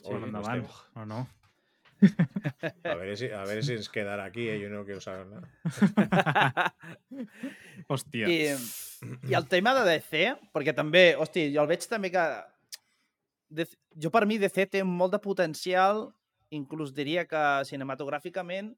Sí, 0.00 0.08
Sí, 0.08 0.16
endavant. 0.16 0.64
estem- 0.64 0.96
No, 0.96 1.04
no. 1.12 1.26
A 2.02 2.94
veure, 2.98 3.16
si, 3.16 3.28
a 3.30 3.42
veure 3.46 3.62
si 3.62 3.76
ens 3.78 3.88
quedarà 3.92 4.24
aquí, 4.28 4.48
eh? 4.50 4.58
jo 4.62 4.68
no 4.72 4.84
quiero 4.84 5.00
saber 5.00 5.26
nada. 5.30 6.72
Hòstia. 7.92 8.28
I, 8.30 8.38
I 9.30 9.36
el 9.38 9.46
tema 9.50 9.74
de 9.78 9.84
DC, 9.88 10.22
perquè 10.54 10.74
també, 10.76 11.12
hosti, 11.18 11.48
jo 11.54 11.62
el 11.64 11.70
veig 11.70 11.86
també 11.90 12.10
que... 12.14 12.24
DC, 13.52 13.76
jo 14.00 14.10
per 14.14 14.24
mi 14.26 14.38
DC 14.40 14.66
té 14.72 14.82
molt 14.86 15.12
de 15.12 15.20
potencial, 15.20 16.06
inclús 16.56 16.94
diria 16.96 17.26
que 17.28 17.42
cinematogràficament, 17.68 18.72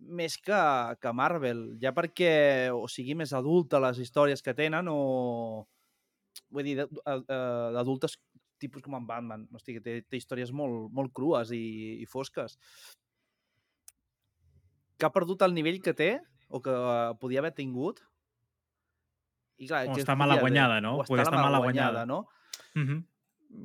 més 0.00 0.38
que, 0.40 0.58
que 0.98 1.12
Marvel, 1.12 1.60
ja 1.82 1.92
perquè 1.94 2.32
o 2.72 2.86
sigui 2.88 3.14
més 3.18 3.34
adulta 3.36 3.80
les 3.84 4.00
històries 4.00 4.40
que 4.42 4.54
tenen 4.56 4.88
o 4.88 4.96
vull 6.50 6.64
dir, 6.64 6.78
d'ad- 6.80 6.96
eh, 7.04 7.68
d'adultes 7.76 8.16
tipus 8.60 8.84
com 8.84 8.94
en 8.98 9.06
Batman, 9.08 9.46
hosti, 9.56 9.78
que 9.78 9.82
té, 9.84 9.94
té 10.06 10.20
històries 10.20 10.52
molt, 10.56 10.90
molt 10.94 11.12
crues 11.16 11.50
i, 11.56 11.64
i 12.02 12.06
fosques. 12.08 12.58
que 15.00 15.08
ha 15.08 15.12
perdut 15.14 15.40
el 15.46 15.54
nivell 15.56 15.80
que 15.80 15.94
té 15.96 16.10
o 16.50 16.60
que 16.60 16.72
eh, 16.76 17.12
podia 17.20 17.40
haver 17.40 17.54
tingut. 17.56 18.02
I 19.60 19.68
clar, 19.68 19.86
O 19.88 19.96
està 19.96 20.12
es 20.16 20.20
mala 20.20 20.36
guanyada, 20.40 20.80
no? 20.84 20.98
O 21.00 21.04
està 21.06 21.22
estar 21.24 21.40
mala 21.40 21.60
guanyada, 21.64 22.04
guanyada. 22.04 22.06
no? 22.06 22.28
Mhm. 22.74 23.06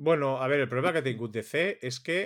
Bueno, 0.07 0.37
a 0.41 0.47
veure, 0.47 0.63
el 0.63 0.69
problema 0.69 0.93
que 0.93 1.03
ha 1.03 1.05
tingut 1.05 1.33
DC 1.35 1.65
és 1.83 1.99
que, 2.01 2.19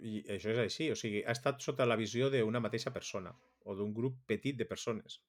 i 0.00 0.22
això 0.32 0.50
és 0.54 0.58
així, 0.64 0.88
o 0.90 0.96
sigui, 0.98 1.20
ha 1.22 1.34
estat 1.36 1.60
sota 1.62 1.86
la 1.86 1.96
visió 2.00 2.30
d'una 2.32 2.60
mateixa 2.64 2.92
persona 2.92 3.34
o 3.64 3.76
d'un 3.76 3.92
grup 3.94 4.16
petit 4.26 4.56
de 4.56 4.66
persones. 4.66 5.20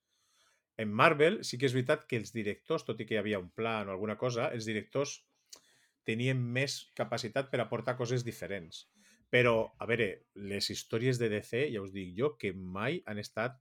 En 0.80 0.90
Marvel 0.90 1.42
sí 1.44 1.58
que 1.60 1.68
és 1.68 1.74
veritat 1.76 2.06
que 2.08 2.16
els 2.16 2.32
directors, 2.32 2.84
tot 2.88 2.98
i 3.00 3.06
que 3.06 3.14
hi 3.14 3.20
havia 3.20 3.38
un 3.38 3.50
plan 3.52 3.88
o 3.88 3.92
alguna 3.92 4.16
cosa, 4.16 4.48
els 4.56 4.64
directors 4.64 5.18
tenien 6.08 6.38
més 6.38 6.78
capacitat 6.98 7.50
per 7.50 7.60
aportar 7.62 7.96
coses 7.98 8.24
diferents. 8.26 8.86
Però, 9.32 9.72
a 9.80 9.88
veure, 9.88 10.08
les 10.36 10.68
històries 10.74 11.18
de 11.20 11.30
DC, 11.32 11.66
ja 11.72 11.80
us 11.80 11.92
dic 11.94 12.12
jo, 12.18 12.34
que 12.36 12.52
mai 12.52 13.00
han 13.08 13.20
estat 13.22 13.56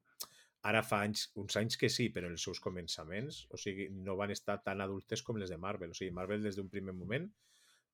ara 0.67 0.81
fa 0.85 0.99
anys, 1.05 1.29
uns 1.41 1.55
anys 1.57 1.77
que 1.79 1.89
sí, 1.89 2.09
però 2.13 2.29
els 2.29 2.43
seus 2.45 2.59
començaments, 2.61 3.45
o 3.49 3.57
sigui, 3.57 3.87
no 4.05 4.17
van 4.19 4.33
estar 4.33 4.59
tan 4.65 4.83
adultes 4.83 5.23
com 5.25 5.39
les 5.41 5.49
de 5.49 5.57
Marvel. 5.57 5.93
O 5.93 5.97
sigui, 5.97 6.11
Marvel 6.13 6.43
des 6.43 6.59
d'un 6.59 6.69
primer 6.69 6.93
moment 6.93 7.29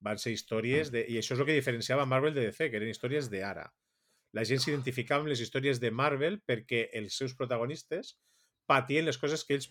van 0.03 0.19
ser 0.21 0.33
històries 0.35 0.91
de... 0.93 1.05
I 1.07 1.19
això 1.21 1.35
és 1.35 1.43
el 1.43 1.47
que 1.49 1.57
diferenciava 1.57 2.07
Marvel 2.09 2.35
de 2.35 2.47
DC, 2.49 2.69
que 2.71 2.81
eren 2.81 2.91
històries 2.91 3.29
d'ara. 3.31 3.67
La 4.35 4.43
gent 4.45 4.59
s'identificava 4.61 5.23
amb 5.23 5.31
les 5.31 5.41
històries 5.41 5.79
de 5.79 5.91
Marvel 5.91 6.41
perquè 6.45 6.87
els 6.97 7.15
seus 7.17 7.33
protagonistes 7.37 8.17
patien 8.67 9.07
les 9.07 9.17
coses 9.17 9.45
que 9.47 9.55
ells 9.57 9.69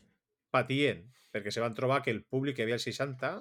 patien, 0.54 1.04
perquè 1.34 1.52
se 1.52 1.60
van 1.60 1.76
trobar 1.76 2.00
que 2.02 2.14
el 2.14 2.24
públic 2.24 2.56
que 2.56 2.64
havia 2.64 2.78
als 2.78 2.88
60, 2.88 3.34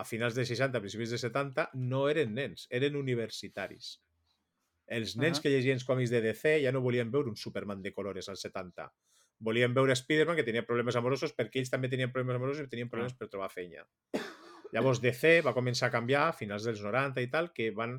a 0.00 0.04
finals 0.08 0.34
de 0.34 0.46
60, 0.48 0.78
a 0.78 0.80
principis 0.80 1.12
de 1.12 1.18
70, 1.20 1.66
no 1.74 2.06
eren 2.08 2.32
nens, 2.36 2.66
eren 2.72 2.96
universitaris. 2.96 3.98
Els 4.90 5.14
nens 5.20 5.38
Ahà. 5.38 5.44
que 5.44 5.52
llegien 5.52 5.78
els 5.78 5.86
còmics 5.86 6.10
de 6.10 6.22
DC 6.24 6.56
ja 6.64 6.72
no 6.74 6.82
volien 6.82 7.10
veure 7.12 7.30
un 7.30 7.36
Superman 7.38 7.82
de 7.84 7.92
colores 7.94 8.28
als 8.32 8.42
70. 8.46 8.88
Volien 9.46 9.74
veure 9.76 9.94
Spider-Man, 9.96 10.36
que 10.40 10.44
tenia 10.46 10.64
problemes 10.66 10.96
amorosos, 10.98 11.34
perquè 11.36 11.60
ells 11.60 11.70
també 11.72 11.88
tenien 11.92 12.10
problemes 12.12 12.40
amorosos 12.40 12.66
i 12.66 12.72
tenien 12.72 12.90
problemes 12.90 13.14
per 13.16 13.28
trobar 13.28 13.50
feina. 13.52 13.84
Llavors 14.74 15.00
DC 15.04 15.40
va 15.46 15.54
començar 15.54 15.88
a 15.88 15.94
canviar 15.94 16.26
a 16.28 16.34
finals 16.36 16.66
dels 16.66 16.82
90 16.82 17.22
i 17.22 17.30
tal, 17.30 17.52
que 17.54 17.70
van, 17.76 17.98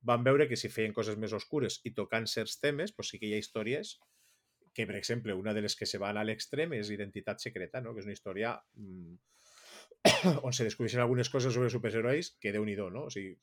van 0.00 0.24
veure 0.26 0.48
que 0.48 0.58
si 0.58 0.70
feien 0.72 0.96
coses 0.96 1.18
més 1.18 1.34
oscures 1.36 1.80
i 1.88 1.94
tocant 1.94 2.28
certs 2.30 2.58
temes, 2.64 2.94
doncs 2.96 3.14
sí 3.14 3.20
que 3.22 3.28
hi 3.30 3.36
ha 3.36 3.42
històries 3.42 3.96
que, 4.72 4.86
per 4.88 4.96
exemple, 4.96 5.34
una 5.36 5.52
de 5.52 5.62
les 5.62 5.76
que 5.76 5.86
se 5.86 6.00
van 6.00 6.16
a 6.16 6.24
l'extrem 6.24 6.72
és 6.78 6.90
Identitat 6.90 7.44
Secreta, 7.44 7.82
no? 7.84 7.92
que 7.92 8.00
és 8.00 8.08
una 8.08 8.16
història 8.16 8.54
mm, 8.78 9.16
on 10.42 10.52
se 10.52 10.64
descobreixen 10.66 11.00
algunes 11.00 11.30
coses 11.30 11.54
sobre 11.54 11.70
superherois 11.70 12.32
que 12.42 12.52
déu 12.54 12.64
nhi 12.66 12.74
no? 12.76 13.06
O 13.06 13.10
sigui, 13.10 13.36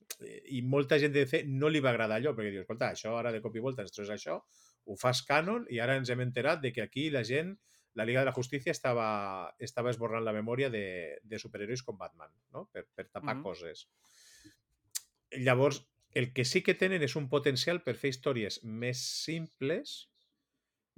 I 0.52 0.62
molta 0.62 1.00
gent 1.00 1.14
de 1.14 1.24
DC 1.24 1.46
no 1.48 1.70
li 1.70 1.80
va 1.80 1.92
agradar 1.94 2.18
allò, 2.20 2.34
perquè 2.36 2.52
diu, 2.52 2.62
escolta, 2.62 2.92
això 2.92 3.16
ara 3.18 3.32
de 3.32 3.42
cop 3.42 3.56
i 3.56 3.64
volta 3.64 3.82
ens 3.86 3.96
treus 3.96 4.10
això, 4.10 4.40
ho 4.86 4.96
fas 5.00 5.22
canon 5.24 5.66
i 5.70 5.80
ara 5.80 5.96
ens 5.96 6.10
hem 6.10 6.22
enterat 6.22 6.62
de 6.62 6.74
que 6.74 6.82
aquí 6.84 7.10
la 7.10 7.24
gent, 7.24 7.56
la 7.96 8.06
Liga 8.06 8.20
de 8.22 8.26
la 8.30 8.36
Justícia 8.36 8.72
estava, 8.72 9.54
estava 9.60 9.90
esborrant 9.90 10.24
la 10.26 10.34
memòria 10.36 10.70
de, 10.70 11.20
de 11.24 11.40
superherois 11.40 11.84
com 11.84 11.98
Batman, 11.98 12.32
no? 12.52 12.68
per, 12.72 12.86
per 12.94 13.08
tapar 13.08 13.36
Mhm. 13.36 13.44
coses. 13.44 13.88
Llavors, 15.32 15.86
el 16.12 16.34
que 16.34 16.44
sí 16.44 16.62
que 16.64 16.74
tenen 16.74 17.04
és 17.04 17.16
un 17.16 17.30
potencial 17.30 17.84
per 17.84 17.96
fer 17.96 18.10
històries 18.10 18.64
més 18.64 19.00
simples, 19.00 20.09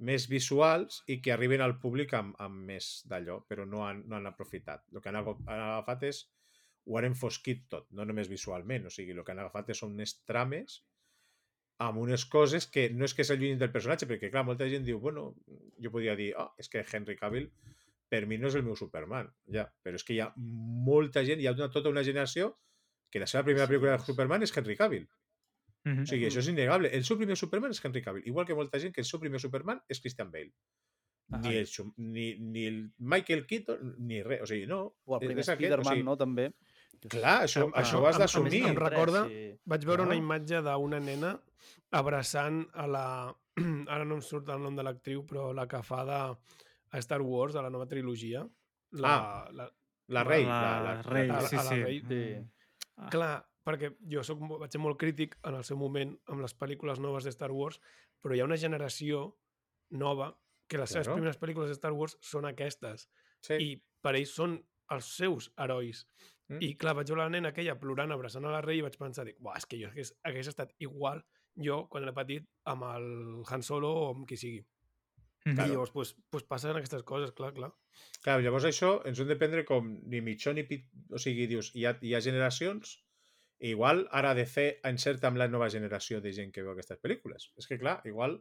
més 0.08 0.26
visuals 0.30 1.02
i 1.12 1.20
que 1.22 1.32
arriben 1.34 1.62
al 1.64 1.76
públic 1.82 2.14
amb, 2.18 2.36
amb 2.42 2.64
més 2.70 2.92
d'allò, 3.08 3.40
però 3.48 3.66
no 3.68 3.84
han, 3.86 4.04
no 4.08 4.18
han 4.18 4.28
aprofitat. 4.30 4.84
El 4.92 5.02
que 5.02 5.10
han 5.12 5.20
han 5.22 5.58
agafat 5.58 6.08
és 6.10 6.24
ho 6.86 6.98
han 6.98 7.06
enfosquit 7.12 7.68
tot, 7.70 7.86
no 7.94 8.06
només 8.08 8.30
visualment, 8.30 8.88
o 8.88 8.90
sigui, 8.90 9.14
el 9.14 9.22
que 9.26 9.34
han 9.34 9.42
agafat 9.44 9.70
són 9.78 9.94
unes 9.94 10.16
trames 10.26 10.80
amb 11.82 11.98
unes 11.98 12.24
coses 12.30 12.66
que 12.70 12.88
no 12.94 13.06
és 13.08 13.14
que 13.14 13.24
s'allunyin 13.26 13.58
del 13.58 13.72
personatge, 13.74 14.06
perquè 14.10 14.30
clar, 14.30 14.44
molta 14.46 14.68
gent 14.70 14.84
diu, 14.86 15.00
bueno, 15.02 15.32
jo 15.82 15.90
podria 15.94 16.14
dir, 16.18 16.30
oh, 16.38 16.50
és 16.58 16.68
que 16.70 16.84
Henry 16.84 17.16
Cavill 17.18 17.48
per 18.12 18.26
mi 18.28 18.38
no 18.38 18.50
és 18.50 18.58
el 18.58 18.66
meu 18.66 18.76
Superman, 18.78 19.30
ja, 19.54 19.64
però 19.82 19.98
és 19.98 20.04
que 20.06 20.14
hi 20.14 20.20
ha 20.20 20.28
molta 20.36 21.24
gent, 21.26 21.40
hi 21.40 21.48
ha 21.48 21.54
una, 21.56 21.70
tota 21.72 21.90
una 21.90 22.04
generació 22.06 22.52
que 23.10 23.22
la 23.22 23.28
seva 23.30 23.44
primera 23.46 23.66
Sí, 23.66 23.72
pel·lícula 23.72 23.96
de 23.96 24.06
Superman 24.06 24.44
és 24.44 24.52
Henry 24.56 24.76
Cavill. 24.76 25.06
Mhm. 25.84 26.02
O 26.02 26.06
sigui, 26.06 26.26
això 26.26 26.38
és 26.38 26.48
innegable. 26.48 26.88
El 26.94 27.04
seu 27.04 27.16
primer 27.18 27.36
Superman 27.36 27.70
és 27.72 27.84
Henry 27.84 28.02
Cavill. 28.02 28.26
Igual 28.26 28.46
que 28.46 28.54
molta 28.54 28.78
gent 28.78 28.92
que 28.94 29.00
el 29.00 29.06
seu 29.06 29.18
primer 29.20 29.40
Superman 29.40 29.80
és 29.88 30.00
Christian 30.00 30.30
Bale. 30.30 30.52
Ni 31.42 31.54
el, 31.56 31.68
ni, 31.96 32.34
ni 32.38 32.66
el 32.66 32.92
Michael 32.98 33.46
Keaton, 33.46 33.94
ni 33.98 34.22
res. 34.22 34.42
O 34.42 34.46
sigui, 34.46 34.66
no. 34.66 34.94
O 35.06 35.16
el 35.16 35.22
és- 35.22 35.26
primer 35.28 35.44
Spider-Man, 35.44 35.86
o 35.86 35.90
sigui, 35.90 36.02
no, 36.04 36.16
també. 36.16 36.52
Clar, 37.08 37.42
això, 37.48 37.70
Ah, 37.74 37.80
això 37.82 37.96
ah, 37.96 38.00
ho 38.00 38.06
has 38.06 38.14
a- 38.14 38.18
a 38.18 38.20
d'assumir. 38.20 38.62
em 38.68 38.76
recorda- 38.76 39.26
Sí. 39.26 39.58
Vaig 39.64 39.84
veure 39.84 40.02
una 40.02 40.14
imatge 40.14 40.60
d'una 40.62 41.00
nena 41.00 41.40
abraçant 41.90 42.68
a 42.74 42.86
la... 42.86 43.34
Ara 43.88 44.04
no 44.04 44.14
em 44.16 44.22
surt 44.22 44.48
el 44.48 44.60
nom 44.62 44.76
de 44.76 44.82
l'actriu, 44.82 45.24
però 45.26 45.52
la 45.54 45.66
que 45.66 45.82
fa 45.82 46.04
de 46.04 46.20
a 46.92 46.98
Star 47.00 47.20
Wars, 47.22 47.54
de 47.54 47.62
la 47.62 47.70
nova 47.70 47.86
trilogia. 47.88 48.46
La, 48.92 49.48
la, 49.52 49.70
La 50.08 50.24
Rei. 50.24 50.44
La, 50.44 50.60
La, 50.60 50.82
la, 50.94 51.02
Rei, 51.02 51.30
a- 51.30 51.40
sí, 51.40 51.56
a 51.56 51.62
la 51.62 51.70
sí. 51.70 51.82
Rei. 51.82 52.00
Sí. 52.06 52.22
Ah. 52.98 53.08
Clar, 53.10 53.46
perquè 53.66 53.92
jo 54.10 54.22
soc, 54.26 54.40
vaig 54.60 54.72
ser 54.72 54.80
molt 54.82 54.98
crític 55.00 55.36
en 55.48 55.54
el 55.58 55.64
seu 55.64 55.78
moment 55.78 56.16
amb 56.32 56.42
les 56.42 56.54
pel·lícules 56.58 57.00
noves 57.02 57.24
de 57.24 57.32
Star 57.34 57.50
Wars, 57.54 57.80
però 58.22 58.34
hi 58.34 58.42
ha 58.42 58.48
una 58.48 58.58
generació 58.58 59.28
nova 59.90 60.32
que 60.68 60.78
les 60.78 60.90
seves 60.90 61.06
Claro. 61.06 61.18
primeres 61.18 61.38
pel·lícules 61.40 61.68
de 61.68 61.76
Star 61.78 61.92
Wars 61.92 62.16
són 62.20 62.46
aquestes. 62.48 63.08
Sí. 63.40 63.54
I 63.60 63.82
per 64.02 64.16
ells 64.16 64.34
són 64.34 64.56
els 64.90 65.08
seus 65.16 65.50
herois. 65.56 66.06
Mm. 66.48 66.58
I 66.60 66.74
clar, 66.76 66.94
vaig 66.98 67.08
veure 67.08 67.22
la 67.22 67.30
nena 67.32 67.52
aquella 67.52 67.78
plorant, 67.80 68.12
abraçant 68.12 68.44
a 68.44 68.52
la 68.52 68.60
rei 68.64 68.80
i 68.80 68.84
vaig 68.84 68.96
pensar, 68.98 69.24
dic, 69.28 69.38
és 69.56 69.66
que 69.66 69.78
jo 69.80 69.88
hagués, 69.88 70.14
hagués 70.24 70.48
estat 70.48 70.74
igual 70.78 71.22
jo 71.56 71.86
quan 71.92 72.02
era 72.06 72.14
petit 72.16 72.46
amb 72.64 72.86
el 72.88 73.44
Han 73.48 73.62
Solo 73.62 73.90
o 73.92 74.10
amb 74.14 74.26
qui 74.28 74.36
sigui. 74.36 74.64
Mhm. 75.44 75.54
Claro. 75.54 75.68
I 75.68 75.72
llavors 75.72 75.90
pues, 75.90 76.16
pues 76.30 76.44
passen 76.44 76.76
aquestes 76.76 77.02
coses, 77.02 77.32
clar, 77.32 77.52
clar. 77.52 77.72
Clar, 78.22 78.40
llavors 78.42 78.64
això 78.64 79.00
ens 79.04 79.18
hem 79.18 79.28
de 79.28 79.36
prendre 79.36 79.64
com 79.64 79.88
ni 80.06 80.20
mitjó 80.20 80.52
ni 80.54 80.62
pit... 80.62 80.86
O 81.10 81.18
sigui, 81.18 81.48
dius, 81.50 81.72
hi 81.74 81.84
ha, 81.84 81.96
hi 82.00 82.14
ha 82.14 82.20
generacions 82.22 83.00
i 83.62 83.72
igual 83.76 84.06
ara 84.10 84.32
DC 84.34 84.64
encerta 84.88 85.28
amb 85.30 85.38
la 85.40 85.48
nova 85.50 85.68
generació 85.70 86.20
de 86.20 86.32
gent 86.34 86.50
que 86.54 86.64
veu 86.64 86.72
aquestes 86.74 86.98
pel·lícules. 87.02 87.50
És 87.60 87.68
que, 87.70 87.78
clar, 87.78 88.00
igual 88.10 88.40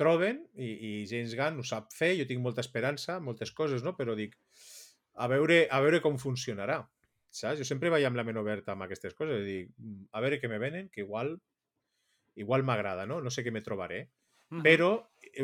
troben 0.00 0.40
i, 0.56 0.70
i 0.70 0.92
James 1.10 1.34
Gunn 1.36 1.60
ho 1.60 1.66
sap 1.66 1.92
fer, 1.92 2.14
jo 2.20 2.26
tinc 2.28 2.40
molta 2.44 2.64
esperança, 2.64 3.18
moltes 3.20 3.52
coses, 3.52 3.84
no? 3.84 3.92
Però 3.98 4.16
dic, 4.16 4.38
a 5.20 5.28
veure, 5.28 5.66
a 5.68 5.82
veure 5.84 6.00
com 6.04 6.16
funcionarà. 6.22 6.80
Saps? 7.30 7.60
Jo 7.60 7.66
sempre 7.68 7.92
vaig 7.92 8.06
amb 8.08 8.18
la 8.18 8.24
ment 8.26 8.40
oberta 8.40 8.72
amb 8.74 8.86
aquestes 8.86 9.14
coses. 9.14 9.44
Dic, 9.46 9.68
"Mm, 9.78 10.08
a 10.10 10.22
veure 10.24 10.40
què 10.40 10.48
me 10.48 10.58
venen, 10.58 10.88
que 10.88 11.04
igual 11.04 11.36
igual 12.34 12.64
m'agrada, 12.64 13.06
no? 13.06 13.20
No 13.20 13.30
sé 13.30 13.44
què 13.44 13.52
me 13.52 13.62
trobaré. 13.62 14.08
Mhm. 14.50 14.62
Però 14.66 14.90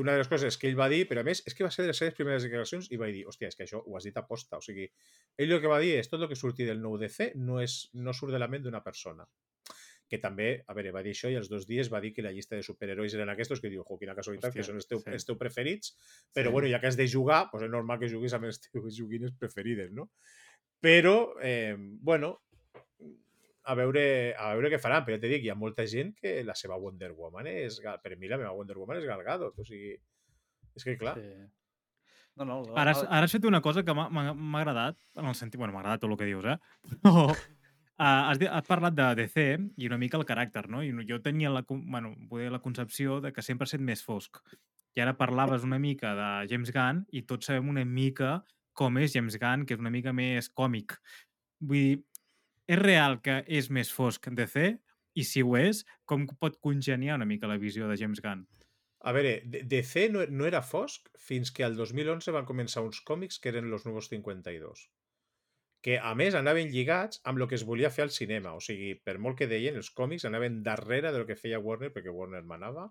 una 0.00 0.12
de 0.12 0.18
les 0.18 0.28
coses 0.28 0.56
que 0.58 0.68
ell 0.68 0.78
va 0.78 0.88
dir, 0.92 1.04
però 1.08 1.22
a 1.22 1.26
més, 1.26 1.42
és 1.46 1.54
que 1.54 1.64
va 1.64 1.70
ser 1.70 1.84
de 1.84 1.92
les 1.92 1.98
seves 1.98 2.14
primeres 2.14 2.42
declaracions 2.46 2.88
i 2.90 2.98
va 3.00 3.08
dir, 3.12 3.24
hòstia, 3.26 3.48
és 3.48 3.56
que 3.56 3.64
això 3.66 3.82
ho 3.82 3.96
has 3.96 4.06
dit 4.08 4.16
a 4.16 4.24
posta. 4.26 4.58
O 4.58 4.64
sigui, 4.64 4.86
ell 5.38 5.52
el 5.52 5.60
que 5.62 5.70
va 5.70 5.80
dir 5.82 5.96
és 6.00 6.08
tot 6.08 6.20
el 6.22 6.28
que 6.30 6.38
surti 6.38 6.66
del 6.68 6.80
nou 6.82 6.98
DC 6.98 7.32
no, 7.36 7.60
és, 7.62 7.88
no 7.94 8.14
surt 8.16 8.32
de 8.34 8.40
la 8.42 8.48
ment 8.48 8.64
d'una 8.66 8.82
persona. 8.84 9.26
Que 10.06 10.20
també, 10.22 10.62
a 10.70 10.74
veure, 10.74 10.92
va 10.94 11.02
dir 11.02 11.16
això 11.16 11.30
i 11.32 11.34
els 11.34 11.48
dos 11.50 11.66
dies 11.66 11.88
va 11.90 12.00
dir 12.00 12.12
que 12.14 12.22
la 12.22 12.30
llista 12.30 12.54
de 12.54 12.62
superherois 12.62 13.14
eren 13.14 13.32
aquests, 13.32 13.58
que 13.60 13.70
diu, 13.72 13.82
jo, 13.82 13.98
quina 13.98 14.14
casualitat, 14.14 14.52
Hòstia, 14.52 14.62
que 14.62 14.66
són 14.68 14.78
els, 14.78 14.86
teu, 14.86 15.00
sí. 15.02 15.10
els 15.10 15.26
teus 15.26 15.38
preferits, 15.38 15.96
però 16.32 16.50
Sí. 16.50 16.52
bueno, 16.54 16.68
ja 16.70 16.78
que 16.80 16.86
has 16.86 16.96
de 16.96 17.08
jugar, 17.10 17.48
doncs 17.50 17.66
és 17.66 17.72
normal 17.72 17.98
que 17.98 18.10
juguis 18.12 18.32
amb 18.36 18.46
les 18.46 18.60
teves 18.60 18.94
joguines 18.94 19.34
preferides, 19.34 19.90
no? 19.92 20.10
Però, 20.80 21.34
eh, 21.42 21.74
bueno, 21.78 22.45
a 23.66 23.74
veure, 23.78 24.02
a 24.38 24.52
veure 24.54 24.70
què 24.72 24.78
faran, 24.82 25.04
però 25.04 25.16
ja 25.16 25.22
t'he 25.24 25.30
dit, 25.34 25.44
hi 25.44 25.50
ha 25.52 25.58
molta 25.58 25.84
gent 25.90 26.14
que 26.20 26.38
la 26.46 26.54
seva 26.54 26.78
Wonder 26.78 27.12
Woman 27.18 27.48
és... 27.50 27.80
Per 28.02 28.16
mi 28.16 28.30
la 28.30 28.38
meva 28.40 28.52
Wonder 28.54 28.76
Woman 28.78 29.00
és 29.00 29.06
Gal 29.08 29.24
Gadot, 29.26 29.58
o 29.58 29.64
sigui... 29.66 29.94
És 30.76 30.84
que, 30.86 30.96
clar, 31.00 31.16
Sí. 31.18 31.30
No, 32.36 32.44
no, 32.44 32.56
el- 32.66 32.74
Ara, 32.76 32.92
ara 33.08 33.24
has 33.24 33.32
fet 33.32 33.46
una 33.48 33.62
cosa 33.64 33.80
que 33.82 33.94
m'ha- 33.96 34.34
agradat, 34.60 34.98
en 35.16 35.24
el 35.30 35.34
sentit... 35.34 35.56
Bueno, 35.58 35.72
m'ha 35.72 35.80
agradat 35.80 36.02
tot 36.02 36.10
el 36.12 36.18
que 36.20 36.26
dius, 36.28 36.44
eh? 36.44 36.58
Però 37.00 37.22
uh, 37.30 37.36
has, 38.04 38.42
has 38.44 38.66
parlat 38.68 38.92
de 38.98 39.06
DC 39.22 39.46
i 39.80 39.88
una 39.88 39.96
mica 39.96 40.18
el 40.20 40.26
caràcter, 40.28 40.66
no? 40.68 40.82
I 40.84 40.92
jo 41.08 41.16
tenia 41.24 41.48
la, 41.54 41.62
bueno, 41.68 42.12
poder 42.28 42.50
la 42.52 42.60
concepció 42.60 43.22
de 43.24 43.32
que 43.32 43.40
sempre 43.42 43.64
ha 43.64 43.70
estat 43.70 43.80
més 43.80 44.04
fosc. 44.04 44.42
I 44.96 45.00
ara 45.04 45.16
parlaves 45.16 45.64
una 45.64 45.78
mica 45.80 46.12
de 46.16 46.28
James 46.52 46.70
Gunn 46.76 47.06
i 47.16 47.24
tots 47.28 47.48
sabem 47.48 47.72
una 47.72 47.84
mica 47.88 48.42
com 48.76 49.00
és 49.00 49.14
James 49.16 49.38
Gunn, 49.40 49.64
que 49.64 49.72
és 49.76 49.80
una 49.80 49.90
mica 49.92 50.12
més 50.12 50.50
còmic. 50.52 50.92
Vull 51.64 51.80
dir, 51.80 51.96
és 52.68 52.78
real 52.82 53.20
que 53.22 53.42
és 53.60 53.70
més 53.70 53.92
fosc 53.92 54.28
DC? 54.40 54.66
I 55.16 55.24
si 55.24 55.42
ho 55.42 55.56
és, 55.56 55.84
com 56.04 56.26
pot 56.40 56.58
congeniar 56.60 57.16
una 57.16 57.24
mica 57.28 57.48
la 57.48 57.56
visió 57.58 57.88
de 57.88 57.96
James 57.96 58.20
Gunn? 58.20 58.46
A 59.06 59.12
veure, 59.16 59.32
DC 59.70 60.08
no, 60.12 60.24
no 60.28 60.46
era 60.48 60.60
fosc 60.62 61.08
fins 61.28 61.52
que 61.54 61.64
al 61.64 61.76
2011 61.78 62.32
van 62.36 62.46
començar 62.48 62.82
uns 62.84 63.00
còmics 63.06 63.38
que 63.40 63.48
eren 63.52 63.70
los 63.70 63.84
Nuevos 63.86 64.08
52 64.12 64.88
que 65.86 65.98
a 66.02 66.14
més 66.18 66.34
anaven 66.34 66.72
lligats 66.72 67.20
amb 67.30 67.38
el 67.38 67.46
que 67.46 67.54
es 67.54 67.62
volia 67.66 67.90
fer 67.94 68.02
al 68.06 68.10
cinema, 68.10 68.56
o 68.58 68.62
sigui, 68.64 68.94
per 69.06 69.20
molt 69.22 69.36
que 69.38 69.46
deien, 69.46 69.76
els 69.78 69.90
còmics 69.94 70.24
anaven 70.26 70.56
darrere 70.66 71.12
del 71.14 71.26
que 71.28 71.36
feia 71.38 71.60
Warner, 71.62 71.92
perquè 71.94 72.10
Warner 72.10 72.40
manava 72.42 72.88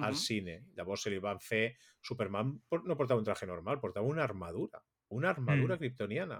al 0.00 0.14
Mhm. 0.14 0.16
cine. 0.16 0.54
Llavors 0.76 1.02
se 1.02 1.10
li 1.10 1.18
van 1.18 1.40
fer... 1.40 1.76
Superman 2.00 2.54
no 2.86 2.96
portava 2.96 3.20
un 3.20 3.24
traje 3.26 3.46
normal, 3.46 3.80
portava 3.80 4.06
una 4.06 4.24
armadura, 4.24 4.80
una 5.10 5.28
armadura 5.30 5.74
Mm. 5.76 5.78
kryptoniana. 5.78 6.38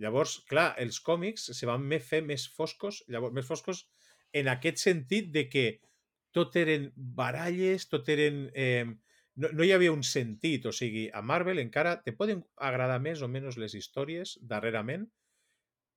Llavors, 0.00 0.38
clar, 0.48 0.72
els 0.80 1.00
còmics 1.04 1.50
se 1.56 1.68
van 1.68 1.86
fer 2.00 2.22
més 2.24 2.46
foscos, 2.56 3.02
llavors, 3.08 3.34
més 3.36 3.46
foscos 3.46 3.84
en 4.32 4.48
aquest 4.48 4.80
sentit 4.80 5.30
de 5.34 5.46
que 5.52 5.66
tot 6.32 6.56
eren 6.56 6.90
baralles, 6.94 7.88
tot 7.90 8.08
eren 8.08 8.44
eh, 8.54 8.86
no, 9.36 9.50
no 9.52 9.64
hi 9.66 9.72
havia 9.74 9.92
un 9.92 10.04
sentit, 10.06 10.66
o 10.66 10.72
sigui, 10.72 11.08
a 11.12 11.22
Marvel 11.22 11.60
encara 11.62 11.96
te 12.04 12.14
poden 12.16 12.44
agradar 12.56 13.00
més 13.02 13.22
o 13.22 13.28
menys 13.28 13.58
les 13.60 13.74
històries 13.78 14.36
darrerament, 14.40 15.08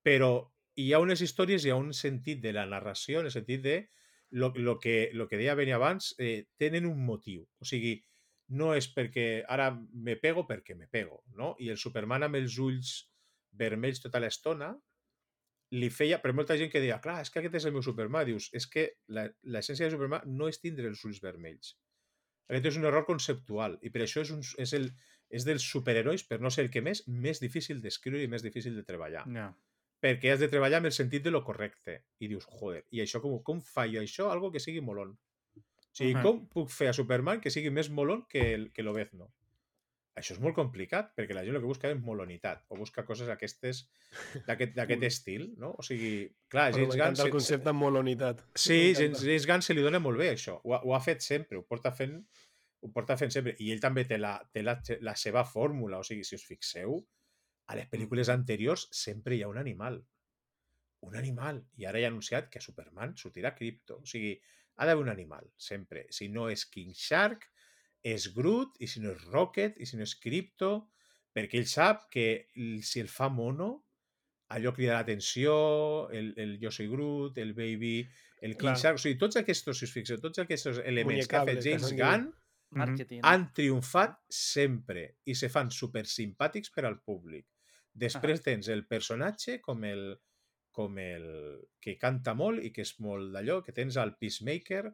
però 0.04 0.32
hi 0.76 0.91
ha 0.93 1.01
unes 1.04 1.22
històries, 1.22 1.66
hi 1.66 1.74
ha 1.74 1.80
un 1.80 1.93
sentit 1.93 2.41
de 2.43 2.54
la 2.56 2.66
narració, 2.70 3.22
en 3.22 3.30
el 3.30 3.36
sentit 3.36 3.62
de 3.64 3.78
lo, 4.34 4.51
lo, 4.56 4.80
que, 4.80 5.12
lo 5.14 5.28
que 5.30 5.38
deia 5.38 5.56
Beni 5.56 5.76
abans, 5.76 6.14
eh, 6.18 6.47
tenen 6.58 6.88
un 6.89 7.06
motiu. 7.06 7.45
O 7.62 7.68
sigui, 7.70 7.99
no 8.58 8.74
és 8.76 8.89
perquè 8.91 9.43
ara 9.49 9.70
me 9.74 10.18
pego 10.20 10.47
perquè 10.49 10.76
me 10.76 10.89
pego, 10.91 11.22
no? 11.38 11.54
I 11.62 11.70
el 11.74 11.80
Superman 11.82 12.26
amb 12.26 12.41
els 12.41 12.58
ulls 12.60 12.95
vermells 13.60 14.01
tota 14.04 14.20
l'estona 14.20 14.74
li 15.74 15.89
feia, 15.89 16.20
però 16.22 16.36
molta 16.38 16.56
gent 16.60 16.70
que 16.70 16.82
deia, 16.84 16.99
clar, 17.01 17.22
és 17.24 17.32
que 17.34 17.39
aquest 17.41 17.56
és 17.58 17.66
el 17.66 17.74
meu 17.74 17.82
Superman. 17.82 18.26
Dius, 18.28 18.49
és 18.54 18.68
que 18.70 18.84
la- 19.08 19.30
l'essència 19.43 19.88
de 19.88 19.91
Superman 19.95 20.22
no 20.38 20.47
és 20.47 20.60
tindre 20.62 20.88
els 20.88 21.01
ulls 21.06 21.22
vermells. 21.24 21.76
Aquest 22.49 22.66
és 22.70 22.78
un 22.78 22.86
error 22.86 23.06
conceptual 23.08 23.80
i 23.82 23.89
per 23.89 24.04
això 24.04 24.22
és, 24.22 24.30
un, 24.36 24.41
és, 24.62 24.74
el, 24.78 24.91
és 25.34 25.45
dels 25.47 25.64
superherois, 25.66 26.24
per 26.30 26.39
no 26.41 26.51
ser 26.51 26.66
el 26.66 26.70
que 26.70 26.82
més, 26.86 27.01
més 27.08 27.39
difícil 27.41 27.82
d'escriure 27.82 28.22
i 28.22 28.28
més 28.30 28.43
difícil 28.43 28.76
de 28.76 28.84
treballar. 28.84 29.24
Ja. 29.34 29.47
Perquè 30.04 30.34
has 30.34 30.39
de 30.43 30.49
treballar 30.51 30.82
amb 30.82 30.89
el 30.91 30.93
sentit 30.93 31.24
de 31.24 31.32
lo 31.32 31.41
correcte. 31.47 32.04
I 32.20 32.28
dius, 32.28 32.45
joder, 32.45 32.84
i 32.91 32.99
això 33.01 33.22
com, 33.24 33.39
com 33.41 33.62
fallo 33.64 34.01
això? 34.01 34.30
Algo 34.30 34.51
que 34.51 34.60
sigui 34.60 34.82
molón. 34.84 35.16
O 35.56 35.95
sigui, 35.95 36.14
Ujú. 36.14 36.22
com 36.24 36.47
puc 36.49 36.70
fer 36.70 36.89
a 36.89 36.93
Superman 36.93 37.39
que 37.41 37.49
sigui 37.49 37.70
més 37.72 37.89
molón 37.89 38.26
que, 38.30 38.54
el, 38.54 38.72
que 38.74 38.84
l'Obezno? 38.84 39.32
Això 40.20 40.36
és 40.36 40.39
molt 40.43 40.53
complicat, 40.53 41.09
perquè 41.18 41.34
la 41.34 41.41
gent 41.45 41.55
el 41.57 41.61
que 41.64 41.70
busca 41.70 41.89
és 41.89 41.97
molonitat, 41.97 42.68
o 42.70 42.78
busca 42.78 43.01
coses 43.07 43.32
aquestes 43.34 43.84
d'aquest 44.47 44.76
d'aquest 44.78 45.05
estil, 45.09 45.47
no? 45.57 45.72
O 45.80 45.86
sigui, 45.86 46.28
clar, 46.53 46.68
Però 46.70 46.78
James 46.84 46.93
Gunn... 46.93 46.99
m'encanta 46.99 47.26
el 47.26 47.34
concepte 47.34 47.74
molonitat. 47.74 48.43
Sí. 48.53 48.80
James, 48.99 49.24
James 49.26 49.47
Gunn 49.49 49.66
se 49.66 49.74
li 49.74 49.86
dona 49.86 50.01
molt 50.03 50.22
bé 50.22 50.30
això. 50.36 50.59
Ho, 50.61 50.76
ha- 50.78 50.84
ho 50.86 50.93
ha 50.93 51.01
fet 51.01 51.26
sempre, 51.26 51.57
ho 51.57 51.66
porta 51.66 51.91
fent 51.95 52.20
ho 52.84 52.91
porta 52.91 53.16
fent 53.18 53.32
sempre. 53.32 53.55
I 53.64 53.72
ell 53.74 53.82
també 53.84 54.03
té 54.05 54.18
la, 54.20 54.36
té 54.51 54.61
la, 54.64 54.76
la 55.07 55.16
seva 55.16 55.45
fórmula. 55.47 56.01
O 56.03 56.07
sigui, 56.07 56.26
si 56.28 56.36
us 56.36 56.43
fixeu, 56.45 56.97
a 57.72 57.78
les 57.80 57.88
pel·lícules 57.91 58.30
anteriors 58.34 58.89
sempre 58.91 59.38
hi 59.38 59.43
ha 59.43 59.47
un 59.51 59.57
animal. 59.61 60.01
Un 61.07 61.16
animal. 61.20 61.61
I 61.80 61.88
ara 61.88 62.01
ja 62.03 62.09
ha 62.09 62.14
anunciat 62.14 62.49
que 62.51 62.59
a 62.59 62.66
Superman 62.66 63.16
sortirà 63.20 63.53
Crypto. 63.55 64.01
O 64.03 64.09
sigui, 64.09 64.34
ha 64.76 64.88
d'haver 64.89 65.05
un 65.05 65.11
animal, 65.14 65.47
sempre. 65.57 66.05
Si 66.11 66.28
no 66.30 66.49
és 66.51 66.66
King 66.68 66.91
Shark, 66.97 67.47
és 68.04 68.28
Groot, 68.36 68.76
i 68.84 68.89
si 68.91 69.01
no 69.04 69.14
és 69.16 69.24
Rocket, 69.32 69.80
i 69.80 69.88
si 69.88 69.97
no 69.97 70.04
és 70.04 70.14
Crypto, 70.20 70.74
perquè 71.34 71.58
ell 71.62 71.70
sap 71.72 72.10
que 72.14 72.28
si 72.84 73.01
el 73.01 73.10
fa 73.10 73.30
mono, 73.32 73.72
allò 74.54 74.74
crida 74.76 74.99
l'atenció, 74.99 75.56
el, 76.14 76.34
el 76.38 76.58
Jo 76.62 76.72
soy 76.72 76.89
Groot, 76.91 77.39
el 77.41 77.56
Baby, 77.58 77.95
el 78.43 78.58
King. 78.60 78.76
Shark, 78.78 78.99
o 78.99 79.01
sigui, 79.01 79.18
tots 79.22 79.39
aquests, 79.39 79.72
si 79.72 79.88
us 79.88 79.93
fixeu, 79.95 80.20
tots 80.22 80.43
aquests 80.43 80.84
elements 80.84 81.30
que 81.32 81.39
ha 81.39 81.45
Muñecable, 81.47 81.62
fet 81.62 81.70
James. 81.72 81.95
Gunn 81.97 82.30
Marketing. 82.74 83.22
han 83.24 83.47
triomfat 83.56 84.20
sempre 84.34 85.06
i 85.30 85.36
se 85.38 85.49
fan 85.54 85.72
super 85.72 86.04
simpàtics 86.10 86.74
per 86.76 86.86
al 86.89 86.99
públic. 87.06 87.47
Després 87.93 88.41
tens 88.41 88.70
el 88.74 88.86
personatge 88.89 89.60
com 89.62 89.84
el, 89.86 90.06
com 90.74 90.97
el 90.99 91.28
que 91.80 91.95
canta 92.01 92.34
molt 92.38 92.64
i 92.66 92.74
que 92.74 92.86
és 92.86 92.95
molt 93.06 93.32
d'allò, 93.34 93.62
que 93.64 93.76
tens 93.78 93.97
el 94.01 94.16
Peacemaker, 94.20 94.88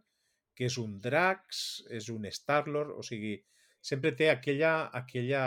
que 0.59 0.67
és 0.67 0.75
un 0.81 0.97
Drax, 0.99 1.59
és 1.95 2.09
un 2.11 2.25
Star-Lord, 2.27 2.91
o 2.99 3.03
sigui, 3.07 3.37
sempre 3.79 4.11
té 4.11 4.27
aquella... 4.27 4.89
aquella 4.99 5.43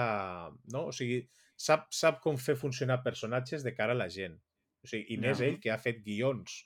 no? 0.72 0.86
O 0.88 0.94
sigui, 0.96 1.18
sap, 1.60 1.90
sap 1.92 2.22
com 2.24 2.38
fer 2.40 2.56
funcionar 2.56 3.02
personatges 3.04 3.66
de 3.66 3.74
cara 3.76 3.92
a 3.92 3.98
la 3.98 4.08
gent. 4.08 4.38
O 4.80 4.88
sigui, 4.88 5.12
I 5.12 5.18
més 5.20 5.38
Ja. 5.42 5.50
ell, 5.50 5.58
que 5.60 5.70
ha 5.70 5.76
fet 5.78 6.00
guions. 6.06 6.62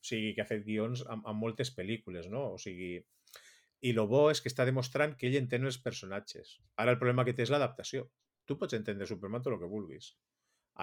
O 0.00 0.04
sigui, 0.10 0.34
que 0.36 0.44
ha 0.44 0.48
fet 0.48 0.60
guions 0.66 1.06
amb, 1.08 1.24
amb 1.26 1.40
moltes 1.40 1.72
pel·lícules, 1.76 2.28
no? 2.28 2.50
O 2.54 2.60
sigui, 2.60 2.98
i 3.80 3.94
lo 3.96 4.04
bo 4.12 4.26
és 4.30 4.44
que 4.44 4.52
està 4.52 4.66
demostrant 4.68 5.16
que 5.16 5.26
ell 5.30 5.38
entén 5.40 5.64
els 5.64 5.80
personatges. 5.80 6.58
Ara 6.76 6.92
el 6.92 7.00
problema 7.00 7.24
que 7.24 7.32
té 7.32 7.48
és 7.48 7.52
l'adaptació. 7.52 8.10
Tu 8.44 8.58
pots 8.60 8.76
entendre 8.76 9.08
Superman 9.08 9.40
tot 9.40 9.54
el 9.56 9.60
que 9.62 9.72
vulguis. 9.72 10.12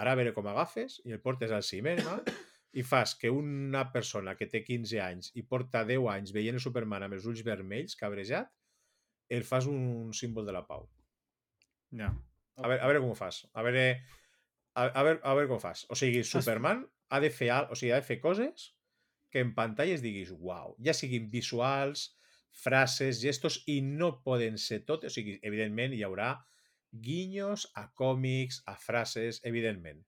Ara 0.02 0.14
a 0.14 0.18
veure 0.18 0.34
com 0.34 0.50
agafes 0.50 0.98
i 1.06 1.14
el 1.14 1.22
portes 1.22 1.54
al 1.54 1.62
cinema 1.64 2.24
i 2.74 2.84
fas 2.84 3.15
que 3.15 3.30
una 3.32 3.86
persona 3.93 4.36
que 4.38 4.47
té 4.51 4.63
15 4.65 4.99
anys 5.01 5.32
i 5.39 5.43
porta 5.47 5.84
10 5.88 6.07
anys 6.13 6.34
veient 6.36 6.59
el 6.59 6.63
Superman 6.63 7.05
amb 7.07 7.18
els 7.18 7.26
ulls 7.30 7.43
vermells, 7.45 7.95
cabrejat, 7.99 8.51
el 9.30 9.43
fas 9.47 9.68
un 9.68 10.13
símbol 10.15 10.45
de 10.47 10.55
la 10.55 10.63
pau. 10.68 10.88
Ja. 11.95 12.11
A 12.57 12.68
veure, 12.68 12.82
a 12.82 12.89
veure 12.89 13.01
com 13.03 13.13
ho 13.13 13.18
fas. 13.18 13.43
A 13.53 13.63
veure, 13.65 13.86
a, 14.74 14.88
a, 14.88 15.03
veure, 15.03 15.20
a 15.22 15.36
veure 15.38 15.49
com 15.49 15.59
ho 15.59 15.63
fas. 15.63 15.86
O 15.91 15.97
sigui, 15.99 16.24
Superman 16.28 16.84
ha 17.09 17.22
de 17.24 17.32
fer, 17.34 17.51
o 17.70 17.78
sigui, 17.78 17.93
ha 17.93 18.01
de 18.01 18.07
fer 18.07 18.20
coses 18.24 18.72
que 19.32 19.43
en 19.43 19.53
pantalla 19.55 19.95
es 19.95 20.03
diguis, 20.03 20.32
uau, 20.34 20.76
ja 20.84 20.95
siguin 20.95 21.28
visuals, 21.32 22.09
frases, 22.57 23.22
gestos, 23.22 23.61
i 23.70 23.80
no 23.86 24.18
poden 24.26 24.57
ser 24.61 24.82
tot. 24.88 25.05
O 25.07 25.13
sigui, 25.13 25.38
evidentment 25.45 25.95
hi 25.95 26.03
haurà 26.07 26.34
guinyos 26.91 27.68
a 27.76 27.88
còmics, 27.99 28.63
a 28.65 28.78
frases, 28.80 29.41
evidentment. 29.45 30.01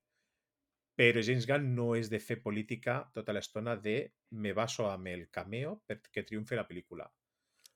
Però 1.00 1.22
James 1.24 1.46
Gunn 1.48 1.70
no 1.78 1.94
és 1.96 2.10
de 2.12 2.20
fer 2.20 2.42
política 2.44 2.98
tota 3.16 3.32
l'estona 3.36 3.78
de 3.80 3.94
me 4.36 4.52
baso 4.58 4.90
amb 4.92 5.08
el 5.08 5.30
cameo 5.32 5.78
perquè 5.88 6.26
triomfi 6.28 6.58
la 6.60 6.66
pel·lícula. 6.68 7.06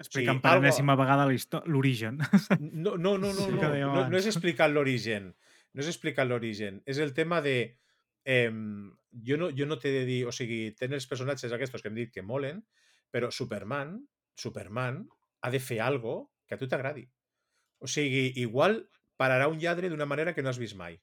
Explica'm 0.03 0.39
Sí, 0.39 0.43
per 0.43 0.51
algo- 0.51 0.65
enèsima 0.65 0.97
vegada 0.99 1.25
la 1.29 1.33
histò- 1.37 1.61
l'origen. 1.65 2.17
No, 2.59 2.97
no, 2.97 3.15
no, 3.17 3.31
no, 3.37 3.47
no, 3.47 3.61
dèiem 3.61 3.93
no, 3.93 4.09
no 4.09 4.17
és 4.19 4.27
explicar 4.27 4.67
l'origen. 4.73 5.31
No 5.73 5.81
és 5.81 5.87
explicar 5.93 6.25
l'origen. 6.27 6.81
És 6.85 6.99
el 6.99 7.13
tema 7.13 7.39
de... 7.41 7.77
Eh, 8.25 8.51
jo, 9.23 9.37
no, 9.39 9.49
jo 9.55 9.65
no 9.69 9.77
t'he 9.79 9.91
de 9.95 10.03
dir... 10.09 10.19
O 10.27 10.33
sigui, 10.35 10.73
tenen 10.77 10.99
els 10.99 11.07
personatges 11.07 11.51
aquests 11.55 11.79
que 11.81 11.87
hem 11.91 11.95
dit 12.01 12.11
que 12.13 12.21
molen, 12.25 12.59
però 13.13 13.31
Superman, 13.31 13.95
Superman 14.35 15.03
ha 15.41 15.49
de 15.53 15.59
fer 15.63 15.79
algo 15.85 16.33
que 16.47 16.55
a 16.55 16.59
tu 16.59 16.67
t'agradi. 16.67 17.07
O 17.79 17.87
sigui, 17.87 18.33
igual 18.43 18.81
pararà 19.15 19.47
un 19.47 19.59
lladre 19.63 19.89
d'una 19.89 20.05
manera 20.09 20.33
que 20.35 20.43
no 20.43 20.49
has 20.51 20.59
vist 20.59 20.75
mai. 20.75 20.99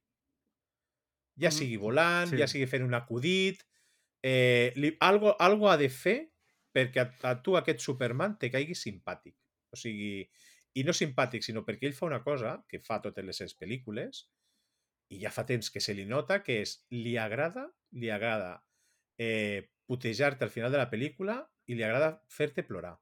Ja 1.40 1.50
sigui 1.54 1.76
volant, 1.80 2.28
Sí. 2.30 2.38
ja 2.40 2.46
sigui 2.50 2.66
fent 2.70 2.84
un 2.86 2.94
acudit... 2.98 3.64
Eh, 4.22 4.74
li, 4.76 4.90
algo, 5.00 5.30
algo 5.40 5.70
ha 5.70 5.78
de 5.80 5.86
fer 5.88 6.18
perquè 6.76 7.00
a, 7.00 7.06
a 7.30 7.30
tu 7.40 7.54
aquest 7.56 7.80
Superman 7.80 8.34
te 8.38 8.50
caigui 8.52 8.74
simpàtic. 8.76 9.32
O 9.72 9.78
sigui, 9.80 10.26
i 10.76 10.84
no 10.84 10.92
simpàtic, 10.92 11.42
sinó 11.46 11.62
perquè 11.64 11.88
ell 11.88 11.96
fa 11.96 12.04
una 12.10 12.20
cosa 12.22 12.58
que 12.68 12.82
fa 12.84 13.00
totes 13.00 13.24
les 13.24 13.40
seves 13.40 13.56
pel·lícules 13.56 14.26
i 15.10 15.22
ja 15.22 15.32
fa 15.32 15.46
temps 15.48 15.70
que 15.72 15.80
se 15.80 15.94
li 15.96 16.04
nota, 16.04 16.42
que 16.44 16.60
és 16.62 16.76
li 16.92 17.16
agrada, 17.18 17.64
li 17.96 18.10
agrada 18.12 18.52
eh, 19.18 19.70
putejar-te 19.88 20.44
al 20.44 20.52
final 20.52 20.70
de 20.70 20.78
la 20.78 20.90
pel·lícula 20.92 21.40
i 21.66 21.74
li 21.74 21.82
agrada 21.86 22.12
fer-te 22.28 22.62
plorar. 22.68 22.98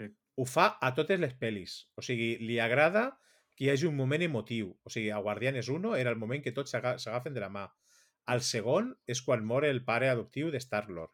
Sí. 0.00 0.08
Ho 0.40 0.48
fa 0.48 0.72
a 0.80 0.90
totes 0.96 1.20
les 1.20 1.36
pel·lis. 1.38 1.82
O 1.94 2.02
sigui, 2.02 2.38
li 2.42 2.58
agrada 2.64 3.10
que 3.56 3.64
hi 3.66 3.70
hagi 3.72 3.86
un 3.88 3.96
moment 3.96 4.22
emotiu. 4.22 4.74
O 4.84 4.90
sigui, 4.92 5.10
a 5.10 5.18
Guardianes 5.24 5.68
1 5.72 5.96
era 5.96 6.10
el 6.12 6.20
moment 6.20 6.42
que 6.44 6.52
tots 6.52 6.70
s'aga- 6.74 6.98
s'agafen 7.00 7.34
de 7.34 7.40
la 7.40 7.48
mà. 7.50 7.66
Al 8.26 8.42
segon 8.42 8.90
és 9.06 9.22
quan 9.22 9.44
mor 9.46 9.64
el 9.64 9.84
pare 9.84 10.08
adoptiu 10.10 10.50
de 10.52 10.60
Star-Lord. 10.60 11.12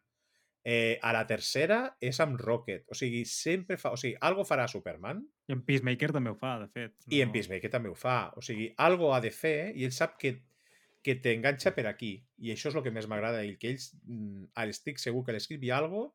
Eh, 0.65 0.97
a 1.03 1.11
la 1.11 1.25
tercera 1.27 1.97
és 1.99 2.19
amb 2.23 2.39
Rocket. 2.39 2.85
O 2.87 2.95
sigui, 2.95 3.25
sempre 3.27 3.75
fa... 3.77 3.91
O 3.91 3.97
sigui, 3.99 4.15
algo 4.21 4.45
farà 4.47 4.63
Superman 4.71 5.19
I 5.47 5.57
en 5.57 5.61
Peacemaker 5.67 6.11
també 6.15 6.31
ho 6.31 6.37
fa, 6.39 6.53
de 6.61 6.69
fet. 6.71 6.93
i 7.11 7.19
en 7.21 7.31
Peacemaker 7.33 7.69
també 7.71 7.89
ho 7.91 7.95
fa. 7.99 8.31
O 8.39 8.41
sigui, 8.41 8.69
algo 8.77 9.13
ha 9.13 9.19
de 9.21 9.31
fer 9.31 9.73
i 9.75 9.83
ell 9.83 9.91
sap 9.91 10.15
que, 10.17 10.37
que 11.03 11.15
t'enganxa 11.19 11.73
per 11.75 11.85
aquí. 11.91 12.13
I 12.39 12.53
això 12.55 12.71
és 12.71 12.75
el 12.79 12.83
que 12.85 12.91
més 12.95 13.07
m'agrada 13.11 13.41
d'ell, 13.41 13.57
que 13.59 13.73
ells, 13.75 13.89
mm, 14.07 14.53
estic 14.69 14.99
segur 15.03 15.25
que 15.27 15.35
l'escrip 15.35 15.63
hi 15.67 15.71
ha 15.73 15.77
algo 15.83 16.13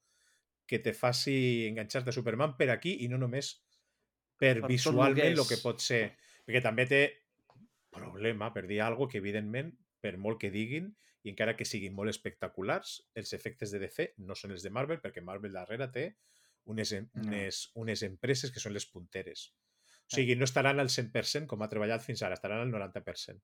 que 0.66 0.78
te 0.80 0.92
faci 0.96 1.68
enganxar-te 1.68 2.08
a 2.10 2.16
Superman 2.16 2.56
per 2.56 2.70
aquí 2.72 2.96
i 3.04 3.08
no 3.08 3.16
només 3.20 3.54
per, 4.38 4.60
Per 4.62 4.70
visualment 4.70 5.20
que 5.20 5.28
el 5.34 5.46
que 5.48 5.58
és. 5.58 5.64
pot 5.64 5.82
ser. 5.84 6.02
Perquè 6.46 6.62
també 6.64 6.86
té 6.88 7.02
problema 7.92 8.52
per 8.54 8.66
dir 8.66 8.80
algo 8.84 9.08
que, 9.10 9.18
evidentment, 9.18 9.72
per 10.00 10.16
molt 10.16 10.40
que 10.40 10.52
diguin, 10.54 10.92
i 11.26 11.32
encara 11.32 11.56
que 11.58 11.66
siguin 11.66 11.94
molt 11.96 12.12
espectaculars, 12.12 12.98
els 13.18 13.34
efectes 13.36 13.74
de 13.74 13.80
DC 13.82 14.12
no 14.24 14.36
són 14.38 14.54
els 14.54 14.64
de 14.64 14.70
Marvel, 14.70 15.00
perquè 15.02 15.24
Marvel 15.24 15.56
darrere 15.56 15.88
té 15.92 16.06
unes, 16.70 16.92
unes, 17.18 17.62
unes 17.80 18.04
empreses 18.06 18.52
que 18.54 18.62
són 18.62 18.76
les 18.76 18.86
punteres. 18.86 19.48
O 20.08 20.16
sigui, 20.16 20.36
no 20.40 20.46
estaran 20.48 20.80
al 20.80 20.88
100% 20.88 21.48
com 21.50 21.62
ha 21.62 21.68
treballat 21.68 22.04
fins 22.04 22.22
ara, 22.24 22.38
estaran 22.38 22.62
al 22.62 22.70
90%. 22.72 23.42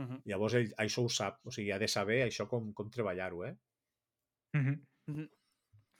Mhm. 0.00 0.22
Llavors, 0.24 0.56
ell, 0.58 0.72
això 0.82 1.04
ho 1.04 1.10
sap, 1.12 1.38
o 1.46 1.52
sigui, 1.54 1.70
ha 1.70 1.78
de 1.78 1.88
saber 1.88 2.22
això 2.24 2.48
com, 2.48 2.72
com 2.72 2.90
treballar-ho, 2.90 3.44
eh? 3.46 3.54
Mhm. 4.56 4.80
Mhm. 5.12 5.28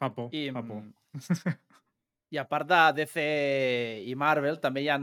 Fa 0.00 0.10
por, 0.14 0.34
I, 0.34 0.50
fa 0.50 0.62
por. 0.66 0.82
I 2.32 2.38
a 2.40 2.46
part 2.48 2.64
de 2.64 2.80
DC 2.96 3.22
i 4.08 4.14
Marvel, 4.16 4.56
també 4.60 4.86
hi 4.86 4.88
ha 4.88 4.96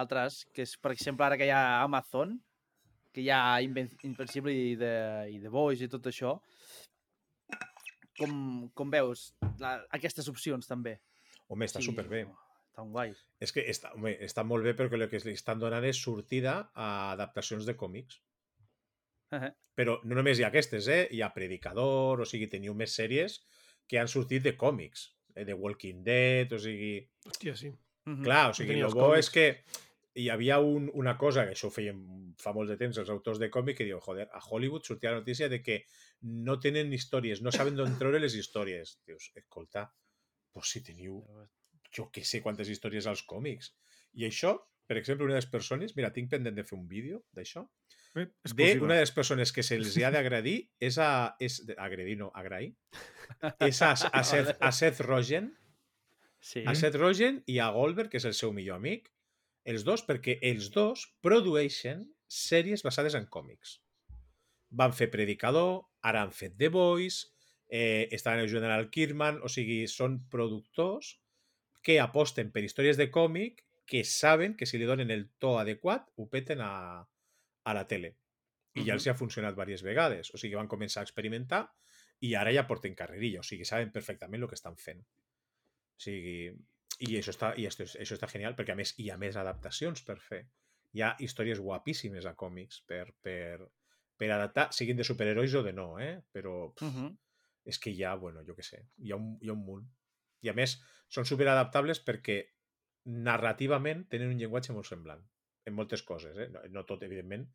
altres, 0.00 0.44
que 0.54 0.64
és, 0.64 0.74
per 0.80 0.94
exemple, 0.94 1.26
ara 1.26 1.36
que 1.36 1.44
hi 1.44 1.52
ha 1.52 1.82
Amazon, 1.84 2.38
que 3.12 3.20
hi 3.20 3.28
ha 3.30 3.60
Inven 3.62 3.90
Invencible 4.08 4.54
i 4.54 4.72
The, 4.80 4.94
i 5.34 5.36
The 5.42 5.52
Boys 5.52 5.84
i 5.84 5.90
tot 5.92 6.08
això. 6.08 6.38
Com, 8.16 8.34
com 8.78 8.90
veus 8.94 9.26
la, 9.60 9.76
aquestes 9.92 10.30
opcions, 10.30 10.70
també? 10.70 10.96
Home, 11.50 11.68
està 11.68 11.82
Sí, 11.82 11.90
superbé. 11.90 12.24
Estan 12.74 12.90
guais. 12.94 13.20
És 13.44 13.52
que 13.54 13.62
està, 13.70 13.92
home, 13.94 14.14
està 14.24 14.42
molt 14.46 14.64
bé 14.66 14.72
perquè 14.78 14.98
el 14.98 15.06
que 15.10 15.20
li 15.26 15.34
estan 15.36 15.60
donant 15.60 15.84
és 15.86 16.00
sortida 16.00 16.56
a 16.74 16.88
adaptacions 17.12 17.68
de 17.68 17.76
còmics. 17.78 18.22
Però 19.74 19.98
no 20.06 20.16
només 20.16 20.38
hi 20.38 20.46
ha 20.46 20.48
aquestes, 20.48 20.88
eh? 20.88 21.04
Hi 21.12 21.20
ha 21.22 21.32
Predicador, 21.34 22.22
o 22.22 22.26
sigui, 22.28 22.48
teniu 22.50 22.74
més 22.78 22.94
sèries 22.94 23.40
que 23.90 23.98
han 24.00 24.08
sortit 24.08 24.42
de 24.46 24.54
còmics, 24.56 25.10
eh? 25.34 25.44
de 25.44 25.54
Walking 25.54 26.04
Dead, 26.06 26.52
o 26.52 26.60
sigui... 26.60 26.96
Hòstia, 27.26 27.56
sí. 27.58 27.72
Mhm. 28.06 28.22
Clar, 28.26 28.44
o 28.50 28.54
sigui, 28.56 28.78
el 28.80 28.92
bo 28.92 29.08
còmics. 29.08 29.26
és 29.26 29.30
que 29.34 29.46
hi 30.22 30.28
havia 30.30 30.60
un, 30.62 30.90
una 30.94 31.16
cosa, 31.18 31.44
que 31.46 31.56
això 31.56 31.68
ho 31.70 31.74
feien 31.74 31.98
fa 32.38 32.52
molt 32.54 32.70
de 32.70 32.76
temps 32.78 32.98
els 33.02 33.10
autors 33.10 33.40
de 33.42 33.50
còmic, 33.50 33.80
que 33.80 33.88
diuen, 33.88 34.02
joder, 34.04 34.28
a 34.30 34.40
Hollywood 34.44 34.86
sortia 34.86 35.10
la 35.10 35.22
notícia 35.22 35.48
de 35.50 35.60
que 35.62 35.80
no 36.46 36.58
tenen 36.60 36.92
històries, 36.92 37.42
no 37.42 37.52
saben 37.54 37.76
d'on 37.78 37.96
treure 38.00 38.20
les 38.22 38.36
històries. 38.38 38.98
Dius, 39.08 39.32
escolta, 39.40 39.88
pues 40.54 40.70
si 40.70 40.84
teniu 40.86 41.18
jo 41.94 42.08
que 42.14 42.24
sé 42.26 42.40
quantes 42.42 42.70
històries 42.70 43.08
als 43.10 43.24
còmics. 43.26 43.72
I 44.20 44.28
això, 44.28 44.54
per 44.86 44.98
exemple, 45.00 45.26
una 45.26 45.36
de 45.36 45.42
les 45.42 45.50
persones, 45.50 45.96
mira, 45.98 46.12
tinc 46.14 46.30
pendent 46.30 46.56
de 46.56 46.66
fer 46.66 46.78
un 46.78 46.86
vídeo 46.90 47.24
d'això, 47.34 47.64
Bé, 48.14 48.28
de 48.54 48.80
una 48.80 48.94
de 48.94 49.02
les 49.02 49.12
persones 49.14 49.50
que 49.52 49.64
se'ls 49.66 49.96
ha 50.06 50.12
d'agradir 50.14 50.56
és 50.78 50.98
a... 51.02 51.34
És, 51.42 51.60
agredir, 51.76 52.14
no, 52.20 52.30
agrair. 52.34 52.72
És 53.66 53.82
a, 53.82 53.90
a, 53.92 54.22
Seth, 54.30 54.54
a 54.60 54.70
Seth 54.72 55.02
Rogen, 55.02 55.50
Sí. 56.44 56.60
a 56.68 56.74
Seth 56.76 56.98
Rogen 57.00 57.38
i 57.48 57.56
a 57.58 57.70
Goldberg, 57.72 58.10
que 58.12 58.18
és 58.20 58.26
el 58.28 58.34
seu 58.36 58.50
millor 58.52 58.76
amic, 58.76 59.06
els 59.64 59.84
dos, 59.86 60.02
perquè 60.04 60.36
els 60.44 60.66
dos 60.74 61.06
produeixen 61.24 62.02
sèries 62.28 62.84
basades 62.84 63.16
en 63.16 63.24
còmics. 63.32 63.78
Van 64.68 64.92
fer 64.92 65.08
Predicador, 65.08 65.86
ara 66.04 66.20
han 66.20 66.34
fet 66.36 66.58
The 66.60 66.68
Voice, 66.74 67.30
eh, 67.72 68.10
estaven 68.12 68.44
ajudant 68.44 68.74
al 68.74 68.90
Kirman, 68.92 69.40
o 69.40 69.48
sigui, 69.48 69.86
són 69.88 70.18
productors 70.28 71.14
que 71.84 71.96
aposten 72.02 72.52
per 72.52 72.64
històries 72.66 73.00
de 73.00 73.08
còmic 73.08 73.64
que 73.88 74.04
saben 74.04 74.52
que 74.56 74.68
si 74.68 74.76
li 74.76 74.88
donen 74.88 75.10
el 75.16 75.30
to 75.40 75.56
adequat 75.60 76.10
ho 76.16 76.28
peten 76.28 76.60
a, 76.60 77.08
a 77.64 77.74
la 77.74 77.86
tele. 77.86 78.16
I 78.74 78.82
ja 78.88 78.94
els 78.96 79.04
hi 79.06 79.10
ha 79.10 79.14
funcionat 79.14 79.54
diverses 79.54 79.82
vegades. 79.86 80.32
O 80.34 80.38
sigui, 80.38 80.56
van 80.58 80.68
començar 80.68 81.00
a 81.02 81.06
experimentar 81.06 81.62
i 82.26 82.34
ara 82.34 82.52
ja 82.52 82.66
porten 82.66 82.94
carrerilla. 82.98 83.40
O 83.40 83.46
sigui, 83.46 83.64
saben 83.64 83.92
perfectament 83.92 84.42
el 84.42 84.48
que 84.50 84.56
estan 84.58 84.76
fent. 84.76 85.00
O 85.04 86.00
sigui, 86.02 86.50
i 86.98 87.16
això 87.18 87.30
està, 87.34 87.52
i 87.58 87.66
esto, 87.66 87.82
és- 87.86 87.96
això 88.02 88.14
està 88.18 88.28
genial 88.30 88.56
perquè 88.56 88.72
a 88.72 88.78
més 88.78 88.94
hi 88.98 89.10
ha 89.10 89.16
més 89.18 89.36
adaptacions 89.36 90.02
per 90.02 90.18
fer. 90.20 90.46
Hi 90.94 91.02
ha 91.02 91.16
històries 91.18 91.60
guapíssimes 91.60 92.26
a 92.26 92.34
còmics 92.34 92.82
per, 92.86 93.12
per, 93.22 93.68
per 94.16 94.30
adaptar, 94.30 94.68
siguin 94.72 94.96
de 94.96 95.04
superherois 95.04 95.54
o 95.54 95.62
de 95.62 95.72
no, 95.72 95.98
eh? 95.98 96.20
Però 96.32 96.72
pff, 96.74 96.82
Mhm. 96.86 97.16
és 97.66 97.78
que 97.78 97.90
hi 97.90 98.02
ha, 98.04 98.14
bueno, 98.14 98.42
jo 98.44 98.54
què 98.54 98.62
sé, 98.62 98.86
hi 98.98 99.10
ha 99.12 99.16
un, 99.16 99.38
hi 99.40 99.48
ha 99.48 99.52
un 99.52 99.64
munt. 99.64 99.86
I 100.42 100.48
a 100.50 100.52
més, 100.52 100.80
són 101.08 101.24
superadaptables 101.24 102.02
perquè 102.04 102.50
narrativament 103.06 104.06
tenen 104.08 104.30
un 104.32 104.38
llenguatge 104.38 104.72
molt 104.72 104.86
semblant 104.86 105.22
en 105.64 105.76
moltes 105.76 106.02
coses, 106.06 106.36
eh? 106.38 106.48
no, 106.52 106.62
no 106.72 106.84
tot, 106.88 107.02
evidentment, 107.06 107.46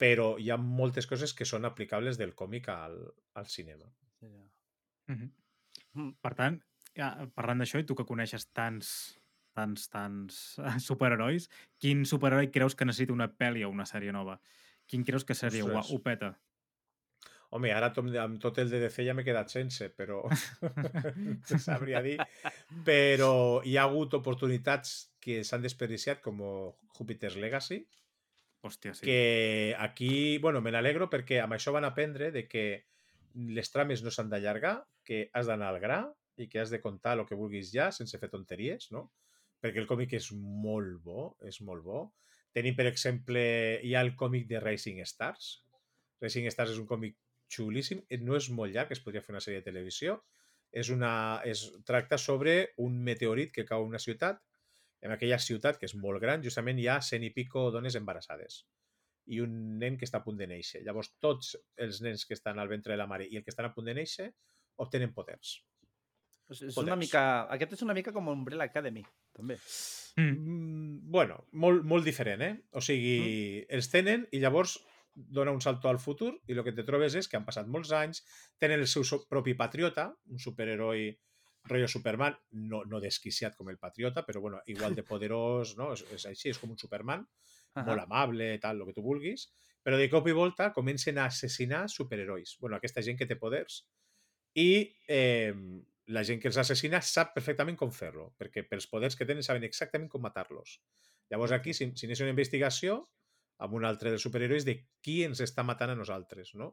però 0.00 0.32
hi 0.40 0.50
ha 0.50 0.58
moltes 0.60 1.08
coses 1.08 1.34
que 1.36 1.48
són 1.48 1.68
aplicables 1.68 2.18
del 2.20 2.34
còmic 2.36 2.68
al, 2.72 2.98
al 3.40 3.48
cinema. 3.52 3.88
Mm. 4.24 5.30
Per 6.22 6.34
tant, 6.38 6.60
ja, 6.96 7.10
parlant 7.34 7.62
d'això, 7.62 7.80
i 7.80 7.88
tu 7.88 7.96
que 7.98 8.06
coneixes 8.08 8.46
tants 8.54 8.92
tants, 9.56 9.88
tants 9.90 10.36
eh, 10.62 10.76
superherois, 10.82 11.48
quin 11.82 12.04
superheroi 12.06 12.50
creus 12.54 12.76
que 12.76 12.86
necessita 12.86 13.14
una 13.16 13.28
pel·li 13.30 13.64
o 13.66 13.72
una 13.72 13.86
sèrie 13.88 14.14
nova? 14.14 14.38
Quin 14.90 15.04
creus 15.06 15.26
que 15.26 15.36
seria 15.38 15.66
Ostres. 15.66 15.90
ho, 15.90 15.98
ho 15.98 16.04
peta? 16.04 16.32
Home, 17.50 17.72
ara 17.74 17.90
tom- 17.94 18.12
amb 18.14 18.38
tot 18.42 18.60
el 18.62 18.70
de 18.70 18.78
DC 18.84 19.04
ja 19.06 19.14
m'he 19.14 19.26
quedat 19.26 19.50
sense, 19.50 19.90
però 19.90 20.22
sabria 21.66 22.02
dir. 22.02 22.16
Però 22.86 23.60
hi 23.66 23.76
ha 23.76 23.86
hagut 23.88 24.14
oportunitats 24.20 25.09
que 25.20 25.42
s'han 25.44 25.62
desperdiciat, 25.62 26.20
com 26.24 26.40
Jupiter's 26.96 27.36
Legacy, 27.36 27.84
Hòstia, 28.62 28.94
sí. 28.94 29.06
que 29.06 29.76
aquí, 29.78 30.38
bueno, 30.38 30.60
me 30.60 30.72
n'alegro 30.72 31.08
perquè 31.12 31.40
amb 31.40 31.56
això 31.56 31.72
van 31.72 31.86
aprendre 31.88 32.28
de 32.34 32.44
que 32.48 32.64
les 33.56 33.70
trames 33.72 34.02
no 34.04 34.12
s'han 34.12 34.28
d'allargar, 34.32 34.74
que 35.04 35.28
has 35.32 35.48
d'anar 35.48 35.70
al 35.72 35.80
gra 35.80 36.00
i 36.36 36.48
que 36.48 36.60
has 36.60 36.72
de 36.72 36.80
contar 36.80 37.16
el 37.16 37.24
que 37.28 37.38
vulguis 37.38 37.70
ja 37.72 37.88
sense 37.92 38.18
fer 38.20 38.28
tonteries, 38.32 38.90
no? 38.92 39.08
Perquè 39.60 39.80
el 39.80 39.88
còmic 39.88 40.12
és 40.16 40.30
molt 40.32 41.00
bo, 41.04 41.30
és 41.48 41.60
molt 41.64 41.84
bo. 41.84 42.02
Tenim, 42.56 42.76
per 42.76 42.86
exemple, 42.90 43.42
hi 43.84 43.94
ha 43.94 44.04
el 44.04 44.14
còmic 44.18 44.46
de 44.50 44.60
Racing 44.60 45.00
Stars. 45.08 45.50
Racing 46.20 46.48
Stars 46.52 46.74
és 46.74 46.80
un 46.80 46.88
còmic 46.88 47.16
xulíssim, 47.50 48.04
eh, 48.08 48.18
no 48.20 48.36
és 48.36 48.48
molt 48.54 48.74
llarg, 48.74 48.92
es 48.92 49.02
podria 49.04 49.22
fer 49.24 49.34
una 49.34 49.42
sèrie 49.44 49.60
de 49.60 49.68
televisió. 49.68 50.20
És 50.70 50.92
una, 50.94 51.12
és, 51.48 51.64
tracta 51.86 52.18
sobre 52.18 52.72
un 52.78 53.00
meteorit 53.02 53.52
que 53.52 53.66
cau 53.66 53.82
a 53.82 53.88
una 53.88 53.98
ciutat 53.98 54.40
en 55.00 55.14
aquella 55.14 55.38
ciutat, 55.40 55.78
que 55.80 55.88
és 55.88 55.96
molt 55.96 56.20
gran, 56.22 56.42
justament 56.44 56.78
hi 56.78 56.88
ha 56.90 57.00
cent 57.04 57.24
i 57.24 57.32
pico 57.34 57.70
dones 57.74 57.96
embarassades 57.96 58.64
i 59.30 59.40
un 59.44 59.56
nen 59.78 59.96
que 59.98 60.06
està 60.08 60.20
a 60.20 60.24
punt 60.24 60.38
de 60.40 60.48
néixer. 60.50 60.82
Llavors, 60.86 61.12
tots 61.22 61.54
els 61.78 62.00
nens 62.04 62.26
que 62.26 62.34
estan 62.34 62.58
al 62.58 62.70
ventre 62.70 62.94
de 62.94 62.98
la 62.98 63.06
mare 63.10 63.28
i 63.30 63.38
el 63.38 63.44
que 63.46 63.52
estan 63.52 63.68
a 63.68 63.74
punt 63.74 63.86
de 63.86 63.94
néixer 63.94 64.30
obtenen 64.82 65.12
poders. 65.14 65.60
És, 66.50 66.62
és 66.66 66.78
una 66.82 66.96
mica... 66.98 67.22
Aquest 67.54 67.76
és 67.76 67.84
una 67.86 67.94
mica 67.94 68.14
com 68.16 68.30
Umbrella 68.32 68.66
Academy, 68.66 69.04
també. 69.36 69.58
Mm. 70.18 70.30
Mm, 70.30 70.94
bueno, 71.14 71.44
molt, 71.52 71.84
molt 71.86 72.06
diferent, 72.06 72.42
eh? 72.42 72.54
O 72.74 72.82
sigui, 72.82 73.62
els 73.70 73.90
tenen 73.92 74.26
i 74.34 74.42
llavors 74.42 74.80
dona 75.14 75.54
un 75.54 75.60
salto 75.62 75.90
al 75.90 76.00
futur 76.02 76.32
i 76.48 76.56
el 76.56 76.64
que 76.66 76.74
te 76.74 76.86
trobes 76.86 77.14
és 77.18 77.28
que 77.28 77.38
han 77.38 77.46
passat 77.46 77.68
molts 77.70 77.92
anys, 77.94 78.24
tenen 78.58 78.82
el 78.82 78.90
seu 78.90 79.04
propi 79.30 79.54
patriota, 79.58 80.08
un 80.30 80.42
superheroi 80.42 81.10
rotllo 81.70 81.88
Superman, 81.88 82.36
no, 82.70 82.82
no 82.90 83.00
desquiciat 83.00 83.56
com 83.56 83.68
el 83.72 83.78
patriota, 83.78 84.24
però 84.26 84.40
bueno, 84.44 84.60
igual 84.66 84.94
de 84.98 85.04
poderós, 85.12 85.76
no? 85.78 85.92
És, 85.94 86.04
és 86.16 86.26
així, 86.30 86.50
és 86.52 86.58
com 86.60 86.70
un 86.74 86.78
Superman, 86.78 87.24
Ahà. 87.74 87.84
molt 87.86 88.02
amable, 88.04 88.50
tal, 88.62 88.80
el 88.82 88.90
que 88.90 88.96
tu 88.98 89.04
vulguis, 89.06 89.48
però 89.82 89.96
de 89.96 90.10
cop 90.12 90.26
i 90.28 90.34
volta 90.36 90.72
comencen 90.76 91.18
a 91.18 91.28
assassinar 91.30 91.86
superherois. 91.88 92.56
Bueno, 92.60 92.76
aquesta 92.76 93.00
gent 93.06 93.16
que 93.18 93.26
té 93.30 93.36
poders. 93.40 93.84
I 94.58 94.90
eh, 95.08 95.54
la 96.10 96.24
gent 96.26 96.40
que 96.42 96.50
els 96.50 96.58
assassina 96.58 96.98
sap 97.06 97.30
perfectament 97.36 97.78
com 97.78 97.92
fer-lo, 97.94 98.32
perquè 98.36 98.64
pels 98.68 98.88
poders 98.90 99.16
que 99.16 99.24
tenen 99.28 99.46
saben 99.46 99.64
exactament 99.64 100.10
com 100.10 100.20
matar-los. 100.26 100.80
Llavors 101.30 101.54
aquí 101.54 101.72
si- 101.72 101.92
s'inicia 101.94 102.26
una 102.26 102.34
investigació 102.34 103.04
amb 103.62 103.76
un 103.78 103.84
altre 103.86 104.10
dels 104.10 104.22
superherois 104.26 104.64
de 104.66 104.74
qui 105.04 105.20
ens 105.24 105.40
està 105.44 105.62
matant 105.62 105.92
a 105.94 105.96
nosaltres, 105.98 106.54
no? 106.58 106.72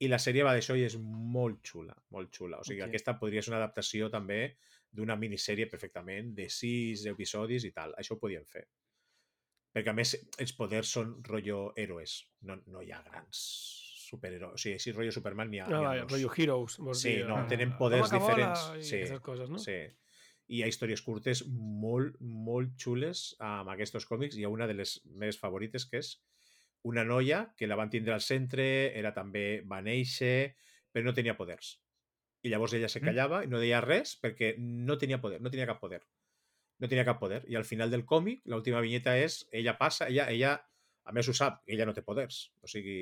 I 0.00 0.08
la 0.08 0.18
sèrie 0.22 0.44
va 0.46 0.52
d'això 0.54 0.76
i 0.78 0.84
és 0.86 0.94
molt 0.98 1.58
xula, 1.66 1.94
molt 2.14 2.30
xula. 2.34 2.60
O 2.60 2.64
sigui, 2.64 2.80
Ok. 2.80 2.84
okay. 2.86 2.90
aquesta 2.94 3.18
podria 3.18 3.42
ser 3.42 3.50
una 3.50 3.58
adaptació 3.64 4.08
també 4.10 4.56
d'una 4.94 5.16
minissèrie 5.16 5.66
perfectament 5.68 6.34
de 6.36 6.48
sis 6.48 7.04
episodis 7.06 7.64
i 7.64 7.72
tal. 7.72 7.94
Això 7.98 8.14
ho 8.14 8.18
podien 8.20 8.44
fer. 8.46 8.68
Perquè, 9.74 9.90
a 9.90 9.92
més, 9.92 10.14
els 10.38 10.52
poders 10.56 10.88
són 10.88 11.18
rotllo 11.24 11.72
héroes. 11.76 12.22
No, 12.42 12.56
no 12.66 12.80
hi 12.82 12.92
ha 12.92 13.02
grans 13.02 13.42
superherois. 14.08 14.54
O 14.54 14.56
sigui, 14.62 14.78
si 14.80 14.92
rotllo 14.92 15.12
Superman 15.12 15.50
n'hi 15.50 15.58
ha, 15.60 15.66
Ah, 15.66 15.68
n'hi 15.80 15.86
ha 15.98 16.04
dos. 16.04 16.12
rotllo 16.12 16.30
Heroes, 16.36 16.78
vols 16.78 17.02
Sí, 17.02 17.16
dir. 17.16 17.26
no, 17.26 17.42
eh, 17.42 17.48
tenen 17.48 17.76
poders 17.76 18.10
diferents. 18.10 18.70
I 18.78 18.82
Sí, 18.82 19.02
coses, 19.20 19.50
no? 19.50 19.58
Sí. 19.58 19.76
I 20.48 20.56
hi 20.56 20.62
ha 20.62 20.66
històries 20.70 21.02
curtes 21.02 21.42
molt, 21.48 22.16
molt 22.20 22.70
xules 22.80 23.34
amb 23.38 23.68
aquests 23.68 24.06
còmics. 24.08 24.36
Hi 24.38 24.44
ha 24.44 24.48
una 24.48 24.66
de 24.66 24.74
les 24.74 25.02
meves 25.04 25.36
favorites 25.38 25.84
que 25.84 25.98
és 25.98 26.14
una 26.88 27.04
noia 27.04 27.42
que 27.56 27.68
la 27.68 27.76
van 27.76 27.90
tindre 27.92 28.14
al 28.14 28.24
centre, 28.24 28.64
era 28.98 29.12
també, 29.16 29.60
va 29.68 29.82
néixer, 29.84 30.54
però 30.92 31.04
no 31.06 31.14
tenia 31.16 31.36
poders. 31.36 31.76
I 32.46 32.52
llavors 32.52 32.74
ella 32.78 32.88
se 32.88 33.02
callava 33.02 33.42
i 33.44 33.50
no 33.50 33.60
deia 33.60 33.80
res 33.84 34.14
perquè 34.22 34.54
no 34.58 34.96
tenia 34.98 35.18
poder, 35.20 35.40
no 35.42 35.50
tenia 35.50 35.66
cap 35.68 35.80
poder. 35.82 36.00
No 36.78 36.86
tenia 36.86 37.04
cap 37.04 37.18
poder. 37.18 37.42
I 37.50 37.58
al 37.58 37.66
final 37.66 37.90
del 37.90 38.04
còmic, 38.06 38.44
l'última 38.46 38.80
vinyeta 38.84 39.16
és, 39.18 39.40
ella 39.50 39.74
passa, 39.80 40.06
ella, 40.06 40.28
ella, 40.30 40.52
a 41.04 41.14
més 41.16 41.28
ho 41.28 41.34
sap, 41.34 41.64
ella 41.66 41.88
no 41.88 41.94
té 41.96 42.04
poders. 42.06 42.44
O 42.62 42.70
sigui, 42.70 43.00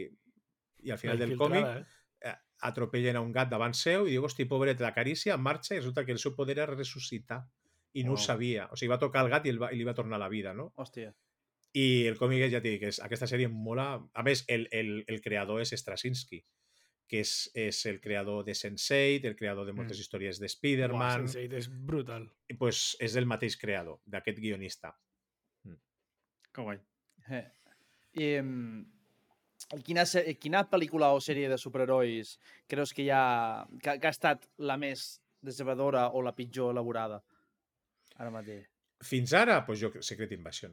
i 0.87 0.95
al 0.95 0.99
final 1.03 1.21
La 1.21 1.27
del 1.27 1.37
còmic 1.37 1.69
eh? 1.69 1.85
eh, 2.31 2.35
atropellen 2.71 3.21
a 3.21 3.23
un 3.25 3.35
gat 3.37 3.53
davant 3.53 3.77
seu 3.77 4.09
i 4.09 4.15
diu, 4.15 4.25
hosti, 4.25 4.49
pobret, 4.49 4.81
l'acaricia, 4.81 5.37
marxa 5.37 5.77
i 5.77 5.83
resulta 5.83 6.07
que 6.07 6.17
el 6.17 6.23
seu 6.23 6.35
poder 6.39 6.57
era 6.57 6.71
ressuscitar. 6.73 7.43
I 7.97 8.05
no 8.05 8.17
Uau. 8.17 8.21
ho 8.21 8.25
sabia. 8.25 8.67
O 8.73 8.77
sigui, 8.81 8.91
va 8.93 9.01
tocar 9.01 9.25
el 9.25 9.33
gat 9.33 9.47
i, 9.47 9.53
el 9.53 9.61
va, 9.61 9.71
i 9.73 9.79
li 9.81 9.85
va 9.89 9.97
tornar 9.97 10.21
la 10.21 10.33
vida, 10.33 10.57
no? 10.57 10.71
Hòstia. 10.81 11.13
I 11.77 12.07
el 12.09 12.17
còmic, 12.17 12.47
ja 12.49 12.61
t'he 12.63 12.71
dit, 12.71 12.81
que 12.81 12.89
és, 12.93 13.01
aquesta 13.05 13.29
sèrie 13.29 13.51
em 13.51 13.57
mola... 13.67 13.89
A 14.17 14.23
més, 14.25 14.45
el, 14.49 14.65
el, 14.73 14.93
el 15.13 15.21
creador 15.25 15.61
és 15.61 15.75
Straczynski, 15.77 16.41
que 17.07 17.21
és, 17.21 17.33
és 17.55 17.83
el 17.91 18.01
creador 18.01 18.45
de 18.47 18.55
Sense8, 18.57 19.27
el 19.29 19.37
creador 19.37 19.67
de 19.69 19.75
moltes 19.77 19.99
Mm. 19.99 20.07
històries 20.07 20.41
de 20.41 20.49
Spider-Man... 20.49 21.27
Sense8 21.29 21.59
és 21.61 21.69
brutal. 21.69 22.25
i 22.49 22.57
pues, 22.57 22.97
és 23.01 23.17
el 23.21 23.29
mateix 23.29 23.59
creador, 23.61 24.01
d'aquest 24.07 24.41
guionista. 24.41 24.95
Que 26.57 26.63
guai. 26.65 26.81
Eh. 27.29 27.45
I, 28.17 28.31
em, 28.41 28.87
quina, 29.85 30.07
quina 30.41 30.65
pel·lícula 30.71 31.13
o 31.13 31.21
sèrie 31.21 31.51
de 31.53 31.59
superherois 31.61 32.39
creus 32.67 32.95
que, 32.97 33.05
hi 33.05 33.11
ha, 33.13 33.67
que, 33.83 33.99
que 34.01 34.09
ha 34.09 34.15
estat 34.15 34.49
la 34.57 34.79
més 34.81 35.21
decebedora 35.45 36.07
o 36.17 36.23
la 36.25 36.33
pitjor 36.33 36.73
elaborada 36.73 37.21
ara 38.17 38.33
mateix? 38.33 38.65
Fins 39.05 39.35
ara, 39.37 39.59
pues 39.67 39.83
jo, 39.83 39.93
Secret 40.01 40.33
Invasion. 40.33 40.73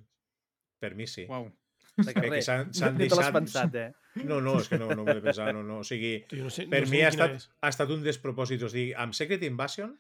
Per 0.84 0.94
mi 1.00 1.08
sí. 1.08 1.26
Uau. 1.30 1.48
De 1.96 2.08
Perquè 2.10 2.24
carrer. 2.26 2.42
s'han- 2.46 2.72
no 2.74 2.98
deixat- 2.98 3.34
pensat, 3.36 3.76
eh? 3.78 3.90
No, 4.26 4.40
no, 4.42 4.56
és 4.62 4.68
que 4.70 4.78
no, 4.82 4.88
no 4.94 5.04
m'ho 5.04 5.12
he 5.14 5.20
de 5.20 5.26
pensar, 5.26 5.52
no, 5.54 5.62
no. 5.66 5.80
O 5.82 5.86
sigui, 5.86 6.16
no 6.42 6.50
sé, 6.54 6.66
per 6.70 6.84
no 6.86 6.90
mi 6.92 7.02
ha 7.06 7.12
estat, 7.14 7.36
és. 7.38 7.46
ha 7.62 7.70
estat 7.70 7.92
un 7.94 8.02
despropòsit. 8.06 8.62
O 8.66 8.70
sigui, 8.74 8.92
amb 8.98 9.14
Secret 9.18 9.44
Invasion 9.48 9.94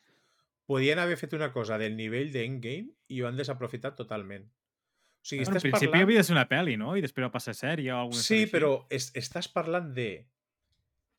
podien 0.69 0.99
haver 1.01 1.18
fet 1.19 1.34
una 1.38 1.51
cosa 1.53 1.77
del 1.81 1.95
nivell 1.97 2.31
d'Endgame 2.34 2.89
i 3.14 3.22
ho 3.22 3.27
han 3.30 3.38
desaprofitat 3.38 3.95
totalment. 3.99 4.45
O 4.49 5.26
sigui, 5.27 5.43
Bueno, 5.45 5.53
en 5.53 5.57
estàs 5.57 5.64
principi 5.69 5.91
parlant... 5.91 6.03
havia 6.07 6.18
de 6.22 6.23
ser 6.27 6.35
una 6.35 6.47
pel·li, 6.49 6.76
no? 6.81 6.95
I 6.97 7.01
després 7.05 7.26
va 7.27 7.31
passar 7.31 7.53
sèrie 7.55 7.91
o 7.93 7.97
alguna 8.01 8.18
cosa 8.18 8.27
Sí, 8.27 8.41
així. 8.43 8.51
però 8.51 8.72
es, 8.89 9.11
estàs 9.15 9.47
parlant 9.53 9.93
de... 9.95 10.10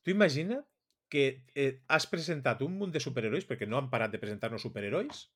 Tu 0.04 0.12
imagina't 0.12 0.64
que 1.08 1.22
eh, 1.54 1.78
has 1.88 2.06
presentat 2.10 2.60
un 2.66 2.74
munt 2.80 2.92
de 2.92 3.00
superherois, 3.00 3.46
perquè 3.46 3.68
no 3.68 3.78
han 3.78 3.88
parat 3.92 4.10
de 4.12 4.18
presentar-nos 4.20 4.64
superherois. 4.66 5.28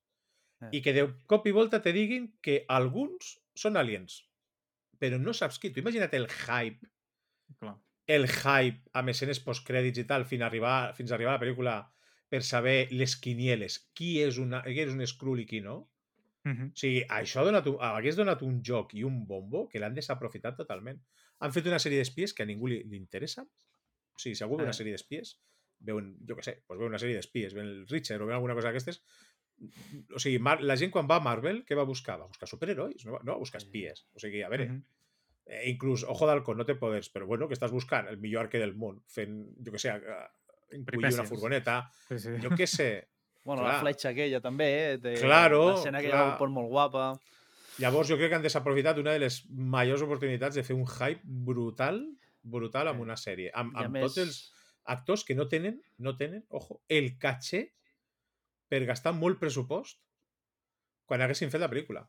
I 0.72 0.80
que 0.82 0.92
de 0.92 1.04
cop 1.30 1.46
i 1.46 1.52
volta 1.54 1.80
te 1.82 1.92
diguin 1.92 2.32
que 2.42 2.64
alguns 2.68 3.36
són 3.54 3.76
aliens, 3.76 4.24
però 4.98 5.18
no 5.20 5.32
saps 5.32 5.58
qui. 5.62 5.70
Tu 5.70 5.80
imagina't 5.80 6.14
el 6.18 6.26
hype, 6.28 6.88
Clar. 7.60 7.76
el 8.06 8.26
hype 8.26 8.82
amb 8.98 9.08
escenes 9.12 9.38
postcrèdits 9.44 9.98
i 10.02 10.04
tal, 10.04 10.24
fins 10.26 10.42
a 10.42 10.46
arribar, 10.50 10.94
fins 10.96 11.12
a 11.12 11.14
arribar 11.14 11.34
a 11.34 11.38
la 11.38 11.42
pel·lícula 11.44 11.76
per 12.28 12.42
saber 12.42 12.88
les 12.92 13.14
quinieles, 13.16 13.78
qui 13.94 14.18
és, 14.20 14.38
una, 14.38 14.62
qui 14.66 14.80
és 14.82 14.90
un 14.92 15.04
Skrull 15.06 15.40
i 15.40 15.46
qui 15.46 15.60
no. 15.64 15.88
Mhm. 16.44 16.72
O 16.74 16.76
sigui, 16.78 17.02
això 17.08 17.40
ha 17.40 17.44
donat 17.44 17.66
un, 17.66 17.76
hagués 17.80 18.16
donat 18.16 18.42
un 18.42 18.60
joc 18.64 18.94
i 18.94 19.04
un 19.04 19.26
bombo 19.26 19.66
que 19.68 19.78
l'han 19.80 19.94
desaprofitat 19.94 20.56
totalment. 20.56 20.98
Han 21.40 21.52
fet 21.52 21.66
una 21.66 21.78
sèrie 21.78 21.98
d'espies 21.98 22.34
que 22.34 22.42
a 22.42 22.46
ningú 22.46 22.66
li, 22.68 22.82
li 22.84 22.96
interessa. 22.96 23.42
O 23.42 24.18
sigui, 24.18 24.34
si 24.34 24.42
algú 24.44 24.56
veu 24.56 24.64
una 24.66 24.74
Eh. 24.74 24.78
sèrie 24.80 24.92
d'espies, 24.92 25.36
veuen, 25.80 26.16
jo 26.26 26.34
què 26.34 26.42
sé, 26.42 26.54
doncs 26.66 26.78
veu 26.80 26.88
una 26.88 26.98
sèrie 26.98 27.14
d'espies, 27.14 27.54
veuen 27.54 27.68
el 27.68 27.86
Richard 27.88 28.20
o 28.22 28.26
veuen 28.26 28.36
alguna 28.40 28.54
cosa 28.54 28.68
d'aquestes, 28.72 29.00
o 30.14 30.18
sigui, 30.22 30.38
Mar 30.38 30.60
la 30.62 30.76
gent 30.76 30.90
quan 30.94 31.08
va 31.10 31.16
a 31.18 31.24
Marvel, 31.24 31.64
què 31.66 31.76
va 31.76 31.84
buscar? 31.88 32.18
Va 32.20 32.26
buscar 32.30 32.48
superherois, 32.48 33.04
no 33.06 33.12
va, 33.16 33.20
no 33.24 33.32
va 33.34 33.38
buscar 33.42 33.58
espies. 33.62 34.06
O 34.14 34.20
sigui, 34.22 34.42
a 34.42 34.48
veure, 34.48 34.68
Mhm. 34.68 34.82
eh, 35.46 35.62
inclús 35.70 36.04
Ojo 36.04 36.26
d'Halcón 36.26 36.56
no 36.58 36.64
té 36.66 36.74
poders, 36.76 37.12
però 37.12 37.26
bueno, 37.26 37.48
que 37.48 37.54
estàs 37.54 37.70
buscant 37.72 38.08
el 38.08 38.18
millor 38.18 38.44
arque 38.46 38.58
del 38.58 38.74
món, 38.76 39.02
fent, 39.08 39.46
jo 39.64 39.72
què 39.72 39.78
sé, 39.78 39.88
eh, 39.90 40.28
encollir 40.76 41.14
una 41.14 41.24
furgoneta, 41.24 41.90
Sí, 42.08 42.18
sí. 42.18 42.28
jo 42.42 42.50
què 42.50 42.66
sé. 42.66 42.90
Bueno, 43.48 43.62
Clar. 43.62 43.74
la 43.74 43.80
fletxa 43.80 44.08
aquella 44.10 44.40
també, 44.42 44.66
eh? 44.92 44.98
De, 44.98 45.14
Claro, 45.22 45.70
L'escena 45.70 45.98
aquella 46.02 46.12
clar. 46.26 46.38
pont 46.38 46.52
molt 46.52 46.68
guapa. 46.68 47.18
Llavors 47.78 48.08
jo 48.10 48.16
crec 48.18 48.28
que 48.28 48.34
han 48.36 48.42
desaprofitat 48.42 48.98
una 48.98 49.12
de 49.14 49.20
les 49.20 49.46
majors 49.48 50.02
oportunitats 50.02 50.54
de 50.58 50.64
fer 50.66 50.74
un 50.76 50.84
hype 50.84 51.22
brutal, 51.24 52.02
brutal 52.42 52.88
amb 52.88 53.00
una 53.00 53.14
sèrie. 53.16 53.50
Amb, 53.54 53.74
a 53.74 53.84
amb 53.86 53.94
més, 53.94 54.02
tots 54.02 54.18
els 54.18 54.52
actors 54.84 55.24
que 55.24 55.34
no 55.34 55.48
tenen, 55.48 55.80
no 55.96 56.14
tenen, 56.16 56.44
ojo, 56.50 56.82
el 56.88 57.16
caché 57.18 57.72
per 58.68 58.84
gastar 58.88 59.14
molt 59.16 59.40
pressupost 59.40 60.00
quan 61.08 61.24
haguessin 61.24 61.52
fet 61.52 61.62
la 61.62 61.70
pel·lícula. 61.72 62.04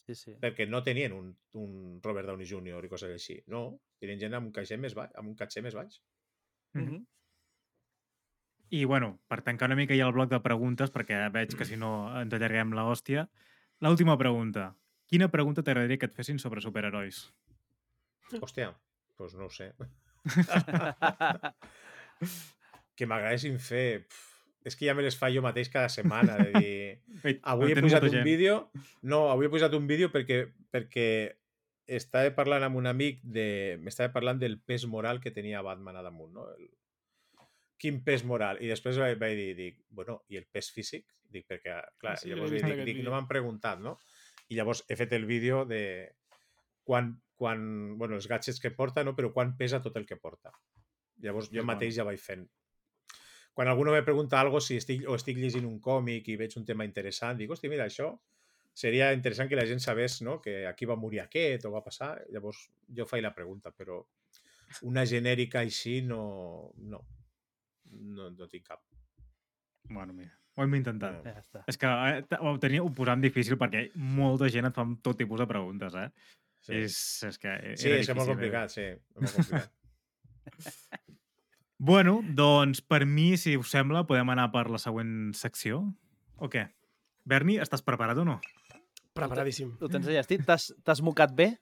Sí, 0.00 0.14
sí. 0.14 0.34
Perquè 0.42 0.66
no 0.66 0.80
tenien 0.86 1.12
un, 1.14 1.30
un 1.60 1.72
Robert 2.02 2.30
Downey 2.30 2.48
Jr. 2.48 2.82
i 2.86 2.90
coses 2.90 3.12
així. 3.14 3.36
No, 3.52 3.64
tenien 4.02 4.22
gent 4.22 4.36
amb 4.38 4.48
un 4.48 4.54
caché 4.54 4.78
més 4.80 4.94
baix. 4.96 5.12
Amb 5.18 5.32
un 5.32 5.38
caché 5.38 5.62
més 5.62 5.76
baix. 5.76 6.00
Mhm. 6.74 6.84
Mhm. 6.84 7.06
I, 8.70 8.84
bueno, 8.84 9.18
per 9.26 9.40
tancar 9.42 9.66
una 9.66 9.74
mica 9.74 9.96
ja 9.98 10.06
el 10.06 10.12
bloc 10.14 10.30
de 10.30 10.38
preguntes, 10.38 10.92
perquè 10.94 11.24
veig 11.34 11.56
que 11.58 11.66
si 11.66 11.74
no 11.76 12.06
ens 12.20 12.34
allarguem 12.36 12.70
la 12.78 12.84
hòstia, 12.86 13.24
l'última 13.82 14.14
pregunta. 14.18 14.68
Quina 15.10 15.26
pregunta 15.28 15.64
t'agradaria 15.66 15.98
que 15.98 16.06
et 16.06 16.14
fessin 16.14 16.38
sobre 16.38 16.62
superherois? 16.62 17.24
Hòstia, 18.38 18.70
doncs 19.18 19.34
no 19.34 19.48
ho 19.48 19.50
sé. 19.50 19.72
que 22.94 23.10
m'agradessin 23.10 23.58
fer... 23.58 24.06
Pff, 24.06 24.29
és 24.64 24.76
que 24.76 24.86
ja 24.86 24.94
me 24.96 25.04
les 25.04 25.16
fa 25.16 25.30
jo 25.32 25.42
mateix 25.44 25.70
cada 25.72 25.88
setmana, 25.92 26.36
de 26.40 26.60
dir... 26.60 27.36
Avui 27.52 27.72
he 27.72 27.80
posat 27.80 28.04
un 28.08 28.18
vídeo... 28.26 28.56
No, 29.02 29.28
avui 29.32 29.48
he 29.48 29.52
posat 29.52 29.74
un 29.76 29.86
vídeo 29.88 30.10
perquè, 30.12 30.42
perquè 30.72 31.06
estava 31.90 32.32
parlant 32.36 32.66
amb 32.68 32.80
un 32.80 32.90
amic 32.90 33.22
de... 33.24 33.78
M'estava 33.80 34.12
parlant 34.14 34.40
del 34.42 34.58
pes 34.60 34.84
moral 34.86 35.22
que 35.24 35.32
tenia 35.34 35.64
Batman 35.64 35.98
a 36.00 36.04
damunt, 36.06 36.34
no? 36.36 36.46
El... 36.52 36.68
Quin 37.80 38.02
pes 38.04 38.26
moral? 38.28 38.60
I 38.60 38.68
després 38.68 39.00
vaig, 39.00 39.16
vaig 39.20 39.38
dir, 39.38 39.50
dic, 39.56 39.80
bueno, 39.96 40.20
i 40.28 40.36
el 40.36 40.44
pes 40.52 40.68
físic? 40.74 41.08
Dic, 41.30 41.46
perquè, 41.48 41.78
clar, 42.02 42.18
Sí, 42.20 42.28
llavors 42.28 42.52
dic, 42.52 42.66
dic, 42.66 42.84
vídeo. 42.84 43.06
no 43.06 43.14
m'han 43.14 43.28
preguntat, 43.30 43.80
no? 43.80 43.96
I 44.50 44.58
llavors 44.58 44.84
he 44.90 44.98
fet 44.98 45.14
el 45.16 45.24
vídeo 45.24 45.64
de 45.64 45.82
quan, 46.84 47.14
quan, 47.40 47.62
bueno, 47.96 48.18
els 48.18 48.28
gadgets 48.28 48.60
que 48.60 48.74
porta, 48.76 49.04
no? 49.06 49.14
però 49.16 49.32
quan 49.32 49.56
pesa 49.56 49.80
tot 49.80 49.96
el 49.96 50.04
que 50.08 50.18
porta. 50.20 50.52
Llavors 51.24 51.48
jo 51.54 51.64
mateix 51.64 51.94
ja 51.96 52.04
vaig 52.04 52.20
fent. 52.20 52.44
Quan 53.60 53.68
algú 53.68 53.84
me 53.84 54.00
pregunta 54.00 54.38
algo 54.40 54.56
si 54.64 54.78
estic, 54.80 55.02
o 55.04 55.18
estic 55.18 55.36
llegint 55.36 55.66
un 55.68 55.74
còmic 55.84 56.30
i 56.32 56.36
veig 56.40 56.54
un 56.56 56.64
tema 56.64 56.86
interessant, 56.88 57.36
dic, 57.36 57.50
hòstia, 57.52 57.68
mira, 57.68 57.84
això 57.90 58.06
seria 58.72 59.10
interessant 59.12 59.50
que 59.50 59.58
la 59.58 59.66
gent 59.68 59.82
sabés 59.84 60.22
no? 60.24 60.38
que 60.40 60.62
aquí 60.64 60.88
va 60.88 60.96
morir 60.96 61.20
aquest 61.20 61.66
o 61.68 61.74
va 61.74 61.82
passar. 61.84 62.08
Llavors 62.32 62.62
jo 62.96 63.04
faig 63.04 63.20
la 63.20 63.34
pregunta, 63.36 63.68
però 63.76 63.98
una 64.88 65.04
genèrica 65.04 65.60
així 65.60 65.98
no, 66.00 66.22
no, 66.88 67.02
no, 68.16 68.30
no 68.32 68.48
tinc 68.48 68.64
cap. 68.72 68.80
Bueno, 69.90 70.16
mira, 70.16 70.32
ho 70.56 70.64
hem 70.64 70.80
intentat. 70.80 71.20
Ja 71.28 71.36
està. 71.44 71.64
És 71.68 71.82
que 71.84 71.92
eh, 72.16 72.40
ho 72.40 72.56
tenia 72.64 72.80
ho 72.80 72.88
posant 72.96 73.28
difícil 73.28 73.60
perquè 73.60 73.90
molta 74.16 74.48
gent 74.48 74.72
et 74.72 74.80
fa 74.80 74.88
tot 75.04 75.20
tipus 75.20 75.44
de 75.44 75.50
preguntes, 75.52 76.00
eh? 76.00 76.08
Sí, 76.64 76.80
És, 76.80 76.96
és 77.28 77.44
que 77.44 77.58
era 77.60 77.78
sí 77.84 77.96
és 78.00 78.16
molt 78.16 78.24
eh? 78.24 78.32
complicat, 78.32 78.72
sí. 78.80 78.88
És 78.88 79.20
molt 79.20 79.40
complicat. 79.42 81.10
Bueno, 81.80 82.18
doncs 82.36 82.82
per 82.84 83.06
mi, 83.08 83.38
si 83.40 83.54
us 83.56 83.70
sembla, 83.72 84.02
podem 84.04 84.28
anar 84.34 84.50
per 84.52 84.66
la 84.68 84.76
següent 84.80 85.30
secció. 85.32 85.80
O 86.36 86.48
què? 86.52 86.66
Berni, 87.24 87.56
estàs 87.62 87.80
preparat 87.84 88.20
o 88.20 88.26
no? 88.28 88.34
Preparadíssim. 89.16 89.72
Ho 89.80 89.88
tens 89.88 90.04
enllestit? 90.10 90.44
T'has 90.44 90.70
t'has 90.84 91.00
mocat 91.04 91.32
bé? 91.36 91.54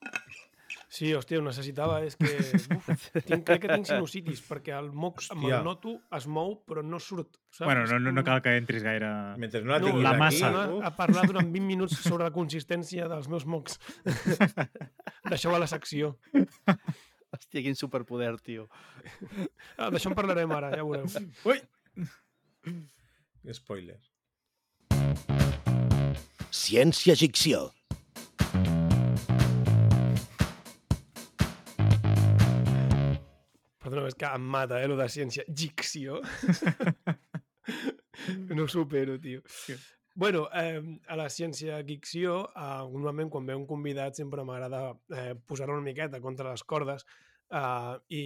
Sí, 0.90 1.12
hòstia, 1.15 1.39
ho 1.39 1.45
necessitava. 1.45 2.01
És 2.03 2.16
que 2.19 2.28
uf, 2.74 3.07
tinc, 3.28 3.45
crec 3.47 3.62
que 3.62 3.70
tinc 3.70 3.86
sinusitis, 3.89 4.40
perquè 4.49 4.74
el 4.74 4.89
moc 4.90 5.23
amb 5.31 5.47
el 5.47 5.62
noto 5.65 5.95
es 6.16 6.27
mou, 6.27 6.57
però 6.66 6.82
no 6.82 6.99
surt. 6.99 7.39
Saps? 7.53 7.66
Bueno, 7.69 7.85
no, 7.86 7.99
no, 8.03 8.12
no 8.19 8.24
cal 8.27 8.40
que 8.43 8.57
entris 8.59 8.82
gaire... 8.82 9.11
Mentre 9.40 9.62
no 9.62 9.74
la 9.74 9.78
No, 9.85 9.86
tinguis 9.93 10.07
la 10.07 10.15
aquí, 10.16 10.23
massa. 10.24 10.51
com 10.57 10.78
uf, 10.81 10.86
a 10.89 10.93
parlar 10.97 11.27
durant 11.31 11.53
20 11.55 11.66
minuts 11.69 12.01
sobre 12.03 12.27
la 12.27 12.32
consistència 12.35 13.07
dels 13.12 13.28
meus 13.31 13.47
mocs. 13.47 13.78
Deixeu 15.32 15.55
a 15.55 15.61
la 15.62 15.69
secció. 15.70 16.16
Hòstia, 17.28 17.60
quin 17.64 17.76
superpoder, 17.76 18.32
tio. 18.40 18.68
Ah, 19.76 19.90
D'això 19.92 20.09
en 20.10 20.16
parlarem 20.16 20.52
ara, 20.56 20.70
ja 20.72 20.84
veureu. 20.84 21.05
Ui! 21.44 21.59
Spoiler. 23.52 23.98
Ciència-ficció. 26.52 27.68
Perdona, 33.78 34.09
és 34.09 34.16
que 34.20 34.32
em 34.32 34.48
mata, 34.56 34.80
eh, 34.80 34.88
lo 34.88 34.96
de 34.96 35.09
ciència. 35.12 35.44
Gicció. 35.48 36.22
no 38.56 38.64
ho 38.64 38.68
supero, 38.72 39.16
tio. 39.20 39.44
Bueno, 40.19 40.49
eh, 40.53 40.99
a 41.07 41.15
la 41.15 41.28
ciència 41.31 41.77
ficció, 41.86 42.40
eh, 42.51 42.86
normalment 42.90 43.28
quan 43.31 43.45
ve 43.47 43.55
un 43.55 43.69
convidat 43.70 44.16
sempre 44.19 44.43
m'agrada 44.43 44.81
eh, 45.15 45.36
posar-lo 45.47 45.77
una 45.77 45.85
miqueta 45.85 46.19
contra 46.20 46.51
les 46.51 46.65
cordes 46.73 47.05
eh, 47.55 47.93
i 48.19 48.23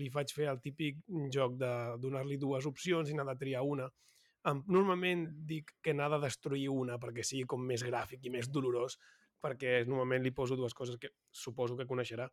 li 0.00 0.08
faig 0.14 0.32
fer 0.32 0.46
el 0.48 0.62
típic 0.64 1.02
joc 1.36 1.58
de 1.60 1.72
donar-li 2.00 2.38
dues 2.40 2.64
opcions 2.70 3.10
i 3.12 3.18
n'ha 3.18 3.26
de 3.28 3.34
triar 3.42 3.60
una. 3.60 3.90
Normalment 4.78 5.26
dic 5.50 5.74
que 5.84 5.92
n'ha 5.92 6.08
de 6.14 6.22
destruir 6.24 6.70
una 6.72 6.96
perquè 7.02 7.20
sigui 7.20 7.44
com 7.52 7.60
més 7.60 7.84
gràfic 7.84 8.24
i 8.24 8.32
més 8.32 8.48
dolorós, 8.48 8.96
perquè 9.44 9.82
normalment 9.84 10.24
li 10.24 10.32
poso 10.32 10.56
dues 10.56 10.72
coses 10.72 10.96
que 10.96 11.12
suposo 11.44 11.76
que 11.76 11.84
coneixerà. 11.92 12.30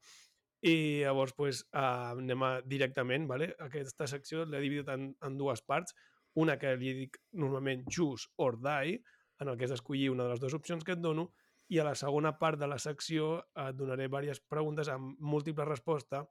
I 0.63 1.03
llavors 1.03 1.35
pues, 1.35 1.65
eh, 1.73 1.83
anem 2.15 2.47
a, 2.47 2.53
directament, 2.63 3.27
vale? 3.27 3.51
aquesta 3.59 4.07
secció 4.07 4.47
l'he 4.47 4.63
dividit 4.63 4.95
en, 4.95 5.11
en 5.19 5.35
dues 5.35 5.67
parts, 5.67 5.99
una 6.39 6.57
que 6.59 6.75
li 6.79 6.93
dic 7.03 7.17
normalment 7.33 7.87
choose 7.89 8.29
or 8.37 8.57
die, 8.61 8.99
en 9.41 9.49
el 9.49 9.57
que 9.57 9.65
és 9.65 9.73
escollir 9.75 10.11
una 10.11 10.27
de 10.27 10.35
les 10.35 10.41
dues 10.41 10.53
opcions 10.53 10.83
que 10.85 10.95
et 10.95 11.01
dono, 11.01 11.31
i 11.71 11.79
a 11.79 11.87
la 11.87 11.95
segona 11.95 12.33
part 12.37 12.59
de 12.59 12.67
la 12.67 12.77
secció 12.79 13.37
et 13.55 13.75
donaré 13.79 14.07
diverses 14.09 14.41
preguntes 14.51 14.91
amb 14.91 15.15
múltiple 15.19 15.65
resposta 15.65 16.25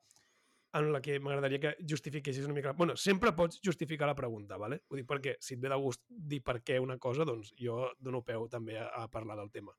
en 0.78 0.92
la 0.92 1.00
que 1.02 1.18
m'agradaria 1.18 1.60
que 1.60 1.76
justifiquessis 1.88 2.44
una 2.44 2.54
mica... 2.54 2.72
bueno, 2.72 2.96
sempre 2.96 3.32
pots 3.32 3.60
justificar 3.64 4.06
la 4.06 4.14
pregunta, 4.14 4.56
¿vale? 4.56 4.82
Ho 4.88 4.98
dic 4.98 5.08
perquè 5.08 5.34
si 5.42 5.56
et 5.56 5.62
ve 5.62 5.72
de 5.72 5.78
gust 5.82 6.04
dir 6.08 6.42
per 6.46 6.60
què 6.62 6.78
una 6.78 6.98
cosa, 6.98 7.26
doncs 7.26 7.54
jo 7.58 7.88
dono 7.98 8.22
peu 8.22 8.46
també 8.52 8.78
a, 8.78 8.86
a 9.02 9.08
parlar 9.10 9.36
del 9.40 9.50
tema. 9.50 9.74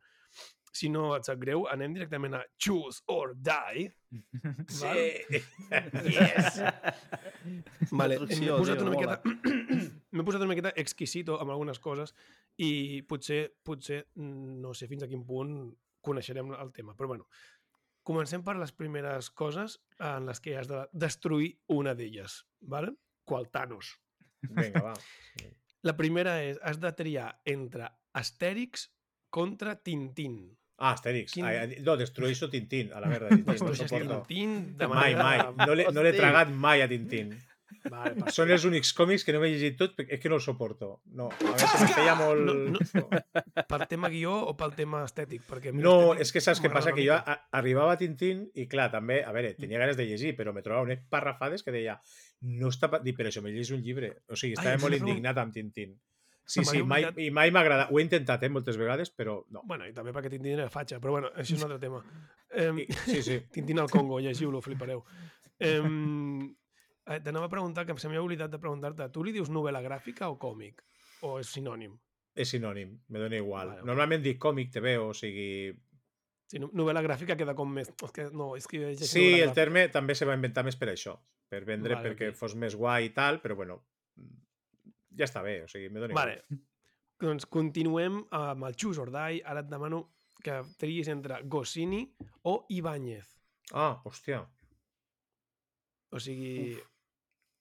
Si 0.71 0.89
no 0.89 1.11
et 1.17 1.27
sap 1.27 1.39
greu, 1.39 1.65
anem 1.71 1.93
directament 1.95 2.35
a 2.35 2.43
choose 2.57 3.03
or 3.11 3.33
die. 3.35 3.87
Val? 4.81 5.01
Yes! 6.11 6.59
Vale, 7.91 8.19
m'he 8.27 8.51
posat, 8.51 8.83
una 8.83 8.91
miqueta, 8.91 9.21
m'he 10.11 10.23
posat 10.27 10.41
una 10.43 10.49
miqueta 10.53 10.73
exquisito 10.75 11.37
amb 11.39 11.51
algunes 11.53 11.79
coses 11.79 12.13
i 12.57 13.01
potser, 13.07 13.53
potser 13.63 14.03
no 14.15 14.73
sé 14.75 14.87
fins 14.91 15.03
a 15.03 15.07
quin 15.11 15.23
punt 15.25 15.55
coneixerem 16.01 16.51
el 16.57 16.71
tema, 16.73 16.95
però 16.97 17.07
bueno, 17.13 17.27
comencem 18.03 18.41
per 18.43 18.55
les 18.57 18.71
primeres 18.73 19.29
coses 19.29 19.79
en 19.99 20.25
les 20.25 20.39
que 20.41 20.55
has 20.57 20.67
de 20.67 20.83
destruir 20.91 21.51
una 21.69 21.93
d'elles, 21.95 22.41
¿vale? 22.61 22.95
Qual 23.23 23.49
Thanos. 23.51 23.99
Vinga, 24.41 24.81
va. 24.81 24.93
La 25.87 25.95
primera 25.97 26.35
és, 26.45 26.59
has 26.61 26.77
de 26.81 26.91
triar 26.93 27.39
entre 27.45 27.87
Astèrix 28.13 28.89
contra 29.33 29.75
Tintín. 29.81 30.57
Ah, 30.77 30.91
Astèrix. 30.95 31.31
Quin- 31.33 31.45
Ai, 31.45 31.77
no, 31.85 31.95
destrueixo 31.97 32.49
Tintín, 32.49 32.91
a 32.93 32.99
la 33.01 33.07
merda. 33.09 33.29
Tintín, 33.37 34.07
no. 34.09 34.19
Tintín 34.25 34.77
de 34.77 34.87
Mai, 34.87 35.15
mai. 35.15 35.37
manera- 35.37 35.65
No 35.65 35.75
l'he 35.77 35.85
no 35.93 36.03
tragat 36.17 36.49
mai 36.53 36.81
a 36.81 36.87
Tintín. 36.89 37.33
Vale. 37.91 38.31
Són 38.33 38.51
els 38.53 38.65
únics 38.67 38.91
còmics 38.97 39.25
que 39.25 39.33
no 39.35 39.41
m'he 39.41 39.49
llegit 39.53 39.77
tot, 39.79 39.95
perquè 39.97 40.17
és 40.17 40.21
que 40.23 40.29
no 40.31 40.37
el 40.39 40.43
soporto. 40.45 40.91
No, 41.17 41.29
a 41.31 41.53
més, 41.55 41.75
em 41.79 41.93
feia 41.95 42.15
molt... 42.19 42.45
No, 42.47 42.81
No, 42.93 43.07
Per 43.71 43.79
tema 43.89 44.09
guió 44.11 44.33
o 44.51 44.53
pel 44.57 44.75
tema 44.77 45.03
estètic? 45.07 45.43
Perquè 45.47 45.71
a 45.71 45.75
mi 45.75 45.83
no 45.83 46.13
és 46.13 46.31
que 46.33 46.43
saps 46.43 46.61
què 46.63 46.71
passa? 46.73 46.93
Que 46.95 47.05
jo 47.05 47.15
a, 47.15 47.37
arribava 47.57 47.95
a 47.95 47.99
Tintín 47.99 48.45
i, 48.53 48.67
clar, 48.71 48.89
també, 48.93 49.21
a 49.23 49.33
veure, 49.35 49.53
tenia 49.59 49.81
ganes 49.81 49.99
de 49.99 50.07
llegir, 50.09 50.35
però 50.37 50.53
me 50.55 50.63
trobava 50.65 50.87
unes 50.87 51.01
parrafades 51.11 51.63
que 51.65 51.73
deia 51.75 51.97
no 52.61 52.71
està... 52.71 52.89
pa-" 52.91 53.01
Dic, 53.03 53.17
però 53.17 53.31
això, 53.31 53.43
me 53.43 53.53
llegeix 53.53 53.73
un 53.77 53.83
llibre. 53.85 54.13
O 54.29 54.39
sigui, 54.39 54.55
Ai, 54.55 54.59
estava 54.59 54.77
això 54.77 54.87
molt 54.87 54.99
indignat 55.01 55.41
amb 55.41 55.55
Tintín. 55.55 55.97
Sí, 56.51 56.65
sí, 56.67 56.81
mai, 56.83 57.05
i 57.21 57.29
mai 57.31 57.51
m'ha 57.53 57.61
agradat. 57.63 57.91
Ho 57.93 57.99
he 57.99 58.03
intentat, 58.03 58.41
eh, 58.43 58.49
moltes 58.51 58.75
vegades, 58.79 59.13
però 59.15 59.37
no. 59.55 59.61
Bueno, 59.67 59.85
i 59.87 59.93
també 59.95 60.11
perquè 60.15 60.31
Tintín 60.33 60.57
era 60.57 60.71
fatxa, 60.73 60.99
però 60.99 61.15
bueno, 61.15 61.29
això 61.35 61.55
és 61.55 61.61
un 61.61 61.69
altre 61.69 61.79
tema. 61.85 62.01
Eh, 62.51 62.87
sí, 63.05 63.21
sí. 63.23 63.37
Tintín 63.55 63.79
al 63.79 63.91
Congo, 63.93 64.19
llegiu-lo, 64.19 64.59
flipareu. 64.65 65.05
Eh, 65.61 65.79
T'anava 67.19 67.45
a 67.45 67.49
preguntar, 67.49 67.85
que 67.85 67.97
se 67.99 68.07
m'havia 68.07 68.23
oblidat 68.23 68.51
de 68.51 68.59
preguntar-te, 68.59 69.09
tu 69.11 69.23
li 69.23 69.31
dius 69.35 69.49
novel·la 69.49 69.81
gràfica 69.83 70.29
o 70.31 70.37
còmic? 70.39 70.81
O 71.27 71.39
és 71.39 71.47
sinònim? 71.51 71.97
És 72.35 72.49
sinònim, 72.55 72.93
me 73.09 73.19
dona 73.19 73.35
igual. 73.35 73.67
Vale. 73.75 73.83
Normalment 73.85 74.23
dic 74.23 74.39
còmic, 74.39 74.71
TV, 74.71 74.97
o 74.97 75.11
sigui... 75.13 75.73
Sí, 76.47 76.59
no- 76.59 76.71
novel·la 76.73 77.01
gràfica 77.03 77.35
queda 77.37 77.53
com 77.55 77.69
més... 77.71 77.89
És 77.91 78.11
que, 78.15 78.29
no, 78.31 78.55
és 78.55 78.67
que 78.67 78.95
Sí, 78.95 79.25
el 79.41 79.49
gràfica. 79.49 79.53
terme 79.55 79.87
també 79.89 80.15
se 80.15 80.25
va 80.25 80.33
inventar 80.35 80.63
més 80.63 80.75
per 80.79 80.89
això, 80.93 81.17
per 81.51 81.63
vendre, 81.65 81.95
Vale, 81.95 82.09
perquè 82.09 82.29
ok. 82.31 82.37
fos 82.39 82.55
més 82.55 82.75
guai 82.75 83.05
i 83.09 83.13
tal, 83.15 83.41
però 83.43 83.55
bueno, 83.55 83.81
ja 85.17 85.25
està 85.27 85.43
bé, 85.43 85.61
o 85.63 85.67
sigui, 85.67 85.89
me 85.91 85.99
dona 85.99 86.15
Vale. 86.15 86.37
igual. 86.39 86.61
Doncs 87.21 87.45
continuem 87.45 88.23
amb 88.31 88.63
el 88.65 88.75
Choose 88.75 88.99
or 89.03 89.11
Die. 89.13 89.43
Ara 89.45 89.61
et 89.61 89.67
demano 89.69 89.99
que 90.41 90.55
triguis 90.81 91.07
entre 91.13 91.41
Goscinny 91.43 92.05
o 92.49 92.65
Ibáñez. 92.73 93.27
Ah, 93.73 94.01
hòstia. 94.03 94.39
O 96.11 96.19
sigui, 96.19 96.71
est- 96.73 96.87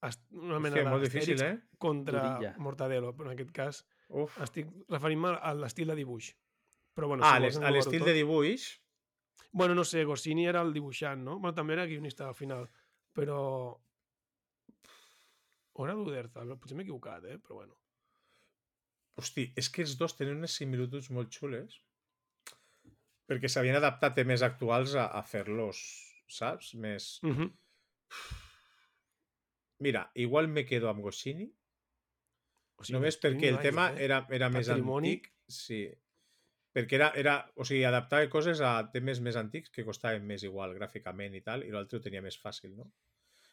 una 0.01 0.59
mena 0.59 0.77
Hòstia, 0.77 0.91
molt 0.91 1.05
difícil, 1.05 1.43
eh? 1.45 1.57
contra 1.79 2.23
Durilla. 2.23 2.55
Mortadelo, 2.59 3.13
però 3.17 3.29
en 3.29 3.35
aquest 3.35 3.51
cas 3.53 3.83
Uf. 4.09 4.39
estic 4.41 4.71
referint-me 4.89 5.35
a 5.37 5.53
l'estil 5.55 5.93
de 5.93 5.99
dibuix. 5.99 6.31
Però 6.97 7.07
bueno, 7.07 7.25
Ah, 7.25 7.37
si 7.39 7.61
a 7.61 7.71
l'estil 7.71 8.05
de 8.05 8.15
dibuix, 8.17 8.81
Bueno, 9.53 9.75
no 9.75 9.85
sé, 9.85 10.05
Goscinny 10.05 10.47
era 10.47 10.63
el 10.63 10.73
dibuixant, 10.73 11.25
no? 11.27 11.39
Bueno, 11.41 11.55
també 11.55 11.75
era 11.75 11.87
guionista 11.91 12.29
al 12.29 12.37
final, 12.39 12.69
però... 13.17 13.39
O 15.75 15.87
era 15.87 15.95
l'Uderza, 15.97 16.45
potser 16.55 16.77
m'he 16.77 16.85
equivocat, 16.87 17.25
eh? 17.27 17.39
Però 17.43 17.61
bueno. 17.63 17.77
hosti, 19.21 19.51
és 19.59 19.69
que 19.69 19.83
els 19.85 19.97
dos 20.01 20.15
tenen 20.17 20.39
unes 20.39 20.55
similituds 20.57 21.11
molt 21.13 21.35
xules, 21.35 21.75
perquè 23.29 23.51
s'havien 23.51 23.77
adaptat 23.77 24.15
temes 24.17 24.41
actuals 24.47 24.95
a, 24.97 25.11
a 25.19 25.21
fer-los, 25.27 25.81
saps? 26.31 26.73
Més... 26.75 27.19
Uh 27.27 27.35
-huh. 27.35 27.51
Mira, 29.81 30.11
igual 30.15 30.49
me 30.49 30.67
quedo 30.69 30.91
amb 30.91 31.03
Goscinny, 31.05 31.49
o 32.81 32.85
sigui, 32.85 32.97
només 32.97 33.19
perquè 33.21 33.51
el 33.53 33.59
tema 33.65 33.91
eh? 33.93 34.05
era, 34.07 34.23
era 34.37 34.49
més 34.53 34.69
antic. 34.73 35.29
Sí. 35.51 35.83
Perquè 36.77 36.97
era, 36.99 37.11
era, 37.19 37.35
o 37.57 37.67
sigui, 37.67 37.83
adaptava 37.89 38.29
coses 38.33 38.61
a 38.65 38.75
temes 38.95 39.21
més 39.25 39.37
antics 39.41 39.73
que 39.75 39.85
costaven 39.87 40.27
més 40.29 40.45
igual 40.47 40.77
gràficament 40.77 41.35
i 41.35 41.43
tal, 41.47 41.65
i 41.67 41.73
l'altre 41.75 41.99
ho 41.99 42.05
tenia 42.05 42.23
més 42.25 42.39
fàcil, 42.41 42.77
no? 42.77 42.91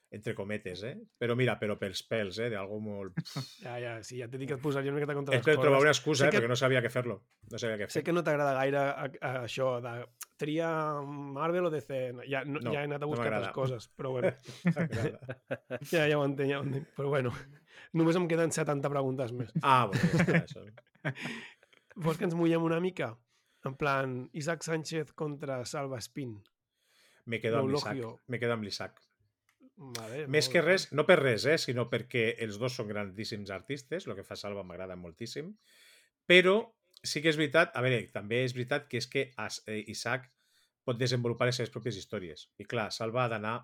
Entre 0.10 0.32
cometes, 0.34 0.84
eh? 0.88 0.94
Però 1.20 1.36
mira, 1.36 1.58
però 1.60 1.76
pels 1.78 2.00
pèls, 2.08 2.38
eh? 2.40 2.46
D'algo 2.54 2.78
molt... 2.80 3.18
Ja, 3.66 3.74
ja, 3.84 3.96
sí, 4.08 4.22
ja 4.22 4.30
t'he 4.32 4.38
dit 4.40 4.48
que 4.48 4.56
et 4.56 4.62
posaria 4.64 4.88
una 4.94 5.02
miqueta 5.02 5.14
contra 5.18 5.36
És 5.36 5.42
les 5.42 5.46
per 5.46 5.56
cordes. 5.58 5.66
trobar 5.68 5.82
una 5.84 5.92
excusa, 5.92 6.22
Sé 6.24 6.28
eh? 6.28 6.32
que- 6.32 6.40
Perquè 6.40 6.52
no 6.54 6.56
sabia 6.56 6.82
què 6.86 6.92
fer-lo. 6.94 7.18
No 7.52 7.60
sabia 7.60 7.76
què 7.82 7.90
Sé 7.90 8.00
fer. 8.00 8.04
que 8.08 8.14
no 8.16 8.24
t'agrada 8.24 8.54
gaire 8.56 8.80
a, 8.80 9.10
a, 9.20 9.32
això 9.44 9.74
de 9.84 9.96
tria 10.40 10.70
Marvel 11.04 11.68
o 11.68 11.70
DC. 11.74 12.00
Ja, 12.32 12.46
no, 12.46 12.62
No, 12.64 12.72
ja 12.72 12.86
he 12.86 12.88
anat 12.88 13.02
a 13.02 13.06
no 13.06 13.12
buscar 13.12 13.28
altres 13.34 13.50
m'agrada. 13.50 13.54
coses, 13.58 13.90
però 14.00 14.12
bueno, 14.16 14.32
ja, 15.92 16.08
ja 16.08 16.18
ho 16.20 16.24
entenc, 16.26 16.52
ja 16.52 16.60
ho 16.62 16.64
entenc. 16.64 16.88
Però 16.96 17.10
bueno, 17.12 17.34
només 17.94 18.16
em 18.20 18.28
queden 18.32 18.52
70 18.56 18.90
preguntes 18.94 19.34
més. 19.36 19.52
ah, 19.62 19.88
bueno, 19.92 20.24
ja 20.24 20.24
està, 20.24 20.44
això. 20.46 20.64
Vols 22.08 22.18
que 22.20 22.28
ens 22.30 22.36
mullem 22.38 22.64
una 22.64 22.80
mica? 22.80 23.12
En 23.66 23.76
plan, 23.76 24.30
Isaac 24.38 24.64
Sánchez 24.64 25.12
contra 25.18 25.64
Salva 25.66 25.98
Espín. 26.00 26.38
Me 27.26 27.42
quedo 27.44 27.60
amb 27.60 27.74
l'Isaac. 27.74 27.98
Me 28.32 28.40
quedo 28.40 28.54
amb 28.56 28.64
l'Isaac. 28.64 29.02
Vale, 29.78 30.24
Més 30.34 30.48
que 30.50 30.64
res, 30.66 30.88
no 30.98 31.06
per 31.06 31.20
res, 31.20 31.46
eh? 31.46 31.60
sinó 31.62 31.86
perquè 31.92 32.32
els 32.42 32.58
dos 32.58 32.74
són 32.80 32.88
grandíssims 32.90 33.52
artistes, 33.54 34.08
el 34.08 34.16
que 34.18 34.26
fa 34.26 34.38
Salva 34.40 34.64
m'agrada 34.66 34.98
moltíssim, 34.98 35.52
però 36.26 36.58
sí 37.06 37.22
que 37.22 37.30
és 37.30 37.38
veritat, 37.38 37.76
a 37.78 37.84
veure, 37.86 38.00
també 38.14 38.42
és 38.46 38.56
veritat 38.58 38.88
que 38.90 38.98
és 38.98 39.08
que 39.12 39.28
eh, 39.30 39.78
Isaac 39.94 40.26
pot 40.88 40.98
desenvolupar 40.98 41.50
les 41.50 41.62
seves 41.62 41.74
pròpies 41.74 42.00
històries. 42.00 42.48
I 42.58 42.66
clar, 42.66 42.90
Salva 42.96 43.26
ha 43.26 43.32
d'anar 43.36 43.56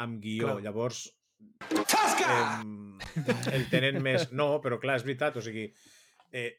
amb 0.00 0.20
guió, 0.22 0.54
Clar. 0.54 0.64
llavors 0.64 1.04
eh, 1.38 3.52
el 3.52 3.68
tenen 3.72 4.00
més... 4.02 4.30
No, 4.32 4.56
però 4.64 4.78
clar, 4.80 4.98
és 4.98 5.06
veritat, 5.06 5.36
o 5.36 5.44
sigui, 5.44 5.68
eh, 6.32 6.52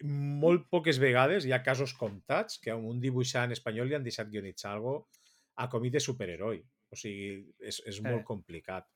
molt 0.44 0.68
poques 0.70 1.00
vegades 1.02 1.46
hi 1.46 1.54
ha 1.56 1.64
casos 1.66 1.96
comptats 1.98 2.60
que 2.62 2.74
a 2.74 2.78
un 2.78 3.00
dibuixant 3.02 3.56
espanyol 3.56 3.90
li 3.90 3.98
han 3.98 4.06
deixat 4.06 4.30
guionitzar 4.30 4.76
algo 4.76 5.00
a 5.60 5.68
comit 5.72 5.98
de 5.98 6.04
superheroi. 6.04 6.62
O 6.90 6.98
sigui, 6.98 7.44
és, 7.60 7.82
és 7.90 8.00
molt 8.06 8.26
complicat. 8.28 8.88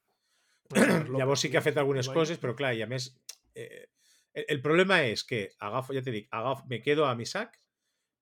Llavors 1.19 1.43
sí 1.43 1.51
que 1.51 1.59
ha 1.59 1.65
fet 1.65 1.77
algunes 1.77 2.09
coses, 2.09 2.39
però 2.41 2.55
clar, 2.57 2.73
i 2.77 2.85
a 2.85 2.89
més... 2.89 3.11
Eh, 3.53 3.85
el, 4.33 4.47
el 4.55 4.61
problema 4.63 5.03
és 5.05 5.25
que 5.29 5.43
agafo, 5.61 5.93
ja 5.93 6.01
t'he 6.01 6.15
dit, 6.15 6.31
agafo, 6.33 6.65
me 6.71 6.81
quedo 6.81 7.05
amb 7.05 7.21
Isaac 7.21 7.59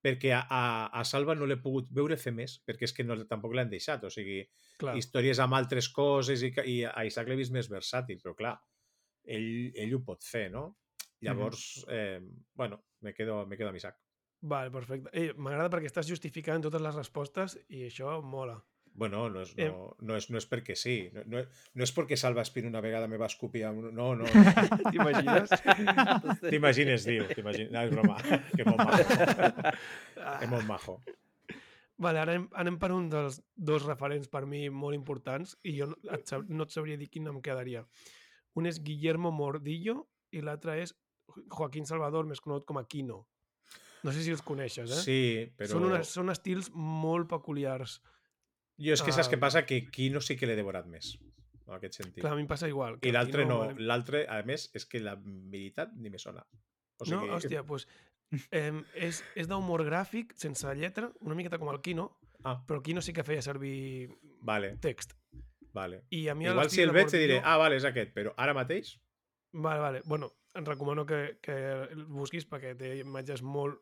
perquè 0.02 0.34
a, 0.34 0.42
a, 0.50 0.64
a 0.98 1.04
Salva 1.06 1.36
no 1.38 1.46
l'he 1.46 1.60
pogut 1.62 1.92
veure 1.94 2.18
fer 2.18 2.34
més, 2.34 2.58
perquè 2.66 2.88
és 2.88 2.94
que 2.98 3.06
no, 3.06 3.16
tampoc 3.30 3.54
l'han 3.54 3.70
deixat. 3.70 4.04
O 4.08 4.12
sigui, 4.14 4.42
Clar. 4.82 4.96
històries 4.98 5.40
amb 5.44 5.56
altres 5.60 5.92
coses 5.94 6.42
i, 6.42 6.52
i 6.66 6.78
a 6.90 7.06
Isaac 7.08 7.30
l'he 7.30 7.38
vist 7.40 7.54
més 7.54 7.70
versàtil, 7.70 8.18
però 8.24 8.34
clar, 8.38 8.56
ell, 9.38 9.70
ell 9.78 9.94
ho 9.98 10.02
pot 10.06 10.26
fer, 10.26 10.48
no? 10.54 10.72
Llavors, 11.22 11.86
eh, 11.94 12.18
bueno, 12.58 12.82
me 13.06 13.14
quedo, 13.14 13.46
me 13.46 13.58
quedo 13.58 13.70
amb 13.70 13.78
Isaac. 13.78 14.00
Vale, 14.42 14.72
perfecte. 14.74 15.12
Eh, 15.14 15.36
M'agrada 15.38 15.70
perquè 15.70 15.86
estàs 15.86 16.10
justificant 16.10 16.64
totes 16.66 16.82
les 16.82 16.98
respostes 16.98 17.60
i 17.70 17.86
això 17.86 18.18
mola. 18.26 18.58
Bueno, 18.94 19.30
no 19.32 19.42
és, 19.42 19.54
Eh. 19.58 19.70
no, 19.72 19.96
no 20.04 20.16
és, 20.20 20.26
no 20.30 20.38
és 20.38 20.46
perquè 20.52 20.76
sí. 20.76 21.10
No, 21.16 21.22
no, 21.26 21.42
no 21.80 21.84
és 21.86 21.94
perquè 21.96 22.18
Salva 22.20 22.44
Espín 22.44 22.68
una 22.68 22.82
vegada 22.84 23.08
me 23.08 23.18
va 23.18 23.30
escopir 23.32 23.64
amb... 23.66 23.86
No, 23.96 24.10
no. 24.20 24.26
T'imagines? 24.92 25.50
T'imagines, 26.52 27.06
diu. 27.08 27.26
T'imagines. 27.32 27.72
No, 27.72 27.82
és 27.88 27.92
broma. 27.96 28.18
Que 28.58 28.66
molt 28.68 28.84
majo. 28.84 29.74
Que 30.42 30.48
molt 30.52 30.68
majo. 30.68 30.98
Vale, 32.02 32.18
ara 32.24 32.34
anem, 32.34 32.48
anem 32.58 32.78
per 32.82 32.90
un 32.96 33.08
dels 33.14 33.40
dos 33.56 33.84
referents 33.86 34.28
per 34.32 34.44
mi 34.50 34.64
molt 34.74 34.98
importants 34.98 35.54
i 35.70 35.76
jo 35.78 35.88
no 35.92 35.98
et, 36.16 36.24
sab- 36.28 36.48
no 36.50 36.66
et 36.66 36.74
sabria 36.74 36.98
dir 36.98 37.08
quin 37.14 37.28
em 37.30 37.38
quedaria. 37.46 37.84
Un 38.58 38.66
és 38.66 38.80
Guillermo 38.84 39.30
Mordillo 39.32 40.08
i 40.34 40.42
l'altre 40.42 40.80
és 40.82 40.96
Joaquín 41.54 41.86
Salvador, 41.88 42.26
més 42.28 42.42
conegut 42.42 42.66
com 42.68 42.80
a 42.82 42.86
Quino. 42.90 43.22
No 44.04 44.12
sé 44.12 44.24
si 44.26 44.34
els 44.34 44.42
coneixes, 44.42 44.90
eh? 44.90 45.02
Sí, 45.06 45.20
però... 45.56 45.70
són, 45.76 45.86
unes, 45.92 46.10
són 46.10 46.34
estils 46.34 46.72
molt 46.74 47.30
peculiars. 47.30 48.00
Jo 48.82 48.96
és 48.98 49.04
que 49.06 49.14
saps 49.14 49.30
què 49.30 49.40
passa? 49.40 49.66
Que 49.68 49.84
Quino 49.94 50.22
sí 50.22 50.38
que 50.40 50.50
l'he 50.50 50.58
devorat 50.58 50.88
més. 50.90 51.14
En 51.68 51.76
aquest 51.78 52.00
sentit. 52.02 52.22
Clar, 52.24 52.34
a 52.34 52.40
mi 52.40 52.44
em 52.44 52.50
passa 52.50 52.68
igual. 52.68 53.00
que 53.00 53.10
I 53.10 53.14
l'altre 53.16 53.46
no. 53.46 53.60
vale. 53.66 53.76
L'altre, 53.80 54.26
a 54.28 54.42
més, 54.48 54.70
és 54.76 54.86
que 54.90 55.00
la 55.00 55.16
veritat 55.22 55.94
ni 55.96 56.10
me 56.10 56.20
sona. 56.20 56.44
O 57.00 57.06
sigui, 57.06 57.16
No, 57.16 57.38
hòstia, 57.38 57.62
doncs 57.64 57.88
eh, 58.52 58.74
és, 58.96 59.22
és 59.36 59.48
d'humor 59.48 59.86
gràfic, 59.88 60.36
sense 60.40 60.74
lletra, 60.76 61.12
una 61.22 61.38
miqueta 61.38 61.60
com 61.62 61.72
el 61.72 61.80
Quino, 61.86 62.10
Ah, 62.44 62.64
però 62.66 62.80
el 62.80 62.84
Quino 62.84 63.02
sí 63.02 63.14
que 63.14 63.24
feia 63.24 63.42
servir 63.42 64.10
vale, 64.42 64.76
text. 64.82 65.14
vale. 65.74 66.04
I 66.10 66.28
a 66.28 66.36
mi 66.36 66.46
Igual 66.46 66.70
si 66.70 66.82
el 66.82 66.92
veig 66.92 67.10
te 67.12 67.20
diré, 67.22 67.42
ah, 67.44 67.58
vale, 67.58 67.78
és 67.78 67.86
aquest, 67.86 68.14
però 68.16 68.34
ara 68.38 68.56
mateix... 68.58 68.96
Vale, 69.54 69.80
vale. 69.80 70.02
Bueno, 70.06 70.32
et 70.56 70.68
recomano 70.68 71.06
que, 71.06 71.38
que 71.44 71.54
el 71.92 72.06
busquis 72.06 72.48
perquè 72.48 72.74
té 72.78 72.96
imatges 73.02 73.44
molt... 73.44 73.82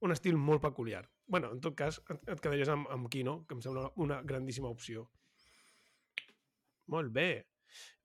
un 0.00 0.12
estil 0.12 0.36
molt 0.40 0.62
peculiar. 0.62 1.04
Bueno, 1.30 1.52
en 1.54 1.60
tot 1.62 1.76
cas, 1.78 2.00
et, 2.10 2.20
et 2.34 2.40
quedaries 2.42 2.68
amb, 2.72 2.88
amb 2.90 3.08
Kino, 3.12 3.44
que 3.46 3.54
em 3.56 3.60
sembla 3.62 3.86
una 4.02 4.20
grandíssima 4.26 4.68
opció. 4.68 5.06
Molt 6.90 7.12
bé. 7.14 7.46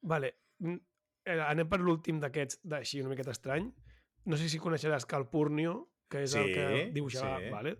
Vale. 0.01 0.35
mm, 0.59 0.77
eh, 1.25 1.39
Anem 1.41 1.67
per 1.69 1.79
l'últim 1.81 2.19
d'aquests, 2.21 2.59
d'així 2.63 3.01
una 3.01 3.09
miqueta 3.09 3.33
estrany. 3.33 3.71
No 4.25 4.37
sé 4.37 4.47
si 4.49 4.59
coneixeràs 4.61 5.05
Calpurnio, 5.09 5.89
que 6.09 6.23
és 6.23 6.35
el 6.37 6.51
que 6.53 6.65
Sí, 6.69 6.91
dibuixava, 6.93 7.39
sí. 7.41 7.49
vale? 7.49 7.75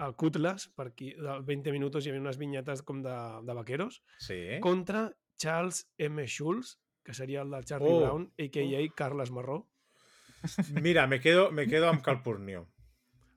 El 0.00 0.14
Cutlass, 0.16 0.68
per 0.74 0.88
aquí, 0.88 1.12
del 1.14 1.42
20 1.46 1.72
minuts 1.74 2.04
hi 2.06 2.10
havia 2.10 2.20
unes 2.22 2.38
vinyetes 2.38 2.82
com 2.82 3.00
de, 3.02 3.14
de 3.46 3.54
vaqueros, 3.54 4.02
Sí. 4.18 4.58
contra 4.60 5.10
Charles 5.36 5.84
M. 5.98 6.26
Schulz, 6.26 6.78
que 7.04 7.14
seria 7.14 7.42
el 7.42 7.50
del 7.50 7.64
Charlie 7.64 7.92
Oh. 7.92 8.00
Brown, 8.00 8.32
a.k.a. 8.38 8.82
Carles 8.94 9.30
Marró. 9.30 9.68
Mira, 10.80 11.06
me 11.06 11.20
quedo, 11.20 11.50
me 11.52 11.66
quedo 11.66 11.88
amb 11.88 12.02
Calpurnio. 12.02 12.68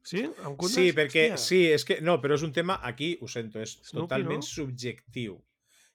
Sí? 0.03 0.25
Amb 0.43 0.57
Cutlass? 0.59 0.75
Sí, 0.75 0.91
perquè... 0.95 1.29
Hòstia. 1.33 1.47
Sí, 1.47 1.63
és 1.71 1.87
que... 1.87 2.01
No, 2.03 2.19
però 2.23 2.37
és 2.37 2.43
un 2.45 2.53
tema... 2.55 2.77
Aquí, 2.83 3.15
ho 3.21 3.31
sento, 3.31 3.61
és 3.63 3.77
Snoopy, 3.79 4.03
totalment 4.03 4.43
no? 4.43 4.49
subjectiu. 4.49 5.39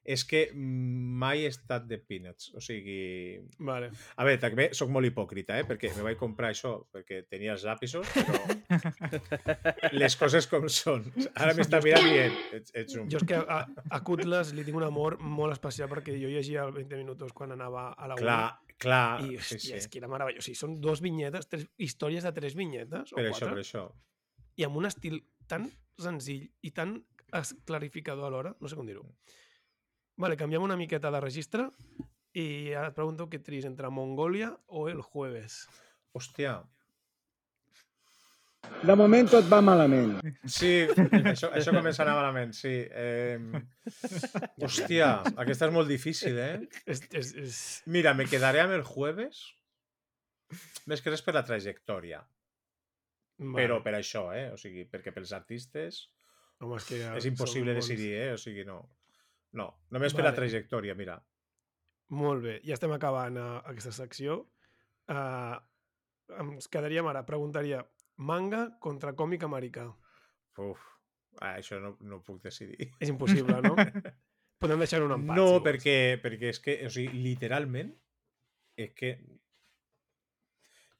És 0.08 0.22
que 0.24 0.46
mai 0.56 1.42
he 1.44 1.48
estat 1.52 1.84
de 1.84 1.98
Peanuts. 2.00 2.46
O 2.56 2.62
sigui... 2.64 3.36
Vale. 3.68 3.90
A 4.16 4.24
veure, 4.24 4.40
també 4.40 4.70
sóc 4.76 4.88
molt 4.94 5.04
hipòcrita, 5.04 5.58
eh? 5.60 5.66
Perquè 5.68 5.90
me 5.98 6.06
vaig 6.06 6.16
comprar 6.16 6.54
això 6.54 6.78
perquè 6.94 7.20
tenia 7.28 7.52
els 7.52 7.66
lápisos, 7.68 8.08
però 8.14 9.18
les 10.00 10.16
coses 10.16 10.48
com 10.48 10.64
són. 10.72 11.04
Ara 11.34 11.52
m'està 11.58 11.82
mirant 11.84 12.08
dient, 12.08 12.40
ets, 12.56 12.72
ets 12.72 12.96
un... 12.96 13.10
Jo 13.12 13.20
és 13.20 13.28
que 13.28 13.42
a, 13.42 13.60
a 13.68 14.00
Cutlass 14.08 14.54
li 14.56 14.64
tinc 14.64 14.80
un 14.80 14.88
amor 14.88 15.18
molt 15.20 15.58
especial 15.58 15.92
perquè 15.92 16.16
jo 16.16 16.32
llegia 16.32 16.64
el 16.64 16.72
20 16.78 17.02
minuts 17.04 17.36
quan 17.36 17.52
anava 17.58 17.90
a 17.92 18.08
la. 18.08 18.16
Clar, 18.16 18.40
clar, 18.78 19.20
I, 19.24 19.36
sí, 19.36 19.38
hòstia, 19.38 19.60
sí. 19.60 19.74
és 19.80 19.88
que 19.90 20.00
era 20.00 20.10
meravellós. 20.10 20.44
O 20.44 20.46
sigui, 20.46 20.58
són 20.58 20.78
dos 20.82 21.02
vinyetes, 21.04 21.48
tres, 21.50 21.66
històries 21.82 22.26
de 22.26 22.32
tres 22.36 22.56
vinyetes, 22.58 23.12
o 23.12 23.18
Per 23.18 23.26
això, 23.26 23.48
quatre, 23.48 23.54
per 23.56 23.64
això. 23.64 23.84
i 24.58 24.66
amb 24.66 24.78
un 24.80 24.88
estil 24.88 25.20
tan 25.50 25.68
senzill 25.98 26.46
i 26.62 26.72
tan 26.74 26.98
clarificador 27.68 28.28
alhora, 28.30 28.54
no 28.60 28.70
sé 28.70 28.78
com 28.78 28.86
dir-ho. 28.88 29.04
Vale, 30.18 30.38
canviem 30.38 30.64
una 30.64 30.76
miqueta 30.78 31.12
de 31.14 31.20
registre 31.22 31.68
i 32.34 32.72
ara 32.74 32.90
et 32.90 32.96
pregunto 32.96 33.28
què 33.30 33.40
tries 33.44 33.66
entre 33.68 33.90
Mongòlia 33.90 34.50
o 34.74 34.88
El 34.90 35.02
Jueves. 35.02 35.66
Hòstia, 36.16 36.56
De 38.78 38.94
moment 38.98 39.28
tot 39.30 39.46
va 39.50 39.58
malament. 39.64 40.16
Sí, 40.46 40.70
això, 41.32 41.50
això 41.50 41.74
comença 41.74 42.02
a 42.02 42.06
anar 42.06 42.16
malament, 42.20 42.54
sí. 42.54 42.74
Eh... 42.86 43.38
Hòstia, 44.62 45.12
aquesta 45.34 45.68
és 45.68 45.74
molt 45.74 45.90
difícil, 45.90 46.38
eh? 46.38 46.54
És, 46.86 47.02
és, 47.10 47.32
és... 47.42 47.62
Mira, 47.90 48.14
me 48.18 48.28
quedaré 48.30 48.62
amb 48.62 48.76
el 48.76 48.84
jueves 48.86 49.42
més 50.88 51.02
que 51.04 51.12
res 51.12 51.24
per 51.24 51.34
la 51.36 51.44
trajectòria. 51.46 52.22
Però 53.38 53.78
per 53.84 53.94
això, 53.98 54.28
eh? 54.34 54.48
O 54.54 54.58
sigui, 54.58 54.86
perquè 54.90 55.12
pels 55.14 55.34
artistes 55.36 56.06
Home, 56.58 56.78
és, 56.80 56.86
que 56.88 56.98
ja 56.98 57.12
és 57.18 57.26
impossible 57.28 57.74
decidir, 57.76 58.12
eh? 58.18 58.30
O 58.34 58.38
sigui, 58.40 58.64
no. 58.66 58.80
No, 59.58 59.68
només 59.94 60.14
per 60.14 60.24
la 60.24 60.32
Vale. 60.32 60.40
trajectòria, 60.42 60.96
mira. 60.98 61.18
Molt 62.18 62.42
bé, 62.44 62.56
ja 62.66 62.74
estem 62.76 62.92
acabant 62.94 63.36
uh, 63.38 63.60
aquesta 63.70 63.92
secció. 63.94 64.40
Uh, 65.08 65.54
ens 66.42 66.68
quedaríem 66.72 67.06
ara, 67.08 67.22
preguntaria, 67.28 67.82
manga 68.18 68.64
contra 68.82 69.14
còmic 69.16 69.44
americà. 69.46 69.86
Uf, 70.58 70.84
ah, 71.40 71.54
això 71.54 71.78
no, 71.82 71.94
no 72.00 72.18
ho 72.18 72.24
puc 72.26 72.42
decidir. 72.42 72.90
És 72.98 73.12
impossible, 73.12 73.60
no? 73.62 73.74
Podem 74.62 74.80
deixar 74.82 75.04
un 75.04 75.14
empat. 75.14 75.38
No, 75.38 75.50
si 75.58 75.64
perquè, 75.66 75.98
perquè 76.22 76.50
és 76.50 76.58
que, 76.62 76.74
o 76.88 76.90
sigui, 76.90 77.20
literalment, 77.22 77.92
és 78.78 78.90
que 78.98 79.12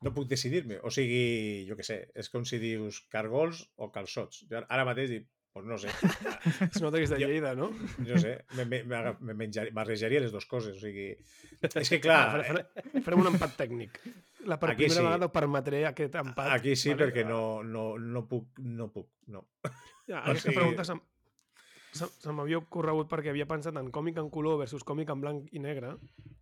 no 0.06 0.12
puc 0.14 0.28
decidir-me. 0.30 0.78
O 0.86 0.92
sigui, 0.94 1.66
jo 1.66 1.74
què 1.78 1.86
sé, 1.86 1.98
és 2.14 2.30
com 2.30 2.46
si 2.46 2.60
dius 2.62 3.00
cargols 3.10 3.64
o 3.82 3.90
calçots. 3.94 4.44
Jo 4.50 4.62
ara 4.62 4.86
mateix 4.86 5.10
dic, 5.10 5.26
pues 5.58 5.66
no 5.66 5.78
sé, 5.78 5.90
Es 6.70 6.80
nota 6.82 6.96
que 6.98 7.04
és 7.04 7.10
de 7.12 7.18
Lleida, 7.20 7.52
no? 7.58 7.68
no 7.98 8.18
sé, 8.22 8.32
me, 8.56 8.64
me, 8.64 8.82
me, 8.88 9.02
me 9.20 9.34
menjar- 9.42 9.68
barrejaria 9.74 10.22
les 10.24 10.32
dues 10.32 10.46
coses. 10.46 10.76
O 10.78 10.80
sigui, 10.80 11.10
és 11.68 11.90
que 11.90 12.00
clar, 12.06 12.22
fare- 12.46 13.02
Farem 13.02 13.26
un 13.26 13.32
empat 13.34 13.58
tècnic. 13.60 14.00
La 14.48 14.56
per 14.62 14.70
Aquí 14.72 14.84
primera 14.86 15.02
sí. 15.02 15.04
vegada 15.06 15.28
permetré 15.34 15.84
aquest 15.90 16.14
empat. 16.22 16.52
aquí 16.54 16.76
sí 16.78 16.94
vale? 16.94 17.02
perquè 17.04 17.26
no, 17.28 17.62
no, 17.66 17.90
no 17.98 18.24
puc, 18.30 18.58
no 18.64 18.88
puc, 18.94 19.10
no. 19.34 19.44
Ja, 20.08 20.22
o 20.22 20.30
aquesta 20.30 20.48
sigui- 20.48 20.56
pregunta 20.62 20.84
se'm, 20.88 21.00
se, 21.92 22.06
se 22.06 22.32
m'havia 22.32 22.60
ocorregut 22.62 23.08
perquè 23.10 23.32
havia 23.32 23.46
pensat 23.50 23.76
en 23.80 23.90
còmic 23.92 24.18
en 24.22 24.30
color 24.30 24.58
versus 24.62 24.84
còmic 24.86 25.10
en 25.10 25.20
blanc 25.24 25.52
i 25.52 25.60
negre 25.60 25.96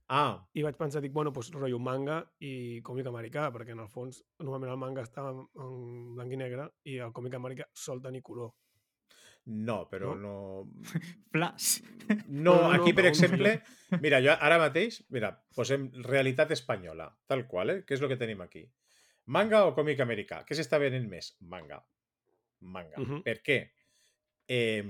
Ah, 0.08 0.36
i 0.54 0.62
vaig 0.62 0.76
pensar, 0.78 1.00
dic, 1.02 1.10
bueno, 1.10 1.32
doncs 1.34 1.48
rotllo 1.50 1.80
manga 1.82 2.20
i 2.38 2.78
còmic 2.86 3.08
americà, 3.10 3.48
perquè 3.50 3.72
en 3.74 3.80
el 3.82 3.88
fons 3.90 4.20
normalment 4.38 4.70
el 4.70 4.78
manga 4.78 5.02
està 5.02 5.24
en, 5.32 5.40
en 5.58 6.14
blanc 6.14 6.30
i 6.30 6.38
negre 6.38 6.68
i 6.86 6.98
el 7.02 7.10
còmic 7.16 7.34
americà 7.34 7.66
sol 7.74 7.98
tenir 8.04 8.22
color. 8.22 8.52
No, 9.46 9.88
però 9.90 10.14
no... 10.18 10.34
Flash. 11.32 11.82
No, 12.28 12.54
No, 12.54 12.54
no, 12.62 12.70
aquí, 12.72 12.92
per 12.94 13.06
exemple, 13.06 13.56
mira, 14.02 14.20
jo 14.22 14.34
ara 14.34 14.58
mateix, 14.62 15.00
mira, 15.14 15.32
posem 15.54 15.88
realitat 16.06 16.50
espanyola, 16.54 17.08
tal 17.26 17.46
qual, 17.50 17.70
eh? 17.70 17.80
Què 17.86 17.94
és 17.96 18.02
el 18.02 18.08
que 18.12 18.18
tenim 18.20 18.40
aquí? 18.44 18.64
Manga 19.26 19.64
o 19.66 19.74
còmic 19.74 20.00
americà? 20.04 20.44
Què 20.46 20.54
s'està 20.54 20.78
venent 20.78 21.08
més? 21.10 21.32
Manga. 21.40 21.80
Manga. 22.60 22.98
Mhm. 23.02 23.22
Per 23.26 23.40
què? 23.42 23.58
Eh, 24.48 24.84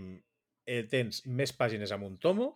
eh, 0.66 0.82
tens 0.92 1.22
més 1.26 1.52
pàgines 1.56 1.92
amb 1.92 2.04
un 2.04 2.18
tomo, 2.20 2.50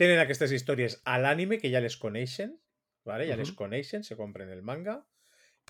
tenen 0.00 0.18
aquestes 0.18 0.52
històries 0.56 1.00
a 1.04 1.18
l'ànime, 1.20 1.60
que 1.60 1.70
ja 1.70 1.80
les 1.84 1.96
coneixen, 2.00 2.56
vale? 3.04 3.26
ja 3.28 3.36
les 3.36 3.50
Mhm. 3.50 3.56
coneixen, 3.56 4.02
se 4.04 4.16
compren 4.16 4.48
el 4.50 4.62
manga, 4.62 5.04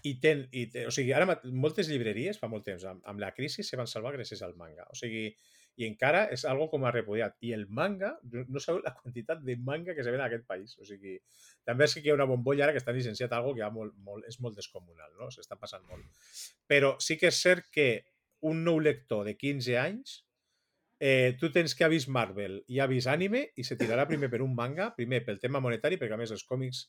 i 0.03 0.19
ten, 0.21 0.45
i 0.53 0.67
te, 0.73 0.87
o 0.89 0.93
sigui, 0.93 1.13
ara 1.17 1.39
moltes 1.53 1.89
llibreries, 1.89 2.39
fa 2.41 2.51
molt 2.51 2.67
temps, 2.67 2.85
amb, 2.91 3.05
amb 3.09 3.23
la 3.23 3.33
crisi 3.37 3.65
se 3.65 3.79
van 3.81 3.89
salvar 3.91 4.15
gràcies 4.17 4.43
al 4.45 4.57
manga. 4.59 4.89
O 4.93 4.99
sigui, 4.99 5.29
i 5.77 5.87
encara 5.89 6.25
és 6.35 6.45
algo 6.47 6.69
com 6.71 6.85
a 6.87 6.93
repudiat. 6.95 7.37
I 7.47 7.53
el 7.57 7.65
manga, 7.67 8.13
no 8.31 8.63
sabeu 8.63 8.83
la 8.85 8.95
quantitat 8.95 9.43
de 9.43 9.57
manga 9.57 9.95
que 9.95 10.05
se 10.07 10.13
ven 10.13 10.21
en 10.21 10.27
aquest 10.27 10.47
país. 10.47 10.77
O 10.79 10.87
sigui, 10.87 11.17
també 11.67 11.89
és 11.89 11.97
que 11.97 12.05
hi 12.05 12.13
ha 12.13 12.19
una 12.19 12.29
bombolla 12.31 12.67
ara 12.67 12.75
que 12.75 12.83
està 12.83 12.95
llicenciat 12.95 13.33
algo 13.35 13.55
que 13.57 13.65
ha 13.67 13.71
molt, 13.75 13.97
molt, 14.07 14.27
és 14.31 14.39
molt 14.45 14.59
descomunal, 14.61 15.11
no? 15.19 15.31
S'està 15.35 15.59
passant 15.59 15.83
molt. 15.91 16.29
Però 16.71 16.95
sí 17.03 17.19
que 17.19 17.33
és 17.33 17.41
cert 17.47 17.67
que 17.75 17.89
un 18.45 18.63
nou 18.67 18.79
lector 18.83 19.25
de 19.27 19.35
15 19.41 19.79
anys 19.81 20.21
eh, 21.01 21.35
tu 21.41 21.51
tens 21.51 21.75
que 21.75 21.85
ha 21.85 21.91
vist 21.91 22.11
Marvel 22.13 22.61
i 22.71 22.79
ha 22.79 22.87
vist 22.91 23.11
anime 23.11 23.49
i 23.57 23.65
se 23.67 23.77
tirarà 23.81 24.07
primer 24.07 24.31
per 24.31 24.43
un 24.45 24.55
manga, 24.55 24.93
primer 24.95 25.25
pel 25.27 25.41
tema 25.43 25.63
monetari, 25.65 25.99
perquè 25.99 26.15
a 26.15 26.21
més 26.21 26.35
els 26.35 26.47
còmics 26.47 26.87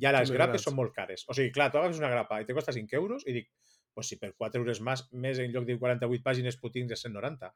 ja 0.00 0.10
les 0.12 0.30
grapes 0.34 0.62
són 0.62 0.74
molt 0.74 0.92
cares. 0.94 1.24
O 1.28 1.34
sigui, 1.34 1.52
clar, 1.52 1.70
tu 1.70 1.78
agafes 1.78 1.98
una 1.98 2.10
grapa 2.10 2.40
i 2.40 2.44
te 2.48 2.54
costa 2.56 2.72
5 2.72 2.96
euros 2.96 3.26
i 3.26 3.32
dic, 3.32 3.50
pues 3.94 4.08
si 4.10 4.16
per 4.18 4.32
4 4.34 4.60
euros 4.60 4.80
més, 4.80 5.04
més 5.12 5.38
en 5.38 5.52
lloc 5.52 5.64
de 5.68 5.78
48 5.78 6.22
pàgines 6.24 6.56
puc 6.60 6.72
tindre 6.72 6.96
190. 6.96 7.52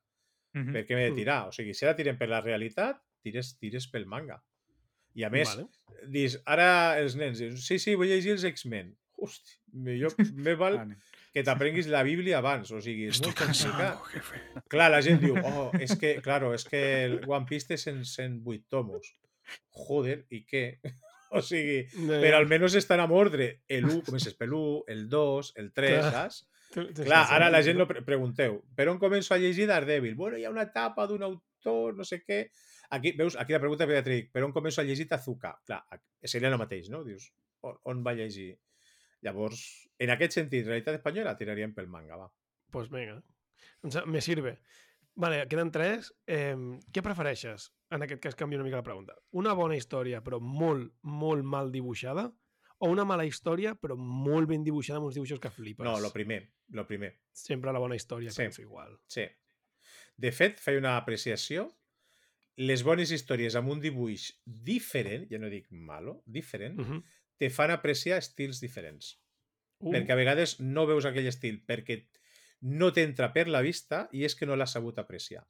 Mhm. 0.55 0.73
Per 0.73 0.85
què 0.87 0.95
m'he 0.97 1.05
de 1.09 1.11
Mm. 1.11 1.17
tirar? 1.17 1.49
O 1.49 1.53
sigui, 1.53 1.75
si 1.75 1.85
ara 1.85 1.97
tirem 1.97 2.17
per 2.17 2.29
la 2.29 2.41
realitat, 2.41 3.03
tires, 3.23 3.57
tires 3.59 3.87
pel 3.91 4.07
manga. 4.07 4.43
I 5.15 5.25
a 5.25 5.31
més, 5.31 5.49
Vale. 5.57 5.67
dis, 6.07 6.39
ara 6.47 6.99
els 7.01 7.17
nens 7.17 7.39
dius, 7.39 7.67
sí, 7.67 7.79
sí, 7.79 7.95
vull 7.95 8.07
llegir 8.09 8.33
els 8.33 8.45
X-Men. 8.45 8.97
Hosti, 9.19 9.57
millor, 9.73 10.15
més 10.35 10.57
val 10.57 10.97
que 11.35 11.43
t'aprenguis 11.43 11.89
la 11.91 12.05
Bíblia 12.05 12.39
abans. 12.39 12.71
O 12.71 12.81
sigui, 12.81 13.09
és 13.09 13.21
molt 13.21 13.37
complicat. 13.37 13.99
Clar, 14.71 14.91
la 14.93 15.03
gent 15.03 15.19
diu, 15.21 15.35
oh, 15.43 15.73
és 15.81 15.97
que, 15.99 16.21
claro, 16.23 16.55
és 16.55 16.65
que 16.65 17.05
el 17.05 17.21
One 17.27 17.47
Piece 17.51 17.67
té 17.67 17.77
100, 17.77 18.05
108 18.07 18.65
tomos. 18.71 19.11
Joder, 19.75 20.25
i 20.31 20.45
què? 20.47 20.79
O 21.39 21.43
sigui, 21.45 21.83
Ja, 21.93 22.21
però 22.23 22.39
almenys 22.41 22.77
estan 22.79 23.03
amb 23.05 23.13
ordre. 23.13 23.49
El 23.69 23.85
1, 23.85 24.01
comences 24.07 24.37
pel 24.39 24.55
1, 24.57 24.85
el 24.95 25.09
2, 25.13 25.53
el 25.61 25.73
3, 25.77 25.99
Clar. 25.99 26.13
saps? 26.15 26.47
Clar, 26.73 27.25
ara 27.33 27.49
la 27.49 27.61
gent 27.65 27.79
no 27.81 27.87
pre 27.89 28.03
pregunteu, 28.05 28.59
per 28.77 28.89
on 28.93 28.99
començo 29.01 29.35
a 29.35 29.39
llegir 29.41 29.67
Daredevil? 29.69 30.15
Bueno, 30.17 30.37
hi 30.37 30.45
ha 30.45 30.53
una 30.53 30.67
etapa 30.69 31.07
d'un 31.09 31.25
autor, 31.25 31.97
no 31.97 32.05
sé 32.05 32.21
què... 32.25 32.47
Aquí, 32.97 33.13
veus, 33.17 33.37
aquí 33.37 33.53
la 33.53 33.61
pregunta 33.61 33.87
que 33.89 34.01
dic, 34.05 34.31
per 34.33 34.45
on 34.45 34.53
començo 34.57 34.81
a 34.81 34.85
llegir 34.89 35.09
Tazuka? 35.09 35.55
Clar, 35.69 35.83
seria 36.25 36.49
el 36.49 36.57
mateix, 36.61 36.89
no? 36.93 37.03
Dius, 37.05 37.31
on, 37.65 37.77
on 37.93 38.05
va 38.05 38.15
llegir? 38.17 38.55
Llavors, 39.25 39.65
en 39.99 40.13
aquest 40.15 40.37
sentit, 40.39 40.65
realitat 40.69 41.01
espanyola, 41.01 41.35
tiraríem 41.37 41.75
pel 41.77 41.89
manga, 41.93 42.17
va. 42.21 42.29
Pues 42.73 42.89
venga. 42.93 43.19
Doncs 43.83 44.05
me 44.07 44.21
sirve. 44.25 44.59
Vale, 45.19 45.41
queden 45.51 45.73
tres. 45.75 46.13
Eh, 46.31 46.55
què 46.95 47.03
prefereixes? 47.03 47.73
En 47.91 48.05
aquest 48.05 48.21
cas 48.23 48.37
canvio 48.39 48.59
una 48.61 48.67
mica 48.69 48.79
la 48.79 48.87
pregunta. 48.87 49.17
Una 49.35 49.55
bona 49.59 49.75
història, 49.77 50.21
però 50.23 50.39
molt, 50.41 50.93
molt 51.03 51.43
mal 51.45 51.73
dibuixada? 51.75 52.29
O 52.79 52.91
una 52.93 53.03
mala 53.09 53.25
història, 53.27 53.73
però 53.75 53.97
molt 53.99 54.47
ben 54.47 54.63
dibuixada 54.63 55.01
amb 55.01 55.09
uns 55.09 55.17
dibuixos 55.19 55.41
que 55.43 55.51
flipes? 55.51 55.83
No, 55.85 55.97
lo 55.99 56.13
primer, 56.15 56.45
lo 56.71 56.85
primer. 56.87 57.17
Sempre 57.35 57.73
la 57.75 57.81
bona 57.83 57.97
història, 57.99 58.31
Sí. 58.31 58.45
penso 58.45 58.63
igual. 58.63 58.95
Sí. 59.09 59.25
De 60.17 60.31
fet, 60.31 60.61
feia 60.61 60.79
una 60.79 60.97
apreciació. 60.97 61.67
Les 62.57 62.85
bones 62.87 63.11
històries 63.11 63.57
amb 63.59 63.71
un 63.71 63.81
dibuix 63.81 64.29
diferent, 64.45 65.27
ja 65.31 65.39
no 65.39 65.51
dic 65.51 65.67
malo, 65.71 66.23
diferent, 66.27 66.79
Uh 66.79 66.85
-huh. 66.87 67.03
te 67.37 67.51
fan 67.51 67.71
apreciar 67.71 68.19
estils 68.19 68.61
diferents. 68.61 69.17
uh, 69.81 69.93
perquè 69.93 70.11
a 70.11 70.17
vegades 70.17 70.59
no 70.61 70.87
veus 70.87 71.05
aquell 71.05 71.29
estil 71.29 71.65
perquè 71.65 72.09
no 72.61 72.91
t'entra 72.93 73.31
per 73.35 73.47
la 73.49 73.63
vista 73.63 74.07
i 74.13 74.25
és 74.27 74.35
que 74.35 74.47
no 74.47 74.57
l'has 74.57 74.75
sabut 74.75 74.99
apreciar. 74.99 75.45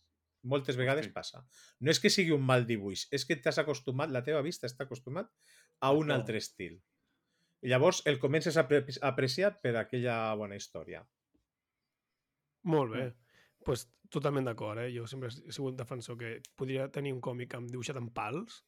Moltes 0.49 0.77
vegades 0.79 1.09
passa. 1.15 1.43
No 1.81 1.91
és 1.91 1.99
que 2.01 2.13
sigui 2.13 2.33
un 2.35 2.45
mal 2.47 2.67
dibuix, 2.67 3.07
és 3.13 3.25
que 3.27 3.37
t'has 3.37 3.59
acostumat, 3.59 4.13
la 4.15 4.23
teva 4.25 4.43
vista 4.45 4.69
està 4.69 4.87
acostumat 4.87 5.31
a 5.81 5.93
un 5.93 6.13
altre 6.15 6.39
estil. 6.39 6.79
I 7.63 7.73
llavors 7.73 8.05
el 8.07 8.21
comences 8.23 8.57
a, 8.57 8.63
apre 8.63 8.85
a 8.87 9.09
apreciar 9.11 9.57
per 9.63 9.75
aquella 9.81 10.35
bona 10.39 10.57
història. 10.57 11.03
Molt 12.69 12.95
bé. 12.95 13.09
pues, 13.65 13.89
totalment 14.09 14.47
d'acord, 14.47 14.81
eh? 14.81 14.93
Jo 14.95 15.07
sempre 15.11 15.29
he 15.29 15.53
sigut 15.53 15.77
defensor 15.77 16.17
que 16.17 16.39
podria 16.57 16.87
tenir 16.93 17.13
un 17.13 17.21
còmic 17.21 17.55
amb 17.59 17.69
dibuixat 17.69 17.99
en 18.01 18.09
pals 18.15 18.63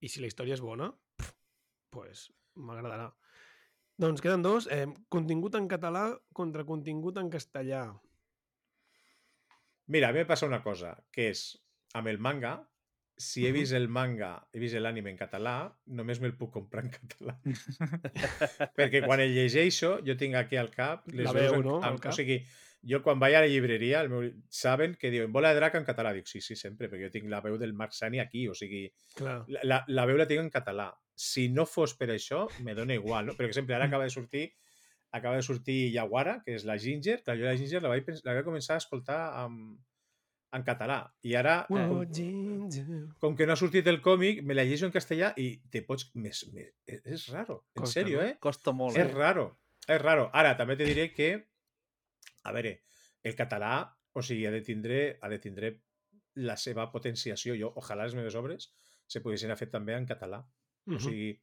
i 0.00 0.08
si 0.08 0.22
la 0.22 0.30
història 0.30 0.56
és 0.56 0.62
bona, 0.64 0.88
pff, 1.20 1.34
pues 1.94 2.24
m'agradarà. 2.56 3.10
Doncs 3.98 4.22
queden 4.22 4.42
dos. 4.46 4.68
Eh, 4.70 4.86
contingut 5.10 5.56
en 5.58 5.66
català 5.70 6.04
contra 6.32 6.64
contingut 6.64 7.18
en 7.18 7.30
castellà. 7.32 7.82
Mira, 9.88 10.10
a 10.10 10.12
mi 10.14 10.20
em 10.22 10.28
passa 10.28 10.46
una 10.46 10.60
cosa, 10.62 10.92
que 11.10 11.30
és, 11.32 11.46
amb 11.98 12.10
el 12.12 12.18
manga, 12.20 12.52
si 13.18 13.46
he 13.48 13.50
vist 13.50 13.74
el 13.74 13.88
manga, 13.90 14.34
he 14.52 14.60
vist 14.62 14.76
l'ànime 14.78 15.10
en 15.10 15.16
català, 15.18 15.54
només 15.98 16.20
me'l 16.22 16.36
puc 16.38 16.52
comprar 16.54 16.84
en 16.84 16.92
català. 16.94 17.34
Perquè 18.78 19.00
quan 19.06 19.22
el 19.24 19.32
llegeixo, 19.34 19.96
jo 20.06 20.14
tinc 20.20 20.36
aquí 20.38 20.60
al 20.60 20.70
cap... 20.70 21.08
Les 21.10 21.26
La 21.26 21.32
veu, 21.34 21.56
en- 21.58 21.66
no? 21.66 21.78
En- 21.82 21.98
cap. 21.98 22.12
O 22.12 22.14
sigui, 22.14 22.36
jo 22.86 23.00
quan 23.02 23.18
vaig 23.18 23.34
a 23.34 23.42
la 23.42 23.50
llibreria, 23.50 24.04
el 24.04 24.12
meu, 24.12 24.28
saben 24.52 24.94
que 25.00 25.10
diuen 25.10 25.32
bola 25.34 25.50
de 25.50 25.58
drac 25.58 25.74
en 25.80 25.88
català. 25.88 26.12
Dic, 26.14 26.28
sí, 26.30 26.44
sí, 26.44 26.54
sempre, 26.54 26.86
perquè 26.92 27.08
jo 27.08 27.14
tinc 27.16 27.26
la 27.32 27.40
veu 27.42 27.58
del 27.58 27.74
Marc 27.74 27.96
Sani 27.96 28.20
aquí, 28.22 28.46
o 28.46 28.54
sigui, 28.54 28.84
Clar. 29.18 29.40
la, 29.48 29.64
la, 29.72 29.80
la 29.88 30.06
veu 30.06 30.20
la 30.20 30.28
tinc 30.30 30.44
en 30.44 30.52
català. 30.54 30.92
Si 31.18 31.48
no 31.50 31.64
fos 31.66 31.96
per 31.98 32.12
això, 32.14 32.44
me 32.62 32.76
dona 32.78 32.94
igual, 32.94 33.26
no? 33.26 33.34
Per 33.38 33.48
exemple, 33.48 33.74
ara 33.74 33.88
acaba 33.90 34.06
de 34.06 34.14
sortir 34.14 34.46
acaba 35.10 35.36
de 35.36 35.42
sortir 35.42 35.90
Yaguara, 35.92 36.42
que 36.44 36.54
és 36.54 36.64
la 36.68 36.76
Ginger, 36.78 37.22
que 37.24 37.36
jo 37.38 37.46
la 37.46 37.56
Ginger 37.56 37.80
la 37.82 37.92
vaig, 37.92 38.08
la 38.26 38.34
vaig 38.36 38.44
començar 38.46 38.76
a 38.76 38.82
escoltar 38.82 39.18
en, 39.42 39.54
en 40.52 40.64
català. 40.66 40.98
I 41.24 41.34
ara, 41.40 41.54
Oh, 41.70 41.78
com, 41.78 43.14
com 43.22 43.36
que 43.38 43.46
no 43.48 43.54
ha 43.54 43.60
sortit 43.60 43.88
el 43.88 44.02
còmic, 44.04 44.42
me 44.44 44.56
la 44.56 44.66
llegeixo 44.66 44.88
en 44.88 44.94
castellà 44.94 45.32
i 45.40 45.48
te 45.72 45.82
pots... 45.86 46.10
Més, 46.20 46.44
més, 46.52 46.74
és 46.98 47.28
raro, 47.32 47.62
en 47.74 47.84
Costa, 47.86 47.94
sèrio, 48.00 48.20
no? 48.20 48.26
eh? 48.28 48.36
Costa 48.40 48.76
molt, 48.76 48.98
És 49.00 49.08
eh? 49.08 49.14
raro, 49.16 49.48
és 49.86 50.02
raro. 50.02 50.28
Ara, 50.36 50.54
també 50.60 50.76
te 50.76 50.88
diré 50.88 51.08
que, 51.14 51.30
a 52.44 52.54
veure, 52.56 52.74
el 53.24 53.36
català, 53.38 53.72
o 54.12 54.24
sigui, 54.24 54.44
ha 54.48 54.52
de 54.54 54.62
tindre, 54.66 55.02
ha 55.22 55.32
de 55.32 55.40
tindre 55.42 55.72
la 56.38 56.56
seva 56.60 56.90
potenciació. 56.92 57.56
Jo, 57.58 57.72
ojalà 57.80 58.06
les 58.06 58.14
meves 58.18 58.36
obres 58.38 58.68
se 59.08 59.24
poguessin 59.24 59.48
haver 59.50 59.64
fet 59.64 59.72
també 59.72 59.96
en 59.96 60.06
català. 60.06 60.44
Mhm. 60.88 60.96
O 60.96 61.00
sigui, 61.04 61.38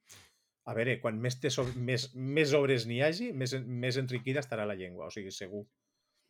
A 0.67 0.73
veure, 0.73 0.95
quan 0.99 1.19
més, 1.22 1.35
teso, 1.39 1.61
més, 1.77 2.07
més 2.17 2.51
obres 2.57 2.88
n'hi 2.89 2.95
hagi, 3.05 3.27
més, 3.38 3.51
més 3.69 3.97
enriquida 4.01 4.39
estarà 4.41 4.63
la 4.65 4.73
llengua, 4.73 5.05
o 5.05 5.11
sigui, 5.13 5.30
segur. 5.30 5.59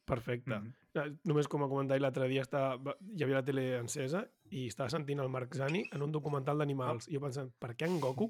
Perfecte. 0.06 0.58
Mhm. 0.60 0.74
Eh, 0.96 1.06
Només 1.24 1.48
com 1.48 1.64
a 1.64 1.70
comentari, 1.72 2.02
l'altre 2.04 2.28
dia 2.28 2.42
estava, 2.44 2.76
va- 2.76 2.98
hi 3.16 3.24
havia 3.24 3.38
la 3.40 3.46
tele 3.46 3.64
encesa 3.80 4.26
i 4.52 4.68
estava 4.68 4.90
sentint 4.90 5.22
el 5.24 5.30
Marc 5.30 5.56
Zani 5.56 5.86
en 5.92 6.02
un 6.04 6.12
documental 6.12 6.58
d'animals. 6.60 7.08
I 7.08 7.14
jo 7.16 7.22
pensant, 7.22 7.50
per 7.58 7.78
què 7.78 7.88
en 7.88 7.96
Goku 8.04 8.28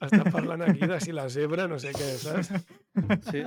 està 0.00 0.24
parlant 0.32 0.62
aquí 0.62 0.86
de 0.86 0.98
si 1.00 1.12
la 1.12 1.28
zebra, 1.28 1.68
no 1.68 1.78
sé 1.78 1.92
què, 1.92 2.08
saps? 2.24 2.48
Sí. 3.30 3.44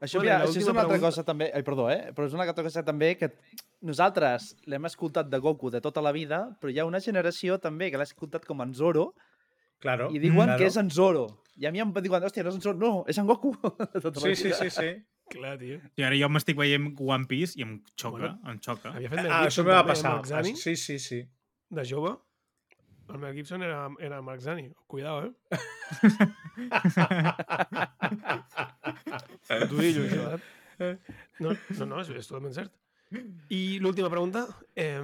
Això, 0.00 0.18
Bueno, 0.20 0.30
mira, 0.30 0.44
això 0.44 0.58
és 0.60 0.68
una 0.68 0.80
altra 0.82 0.94
pregunta- 0.94 1.00
cosa 1.10 1.24
també... 1.24 1.50
Ai, 1.54 1.62
perdó, 1.64 1.90
eh? 1.90 2.12
Però 2.14 2.26
és 2.26 2.34
una 2.34 2.44
altra 2.46 2.62
cosa 2.64 2.84
també 2.84 3.16
que 3.16 3.32
nosaltres 3.82 4.54
l'hem 4.66 4.84
escoltat 4.86 5.28
de 5.28 5.38
Goku 5.38 5.70
de 5.70 5.80
tota 5.80 6.00
la 6.00 6.12
vida, 6.12 6.56
però 6.60 6.70
hi 6.72 6.78
ha 6.78 6.86
una 6.86 7.00
generació 7.00 7.58
també 7.58 7.90
que 7.90 7.96
l'ha 7.98 8.04
escoltat 8.08 8.44
com 8.46 8.60
en 8.62 8.74
Zoro 8.74 9.14
Claro. 9.84 10.08
i 10.10 10.18
diuen 10.22 10.46
claro. 10.48 10.58
que 10.60 10.66
és 10.70 10.76
en 10.80 10.88
Zoro. 10.90 11.26
I 11.60 11.66
a 11.68 11.70
mi 11.74 11.78
em 11.84 11.90
diuen, 12.00 12.22
hòstia, 12.24 12.42
no 12.42 12.48
és 12.50 12.56
en 12.58 12.62
Zoro, 12.64 12.78
no, 12.80 12.92
és 13.10 13.18
en 13.20 13.26
Goku. 13.28 13.50
tota 14.04 14.20
Sí, 14.22 14.32
sí, 14.40 14.50
sí, 14.56 14.68
sí. 14.72 14.90
Clar, 15.30 15.54
tio. 15.60 15.76
I 15.96 16.02
ara 16.04 16.16
jo 16.20 16.28
m'estic 16.32 16.56
veient 16.58 16.86
One 17.00 17.24
Piece 17.28 17.52
i 17.60 17.62
em 17.64 17.72
xoca, 18.00 18.18
Bueno, 18.18 18.38
em 18.50 18.58
xoca. 18.64 18.88
Havia 18.96 19.10
fet 19.12 19.20
Ah, 19.28 19.42
això 19.46 19.62
me 19.64 19.72
va 19.76 19.84
passar. 19.88 20.12
Zani, 20.28 20.52
Sí, 20.60 20.74
sí, 20.76 20.98
sí. 20.98 21.20
de 21.70 21.84
jove. 21.88 22.12
El 23.12 23.18
Mel 23.20 23.34
Gibson 23.36 23.60
era, 23.62 23.88
era 24.00 24.22
Marc 24.24 24.40
Zani. 24.40 24.70
Cuidao, 24.88 25.26
eh? 25.26 25.32
T'ho 29.68 29.76
dic, 29.76 29.96
això, 30.06 30.38
eh? 30.80 30.96
No, 31.44 31.50
no, 31.52 31.84
no 31.90 32.00
és, 32.00 32.08
és 32.16 32.26
totalment 32.30 32.54
cert. 32.56 32.72
I 33.52 33.78
l'última 33.84 34.08
pregunta. 34.12 34.46
Eh, 34.74 35.02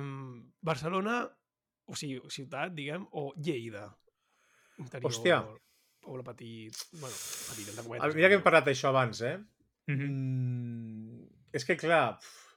Barcelona, 0.65 1.21
o 1.87 1.95
sigui, 1.99 2.21
ciutat, 2.33 2.73
diguem, 2.77 3.05
o 3.13 3.33
Lleida? 3.37 3.89
Interior, 4.81 5.11
Hòstia. 5.11 5.39
Poble 6.01 6.25
petit... 6.27 6.77
Bueno, 6.97 7.15
petit, 7.51 7.69
entre 7.73 7.85
cometes. 7.87 8.17
Mira 8.17 8.31
que 8.33 8.39
hem 8.41 8.45
parlat 8.47 8.67
d'això 8.71 8.89
abans, 8.91 9.21
eh? 9.29 9.37
Mhm. 9.91 10.09
Mm, 10.11 11.27
és 11.59 11.67
que, 11.69 11.77
clar, 11.81 12.17
pf, 12.19 12.55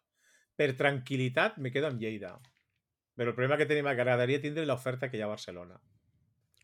per 0.60 0.70
tranquil·litat 0.80 1.58
me 1.64 1.72
quedo 1.74 1.90
amb 1.90 2.00
Lleida. 2.02 2.36
Però 3.18 3.30
el 3.30 3.36
problema 3.38 3.58
que 3.60 3.68
tenim 3.70 3.86
és 3.90 3.94
que 3.98 4.02
agradaria 4.02 4.41
tindre 4.41 4.66
l'oferta 4.66 5.10
que 5.12 5.18
hi 5.20 5.22
ha 5.22 5.28
a 5.28 5.34
Barcelona. 5.36 5.76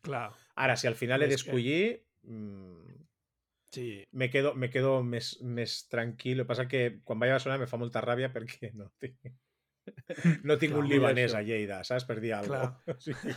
Clar, 0.02 0.28
Ara, 0.64 0.76
si 0.80 0.86
al 0.88 0.96
final 0.96 1.22
he 1.22 1.26
És 1.28 1.30
que- 1.30 1.50
d'escollir, 1.50 2.06
mm, 2.22 2.96
sí. 3.72 4.04
me 4.12 4.30
quedo, 4.30 4.54
me 4.54 4.70
quedo 4.70 5.02
més, 5.02 5.40
més 5.42 5.86
tranquil. 5.88 6.40
El 6.40 6.44
que 6.44 6.48
passa 6.48 6.66
que 6.68 7.00
quan 7.04 7.18
vaig 7.20 7.30
a 7.30 7.38
Barcelona 7.38 7.60
me 7.60 7.68
fa 7.70 7.76
molta 7.80 8.00
ràbia 8.02 8.32
perquè 8.32 8.72
no 8.74 8.90
tinc, 8.98 9.20
no 10.48 10.56
tinc 10.60 10.74
Clar, 10.74 10.82
un 10.82 10.88
libanès 10.90 11.34
a 11.36 11.42
Lleida, 11.46 11.80
saps? 11.86 12.06
Per 12.08 12.18
dir 12.22 12.34
alguna 12.36 12.68
cosa. 12.70 12.90
O 12.94 13.00
sigui, 13.00 13.34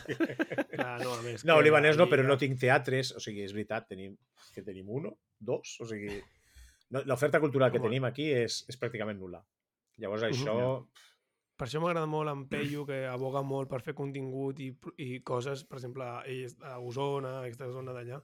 Clar, 0.74 0.98
no, 1.02 1.14
a 1.14 1.22
més... 1.24 1.44
no, 1.48 1.58
libanès 1.64 1.98
no, 2.00 2.08
a 2.08 2.12
però 2.12 2.26
no 2.26 2.38
tinc 2.40 2.60
teatres. 2.60 3.14
O 3.16 3.22
sigui, 3.22 3.44
és 3.46 3.54
veritat, 3.56 3.88
tenim, 3.90 4.14
que 4.54 4.64
tenim 4.66 4.90
uno, 4.90 5.14
dos, 5.38 5.76
o 5.80 5.88
sigui... 5.88 6.20
no, 6.94 7.04
L'oferta 7.08 7.40
cultural 7.42 7.72
que 7.72 7.80
Home. 7.82 7.90
tenim 7.90 8.08
aquí 8.10 8.30
és, 8.34 8.62
és 8.70 8.80
pràcticament 8.80 9.20
nul·la. 9.20 9.42
Llavors 10.02 10.28
això... 10.30 10.56
Per 11.54 11.68
això 11.68 11.78
m'agrada 11.78 12.08
molt 12.10 12.32
en 12.32 12.40
Peyu, 12.50 12.82
que 12.88 13.04
aboga 13.06 13.44
molt 13.46 13.70
per 13.70 13.78
fer 13.86 13.92
contingut 13.94 14.58
i, 14.58 14.72
i 14.98 15.20
coses, 15.22 15.62
per 15.68 15.78
exemple, 15.78 16.08
ell 16.26 16.48
és 16.48 16.56
a 16.66 16.80
Osona, 16.82 17.36
aquesta 17.44 17.68
zona 17.70 17.94
d'allà, 17.94 18.18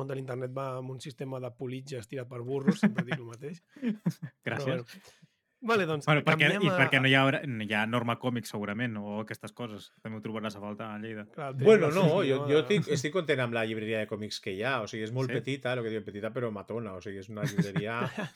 on 0.00 0.12
l'internet 0.16 0.52
va 0.56 0.66
amb 0.78 0.92
un 0.94 1.00
sistema 1.00 1.40
de 1.40 1.50
politges 1.56 2.08
tirat 2.08 2.28
per 2.28 2.40
burros, 2.44 2.80
sempre 2.80 3.04
dic 3.08 3.18
el 3.18 3.28
mateix. 3.28 3.62
Gràcies. 4.46 4.84
Bueno. 4.84 5.30
Vale, 5.62 5.84
doncs, 5.86 6.06
Bueno, 6.08 6.24
perquè, 6.26 6.48
canviem 6.48 6.64
I 6.66 6.70
a... 6.72 6.76
perquè 6.80 7.00
no 7.00 7.06
hi, 7.06 7.14
ha, 7.14 7.22
no 7.46 7.62
hi 7.62 7.74
ha 7.78 7.84
norma 7.86 8.16
còmic, 8.18 8.48
segurament, 8.50 8.96
o 8.98 9.20
aquestes 9.22 9.52
coses. 9.54 9.92
També 10.02 10.18
ho 10.18 10.22
trobaràs 10.24 10.56
a 10.58 10.62
falta 10.64 10.88
a 10.90 10.98
Lleida. 10.98 11.22
Clar, 11.34 11.52
té 11.54 11.64
Bueno, 11.68 11.90
no, 11.94 12.06
jo, 12.26 12.40
jo 12.48 12.56
de- 12.56 12.62
estic, 12.64 12.88
estic 12.96 13.12
content 13.14 13.44
amb 13.44 13.54
la 13.54 13.62
llibreria 13.68 14.00
de 14.02 14.08
còmics 14.10 14.40
que 14.42 14.56
hi 14.56 14.64
ha. 14.66 14.80
O 14.82 14.88
sigui, 14.90 15.04
és 15.06 15.12
molt 15.14 15.30
Sí? 15.30 15.38
petita, 15.38 15.76
el 15.76 15.84
que 15.86 15.92
diuen 15.94 16.04
petita, 16.08 16.32
però 16.34 16.50
matona. 16.50 16.96
O 16.98 17.00
sigui, 17.04 17.22
és 17.22 17.30
una 17.30 17.46
llibreria... 17.46 18.00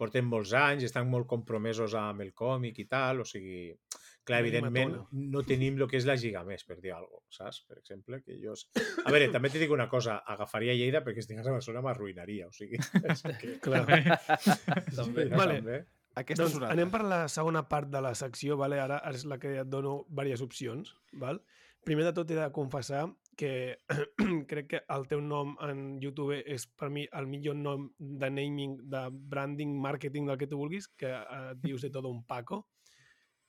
Porten 0.00 0.24
molts 0.24 0.54
anys, 0.56 0.86
estan 0.86 1.10
molt 1.12 1.26
compromesos 1.28 1.92
amb 2.00 2.22
el 2.24 2.30
còmic 2.32 2.78
i 2.80 2.86
tal. 2.88 3.18
O 3.20 3.26
sigui, 3.28 3.66
clar, 4.24 4.38
evidentment, 4.40 4.94
matona. 4.94 5.28
no 5.34 5.42
tenim 5.44 5.76
el 5.76 5.84
que 5.90 5.98
és 6.00 6.06
la 6.08 6.14
Lliga 6.16 6.40
Més, 6.48 6.64
per 6.64 6.78
dir 6.80 6.94
alguna 6.96 7.20
cosa, 7.20 7.42
saps? 7.50 7.58
Per 7.68 7.76
exemple, 7.82 8.22
que 8.24 8.38
jo... 8.40 8.54
A 9.04 9.12
veure, 9.12 9.28
també 9.28 9.50
t'he 9.52 9.60
dic 9.60 9.74
una 9.76 9.90
cosa. 9.92 10.22
Agafaria 10.24 10.72
Lleida 10.72 11.04
perquè 11.04 11.20
si 11.20 11.26
estigués 11.28 11.44
a 11.44 11.52
Barcelona 11.52 11.84
m'arruïnaria. 11.84 12.48
O 12.48 12.56
sigui, 12.56 12.80
és 13.12 13.26
que... 13.42 13.58
Clar. 13.60 13.84
També. 14.96 15.28
Vale. 15.36 15.60
també. 15.60 15.78
Aquesta 16.18 16.42
doncs 16.42 16.56
és 16.56 16.58
una 16.58 16.70
anem 16.74 16.90
per 16.90 17.02
la 17.06 17.28
segona 17.28 17.62
part 17.68 17.88
de 17.88 18.00
la 18.02 18.14
secció, 18.18 18.56
vale? 18.58 18.80
ara 18.80 18.98
és 19.12 19.24
la 19.24 19.38
que 19.38 19.52
et 19.60 19.68
dono 19.70 20.04
diverses 20.08 20.42
opcions. 20.42 20.94
Val? 21.12 21.40
Primer 21.86 22.04
de 22.04 22.12
tot 22.12 22.30
he 22.30 22.36
de 22.36 22.50
confessar 22.52 23.06
que 23.36 23.78
crec 24.50 24.66
que 24.68 24.80
el 24.92 25.06
teu 25.08 25.20
nom 25.24 25.54
en 25.64 26.00
YouTube 26.02 26.42
és 26.44 26.66
per 26.66 26.90
mi 26.90 27.06
el 27.16 27.26
millor 27.30 27.56
nom 27.56 27.86
de 27.98 28.28
naming, 28.30 28.76
de 28.90 29.06
branding, 29.10 29.78
marketing 29.80 30.26
del 30.28 30.36
que 30.36 30.50
tu 30.50 30.58
vulguis, 30.60 30.88
que 30.88 31.08
eh, 31.08 31.52
et 31.54 31.62
dius 31.62 31.86
de 31.86 31.92
tot 31.94 32.04
un 32.04 32.24
Paco, 32.26 32.66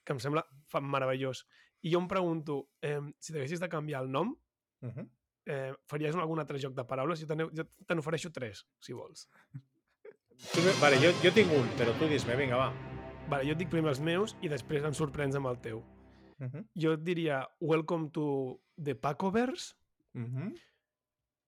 que 0.05 0.13
em 0.13 0.21
sembla 0.23 0.45
meravellós. 0.81 1.43
I 1.81 1.91
jo 1.91 1.99
em 1.99 2.07
pregunto, 2.07 2.69
eh, 2.81 3.01
si 3.19 3.33
t'haguessis 3.33 3.59
de 3.59 3.69
canviar 3.69 4.03
el 4.05 4.11
nom, 4.11 4.35
Uh 4.81 4.89
-huh. 4.89 5.09
eh, 5.45 5.73
faries 5.85 6.15
algun 6.15 6.39
altre 6.39 6.57
joc 6.57 6.73
de 6.73 6.83
paraules? 6.83 7.19
Jo 7.19 7.27
te 7.27 7.95
n'ofereixo 7.95 8.31
tres, 8.31 8.65
si 8.79 8.93
vols. 8.93 9.29
Tu, 10.49 10.61
vale, 10.81 10.97
jo, 10.99 11.11
jo 11.23 11.31
tinc 11.35 11.51
un, 11.55 11.67
però 11.79 11.93
tu 11.99 12.07
dis-me, 12.09 12.35
vinga, 12.39 12.57
va. 12.59 12.69
Vale, 13.29 13.45
jo 13.47 13.53
et 13.55 13.59
dic 13.61 13.69
primer 13.71 13.91
els 13.93 14.01
meus 14.03 14.33
i 14.43 14.49
després 14.51 14.83
em 14.87 14.95
sorprens 14.97 15.37
amb 15.37 15.47
el 15.51 15.59
teu. 15.63 15.83
Uh 16.41 16.47
-huh. 16.49 16.63
Jo 16.75 16.93
et 16.97 17.03
diria 17.05 17.47
Welcome 17.61 18.09
to 18.11 18.59
the 18.83 18.95
Pacoverse, 18.95 19.75
Uh 20.13 20.21
-huh. 20.23 20.53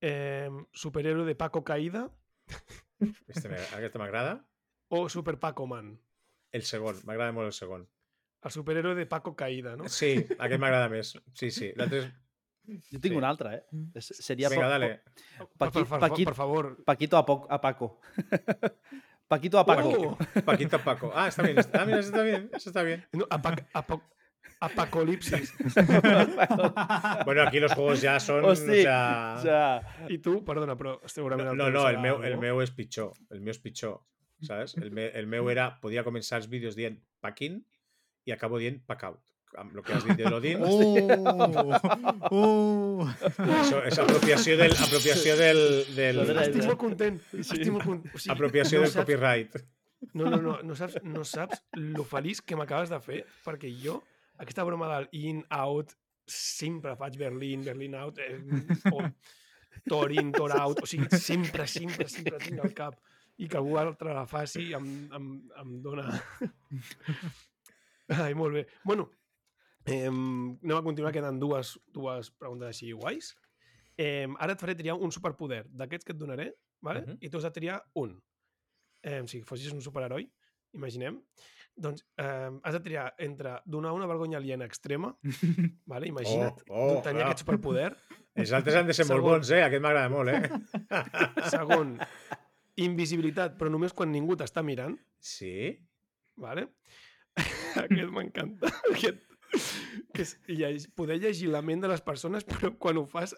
eh, 0.02 0.50
Superhéroe 0.72 1.26
de 1.26 1.36
Paco 1.36 1.64
Caída 1.66 2.10
Aquesta 3.76 4.00
m'agrada. 4.00 4.46
o 4.88 5.10
Super 5.10 5.38
Paco 5.40 5.68
Man. 5.68 6.00
El 6.52 6.62
segon, 6.62 6.96
m'agrada 7.06 7.32
molt 7.32 7.48
el 7.48 7.54
segon. 7.54 7.88
El 8.44 8.52
superhéroe 8.52 8.96
de 8.96 9.06
Paco 9.06 9.36
Caída, 9.36 9.76
no? 9.76 9.90
Sí, 9.90 10.26
aquest 10.38 10.60
m'agrada 10.60 10.88
més. 10.90 11.18
Sí, 11.34 11.50
sí. 11.52 11.74
L'altre 11.76 11.98
és... 12.00 12.14
Jo 12.64 13.00
tinc 13.00 13.12
Sí. 13.12 13.18
un 13.20 13.24
altre, 13.28 13.56
eh? 13.56 13.64
És, 14.00 14.08
seria 14.24 14.50
Vinga, 14.50 14.64
pa- 14.64 14.70
dale. 14.70 14.90
Per, 15.38 15.48
Paqui, 15.58 15.80
per, 15.84 15.88
per, 15.90 16.00
Paqui, 16.00 16.26
per 16.26 16.34
favor. 16.36 16.70
Paquito 16.86 17.18
a, 17.18 17.26
poc, 17.26 17.48
a 17.52 17.60
Paco. 17.60 18.00
Paquito 19.28 19.60
a 19.60 19.66
Paco. 19.66 19.90
Oh! 19.90 20.18
Paquito 20.46 20.80
Paco. 20.80 21.12
Ah, 21.14 21.28
está 21.28 21.42
bien. 21.44 21.58
Está, 21.60 21.82
ah, 21.82 21.86
mira, 21.86 22.00
eso 22.00 22.10
está 22.10 22.22
bien. 22.24 22.50
Eso 22.54 22.70
está 22.70 22.84
bien. 22.84 23.06
No, 23.12 23.26
apac, 23.30 23.66
apac, 23.74 24.02
apocalipsis. 24.60 25.54
Bueno, 27.26 27.42
aquí 27.44 27.60
los 27.60 27.74
juegos 27.74 28.02
ya 28.02 28.20
son... 28.20 28.44
Hosti, 28.46 28.80
o 28.80 28.82
sea... 28.84 29.36
O 29.38 29.42
sea, 29.42 29.82
I 30.10 30.18
tu, 30.20 30.44
perdona, 30.46 30.76
però 30.78 31.00
segurament 31.08 31.48
No, 31.48 31.52
el 31.54 31.58
no, 31.58 31.66
teu 31.66 31.74
no, 31.74 31.88
el 31.90 31.96
serà 31.98 32.02
meu, 32.02 32.24
el 32.24 32.36
bo. 32.36 32.42
meu 32.42 32.62
és 32.64 32.72
pitjor. 32.72 33.12
El 33.32 33.42
meu 33.42 33.52
és 33.52 33.60
pitjor, 33.64 34.00
saps? 34.44 34.78
El, 34.78 34.92
me, 34.92 35.08
el 35.20 35.28
meu 35.28 35.50
era... 35.52 35.70
Podia 35.84 36.04
començar 36.06 36.40
els 36.42 36.48
vídeos 36.52 36.76
dient 36.80 37.00
Paquin 37.24 37.60
i 38.28 38.32
acabo 38.36 38.60
dient 38.62 38.80
Pacout. 38.86 39.20
Amb 39.60 39.76
el 39.76 39.84
que 39.86 39.94
has 39.94 40.06
dit 40.08 40.20
de 40.20 40.32
l'Odin. 40.32 40.64
Oh! 42.34 42.34
oh! 42.38 43.08
Això 43.60 43.82
és 43.86 44.00
apropiació 44.02 44.56
del... 44.58 44.74
Apropiació 44.86 45.36
del... 45.38 45.60
del 45.94 46.22
Estic 46.24 46.64
molt 46.66 46.80
content. 46.82 47.20
Estic 47.38 47.70
molt 47.74 47.86
content. 47.86 48.16
O 48.16 48.22
sigui, 48.22 48.34
apropiació 48.34 48.80
no 48.80 48.88
del 48.88 48.94
saps, 48.94 49.04
copyright. 49.04 49.52
No, 50.14 50.30
no, 50.30 50.40
no, 50.42 50.56
no 50.66 50.76
saps, 50.78 50.98
no 51.06 51.24
saps 51.28 51.62
lo 51.78 52.06
feliç 52.08 52.42
que 52.44 52.58
m'acabes 52.60 52.92
de 52.92 53.00
fer, 53.04 53.22
perquè 53.46 53.70
jo, 53.84 54.00
aquesta 54.42 54.66
broma 54.68 54.90
del 54.96 55.08
in, 55.20 55.44
out, 55.54 55.94
sempre 56.30 56.96
faig 57.00 57.18
Berlín, 57.20 57.64
Berlín 57.68 57.96
out, 58.00 58.20
eh, 58.24 58.40
o 58.92 59.04
Torin, 59.90 60.32
Tor 60.36 60.56
out, 60.58 60.84
o 60.84 60.90
sigui, 60.90 61.08
sempre, 61.20 61.68
sempre, 61.68 62.08
sempre 62.12 62.40
tinc 62.44 62.64
al 62.64 62.76
cap 62.78 63.00
i 63.42 63.50
que 63.50 63.58
algú 63.58 63.80
altre 63.82 64.14
la 64.14 64.28
faci 64.30 64.72
em, 64.78 64.90
em, 65.14 65.34
em 65.62 65.76
dona... 65.84 66.06
Ai, 68.24 68.34
molt 68.38 68.60
bé. 68.60 68.66
Bueno, 68.84 69.10
eh, 69.86 70.08
anem 70.08 70.78
a 70.78 70.84
continuar, 70.84 71.12
queden 71.14 71.40
dues, 71.40 71.76
dues 71.94 72.30
preguntes 72.32 72.70
així 72.74 72.92
guais. 72.94 73.34
Eh, 73.98 74.28
ara 74.40 74.54
et 74.56 74.60
faré 74.62 74.76
triar 74.76 74.96
un 74.98 75.12
superpoder 75.12 75.64
d'aquests 75.70 76.06
que 76.06 76.14
et 76.16 76.18
donaré, 76.20 76.52
vale? 76.82 77.02
Mhm. 77.06 77.18
i 77.22 77.30
tu 77.30 77.38
has 77.38 77.44
de 77.44 77.52
triar 77.52 77.82
un. 77.96 78.16
Eh, 79.04 79.22
si 79.28 79.42
fossis 79.44 79.72
un 79.74 79.82
superheroi, 79.82 80.30
imaginem, 80.74 81.20
doncs 81.76 82.06
eh, 82.18 82.50
has 82.64 82.74
de 82.74 82.80
triar 82.80 83.14
entre 83.20 83.58
donar 83.66 83.92
una 83.94 84.06
vergonya 84.08 84.38
aliena 84.38 84.66
extrema, 84.66 85.16
vale? 85.86 86.08
imagina't, 86.08 86.64
Oh, 86.70 86.98
oh, 86.98 87.02
tenir 87.02 87.20
clar. 87.22 87.28
aquest 87.32 87.40
superpoder, 87.46 87.96
Els 88.36 88.52
altres 88.52 88.76
han 88.76 88.88
de 88.88 88.94
ser 88.98 89.06
molt 89.06 89.20
Segon. 89.20 89.32
bons, 89.32 89.52
eh? 89.52 89.62
Aquest 89.64 89.82
m'agrada 89.84 90.10
molt, 90.10 90.30
eh? 90.30 90.50
segon, 91.54 92.00
invisibilitat, 92.82 93.58
però 93.60 93.70
només 93.70 93.94
quan 93.94 94.10
ningú 94.12 94.36
t'està 94.40 94.64
mirant, 94.66 94.96
Sí? 95.20 95.78
vale? 96.38 96.70
aquest 97.78 98.10
m'encanta, 98.10 98.70
aquest, 98.92 99.22
que 100.14 100.26
és 100.26 100.36
lleg 100.50 100.86
poder 100.98 101.20
llegir 101.22 101.50
la 101.54 101.64
ment 101.66 101.84
de 101.84 101.92
les 101.92 102.04
persones, 102.06 102.46
però 102.48 102.74
quan 102.78 103.02
ho 103.02 103.08
fas 103.10 103.36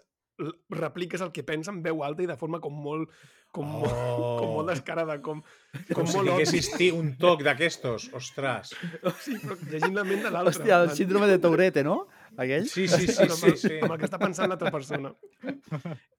repliques 0.68 1.20
el 1.20 1.32
que 1.32 1.44
pensa 1.46 1.72
en 1.72 1.80
veu 1.84 2.02
alta 2.04 2.24
i 2.24 2.28
de 2.28 2.36
forma 2.36 2.60
com 2.60 2.74
molt, 2.84 3.12
com, 3.54 3.64
oh. 3.64 3.80
molt, 3.80 3.94
com 4.40 4.50
molt 4.58 4.70
descarada, 4.70 5.16
com, 5.24 5.40
com, 5.88 6.02
Com 6.02 6.10
si 6.10 6.18
molt 6.18 6.82
un 6.98 7.14
toc 7.20 7.44
d'aquestos, 7.46 8.10
ostres. 8.16 8.74
Sí, 9.24 9.38
però 9.40 9.56
llegint 9.70 9.96
la 9.96 10.04
ment 10.04 10.26
de 10.26 10.32
l'altre. 10.34 10.52
Hòstia, 10.52 10.82
el 10.84 10.92
síndrome 10.98 11.30
de 11.30 11.38
Tourette, 11.42 11.84
no? 11.86 12.02
Aquell? 12.36 12.68
Sí, 12.68 12.84
sí, 12.88 13.06
sí, 13.06 13.28
sí, 13.30 13.48
el, 13.48 13.56
sí. 13.56 13.72
amb 13.80 13.94
el 13.94 14.00
que 14.02 14.08
està 14.10 14.20
pensant 14.20 14.52
l'altra 14.52 14.72
persona. 14.74 15.14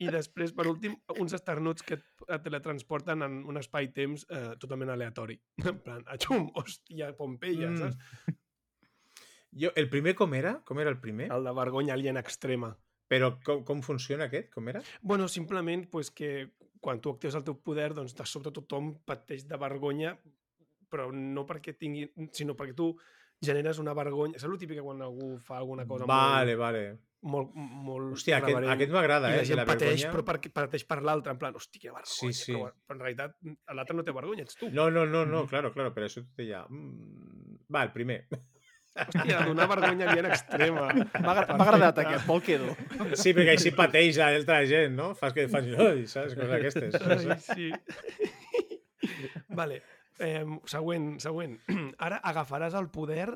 I 0.01 0.09
després, 0.13 0.55
per 0.57 0.65
últim, 0.71 0.97
uns 1.21 1.37
esternuts 1.37 1.85
que 1.85 1.99
et, 1.99 2.05
et 2.25 2.43
teletransporten 2.47 3.21
en 3.27 3.37
un 3.45 3.61
espai-temps 3.61 4.25
eh, 4.33 4.49
totalment 4.61 4.95
aleatori. 4.95 5.37
En 5.61 5.77
plan, 5.85 6.01
achum, 6.09 6.49
hòstia, 6.57 7.13
Pompeia, 7.19 7.69
mm. 7.69 7.83
saps? 7.83 8.41
Jo, 9.57 9.71
el 9.75 9.89
primer 9.89 10.13
com 10.15 10.33
era? 10.37 10.57
Com 10.67 10.79
era 10.83 10.93
el 10.93 10.99
primer? 11.01 11.31
El 11.33 11.47
de 11.47 11.53
vergonya 11.57 11.95
alien 11.97 12.19
extrema. 12.21 12.75
Però 13.07 13.31
com, 13.43 13.63
com 13.67 13.81
funciona 13.85 14.27
aquest? 14.27 14.49
Com 14.53 14.67
era? 14.69 14.81
Bueno, 15.01 15.27
simplement 15.31 15.87
pues, 15.89 16.11
que 16.11 16.51
quan 16.83 17.01
tu 17.01 17.09
actives 17.13 17.35
el 17.39 17.45
teu 17.47 17.57
poder, 17.63 17.93
doncs 17.97 18.15
de 18.15 18.25
sobte 18.27 18.51
tothom 18.53 18.93
pateix 19.07 19.47
de 19.47 19.57
vergonya, 19.59 20.13
però 20.91 21.09
no 21.11 21.45
perquè 21.47 21.73
tingui, 21.79 22.05
sinó 22.35 22.55
perquè 22.59 22.75
tu 22.77 22.91
generes 23.43 23.79
una 23.79 23.95
vergonya. 23.97 24.39
Saps 24.39 24.53
el 24.53 24.61
típic 24.61 24.79
que 24.79 24.85
quan 24.85 25.01
algú 25.05 25.35
fa 25.43 25.57
alguna 25.57 25.85
cosa 25.87 26.07
Vale, 26.09 26.55
vale. 26.59 26.83
molt, 27.21 27.53
molt, 27.55 27.71
molt 27.87 28.17
Hòstia, 28.17 28.37
aquest, 28.37 28.67
aquest 28.75 28.91
m'agrada, 28.93 29.31
i 29.31 29.33
eh? 29.33 29.37
la 29.39 29.43
de 29.43 29.49
gent 29.49 29.59
la 29.59 29.65
pateix, 29.67 30.03
vergonya. 30.03 30.11
però 30.13 30.25
perquè 30.27 30.51
pateix 30.53 30.85
per 30.87 30.99
l'altre, 31.03 31.33
en 31.33 31.39
plan, 31.41 31.55
hòstia, 31.57 31.81
quina 31.81 31.95
vergonya. 31.97 32.19
Sí, 32.19 32.33
sí. 32.33 32.53
Però, 32.53 32.69
però 32.87 32.99
en 32.99 33.03
realitat 33.03 33.73
l'altre 33.79 33.97
no 33.97 34.05
té 34.07 34.13
vergonya, 34.15 34.45
ets 34.47 34.59
tu. 34.59 34.69
No, 34.73 34.89
no, 34.93 35.05
no, 35.09 35.25
no, 35.25 35.45
claro, 35.49 35.73
claro, 35.73 35.95
però 35.95 36.07
això 36.07 36.23
t'ho 36.23 36.37
deia. 36.39 36.63
Mm, 36.69 37.65
va, 37.73 37.87
el 37.87 37.95
primer. 37.95 38.21
Hòstia, 38.97 39.41
donar 39.45 39.67
vergonya 39.69 40.07
bien 40.13 40.25
extrema. 40.31 40.87
M'ha 40.93 41.31
agra- 41.33 41.55
m'ha 41.57 41.65
agradat 41.67 41.99
aquest, 42.03 42.27
me'l 42.29 42.41
quedo. 42.45 42.71
Sí, 43.19 43.33
perquè 43.37 43.53
així 43.55 43.71
pateix 43.77 44.17
l'altra 44.21 44.61
gent, 44.69 44.95
no? 44.97 45.11
Fas 45.19 45.33
que 45.37 45.47
fas... 45.51 45.67
Ui, 45.67 46.07
saps? 46.09 46.33
Coses 46.37 46.49
d'aquestes. 46.49 46.97
Ai, 47.01 47.39
sí. 47.45 47.71
vale. 49.49 49.81
Eh, 50.19 50.43
següent, 50.65 51.19
següent. 51.21 51.57
Ara 52.01 52.17
agafaràs 52.25 52.73
el 52.79 52.89
poder 52.93 53.29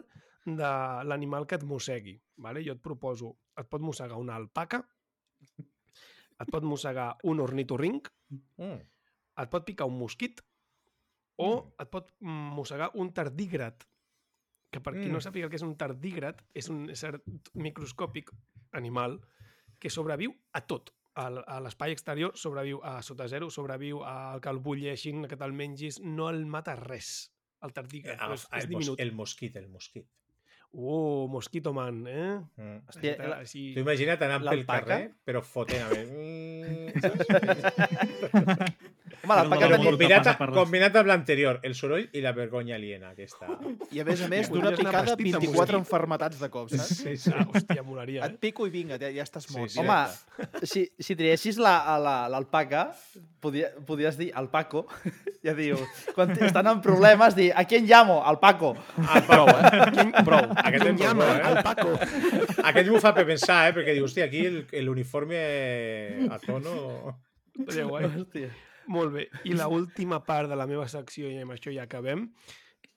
de 0.46 0.72
l'animal 1.06 1.46
que 1.46 1.60
et 1.60 1.66
mossegui. 1.68 2.16
Vale? 2.42 2.64
Jo 2.66 2.74
et 2.74 2.82
proposo, 2.82 3.36
et 3.60 3.68
pot 3.70 3.84
mossegar 3.86 4.18
una 4.18 4.36
alpaca, 4.40 4.82
et 6.42 6.50
pot 6.50 6.64
mossegar 6.66 7.14
un 7.30 7.40
ornitorrinc, 7.44 8.10
Mm. 8.32 8.78
et 9.44 9.50
pot 9.52 9.66
picar 9.68 9.84
un 9.90 9.98
mosquit 10.00 10.38
o 11.44 11.74
et 11.84 11.90
pot 11.92 12.08
mossegar 12.24 12.92
un 12.96 13.10
tardígrat. 13.12 13.84
Que 14.72 14.80
per 14.80 14.94
qui 14.96 15.10
no 15.10 15.18
Mm. 15.20 15.22
sàpiga 15.26 15.46
el 15.46 15.50
que 15.52 15.58
és 15.58 15.64
un 15.68 15.76
tardígrat, 15.76 16.42
és 16.56 16.70
un 16.70 16.90
ésser 16.90 17.22
microscòpic 17.54 18.32
animal 18.72 19.20
que 19.80 19.90
sobreviu 19.90 20.34
a 20.54 20.62
tot. 20.66 20.94
Al- 21.14 21.44
A 21.46 21.60
l'espai 21.60 21.92
exterior 21.92 22.32
sobreviu 22.40 22.80
a 22.84 23.02
sota 23.02 23.28
zero, 23.28 23.50
sobreviu 23.50 24.00
a 24.06 24.40
que 24.42 24.48
el 24.50 24.60
bulleixin, 24.60 25.28
que 25.28 25.36
te'l 25.36 25.52
mengis, 25.52 26.00
no 26.00 26.30
el 26.30 26.46
mata 26.46 26.76
res. 26.76 27.34
El 27.62 27.74
tardígrat, 27.74 28.18
però 28.18 28.34
és, 28.34 28.48
Ah, 28.50 28.58
és 28.60 28.64
el, 28.64 28.72
mos, 28.72 28.80
diminut. 28.86 29.00
el 29.02 29.12
mosquit, 29.12 29.56
el 29.58 29.68
mosquit. 29.68 30.08
Oh, 30.74 31.28
Mosquito 31.28 31.74
Man, 31.74 32.08
eh? 32.08 32.40
Mm. 32.56 32.78
Hòstia, 32.88 33.18
la- 33.28 33.40
així... 33.40 33.74
Tu 33.74 33.82
imagina't 33.82 34.22
anant 34.24 34.46
pel 34.48 34.66
carrer, 34.66 35.12
però 35.26 35.42
fotent 35.44 35.84
a 35.84 35.90
més. 35.90 36.08
Mm? 36.72 36.88
Home, 39.24 39.36
l'alpaca 39.38 39.68
Però 39.68 39.76
tenia... 39.78 39.92
combinat, 39.92 40.30
combinat 40.56 40.96
amb 40.98 41.08
l'anterior, 41.12 41.60
el 41.64 41.76
soroll 41.78 42.08
i 42.18 42.22
la 42.24 42.32
vergonya 42.34 42.76
aliena, 42.76 43.12
aquesta. 43.14 43.46
I 43.94 44.00
a 44.02 44.06
més 44.08 44.22
a 44.26 44.28
més, 44.32 44.50
d'una 44.50 44.72
picada, 44.74 45.04
vestit 45.06 45.28
de 45.28 45.40
24 45.40 45.58
mosquit. 45.60 45.78
enfermetats 45.80 46.40
de 46.42 46.50
cop, 46.50 46.70
saps? 46.74 46.96
Sí, 47.04 47.18
sí. 47.18 47.32
Ah, 47.36 47.46
hòstia, 47.46 47.84
molaria, 47.86 48.26
Et 48.26 48.34
eh? 48.34 48.38
pico 48.42 48.66
i 48.66 48.72
vinga, 48.74 48.98
ja, 48.98 49.12
ja 49.14 49.22
estàs 49.28 49.46
Sí, 49.46 49.54
mort. 49.58 49.70
sí. 49.70 49.80
Home, 49.80 50.00
si, 50.64 50.88
si 50.98 51.16
triessis 51.16 51.58
la- 51.62 51.84
a 51.94 52.00
la- 52.00 52.28
l'alpaca, 52.34 52.88
podia, 53.40 53.70
podries 53.86 54.18
dir 54.18 54.32
al 54.34 54.50
Paco, 54.50 54.88
ja 55.46 55.54
diu, 55.58 55.78
quan 56.16 56.32
estan 56.42 56.68
en 56.74 56.82
problemes, 56.82 57.36
dir, 57.38 57.52
a 57.56 57.66
qui 57.66 57.80
llamo? 57.86 58.24
Al 58.26 58.40
Paco. 58.40 58.74
Ah, 59.06 59.22
prou, 59.28 59.48
eh? 59.50 59.92
Quin, 59.94 60.12
Prou. 60.26 60.50
Aquest 60.66 60.98
llama, 60.98 61.26
molt 61.26 61.30
bo, 61.30 61.38
eh? 61.38 61.52
el 61.52 61.64
Paco. 61.64 61.94
Aquest 62.74 62.90
m'ho 62.90 63.00
fa 63.02 63.14
per 63.14 63.26
pensar, 63.30 63.68
eh? 63.70 63.74
Perquè 63.78 63.94
diu, 63.94 64.06
hòstia, 64.10 64.26
aquí 64.26 64.46
el- 64.50 64.66
l'uniforme 64.86 65.46
a 66.30 66.38
tono... 66.42 67.20
Estaria 67.58 67.84
guai. 67.86 68.06
Hòstia. 68.08 68.50
Molt 68.88 69.14
bé. 69.14 69.28
I 69.46 69.54
la 69.58 69.68
última 69.80 70.22
part 70.26 70.50
de 70.50 70.58
la 70.58 70.68
meva 70.70 70.88
secció, 70.92 71.30
i 71.30 71.42
amb 71.42 71.56
això 71.56 71.74
ja 71.74 71.86
acabem, 71.88 72.30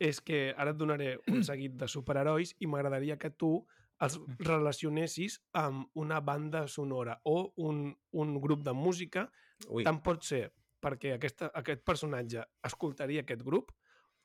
és 0.00 0.20
que 0.20 0.48
ara 0.56 0.72
et 0.74 0.80
donaré 0.80 1.14
un 1.30 1.42
seguit 1.50 1.76
de 1.80 1.88
superherois 1.88 2.54
i 2.60 2.66
m'agradaria 2.70 3.18
que 3.20 3.30
tu 3.30 3.56
els 4.02 4.18
relacionessis 4.42 5.38
amb 5.54 5.86
una 5.94 6.18
banda 6.20 6.66
sonora 6.68 7.20
o 7.24 7.52
un, 7.62 7.86
un 8.12 8.34
grup 8.40 8.64
de 8.66 8.72
música. 8.74 9.28
Ui, 9.68 9.84
Tant 9.86 10.00
pot 10.02 10.24
ser 10.26 10.48
perquè 10.84 11.14
aquesta, 11.14 11.48
aquest 11.54 11.84
personatge 11.86 12.42
escoltaria 12.66 13.22
aquest 13.24 13.44
grup 13.46 13.70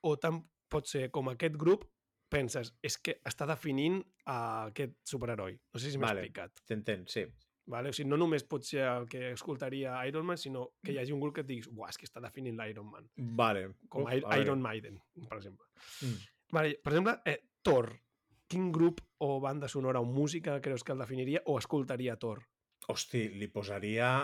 o 0.04 0.16
tant 0.20 0.42
pot 0.70 0.90
ser 0.90 1.08
com 1.14 1.30
aquest 1.32 1.56
grup 1.60 1.86
penses, 2.30 2.74
és 2.86 2.98
que 3.02 3.16
està 3.26 3.48
definint 3.50 4.00
a 4.30 4.68
aquest 4.70 4.94
superheroi. 5.10 5.56
No 5.74 5.80
sé 5.82 5.90
si 5.90 5.98
m'he 5.98 6.06
Vale. 6.06 6.28
explicat. 6.28 6.62
t'entenc, 6.70 7.10
sí. 7.10 7.24
Vale? 7.70 7.92
O 7.92 7.94
sigui, 7.94 8.10
no 8.10 8.18
només 8.18 8.44
pot 8.50 8.66
ser 8.66 8.82
el 8.90 9.06
que 9.10 9.28
escoltaria 9.36 9.94
Iron 10.10 10.26
Man, 10.26 10.40
sinó 10.42 10.66
que 10.82 10.96
hi 10.96 10.98
hagi 10.98 11.14
un 11.14 11.22
grup 11.22 11.36
que 11.38 11.44
et 11.46 11.50
diguis 11.50 11.68
uah, 11.70 11.92
és 11.94 12.00
que 12.02 12.08
està 12.10 12.22
definint 12.24 12.58
l'Iron 12.58 12.88
Man, 12.90 13.06
Vale. 13.38 13.68
com 13.94 14.08
Uf, 14.08 14.14
a. 14.26 14.40
Iron 14.42 14.62
Maiden, 14.64 14.98
per 15.28 15.38
exemple. 15.38 15.68
Mm. 16.02 16.24
Vale, 16.58 16.78
per 16.84 16.94
exemple, 16.96 17.20
eh, 17.30 17.40
Thor. 17.62 17.92
Quin 18.50 18.72
grup 18.74 19.04
o 19.22 19.36
banda 19.40 19.68
sonora 19.70 20.02
o 20.02 20.08
música 20.10 20.56
creus 20.66 20.82
que 20.84 20.96
el 20.96 21.04
definiria 21.04 21.44
o 21.46 21.60
escoltaria 21.60 22.16
Thor? 22.18 22.42
Hosti, 22.88 23.28
li 23.38 23.48
posaria... 23.54 24.16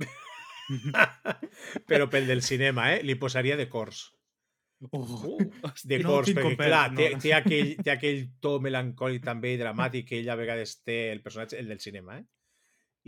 Però 1.90 2.08
pel 2.08 2.26
del 2.30 2.40
cinema, 2.46 2.94
eh? 2.94 3.02
Li 3.04 3.18
posaria 3.20 3.58
de 3.60 3.68
cors. 3.68 4.06
Oh. 4.96 5.36
De 5.84 5.98
No 6.00 6.14
cors, 6.14 6.30
tinc 6.30 6.38
perquè, 6.38 6.46
complet, 6.46 6.70
clar, 6.70 6.86
no. 6.94 6.96
té, 6.96 7.10
té, 7.20 7.34
aquell, 7.36 7.74
té 7.84 7.92
aquell 7.92 8.22
to 8.40 8.54
melancòlic 8.64 9.26
també 9.26 9.52
i 9.52 9.58
dramàtic 9.60 10.08
que 10.08 10.20
ell 10.22 10.30
a 10.32 10.38
vegades 10.40 10.78
té 10.80 11.10
el 11.12 11.20
personatge, 11.20 11.58
el 11.60 11.68
del 11.68 11.82
cinema, 11.84 12.16
eh? 12.16 12.24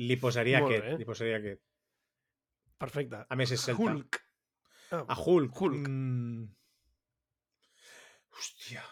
Li 0.00 0.16
posaria 0.16 0.60
Molt 0.62 0.72
aquest, 0.72 0.86
bé. 0.88 0.96
li 0.98 1.04
posaria 1.04 1.36
aquest. 1.36 1.60
Perfecte. 2.78 3.24
A 3.28 3.36
més, 3.36 3.52
és 3.52 3.60
celta. 3.60 3.82
Hulk. 3.82 4.18
Ah, 4.92 5.04
A 5.08 5.14
Hulk. 5.14 5.60
Hulk. 5.60 5.88
Mm. 5.88 6.48
Hòstia. 8.32 8.82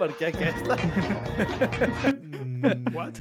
Per 0.00 0.08
què 0.18 0.30
aquesta? 0.32 0.76
Mm. 2.62 2.94
What? 2.94 3.18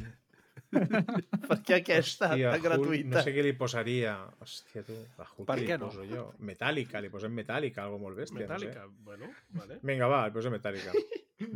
Per 1.49 1.57
què 1.67 1.79
aquesta 1.81 2.29
Hòstia, 2.31 2.51
tan 2.51 2.59
Hulk, 2.59 2.63
gratuïta? 2.67 3.09
no 3.15 3.23
sé 3.25 3.33
què 3.35 3.43
li 3.43 3.53
posaria. 3.59 4.13
Hòstia, 4.39 4.83
tu. 4.87 4.95
A 5.19 5.25
Hulk 5.27 5.47
Per 5.49 5.57
què 5.59 5.67
li 5.75 5.77
no? 5.81 5.89
poso 5.89 6.05
jo? 6.07 6.27
Metàl·lica, 6.47 7.01
li 7.03 7.09
posem 7.13 7.33
metàl·lica, 7.35 7.83
algo 7.83 7.99
molt 7.99 8.17
bèstia. 8.17 8.39
Metallica. 8.45 8.85
No 8.87 8.93
Bueno, 9.03 9.29
vale. 9.57 9.75
sé. 9.75 9.79
Vinga, 9.83 10.07
va, 10.07 10.25
li 10.27 10.33
posem 10.33 10.53
metàl·lica. 10.55 10.93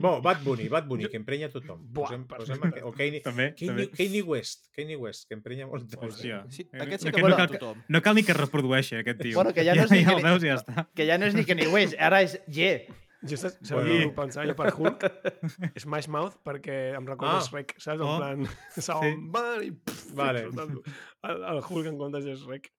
Bo, 0.02 0.20
Bad 0.20 0.40
Bunny, 0.44 0.68
Bad 0.68 0.88
Bunny, 0.90 1.06
que 1.08 1.18
emprenya 1.20 1.48
tothom. 1.54 1.84
Buah, 1.94 2.08
posem, 2.10 2.24
posem 2.28 2.58
aqu- 2.66 2.82
o 2.90 2.92
Kanye, 2.92 3.20
També, 3.22 3.52
també. 3.54 3.68
Kanye, 3.86 3.90
Kanye 3.94 4.22
West, 4.24 4.72
Kanye 4.76 4.96
West, 4.98 5.28
que 5.30 5.36
emprenya 5.38 5.68
molt. 5.68 5.94
Hòstia. 6.02 6.44
Sí, 6.50 6.66
Eh, 6.74 6.82
aquest 6.82 7.04
sí 7.04 7.10
no- 7.10 7.14
que 7.14 7.22
no 7.22 7.28
vol 7.28 7.34
a 7.34 7.38
cal- 7.38 7.52
tothom. 7.54 7.84
No 7.88 8.02
cal 8.02 8.16
ni 8.16 8.24
que 8.24 8.32
es 8.34 8.38
reprodueixi, 8.40 8.96
aquest 8.96 9.22
tio. 9.22 9.36
Bueno, 9.36 9.54
que 9.54 9.64
ja 9.64 9.76
no 9.78 9.84
és 9.84 9.90
ja, 9.92 9.96
ni 9.96 10.04
ja 10.04 10.16
ni- 10.16 10.24
veus 10.24 10.42
ja 10.42 10.56
està. 10.58 10.88
Que 10.96 11.06
ja 11.06 11.20
no 11.20 11.26
és 11.28 11.36
ni 11.36 11.46
Kenny 11.46 11.68
West, 11.68 11.94
ara 12.00 12.24
és 12.24 12.40
Ye. 12.48 12.88
Jo 13.26 13.38
saps, 13.41 13.56
saps 13.61 13.72
Bueno. 13.73 13.93
bueno. 13.95 14.14
pensava 14.18 14.45
jo 14.49 14.56
per 14.60 14.72
Hulk? 14.76 15.06
Smash 15.84 16.07
Mouth, 16.14 16.35
perquè 16.45 16.76
em 16.97 17.07
recorda 17.10 17.39
Ah. 17.39 17.43
Shrek, 17.45 17.73
saps? 17.80 17.99
En 18.02 18.06
Oh. 18.06 18.18
plan, 18.19 18.45
Soundman 18.88 19.64
i... 19.65 19.72
Pff, 19.72 20.11
Vale. 20.19 20.43
El, 20.52 21.43
el, 21.53 21.61
Hulk 21.69 21.89
en 21.91 21.97
comptes 21.97 22.26
de 22.27 22.35
Shrek. 22.38 22.69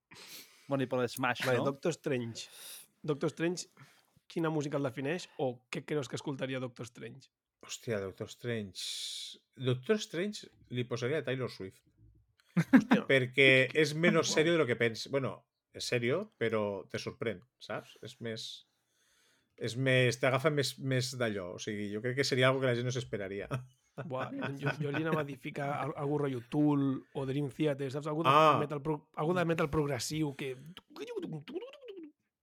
Bueno, 0.68 0.82
i 0.84 0.90
per 0.90 1.00
l'Smash, 1.02 1.44
Vale, 1.46 1.58
no? 1.58 1.64
Doctor 1.72 1.92
Strange. 1.94 2.46
Doctor 3.06 3.30
Strange, 3.30 3.66
quina 4.30 4.50
música 4.50 4.78
el 4.78 4.86
defineix 4.88 5.28
o 5.42 5.52
què 5.70 5.84
creus 5.86 6.08
que 6.10 6.18
escoltaria 6.18 6.58
Doctor 6.62 6.86
Strange? 6.90 7.28
Hòstia, 7.66 7.98
Doctor 8.02 8.28
Strange... 8.30 9.38
Doctor 9.56 9.96
Strange 10.02 10.46
li 10.76 10.84
posaria 10.84 11.22
Taylor 11.24 11.48
Swift. 11.50 11.80
Hòstia. 12.56 13.02
Perquè 13.08 13.50
és 13.82 13.94
menys 13.96 14.30
serio 14.34 14.52
de 14.54 14.58
lo 14.62 14.66
que 14.68 14.76
penses. 14.76 15.10
Bueno, 15.10 15.34
és 15.76 15.84
serio, 15.86 16.22
però 16.38 16.84
te 16.90 16.98
sorprèn, 17.02 17.40
saps? 17.58 17.96
És 18.06 18.18
més... 18.24 18.46
És 19.56 19.76
més... 19.76 20.18
T'agafa 20.20 20.50
més, 20.52 20.74
més 20.78 21.14
d'allò. 21.16 21.54
O 21.56 21.58
sigui, 21.62 21.86
jo 21.92 22.02
crec 22.04 22.16
que 22.18 22.24
seria 22.28 22.48
algo 22.48 22.60
que 22.60 22.66
la 22.68 22.74
gent 22.76 22.84
no 22.84 22.92
s'esperaria. 22.92 23.46
Buah, 24.04 24.28
jo, 24.60 24.68
jo 24.82 24.90
li 24.92 25.00
anava 25.00 25.22
a 25.22 25.24
dir 25.24 25.38
ficar 25.40 25.70
al- 25.80 25.94
algú 25.96 26.18
rotllo 26.20 26.42
Tool 26.52 26.82
o 27.16 27.24
Dream 27.24 27.48
Theater, 27.48 27.88
saps? 27.94 28.06
Algú 28.12 28.26
de, 28.26 28.28
Ah. 28.28 28.58
metal, 28.60 28.82
pro, 28.84 28.98
algú 29.16 29.32
de 29.32 29.44
metal 29.48 29.70
progressiu 29.72 30.34
que... 30.36 30.50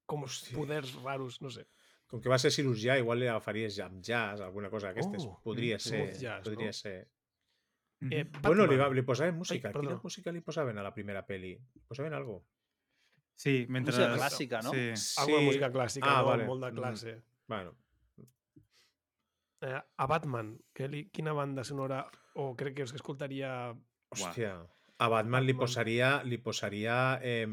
Com 0.09 0.25
Hòstia. 0.25 0.57
poders 0.57 0.95
raros, 1.03 1.39
no 1.41 1.49
sé. 1.53 1.63
Com 2.09 2.21
que 2.21 2.29
va 2.29 2.37
ser 2.41 2.51
cirurgià, 2.53 2.97
igual 3.01 3.21
li 3.21 3.27
agafaries 3.29 3.77
amb 3.85 4.01
jazz, 4.05 4.41
alguna 4.45 4.69
cosa 4.69 4.89
d'aquestes. 4.91 5.23
Oh, 5.25 5.37
podria 5.45 5.79
ser. 5.81 6.11
jazz, 6.19 6.43
podria 6.45 6.73
no? 6.73 6.73
ser. 6.77 6.97
Eh, 8.11 8.25
Bueno, 8.43 8.65
li, 8.67 8.75
va, 8.75 8.89
li 8.91 9.01
posaven 9.07 9.37
música. 9.39 9.69
Ai, 9.71 9.73
Quina 9.79 9.95
música 10.03 10.31
li 10.35 10.41
posaven 10.41 10.77
a 10.77 10.83
la 10.83 10.91
primera 10.93 11.21
peli? 11.25 11.53
Posaven 11.87 12.13
algo? 12.13 12.41
Sí, 13.35 13.65
mentre... 13.69 13.93
Música 13.93 14.15
clàssica, 14.17 14.61
no? 14.63 14.71
Sí. 14.71 15.21
Alguna 15.21 15.41
música 15.41 15.71
clàssica, 15.71 16.07
Ah, 16.09 16.21
no? 16.21 16.27
vale. 16.27 16.45
molt 16.45 16.63
de 16.63 16.71
Mm. 16.71 16.75
classe. 16.75 17.21
Bueno, 17.47 17.73
Eh, 19.63 19.79
a 19.97 20.05
Batman, 20.07 20.57
que 20.73 20.89
li, 20.89 21.05
quina 21.09 21.31
banda 21.31 21.63
sonora 21.63 22.05
o 22.35 22.53
crec 22.55 22.75
que 22.75 22.83
us 22.83 22.91
escoltaria... 22.93 23.73
Hòstia. 24.11 24.57
A 24.99 25.07
Batman 25.07 25.45
li 25.45 25.53
posaria... 25.53 26.21
Li 26.23 26.37
posaria... 26.37 27.17
Eh... 27.23 27.47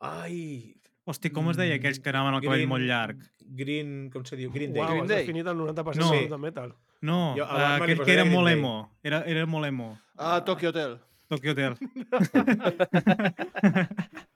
Ai... 0.00 0.74
Hosti, 1.06 1.30
com 1.30 1.48
es 1.52 1.56
deia 1.56 1.76
aquells 1.78 2.00
que 2.02 2.10
anaven 2.10 2.34
al 2.34 2.42
cabell 2.42 2.66
molt 2.68 2.84
llarg? 2.84 3.20
Green... 3.46 4.10
Com 4.12 4.24
se 4.26 4.36
diu? 4.36 4.50
Green 4.52 4.72
Day. 4.74 4.82
Uau, 4.82 4.90
Green 4.90 5.02
has 5.04 5.08
Day. 5.08 5.22
definit 5.24 5.46
el 5.46 5.56
90% 5.56 6.02
No. 6.02 6.10
de 6.34 6.38
metal. 6.42 6.74
No, 7.00 7.18
Jo 7.38 7.44
eh, 7.46 7.66
aquell 7.76 8.00
que 8.04 8.12
era 8.12 8.24
molt 8.26 8.50
emo. 8.50 8.72
Era, 9.06 9.22
era 9.24 9.46
molt 9.46 9.66
emo. 9.70 9.92
Ah, 10.18 10.42
Tokyo 10.44 10.68
Hotel. 10.70 10.98
Tokyo 11.28 11.52
Hotel. 11.52 11.76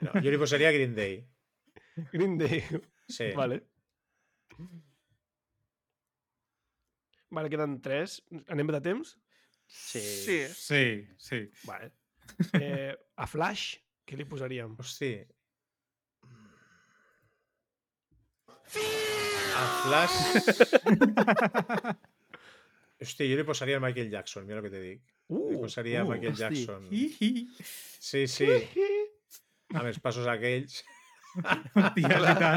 No, 0.01 0.15
jo 0.17 0.31
li 0.33 0.39
posaria 0.41 0.71
Green 0.73 0.95
Day. 0.97 1.19
Green 2.11 2.39
Day. 2.41 2.63
Sí. 3.05 3.27
Vale. 3.37 3.59
Vale, 7.31 7.51
queden 7.53 7.77
tres. 7.85 8.23
Anem 8.49 8.73
de 8.73 8.81
temps? 8.81 9.13
Sí. 9.67 10.01
Sí. 10.01 10.39
Sí, 10.55 10.85
sí. 11.19 11.43
Vale. 11.69 11.93
Eh, 12.57 12.95
a 13.17 13.27
Flash, 13.27 13.75
què 14.07 14.17
li 14.17 14.25
posaríem? 14.25 14.77
Hosti. 14.79 15.11
A 19.61 19.65
Flash... 19.83 20.17
Hosti, 23.01 23.27
jo 23.31 23.39
li 23.41 23.45
posaria 23.49 23.79
el 23.79 23.83
Michael 23.85 24.11
Jackson, 24.13 24.45
mira 24.47 24.61
el 24.61 24.67
que 24.67 24.73
te 24.75 24.81
dic. 24.85 25.01
Li 25.31 25.57
Uh, 25.57 25.61
posaria 25.63 26.03
uh, 26.05 26.09
Michael 26.11 26.33
hosti. 26.35 26.65
Jackson. 26.67 26.89
Sí, 28.11 28.25
sí. 28.27 28.49
Amb 29.77 29.87
els 29.87 30.01
passos 30.03 30.27
aquells. 30.27 30.81
Hòstia, 31.79 32.53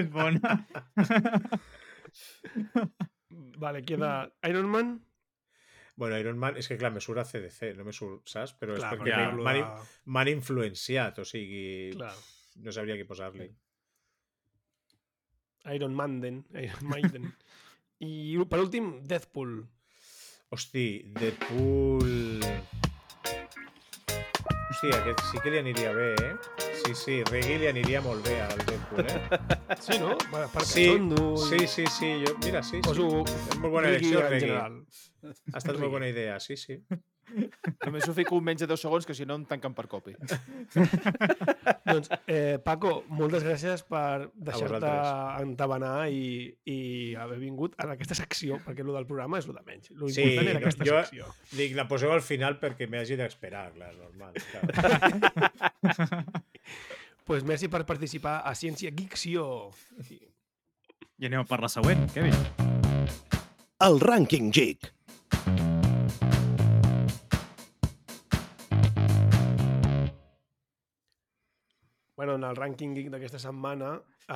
és 0.00 0.06
bona. 0.16 0.54
vale, 3.58 3.82
queda 3.84 4.32
Iron 4.48 4.68
Man. 4.70 4.94
Bueno, 5.96 6.18
Iron 6.18 6.38
Man, 6.40 6.56
és 6.56 6.68
que 6.70 6.78
clar, 6.80 6.90
me 6.94 7.02
surt 7.04 7.20
a 7.20 7.24
CDC, 7.28 7.74
no 7.76 7.84
me 7.84 7.92
surt, 7.92 8.24
saps? 8.32 8.54
Però 8.58 8.78
Clar, 8.78 8.94
és 8.94 9.02
perquè 9.02 9.26
lo 9.36 9.44
m'han 9.44 9.60
m'han 10.16 10.30
influenciat, 10.32 11.20
o 11.20 11.26
sigui, 11.28 11.92
Clar. 11.98 12.14
no 12.64 12.72
sabria 12.72 12.96
què 12.96 13.04
posar-li. 13.06 13.50
Iron 15.76 15.92
Maiden. 15.94 16.40
Iron 16.58 16.88
Maiden. 16.90 17.28
I 18.02 18.38
per 18.50 18.60
últim, 18.60 19.00
Deathpool. 19.06 19.60
Hosti, 20.52 20.86
Deadpool... 21.16 22.42
Hosti, 24.72 24.90
aquest 24.96 25.20
sí 25.30 25.40
que 25.44 25.52
li 25.52 25.60
aniria 25.60 25.92
bé, 25.96 26.08
eh? 26.18 26.32
Sí, 26.82 26.94
sí, 26.98 27.14
Reggae 27.28 27.58
li 27.62 27.68
aniria 27.70 28.00
molt 28.02 28.24
bé 28.26 28.34
al 28.42 28.58
Deadpool, 28.66 29.06
eh? 29.06 29.20
Sí, 29.86 29.98
no? 30.02 30.16
Per, 30.32 30.42
per 30.52 30.64
Sí, 30.66 30.84
i- 30.96 31.38
sí, 31.46 31.60
sí, 31.70 31.84
sí, 31.98 32.10
jo, 32.24 32.34
mira, 32.44 32.62
sí, 32.62 32.76
sí. 32.78 32.82
Poso 32.84 33.06
És 33.28 33.56
molt 33.62 33.72
bona 33.78 33.92
elecció, 33.92 34.20
Reggae. 34.26 34.58
Ha 35.54 35.60
estat 35.62 35.78
molt 35.78 35.92
bona 35.94 36.10
idea, 36.10 36.38
sí, 36.42 36.56
sí. 36.58 36.80
Només 37.86 38.04
ho 38.08 38.12
fico 38.16 38.36
menys 38.44 38.60
de 38.60 38.66
10 38.68 38.80
segons, 38.84 39.06
que 39.08 39.14
si 39.16 39.24
no 39.24 39.34
em 39.38 39.44
tanquen 39.48 39.72
per 39.74 39.86
copy. 39.88 40.12
Doncs, 41.88 42.10
eh, 42.26 42.58
Paco, 42.62 43.04
moltes 43.08 43.42
gràcies 43.46 43.82
per 43.88 44.28
deixar-te 44.34 44.90
entabanar 45.42 46.08
i, 46.12 46.52
i 46.68 46.78
haver 47.18 47.38
vingut 47.40 47.74
en 47.82 47.90
aquesta 47.94 48.14
secció, 48.18 48.58
perquè 48.66 48.84
el 48.84 48.92
del 48.94 49.06
programa 49.08 49.38
és 49.40 49.46
el 49.48 49.54
de 49.56 49.62
menys. 49.66 49.90
Lo 49.96 50.08
Sí, 50.12 50.22
important 50.22 50.48
era 50.52 50.58
aquesta 50.62 50.84
jo- 50.88 51.00
secció. 51.00 51.22
Dic, 51.56 51.74
la 51.78 51.86
poseu 51.88 52.12
al 52.12 52.22
final 52.26 52.58
perquè 52.62 52.84
m'hagi 52.90 53.16
d'esperar, 53.20 53.70
clar, 53.78 53.94
normal. 53.96 54.32
Pues 57.22 57.44
merci 57.46 57.68
per 57.70 57.84
participar 57.86 58.40
a 58.44 58.50
Ciència 58.58 58.90
Geekció. 58.90 59.70
I 60.10 61.28
anem 61.30 61.46
per 61.46 61.60
la 61.62 61.70
següent, 61.70 62.02
Kevin. 62.12 62.34
El 63.86 64.00
Rànquing 64.02 64.50
Geek. 64.52 64.90
Bueno, 72.22 72.36
en 72.38 72.44
el 72.46 72.54
rànquing 72.54 72.92
geek 72.94 73.08
d'aquesta 73.10 73.38
setmana 73.42 73.86
eh, 74.30 74.34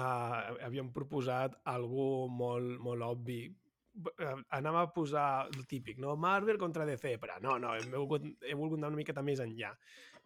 havíem 0.67 0.89
proposat 0.91 1.53
algú 1.71 2.27
molt, 2.35 2.81
molt 2.83 3.05
obvi. 3.07 3.37
Eh, 3.47 4.33
Anava 4.59 4.81
a 4.83 4.89
posar 4.91 5.27
el 5.53 5.69
típic, 5.71 6.01
no? 6.03 6.17
Marvel 6.19 6.59
contra 6.59 6.83
DC, 6.89 7.13
però 7.23 7.37
no, 7.45 7.55
no, 7.63 7.77
hem 7.79 7.95
volgut, 7.95 8.27
he 8.43 8.57
volgut 8.59 8.81
anar 8.81 8.91
una 8.91 8.99
miqueta 8.99 9.23
més 9.23 9.39
enllà. 9.45 9.71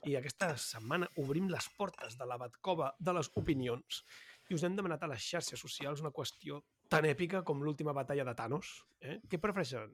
I 0.08 0.16
aquesta 0.16 0.54
setmana 0.56 1.10
obrim 1.20 1.52
les 1.52 1.68
portes 1.76 2.16
de 2.16 2.30
la 2.32 2.40
Batcova 2.40 2.94
de 2.96 3.18
les 3.18 3.28
opinions 3.42 4.00
i 4.48 4.56
us 4.56 4.64
hem 4.64 4.80
demanat 4.80 5.04
a 5.04 5.12
les 5.12 5.28
xarxes 5.28 5.60
socials 5.60 6.00
una 6.00 6.16
qüestió 6.16 6.62
tan 6.88 7.04
èpica 7.12 7.44
com 7.44 7.60
l'última 7.60 7.92
batalla 7.92 8.24
de 8.24 8.38
Thanos. 8.40 8.72
Eh? 9.04 9.18
Què 9.28 9.36
prefereixen? 9.36 9.92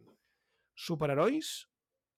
Superherois 0.86 1.56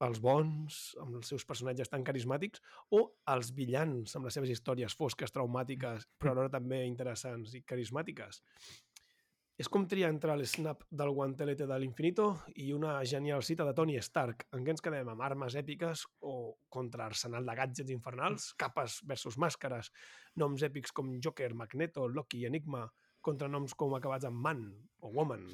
els 0.07 0.21
bons, 0.23 0.79
amb 1.03 1.19
els 1.19 1.31
seus 1.33 1.45
personatges 1.49 1.91
tan 1.91 2.05
carismàtics, 2.07 2.63
o 2.95 3.03
els 3.35 3.51
villans, 3.57 4.15
amb 4.17 4.29
les 4.29 4.39
seves 4.39 4.53
històries 4.55 4.95
fosques, 4.99 5.35
traumàtiques, 5.35 6.07
però 6.21 6.35
alhora 6.35 6.55
també 6.59 6.85
interessants 6.87 7.57
i 7.59 7.65
carismàtiques. 7.67 8.43
És 9.59 9.67
com 9.67 9.89
triar 9.91 10.13
entre 10.13 10.31
el 10.39 10.45
snap 10.47 10.85
del 11.01 11.09
guantelete 11.11 11.67
de 11.67 11.77
l'infinito 11.83 12.29
i 12.63 12.69
una 12.71 12.93
genial 13.03 13.43
cita 13.43 13.65
de 13.67 13.73
Tony 13.75 13.97
Stark. 13.99 14.45
En 14.55 14.63
què 14.63 14.71
ens 14.71 14.85
quedem? 14.85 15.09
Amb 15.11 15.25
armes 15.27 15.57
èpiques 15.59 16.05
o 16.31 16.35
contra 16.71 17.09
arsenal 17.11 17.49
de 17.49 17.57
gadgets 17.59 17.91
infernals? 17.91 18.53
Capes 18.63 19.01
versus 19.11 19.35
màscares? 19.35 19.91
Noms 20.39 20.63
èpics 20.63 20.95
com 20.95 21.11
Joker, 21.19 21.51
Magneto, 21.59 22.07
Loki, 22.07 22.45
Enigma, 22.47 22.85
contra 23.25 23.49
noms 23.51 23.75
com 23.79 23.95
acabats 23.97 24.27
amb 24.29 24.41
Man 24.45 24.63
o 25.05 25.11
Woman. 25.15 25.45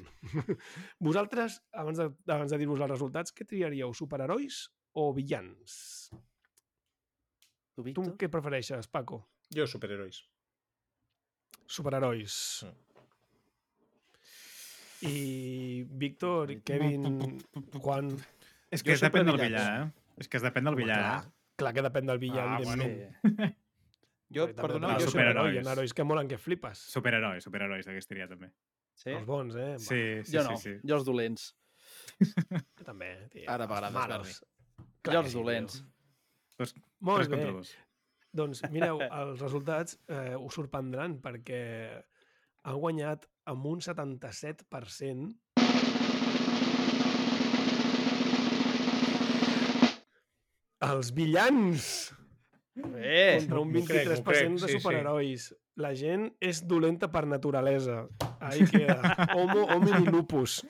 Vosaltres, 1.07 1.59
abans 1.73 1.99
de, 2.01 2.07
abans 2.31 2.53
de 2.53 2.59
dir-vos 2.61 2.81
els 2.81 2.93
resultats, 2.93 3.33
què 3.35 3.47
triaríeu? 3.47 3.93
Superherois 3.97 4.65
o 4.95 5.09
villans? 5.15 5.75
Tu, 7.75 7.83
Tu 7.91 8.05
què 8.21 8.29
prefereixes, 8.31 8.87
Paco? 8.87 9.19
Jo, 9.53 9.67
superherois. 9.67 10.21
Superherois. 11.67 12.35
Mm. 12.65 12.81
I 15.05 15.83
Víctor, 15.89 16.55
Kevin, 16.65 17.39
Juan... 17.83 18.15
És 18.73 18.81
que 18.83 18.95
es 18.95 19.03
depèn 19.03 19.27
del 19.27 19.37
villà, 19.37 19.65
eh? 19.81 19.83
És 20.23 20.29
que 20.31 20.39
es 20.39 20.45
depèn 20.45 20.65
del 20.65 20.77
villà, 20.79 20.95
clar, 20.97 21.17
eh? 21.19 21.51
clar 21.59 21.71
que 21.75 21.83
depèn 21.85 22.09
del 22.09 22.19
villà, 22.21 22.45
Ah, 22.47 22.55
evidentment. 22.57 22.95
Jo, 23.21 23.49
jo 24.33 24.47
del 24.47 24.55
jo 24.55 24.61
super- 24.61 24.71
superheroi. 24.71 25.05
superherois. 25.11 25.53
Hi 25.55 25.67
ha 25.67 25.71
herois 25.75 25.93
que 25.93 26.03
molen 26.03 26.27
que 26.27 26.37
flipes. 26.37 26.77
Superheroi, 26.91 27.41
superherois 27.41 27.85
d'aquesta 27.85 28.13
tria, 28.15 28.27
també. 28.27 28.51
Sí? 28.95 29.09
Els 29.11 29.25
bons, 29.27 29.55
eh? 29.55 29.75
Sí, 29.77 30.01
sí, 30.23 30.31
jo 30.37 30.41
sí, 30.41 30.49
no, 30.49 30.57
sí. 30.57 30.75
jo 30.87 30.95
els 30.95 31.05
dolents. 31.05 31.49
Jo 32.79 32.85
també, 32.85 33.09
tio. 33.31 33.43
Ara 33.51 33.67
m'agrada 33.67 33.91
malos. 33.93 34.39
Jo 35.05 35.19
els 35.19 35.33
dolents. 35.35 35.83
Dos, 36.57 36.73
Molt 37.01 37.27
bé. 37.27 37.35
contra 37.35 37.51
dos. 37.51 37.75
Doncs 38.35 38.63
mireu, 38.71 38.99
els 39.03 39.39
resultats 39.39 39.97
eh, 40.07 40.35
us 40.35 40.53
sorprendran 40.55 41.19
perquè 41.23 42.01
ha 42.65 42.73
guanyat 42.73 43.27
amb 43.45 43.65
un 43.69 43.79
77% 43.79 45.35
els 50.85 51.11
villans 51.17 51.85
Contra 52.75 53.59
un 53.61 53.71
m'ho 53.71 53.83
crec, 53.87 54.09
23% 54.09 54.19
m'ho 54.19 54.25
crec, 54.25 54.51
de 54.51 54.67
sí, 54.67 54.73
sí. 54.73 54.79
superherois. 54.79 55.47
La 55.79 55.91
gent 55.95 56.29
és 56.43 56.61
dolenta 56.67 57.09
per 57.11 57.25
naturalesa. 57.27 58.05
Ahí 58.39 58.65
queda. 58.71 59.15
Homo 59.35 59.67
homini 59.67 60.11
lupus. 60.11 60.63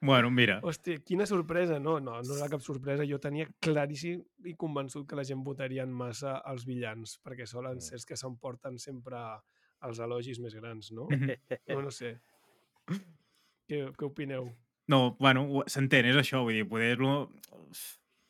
Bueno, 0.00 0.30
mira, 0.30 0.62
Hòstia, 0.64 1.02
quina 1.04 1.26
sorpresa. 1.28 1.78
No, 1.82 1.98
no, 2.00 2.14
no 2.24 2.36
era 2.38 2.46
cap 2.48 2.62
sorpresa. 2.64 3.04
Jo 3.04 3.18
tenia 3.20 3.48
claríssim 3.60 4.22
i 4.48 4.54
convençut 4.56 5.04
que 5.08 5.18
la 5.18 5.24
gent 5.28 5.42
votaria 5.44 5.84
en 5.84 5.92
massa 5.92 6.38
els 6.48 6.64
villans, 6.64 7.18
perquè 7.24 7.44
solen 7.44 7.82
ser 7.84 7.98
els 7.98 8.08
que 8.08 8.16
s'emporten 8.16 8.78
sempre 8.80 9.20
els 9.84 10.00
elogis 10.00 10.40
més 10.40 10.56
grans, 10.56 10.88
no? 10.96 11.08
No, 11.12 11.82
no 11.84 11.92
sé. 11.92 12.14
Què, 13.68 13.82
què 13.92 14.06
opineu? 14.06 14.48
no, 14.88 15.16
bueno, 15.20 15.44
s'entén, 15.68 16.08
és 16.08 16.16
això, 16.16 16.40
vull 16.46 16.56
dir, 16.56 16.64
poder 16.68 16.96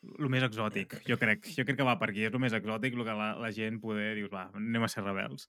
lo 0.03 0.31
més 0.31 0.45
exòtic, 0.47 1.01
jo 1.09 1.17
crec. 1.19 1.49
Jo 1.57 1.65
crec 1.67 1.81
que 1.81 1.87
va 1.87 1.97
per 1.99 2.11
aquí, 2.13 2.25
és 2.29 2.35
lo 2.35 2.41
més 2.43 2.55
exòtic, 2.55 2.95
el 2.95 3.05
que 3.07 3.17
la, 3.19 3.33
la 3.43 3.51
gent 3.55 3.81
poder, 3.83 4.13
dius, 4.19 4.31
va, 4.33 4.49
anem 4.55 4.87
a 4.87 4.91
ser 4.93 5.05
rebels. 5.05 5.49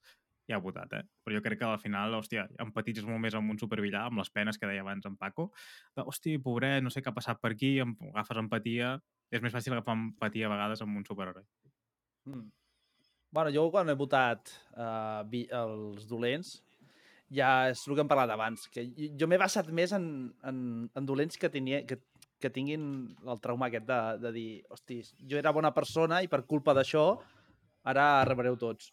Ja 0.50 0.58
ha 0.58 0.64
votat, 0.64 0.94
eh? 0.98 1.04
Però 1.22 1.36
jo 1.38 1.44
crec 1.46 1.60
que 1.62 1.68
al 1.68 1.78
final, 1.78 2.16
hòstia, 2.18 2.48
empatitzes 2.64 3.06
molt 3.06 3.22
més 3.22 3.36
amb 3.38 3.54
un 3.54 3.60
supervillà, 3.62 4.08
amb 4.10 4.18
les 4.18 4.32
penes 4.34 4.58
que 4.58 4.66
deia 4.66 4.82
abans 4.82 5.06
en 5.06 5.18
Paco. 5.20 5.52
De, 5.94 6.02
hòstia, 6.02 6.42
pobret, 6.42 6.82
no 6.82 6.90
sé 6.90 7.04
què 7.06 7.12
ha 7.12 7.18
passat 7.18 7.38
per 7.42 7.54
aquí, 7.54 7.78
em, 7.86 7.96
agafes 8.14 8.42
empatia... 8.42 8.98
És 9.30 9.44
més 9.46 9.54
fàcil 9.54 9.76
agafar 9.76 9.94
empatia 9.94 10.48
a 10.48 10.50
vegades 10.50 10.80
amb 10.82 10.98
un 10.98 11.04
superheroi. 11.06 11.44
Mm. 12.26 12.48
Bueno, 13.30 13.52
jo 13.54 13.68
quan 13.70 13.92
he 13.92 13.94
votat 13.94 14.50
uh, 14.74 15.22
vi, 15.30 15.44
els 15.54 16.08
dolents, 16.10 16.56
ja 17.30 17.70
és 17.70 17.84
el 17.86 17.94
que 17.94 18.02
hem 18.02 18.10
parlat 18.10 18.34
abans, 18.34 18.66
que 18.74 18.88
jo 18.98 19.30
m'he 19.30 19.38
basat 19.38 19.70
més 19.70 19.94
en, 19.94 20.08
en, 20.50 20.64
en 20.98 21.10
dolents 21.10 21.38
que, 21.38 21.52
tenia, 21.54 21.84
que, 21.86 22.00
que 22.40 22.50
tinguin 22.50 22.84
el 23.28 23.40
trauma 23.44 23.68
aquest 23.68 23.86
de, 23.90 24.00
de 24.24 24.32
dir, 24.36 24.48
hosti, 24.72 25.02
jo 25.30 25.38
era 25.40 25.52
bona 25.56 25.74
persona 25.76 26.22
i 26.24 26.28
per 26.32 26.46
culpa 26.48 26.74
d'això 26.78 27.04
ara 27.92 28.24
rebreu 28.28 28.56
tots. 28.60 28.92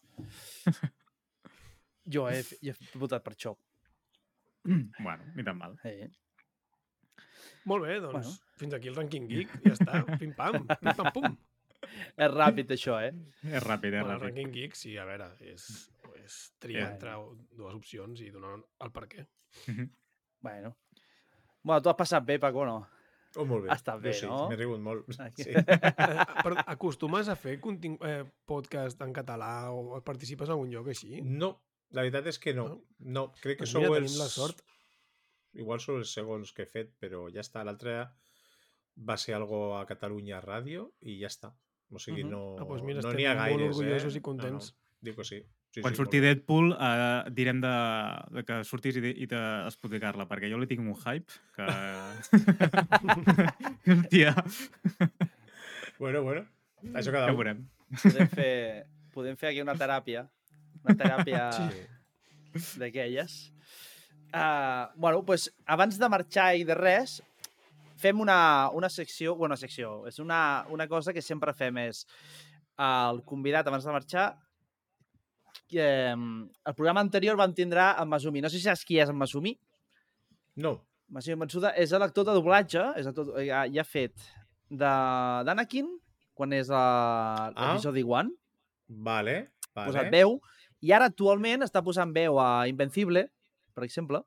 jo 2.13 2.27
he, 2.29 2.41
jo 2.63 2.73
he 2.73 2.99
votat 2.99 3.23
per 3.23 3.33
això. 3.35 3.55
bueno, 4.67 5.23
ni 5.35 5.43
tan 5.47 5.57
mal. 5.57 5.77
Eh. 5.87 6.09
Molt 7.67 7.83
bé, 7.83 7.97
doncs 7.99 8.13
Bueno. 8.13 8.33
fins 8.61 8.73
aquí 8.77 8.87
el 8.87 8.95
rànquing 8.95 9.25
geek, 9.27 9.53
ja 9.65 9.73
està, 9.75 10.01
pim-pam, 10.19 10.61
pim-pam-pum. 10.79 11.35
És 12.17 12.31
ràpid, 12.33 12.71
això, 12.73 12.95
eh? 13.03 13.11
És 13.43 13.63
ràpid, 13.63 13.93
és 13.93 14.01
Bueno, 14.01 14.15
el 14.15 14.21
ràpid. 14.21 14.23
rànquing 14.25 14.53
geek, 14.55 14.75
sí, 14.75 14.95
a 14.97 15.03
veure, 15.05 15.27
és, 15.45 15.65
és 16.23 16.37
triar 16.63 16.81
Ja. 16.87 16.91
entre 16.95 17.13
dues 17.59 17.75
opcions 17.77 18.21
i 18.23 18.31
donar 18.33 18.55
el 18.57 18.91
per 18.95 19.03
què. 19.11 19.25
Bueno. 20.41 20.73
Bueno, 21.61 21.81
tu 21.83 21.89
has 21.91 21.99
passat 21.99 22.25
bé, 22.25 22.39
Paco, 22.39 22.65
no? 22.65 22.79
Oh, 23.35 23.45
molt 23.45 23.65
bé. 23.65 23.69
Ha 23.69 23.75
estat 23.75 23.99
Jo 23.99 24.07
bé, 24.07 24.13
sí, 24.13 24.25
no? 24.25 24.47
M'he 24.49 24.55
rigut 24.57 24.79
molt. 24.81 25.05
Sí. 25.37 25.51
Eh, 25.51 25.65
però 26.43 26.55
acostumes 26.65 27.27
a 27.29 27.35
fer 27.35 27.59
conting... 27.59 27.97
eh, 28.01 28.23
podcast 28.45 29.01
en 29.05 29.11
català 29.13 29.69
o 29.75 29.99
participes 30.01 30.47
en 30.49 30.55
algun 30.55 30.71
lloc 30.71 30.87
així? 30.93 31.19
No, 31.21 31.51
la 31.91 32.01
veritat 32.07 32.27
és 32.31 32.39
que 32.39 32.53
no. 32.57 32.69
No, 32.99 33.27
crec 33.41 33.59
que 33.59 33.65
Doncs 33.67 33.75
sou 33.75 33.81
mira, 33.83 33.97
els... 33.99 34.07
tenim 34.11 34.23
la 34.23 34.29
sort. 34.31 34.63
Igual 35.57 35.79
sou 35.83 35.97
els 36.01 36.11
segons 36.13 36.51
que 36.53 36.63
he 36.65 36.69
fet, 36.71 36.95
però 37.01 37.27
ja 37.33 37.41
està. 37.45 37.63
L'altre 37.67 37.99
va 39.07 39.15
ser 39.17 39.35
algo 39.37 39.75
a 39.77 39.85
Catalunya 39.89 40.41
Ràdio 40.41 40.87
i 41.01 41.19
ja 41.21 41.29
està. 41.31 41.51
O 41.93 41.99
sigui, 41.99 42.23
Mhm. 42.23 42.31
no 42.31 42.41
Ah, 42.57 42.65
doncs 42.65 42.83
mira, 42.83 43.01
no 43.01 43.13
n'hi 43.13 43.25
ha 43.25 43.33
molt 43.35 43.45
gaires, 43.45 43.69
orgullosos 43.77 44.15
eh? 44.15 44.17
i 44.17 44.21
contents. 44.21 44.71
No, 44.73 44.77
no. 44.77 44.99
Dic 45.07 45.15
que 45.15 45.23
sí. 45.23 45.43
Sí 45.73 45.81
Quan 45.81 45.93
sí, 45.93 45.97
surti. 46.01 46.19
Deadpool, 46.23 46.71
eh, 46.79 47.23
direm 47.37 47.59
de, 47.61 47.73
de 48.37 48.43
que 48.47 48.55
surtis 48.65 48.95
i, 48.97 49.01
de- 49.03 49.15
i 49.17 49.25
d'explicar-la, 49.29 50.25
perquè 50.29 50.49
jo 50.51 50.57
li 50.61 50.67
tinc 50.69 50.81
un 50.81 50.95
hype 50.95 51.31
que... 51.55 51.67
Hòstia, 53.87 54.35
Bueno, 55.99 56.21
bueno. 56.21 56.45
Això 56.93 57.09
cada 57.11 57.25
ja 57.25 57.31
un. 57.33 57.37
veurem. 57.39 57.61
Podem 58.03 58.27
fer, 58.29 58.85
podem 59.15 59.37
fer 59.39 59.49
aquí 59.49 59.61
una 59.63 59.73
teràpia. 59.79 60.27
Una 60.83 60.93
teràpia 60.99 61.47
Sí. 61.57 61.63
d'aquelles. 62.79 63.37
Uh, 64.27 64.91
bueno, 64.95 65.23
pues, 65.25 65.47
abans 65.65 65.97
de 65.97 66.09
marxar 66.09 66.51
i 66.59 66.63
de 66.67 66.75
res, 66.77 67.15
fem 67.97 68.19
una, 68.21 68.69
una 68.77 68.89
secció, 68.93 69.33
bueno, 69.35 69.55
una 69.55 69.61
secció, 69.61 70.03
és 70.09 70.19
una, 70.19 70.65
una 70.69 70.85
cosa 70.87 71.13
que 71.15 71.21
sempre 71.23 71.53
fem 71.57 71.77
és 71.87 72.03
el 72.77 73.23
convidat 73.25 73.67
abans 73.71 73.87
de 73.87 73.95
marxar 73.95 74.27
um, 75.75 76.49
el 76.65 76.73
programa 76.75 77.01
anterior 77.03 77.35
vam 77.37 77.53
tindrà 77.53 77.95
en 78.01 78.07
Masumi. 78.09 78.41
No 78.41 78.49
sé 78.49 78.57
si 78.57 78.63
saps 78.63 78.85
qui 78.85 78.99
és 78.99 79.09
en 79.09 79.15
Masumi. 79.17 79.57
No. 80.55 80.77
Masumi 81.09 81.35
Matsuda 81.39 81.73
és 81.79 81.91
l'actor 81.91 82.25
de 82.27 82.33
doblatge, 82.35 82.81
és 82.99 83.07
actor, 83.07 83.33
ja, 83.43 83.65
ja 83.71 83.81
ha 83.81 83.87
fet 83.87 84.13
de- 84.69 85.43
d'Anakin, 85.47 85.87
quan 86.35 86.53
és 86.53 86.69
a 86.69 87.51
l'episodi 87.55 88.03
1, 88.03 88.31
Vale. 88.89 89.35
ha 89.73 89.79
Vale. 89.79 89.87
posat 89.91 90.11
veu, 90.11 90.39
i 90.81 90.91
ara 90.91 91.05
actualment 91.05 91.61
està 91.63 91.81
posant 91.83 92.11
veu 92.13 92.39
a 92.39 92.67
Invencible, 92.67 93.29
per 93.73 93.83
exemple, 93.83 94.21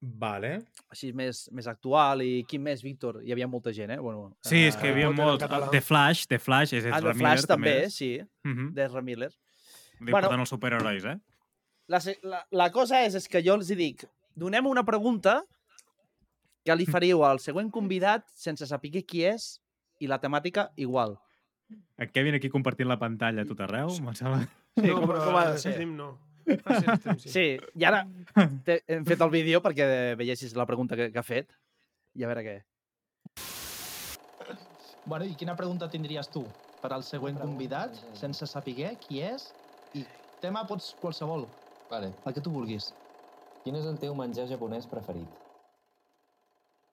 Vale. 0.00 0.64
així 0.90 1.12
més, 1.12 1.48
més 1.52 1.66
actual, 1.66 2.20
i 2.22 2.44
quin 2.48 2.62
més, 2.62 2.82
Víctor? 2.82 3.22
Hi 3.24 3.32
havia 3.32 3.46
molta 3.48 3.72
gent, 3.72 3.90
eh? 3.92 3.98
Bueno, 3.98 4.36
Sí, 4.42 4.64
és 4.66 4.76
que 4.76 4.88
hi 4.88 4.90
eh, 4.90 4.92
havia 4.92 5.10
molt... 5.10 5.40
The 5.70 5.80
Flash, 5.80 6.26
The 6.26 6.38
Flash, 6.38 6.72
és 6.74 6.84
Ah, 6.84 6.98
Ezra 6.98 7.12
The 7.12 7.18
Flash 7.18 7.36
Miller, 7.42 7.46
també, 7.46 7.76
és. 7.86 7.94
sí, 7.94 8.20
Uh 8.44 8.50
-huh. 8.50 8.72
d'Ezra 8.74 9.02
Miller. 9.02 9.32
Diu, 9.98 10.10
Bueno. 10.12 10.26
portant 10.28 10.40
els 10.44 10.50
superherois, 10.52 11.04
eh? 11.04 11.16
La, 11.88 12.00
la, 12.22 12.40
la 12.50 12.70
cosa 12.74 13.04
és, 13.06 13.14
és 13.14 13.28
que 13.30 13.40
jo 13.46 13.54
els 13.54 13.68
dic, 13.68 14.04
donem 14.34 14.66
una 14.66 14.82
pregunta 14.84 15.38
que 16.66 16.74
li 16.74 16.84
faríeu 16.86 17.22
al 17.24 17.38
següent 17.38 17.70
convidat 17.70 18.26
sense 18.34 18.66
saber 18.66 19.04
qui 19.06 19.22
és 19.24 19.60
i 20.02 20.08
la 20.10 20.18
temàtica 20.20 20.70
igual. 20.76 21.14
En 21.98 22.10
Kevin 22.12 22.34
aquí 22.36 22.50
compartint 22.50 22.88
la 22.90 22.98
pantalla 22.98 23.42
a 23.42 23.46
tot 23.48 23.60
arreu, 23.64 23.88
em 23.90 24.14
sembla... 24.14 24.42
Sí, 24.76 24.86
no, 24.90 24.98
com- 25.00 25.08
però 25.08 25.24
com 25.24 25.36
ha 25.40 25.44
de 25.52 25.58
ser. 25.58 25.86
no. 25.86 26.10
Stream, 26.46 27.18
sí. 27.18 27.28
Sí, 27.32 27.44
i 27.74 27.84
ara 27.88 28.04
te- 28.66 28.82
hem 28.86 29.06
fet 29.08 29.22
el 29.24 29.30
vídeo 29.32 29.58
perquè 29.64 30.14
veiessis 30.18 30.52
la 30.54 30.66
pregunta 30.66 30.94
que, 30.98 31.08
que 31.10 31.18
ha 31.18 31.24
fet 31.26 31.48
i 32.14 32.22
a 32.22 32.28
veure 32.30 32.44
què. 32.44 32.56
Bueno, 35.06 35.24
i 35.24 35.34
quina 35.38 35.54
pregunta 35.56 35.88
tindries 35.90 36.28
tu 36.30 36.42
per 36.82 36.92
al 36.92 37.02
següent 37.06 37.38
convidat, 37.40 37.94
sense 38.18 38.46
saber 38.50 38.92
qui 39.02 39.22
és? 39.22 39.48
Tema 40.40 40.64
pots 40.68 40.92
qualsevol, 41.00 41.46
Vale. 41.90 42.12
el 42.26 42.34
que 42.36 42.42
tu 42.44 42.50
vulguis. 42.52 42.90
Quin 43.64 43.74
és 43.78 43.86
el 43.88 43.96
teu 43.98 44.14
menjar 44.14 44.46
japonès 44.50 44.86
preferit? 44.90 45.28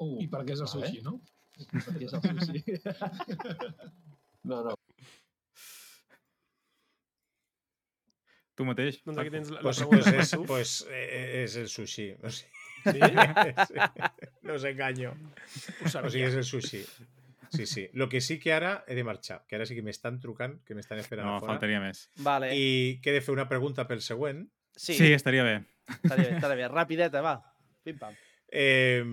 Uh, 0.02 0.18
I 0.24 0.28
per 0.32 0.42
què 0.48 0.56
és 0.56 0.64
el 0.64 0.70
vale. 0.72 0.88
sushi, 0.88 1.04
no? 1.06 1.20
Perquè 1.74 2.08
és 2.08 2.14
el 2.14 2.22
sushi. 2.24 2.64
No, 4.44 4.58
no. 4.60 4.74
Tu 8.60 8.66
mateix. 8.68 8.98
Doncs 9.08 9.22
aquí 9.22 9.32
tens 9.32 9.52
la, 9.54 9.62
la 9.62 9.64
Pues, 9.64 9.78
pregunta 9.80 10.12
pues, 10.12 10.34
és, 10.34 10.42
pues 10.50 10.74
eh, 10.92 11.44
és 11.46 11.56
el 11.62 11.70
sushi. 11.72 12.10
O 12.20 12.30
sigui, 12.30 12.50
Sí? 12.84 12.92
sí. 13.70 13.78
No 14.44 14.58
us 14.60 14.66
enganyo. 14.68 15.14
O 15.86 15.94
sigui, 16.10 16.26
és 16.28 16.36
el 16.36 16.44
sushi. 16.44 16.82
Sí, 17.54 17.66
sí. 17.70 17.90
Lo 17.94 18.10
que 18.10 18.20
sí 18.22 18.40
que 18.40 18.52
ara 18.54 18.84
he 18.88 18.96
de 18.98 19.04
marxar, 19.06 19.44
que 19.48 19.56
ara 19.56 19.66
sí 19.70 19.76
que 19.78 19.84
m'estan 19.86 20.20
trucant, 20.20 20.56
que 20.66 20.74
m'estan 20.76 20.98
esperant 21.02 21.28
No, 21.30 21.36
a 21.38 21.40
fora. 21.40 21.54
faltaria 21.54 21.80
més. 21.84 22.08
Vale. 22.26 22.50
I... 22.58 23.00
Que 23.04 23.12
he 23.12 23.18
de 23.20 23.22
fer 23.22 23.34
una 23.36 23.48
pregunta 23.50 23.86
pel 23.88 24.02
següent. 24.02 24.48
Sí, 24.76 24.96
Sí, 24.98 25.12
estaria 25.14 25.44
bé. 25.46 25.56
estaria 26.02 26.30
bé, 26.30 26.36
estaria 26.36 26.56
bé. 26.64 26.68
Rapideta, 26.74 27.22
va. 27.22 27.36
Pim-pam. 27.84 28.16
Eh, 28.50 29.04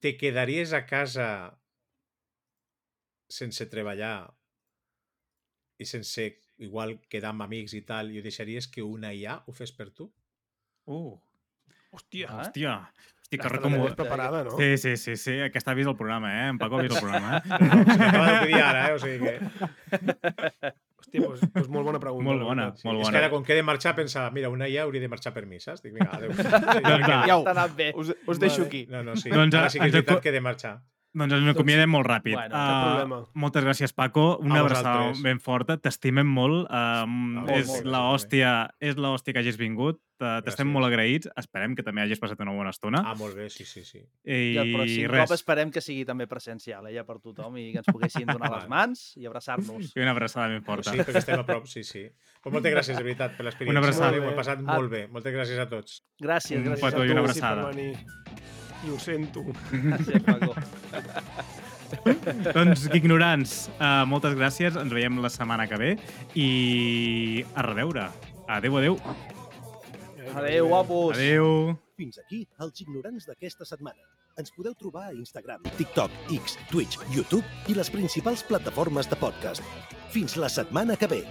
te 0.00 0.16
quedaries 0.16 0.72
a 0.72 0.84
casa 0.86 1.28
sense 3.28 3.66
treballar 3.66 4.30
i 5.78 5.84
sense 5.84 6.28
igual 6.62 6.96
quedar 7.12 7.32
amb 7.34 7.42
amics 7.44 7.74
i 7.76 7.82
tal, 7.84 8.10
i 8.14 8.18
ho 8.20 8.24
deixaries 8.24 8.68
que 8.72 8.82
una 8.86 9.10
IA 9.12 9.40
ho 9.46 9.52
fes 9.52 9.72
per 9.76 9.90
tu? 9.90 10.06
Uh, 10.86 11.16
Hòstia. 11.92 12.28
Ah, 12.30 12.38
hòstia. 12.44 12.72
Estic 13.26 13.42
com... 13.42 13.72
tenies 13.74 13.94
preparada, 13.98 14.44
no? 14.46 14.52
Sí, 14.56 14.76
sí, 14.78 14.96
sí, 14.96 15.16
sí. 15.18 15.32
Aquesta 15.48 15.72
ha 15.72 15.74
vist 15.74 15.90
el 15.90 15.96
programa, 15.98 16.28
eh? 16.44 16.48
En 16.52 16.58
Paco 16.62 16.78
ha 16.78 16.82
vist 16.86 16.94
el 16.94 17.02
programa, 17.02 17.40
eh? 17.42 17.42
De 17.42 18.38
pedir 18.44 18.60
ara, 18.62 18.84
eh? 18.88 18.92
O 18.94 18.98
sigui 19.02 19.18
que... 19.26 19.34
Hòstia, 20.96 21.20
doncs, 21.22 21.42
doncs 21.54 21.68
molt 21.74 21.86
bona 21.90 21.98
pregunta. 22.02 22.26
Molt 22.30 22.42
bona. 22.46 22.68
Sí, 22.78 22.86
molt 22.88 23.00
és 23.02 23.06
que 23.08 23.10
bona. 23.10 23.20
ara, 23.24 23.30
com 23.34 23.42
que 23.46 23.52
he 23.54 23.58
de 23.58 23.64
marxar, 23.66 23.92
pensava, 23.98 24.30
mira, 24.34 24.48
una 24.50 24.68
IA 24.70 24.86
hauria 24.86 25.02
de 25.02 25.10
marxar 25.12 25.32
per 25.34 25.44
mi, 25.46 25.58
saps? 25.62 25.82
Dic, 25.84 25.92
vinga, 25.94 26.16
adéu. 26.16 26.32
Doncs 26.34 27.06
va. 27.10 27.18
Iau, 27.28 27.44
T'ha 27.46 27.52
anat 27.56 27.74
bé. 27.78 27.90
us, 27.98 28.14
us 28.26 28.40
deixo 28.42 28.62
aquí. 28.66 28.86
No, 28.90 29.02
no, 29.06 29.14
sí. 29.18 29.30
Doncs, 29.34 29.54
ara 29.58 29.70
sí 29.74 29.78
que 29.82 29.86
és 29.90 29.92
ens 29.92 30.00
acu- 30.00 30.06
veritat 30.06 30.22
que 30.24 30.30
he 30.32 30.36
de 30.38 30.42
marxar. 30.46 30.76
Doncs 31.16 31.32
ens 31.32 31.46
n'acomiadem 31.48 31.88
molt 31.88 32.04
ràpid. 32.10 32.34
Bueno, 32.36 32.54
Ah, 32.54 32.80
problema. 32.92 33.18
moltes 33.32 33.64
gràcies, 33.64 33.92
Paco. 33.96 34.36
Una 34.44 34.60
abraçada 34.60 35.12
ben 35.22 35.40
forta. 35.40 35.78
T'estimem 35.80 36.26
molt. 36.28 36.66
Um, 36.70 37.14
molt, 37.40 37.50
és 37.56 37.66
molt, 37.70 37.86
la 37.88 38.02
hòstia, 38.10 38.50
és 38.80 38.98
la 39.00 39.14
hòstia 39.14 39.32
que 39.32 39.40
hagis 39.40 39.56
vingut. 39.56 40.02
Uh, 40.20 40.40
T'estem 40.44 40.68
molt 40.72 40.86
agraïts. 40.88 41.28
Esperem 41.36 41.74
que 41.76 41.82
també 41.84 42.00
hagis 42.02 42.18
passat 42.20 42.40
una 42.40 42.52
bona 42.52 42.70
estona. 42.72 43.02
Ah, 43.04 43.14
molt 43.16 43.34
bé, 43.36 43.48
sí, 43.52 43.64
sí, 43.68 43.82
sí. 43.84 43.98
I 44.24 44.56
el 44.56 44.70
pròxim 44.74 45.08
res. 45.12 45.26
cop 45.28 45.34
esperem 45.36 45.70
que 45.72 45.80
sigui 45.84 46.04
també 46.08 46.26
presencial, 46.26 46.86
eh, 46.88 46.94
ja 46.94 47.04
per 47.04 47.18
tothom, 47.20 47.56
i 47.60 47.72
que 47.72 47.78
ens 47.84 47.86
poguessin 47.90 48.26
donar 48.26 48.50
les 48.54 48.68
mans 48.74 49.12
i 49.16 49.26
abraçar-nos. 49.26 49.92
I 49.96 50.00
una 50.00 50.12
abraçada 50.12 50.48
ben 50.48 50.62
forta. 50.64 50.90
sí, 50.92 50.98
perquè 50.98 51.18
estem 51.20 51.40
a 51.40 51.44
prop, 51.44 51.66
sí, 51.66 51.82
sí. 51.84 52.06
Pues 52.42 52.52
moltes 52.52 52.72
gràcies, 52.72 52.96
de 52.96 53.02
veritat, 53.04 53.36
per 53.36 53.44
l'experiència. 53.44 53.72
Una 53.72 53.80
abraçada. 53.84 54.20
M'ho 54.20 54.30
he 54.32 54.36
passat 54.36 54.60
molt 54.60 54.90
bé. 54.90 55.06
Moltes 55.08 55.34
gràcies 55.34 55.58
a 55.58 55.68
tots. 55.68 56.02
Gràcies, 56.20 56.58
Un 56.60 56.64
gràcies 56.72 56.84
petó 56.90 57.02
a 57.02 57.06
i 57.06 57.10
una. 57.10 57.20
Sí, 57.32 57.40
abraçada. 57.40 57.66
venir. 57.72 57.96
I 58.84 58.90
ho 58.92 58.98
sento. 59.00 59.44
Gràcies, 59.72 60.22
Paco. 60.26 60.54
doncs, 62.56 62.88
ignorants, 62.94 63.56
uh, 63.78 64.04
moltes 64.08 64.36
gràcies. 64.38 64.76
Ens 64.80 64.92
veiem 64.92 65.20
la 65.22 65.30
setmana 65.32 65.68
que 65.70 65.78
ve. 65.80 65.94
I 66.34 67.44
a 67.54 67.64
reveure. 67.66 68.10
Adéu, 68.48 68.76
adéu. 68.78 69.00
Adéu, 70.34 70.68
guapos. 70.68 71.16
Adéu. 71.16 71.76
Fins 71.96 72.20
aquí 72.20 72.44
els 72.60 72.84
ignorants 72.84 73.26
d'aquesta 73.28 73.64
setmana. 73.64 74.02
Ens 74.36 74.52
podeu 74.52 74.74
trobar 74.76 75.06
a 75.08 75.14
Instagram, 75.16 75.62
TikTok, 75.78 76.12
X, 76.36 76.58
Twitch, 76.68 76.98
YouTube 77.14 77.44
i 77.72 77.76
les 77.78 77.88
principals 77.88 78.44
plataformes 78.44 79.08
de 79.08 79.16
podcast. 79.16 79.64
Fins 80.12 80.36
la 80.36 80.52
setmana 80.52 80.98
que 81.00 81.08
ve. 81.08 81.24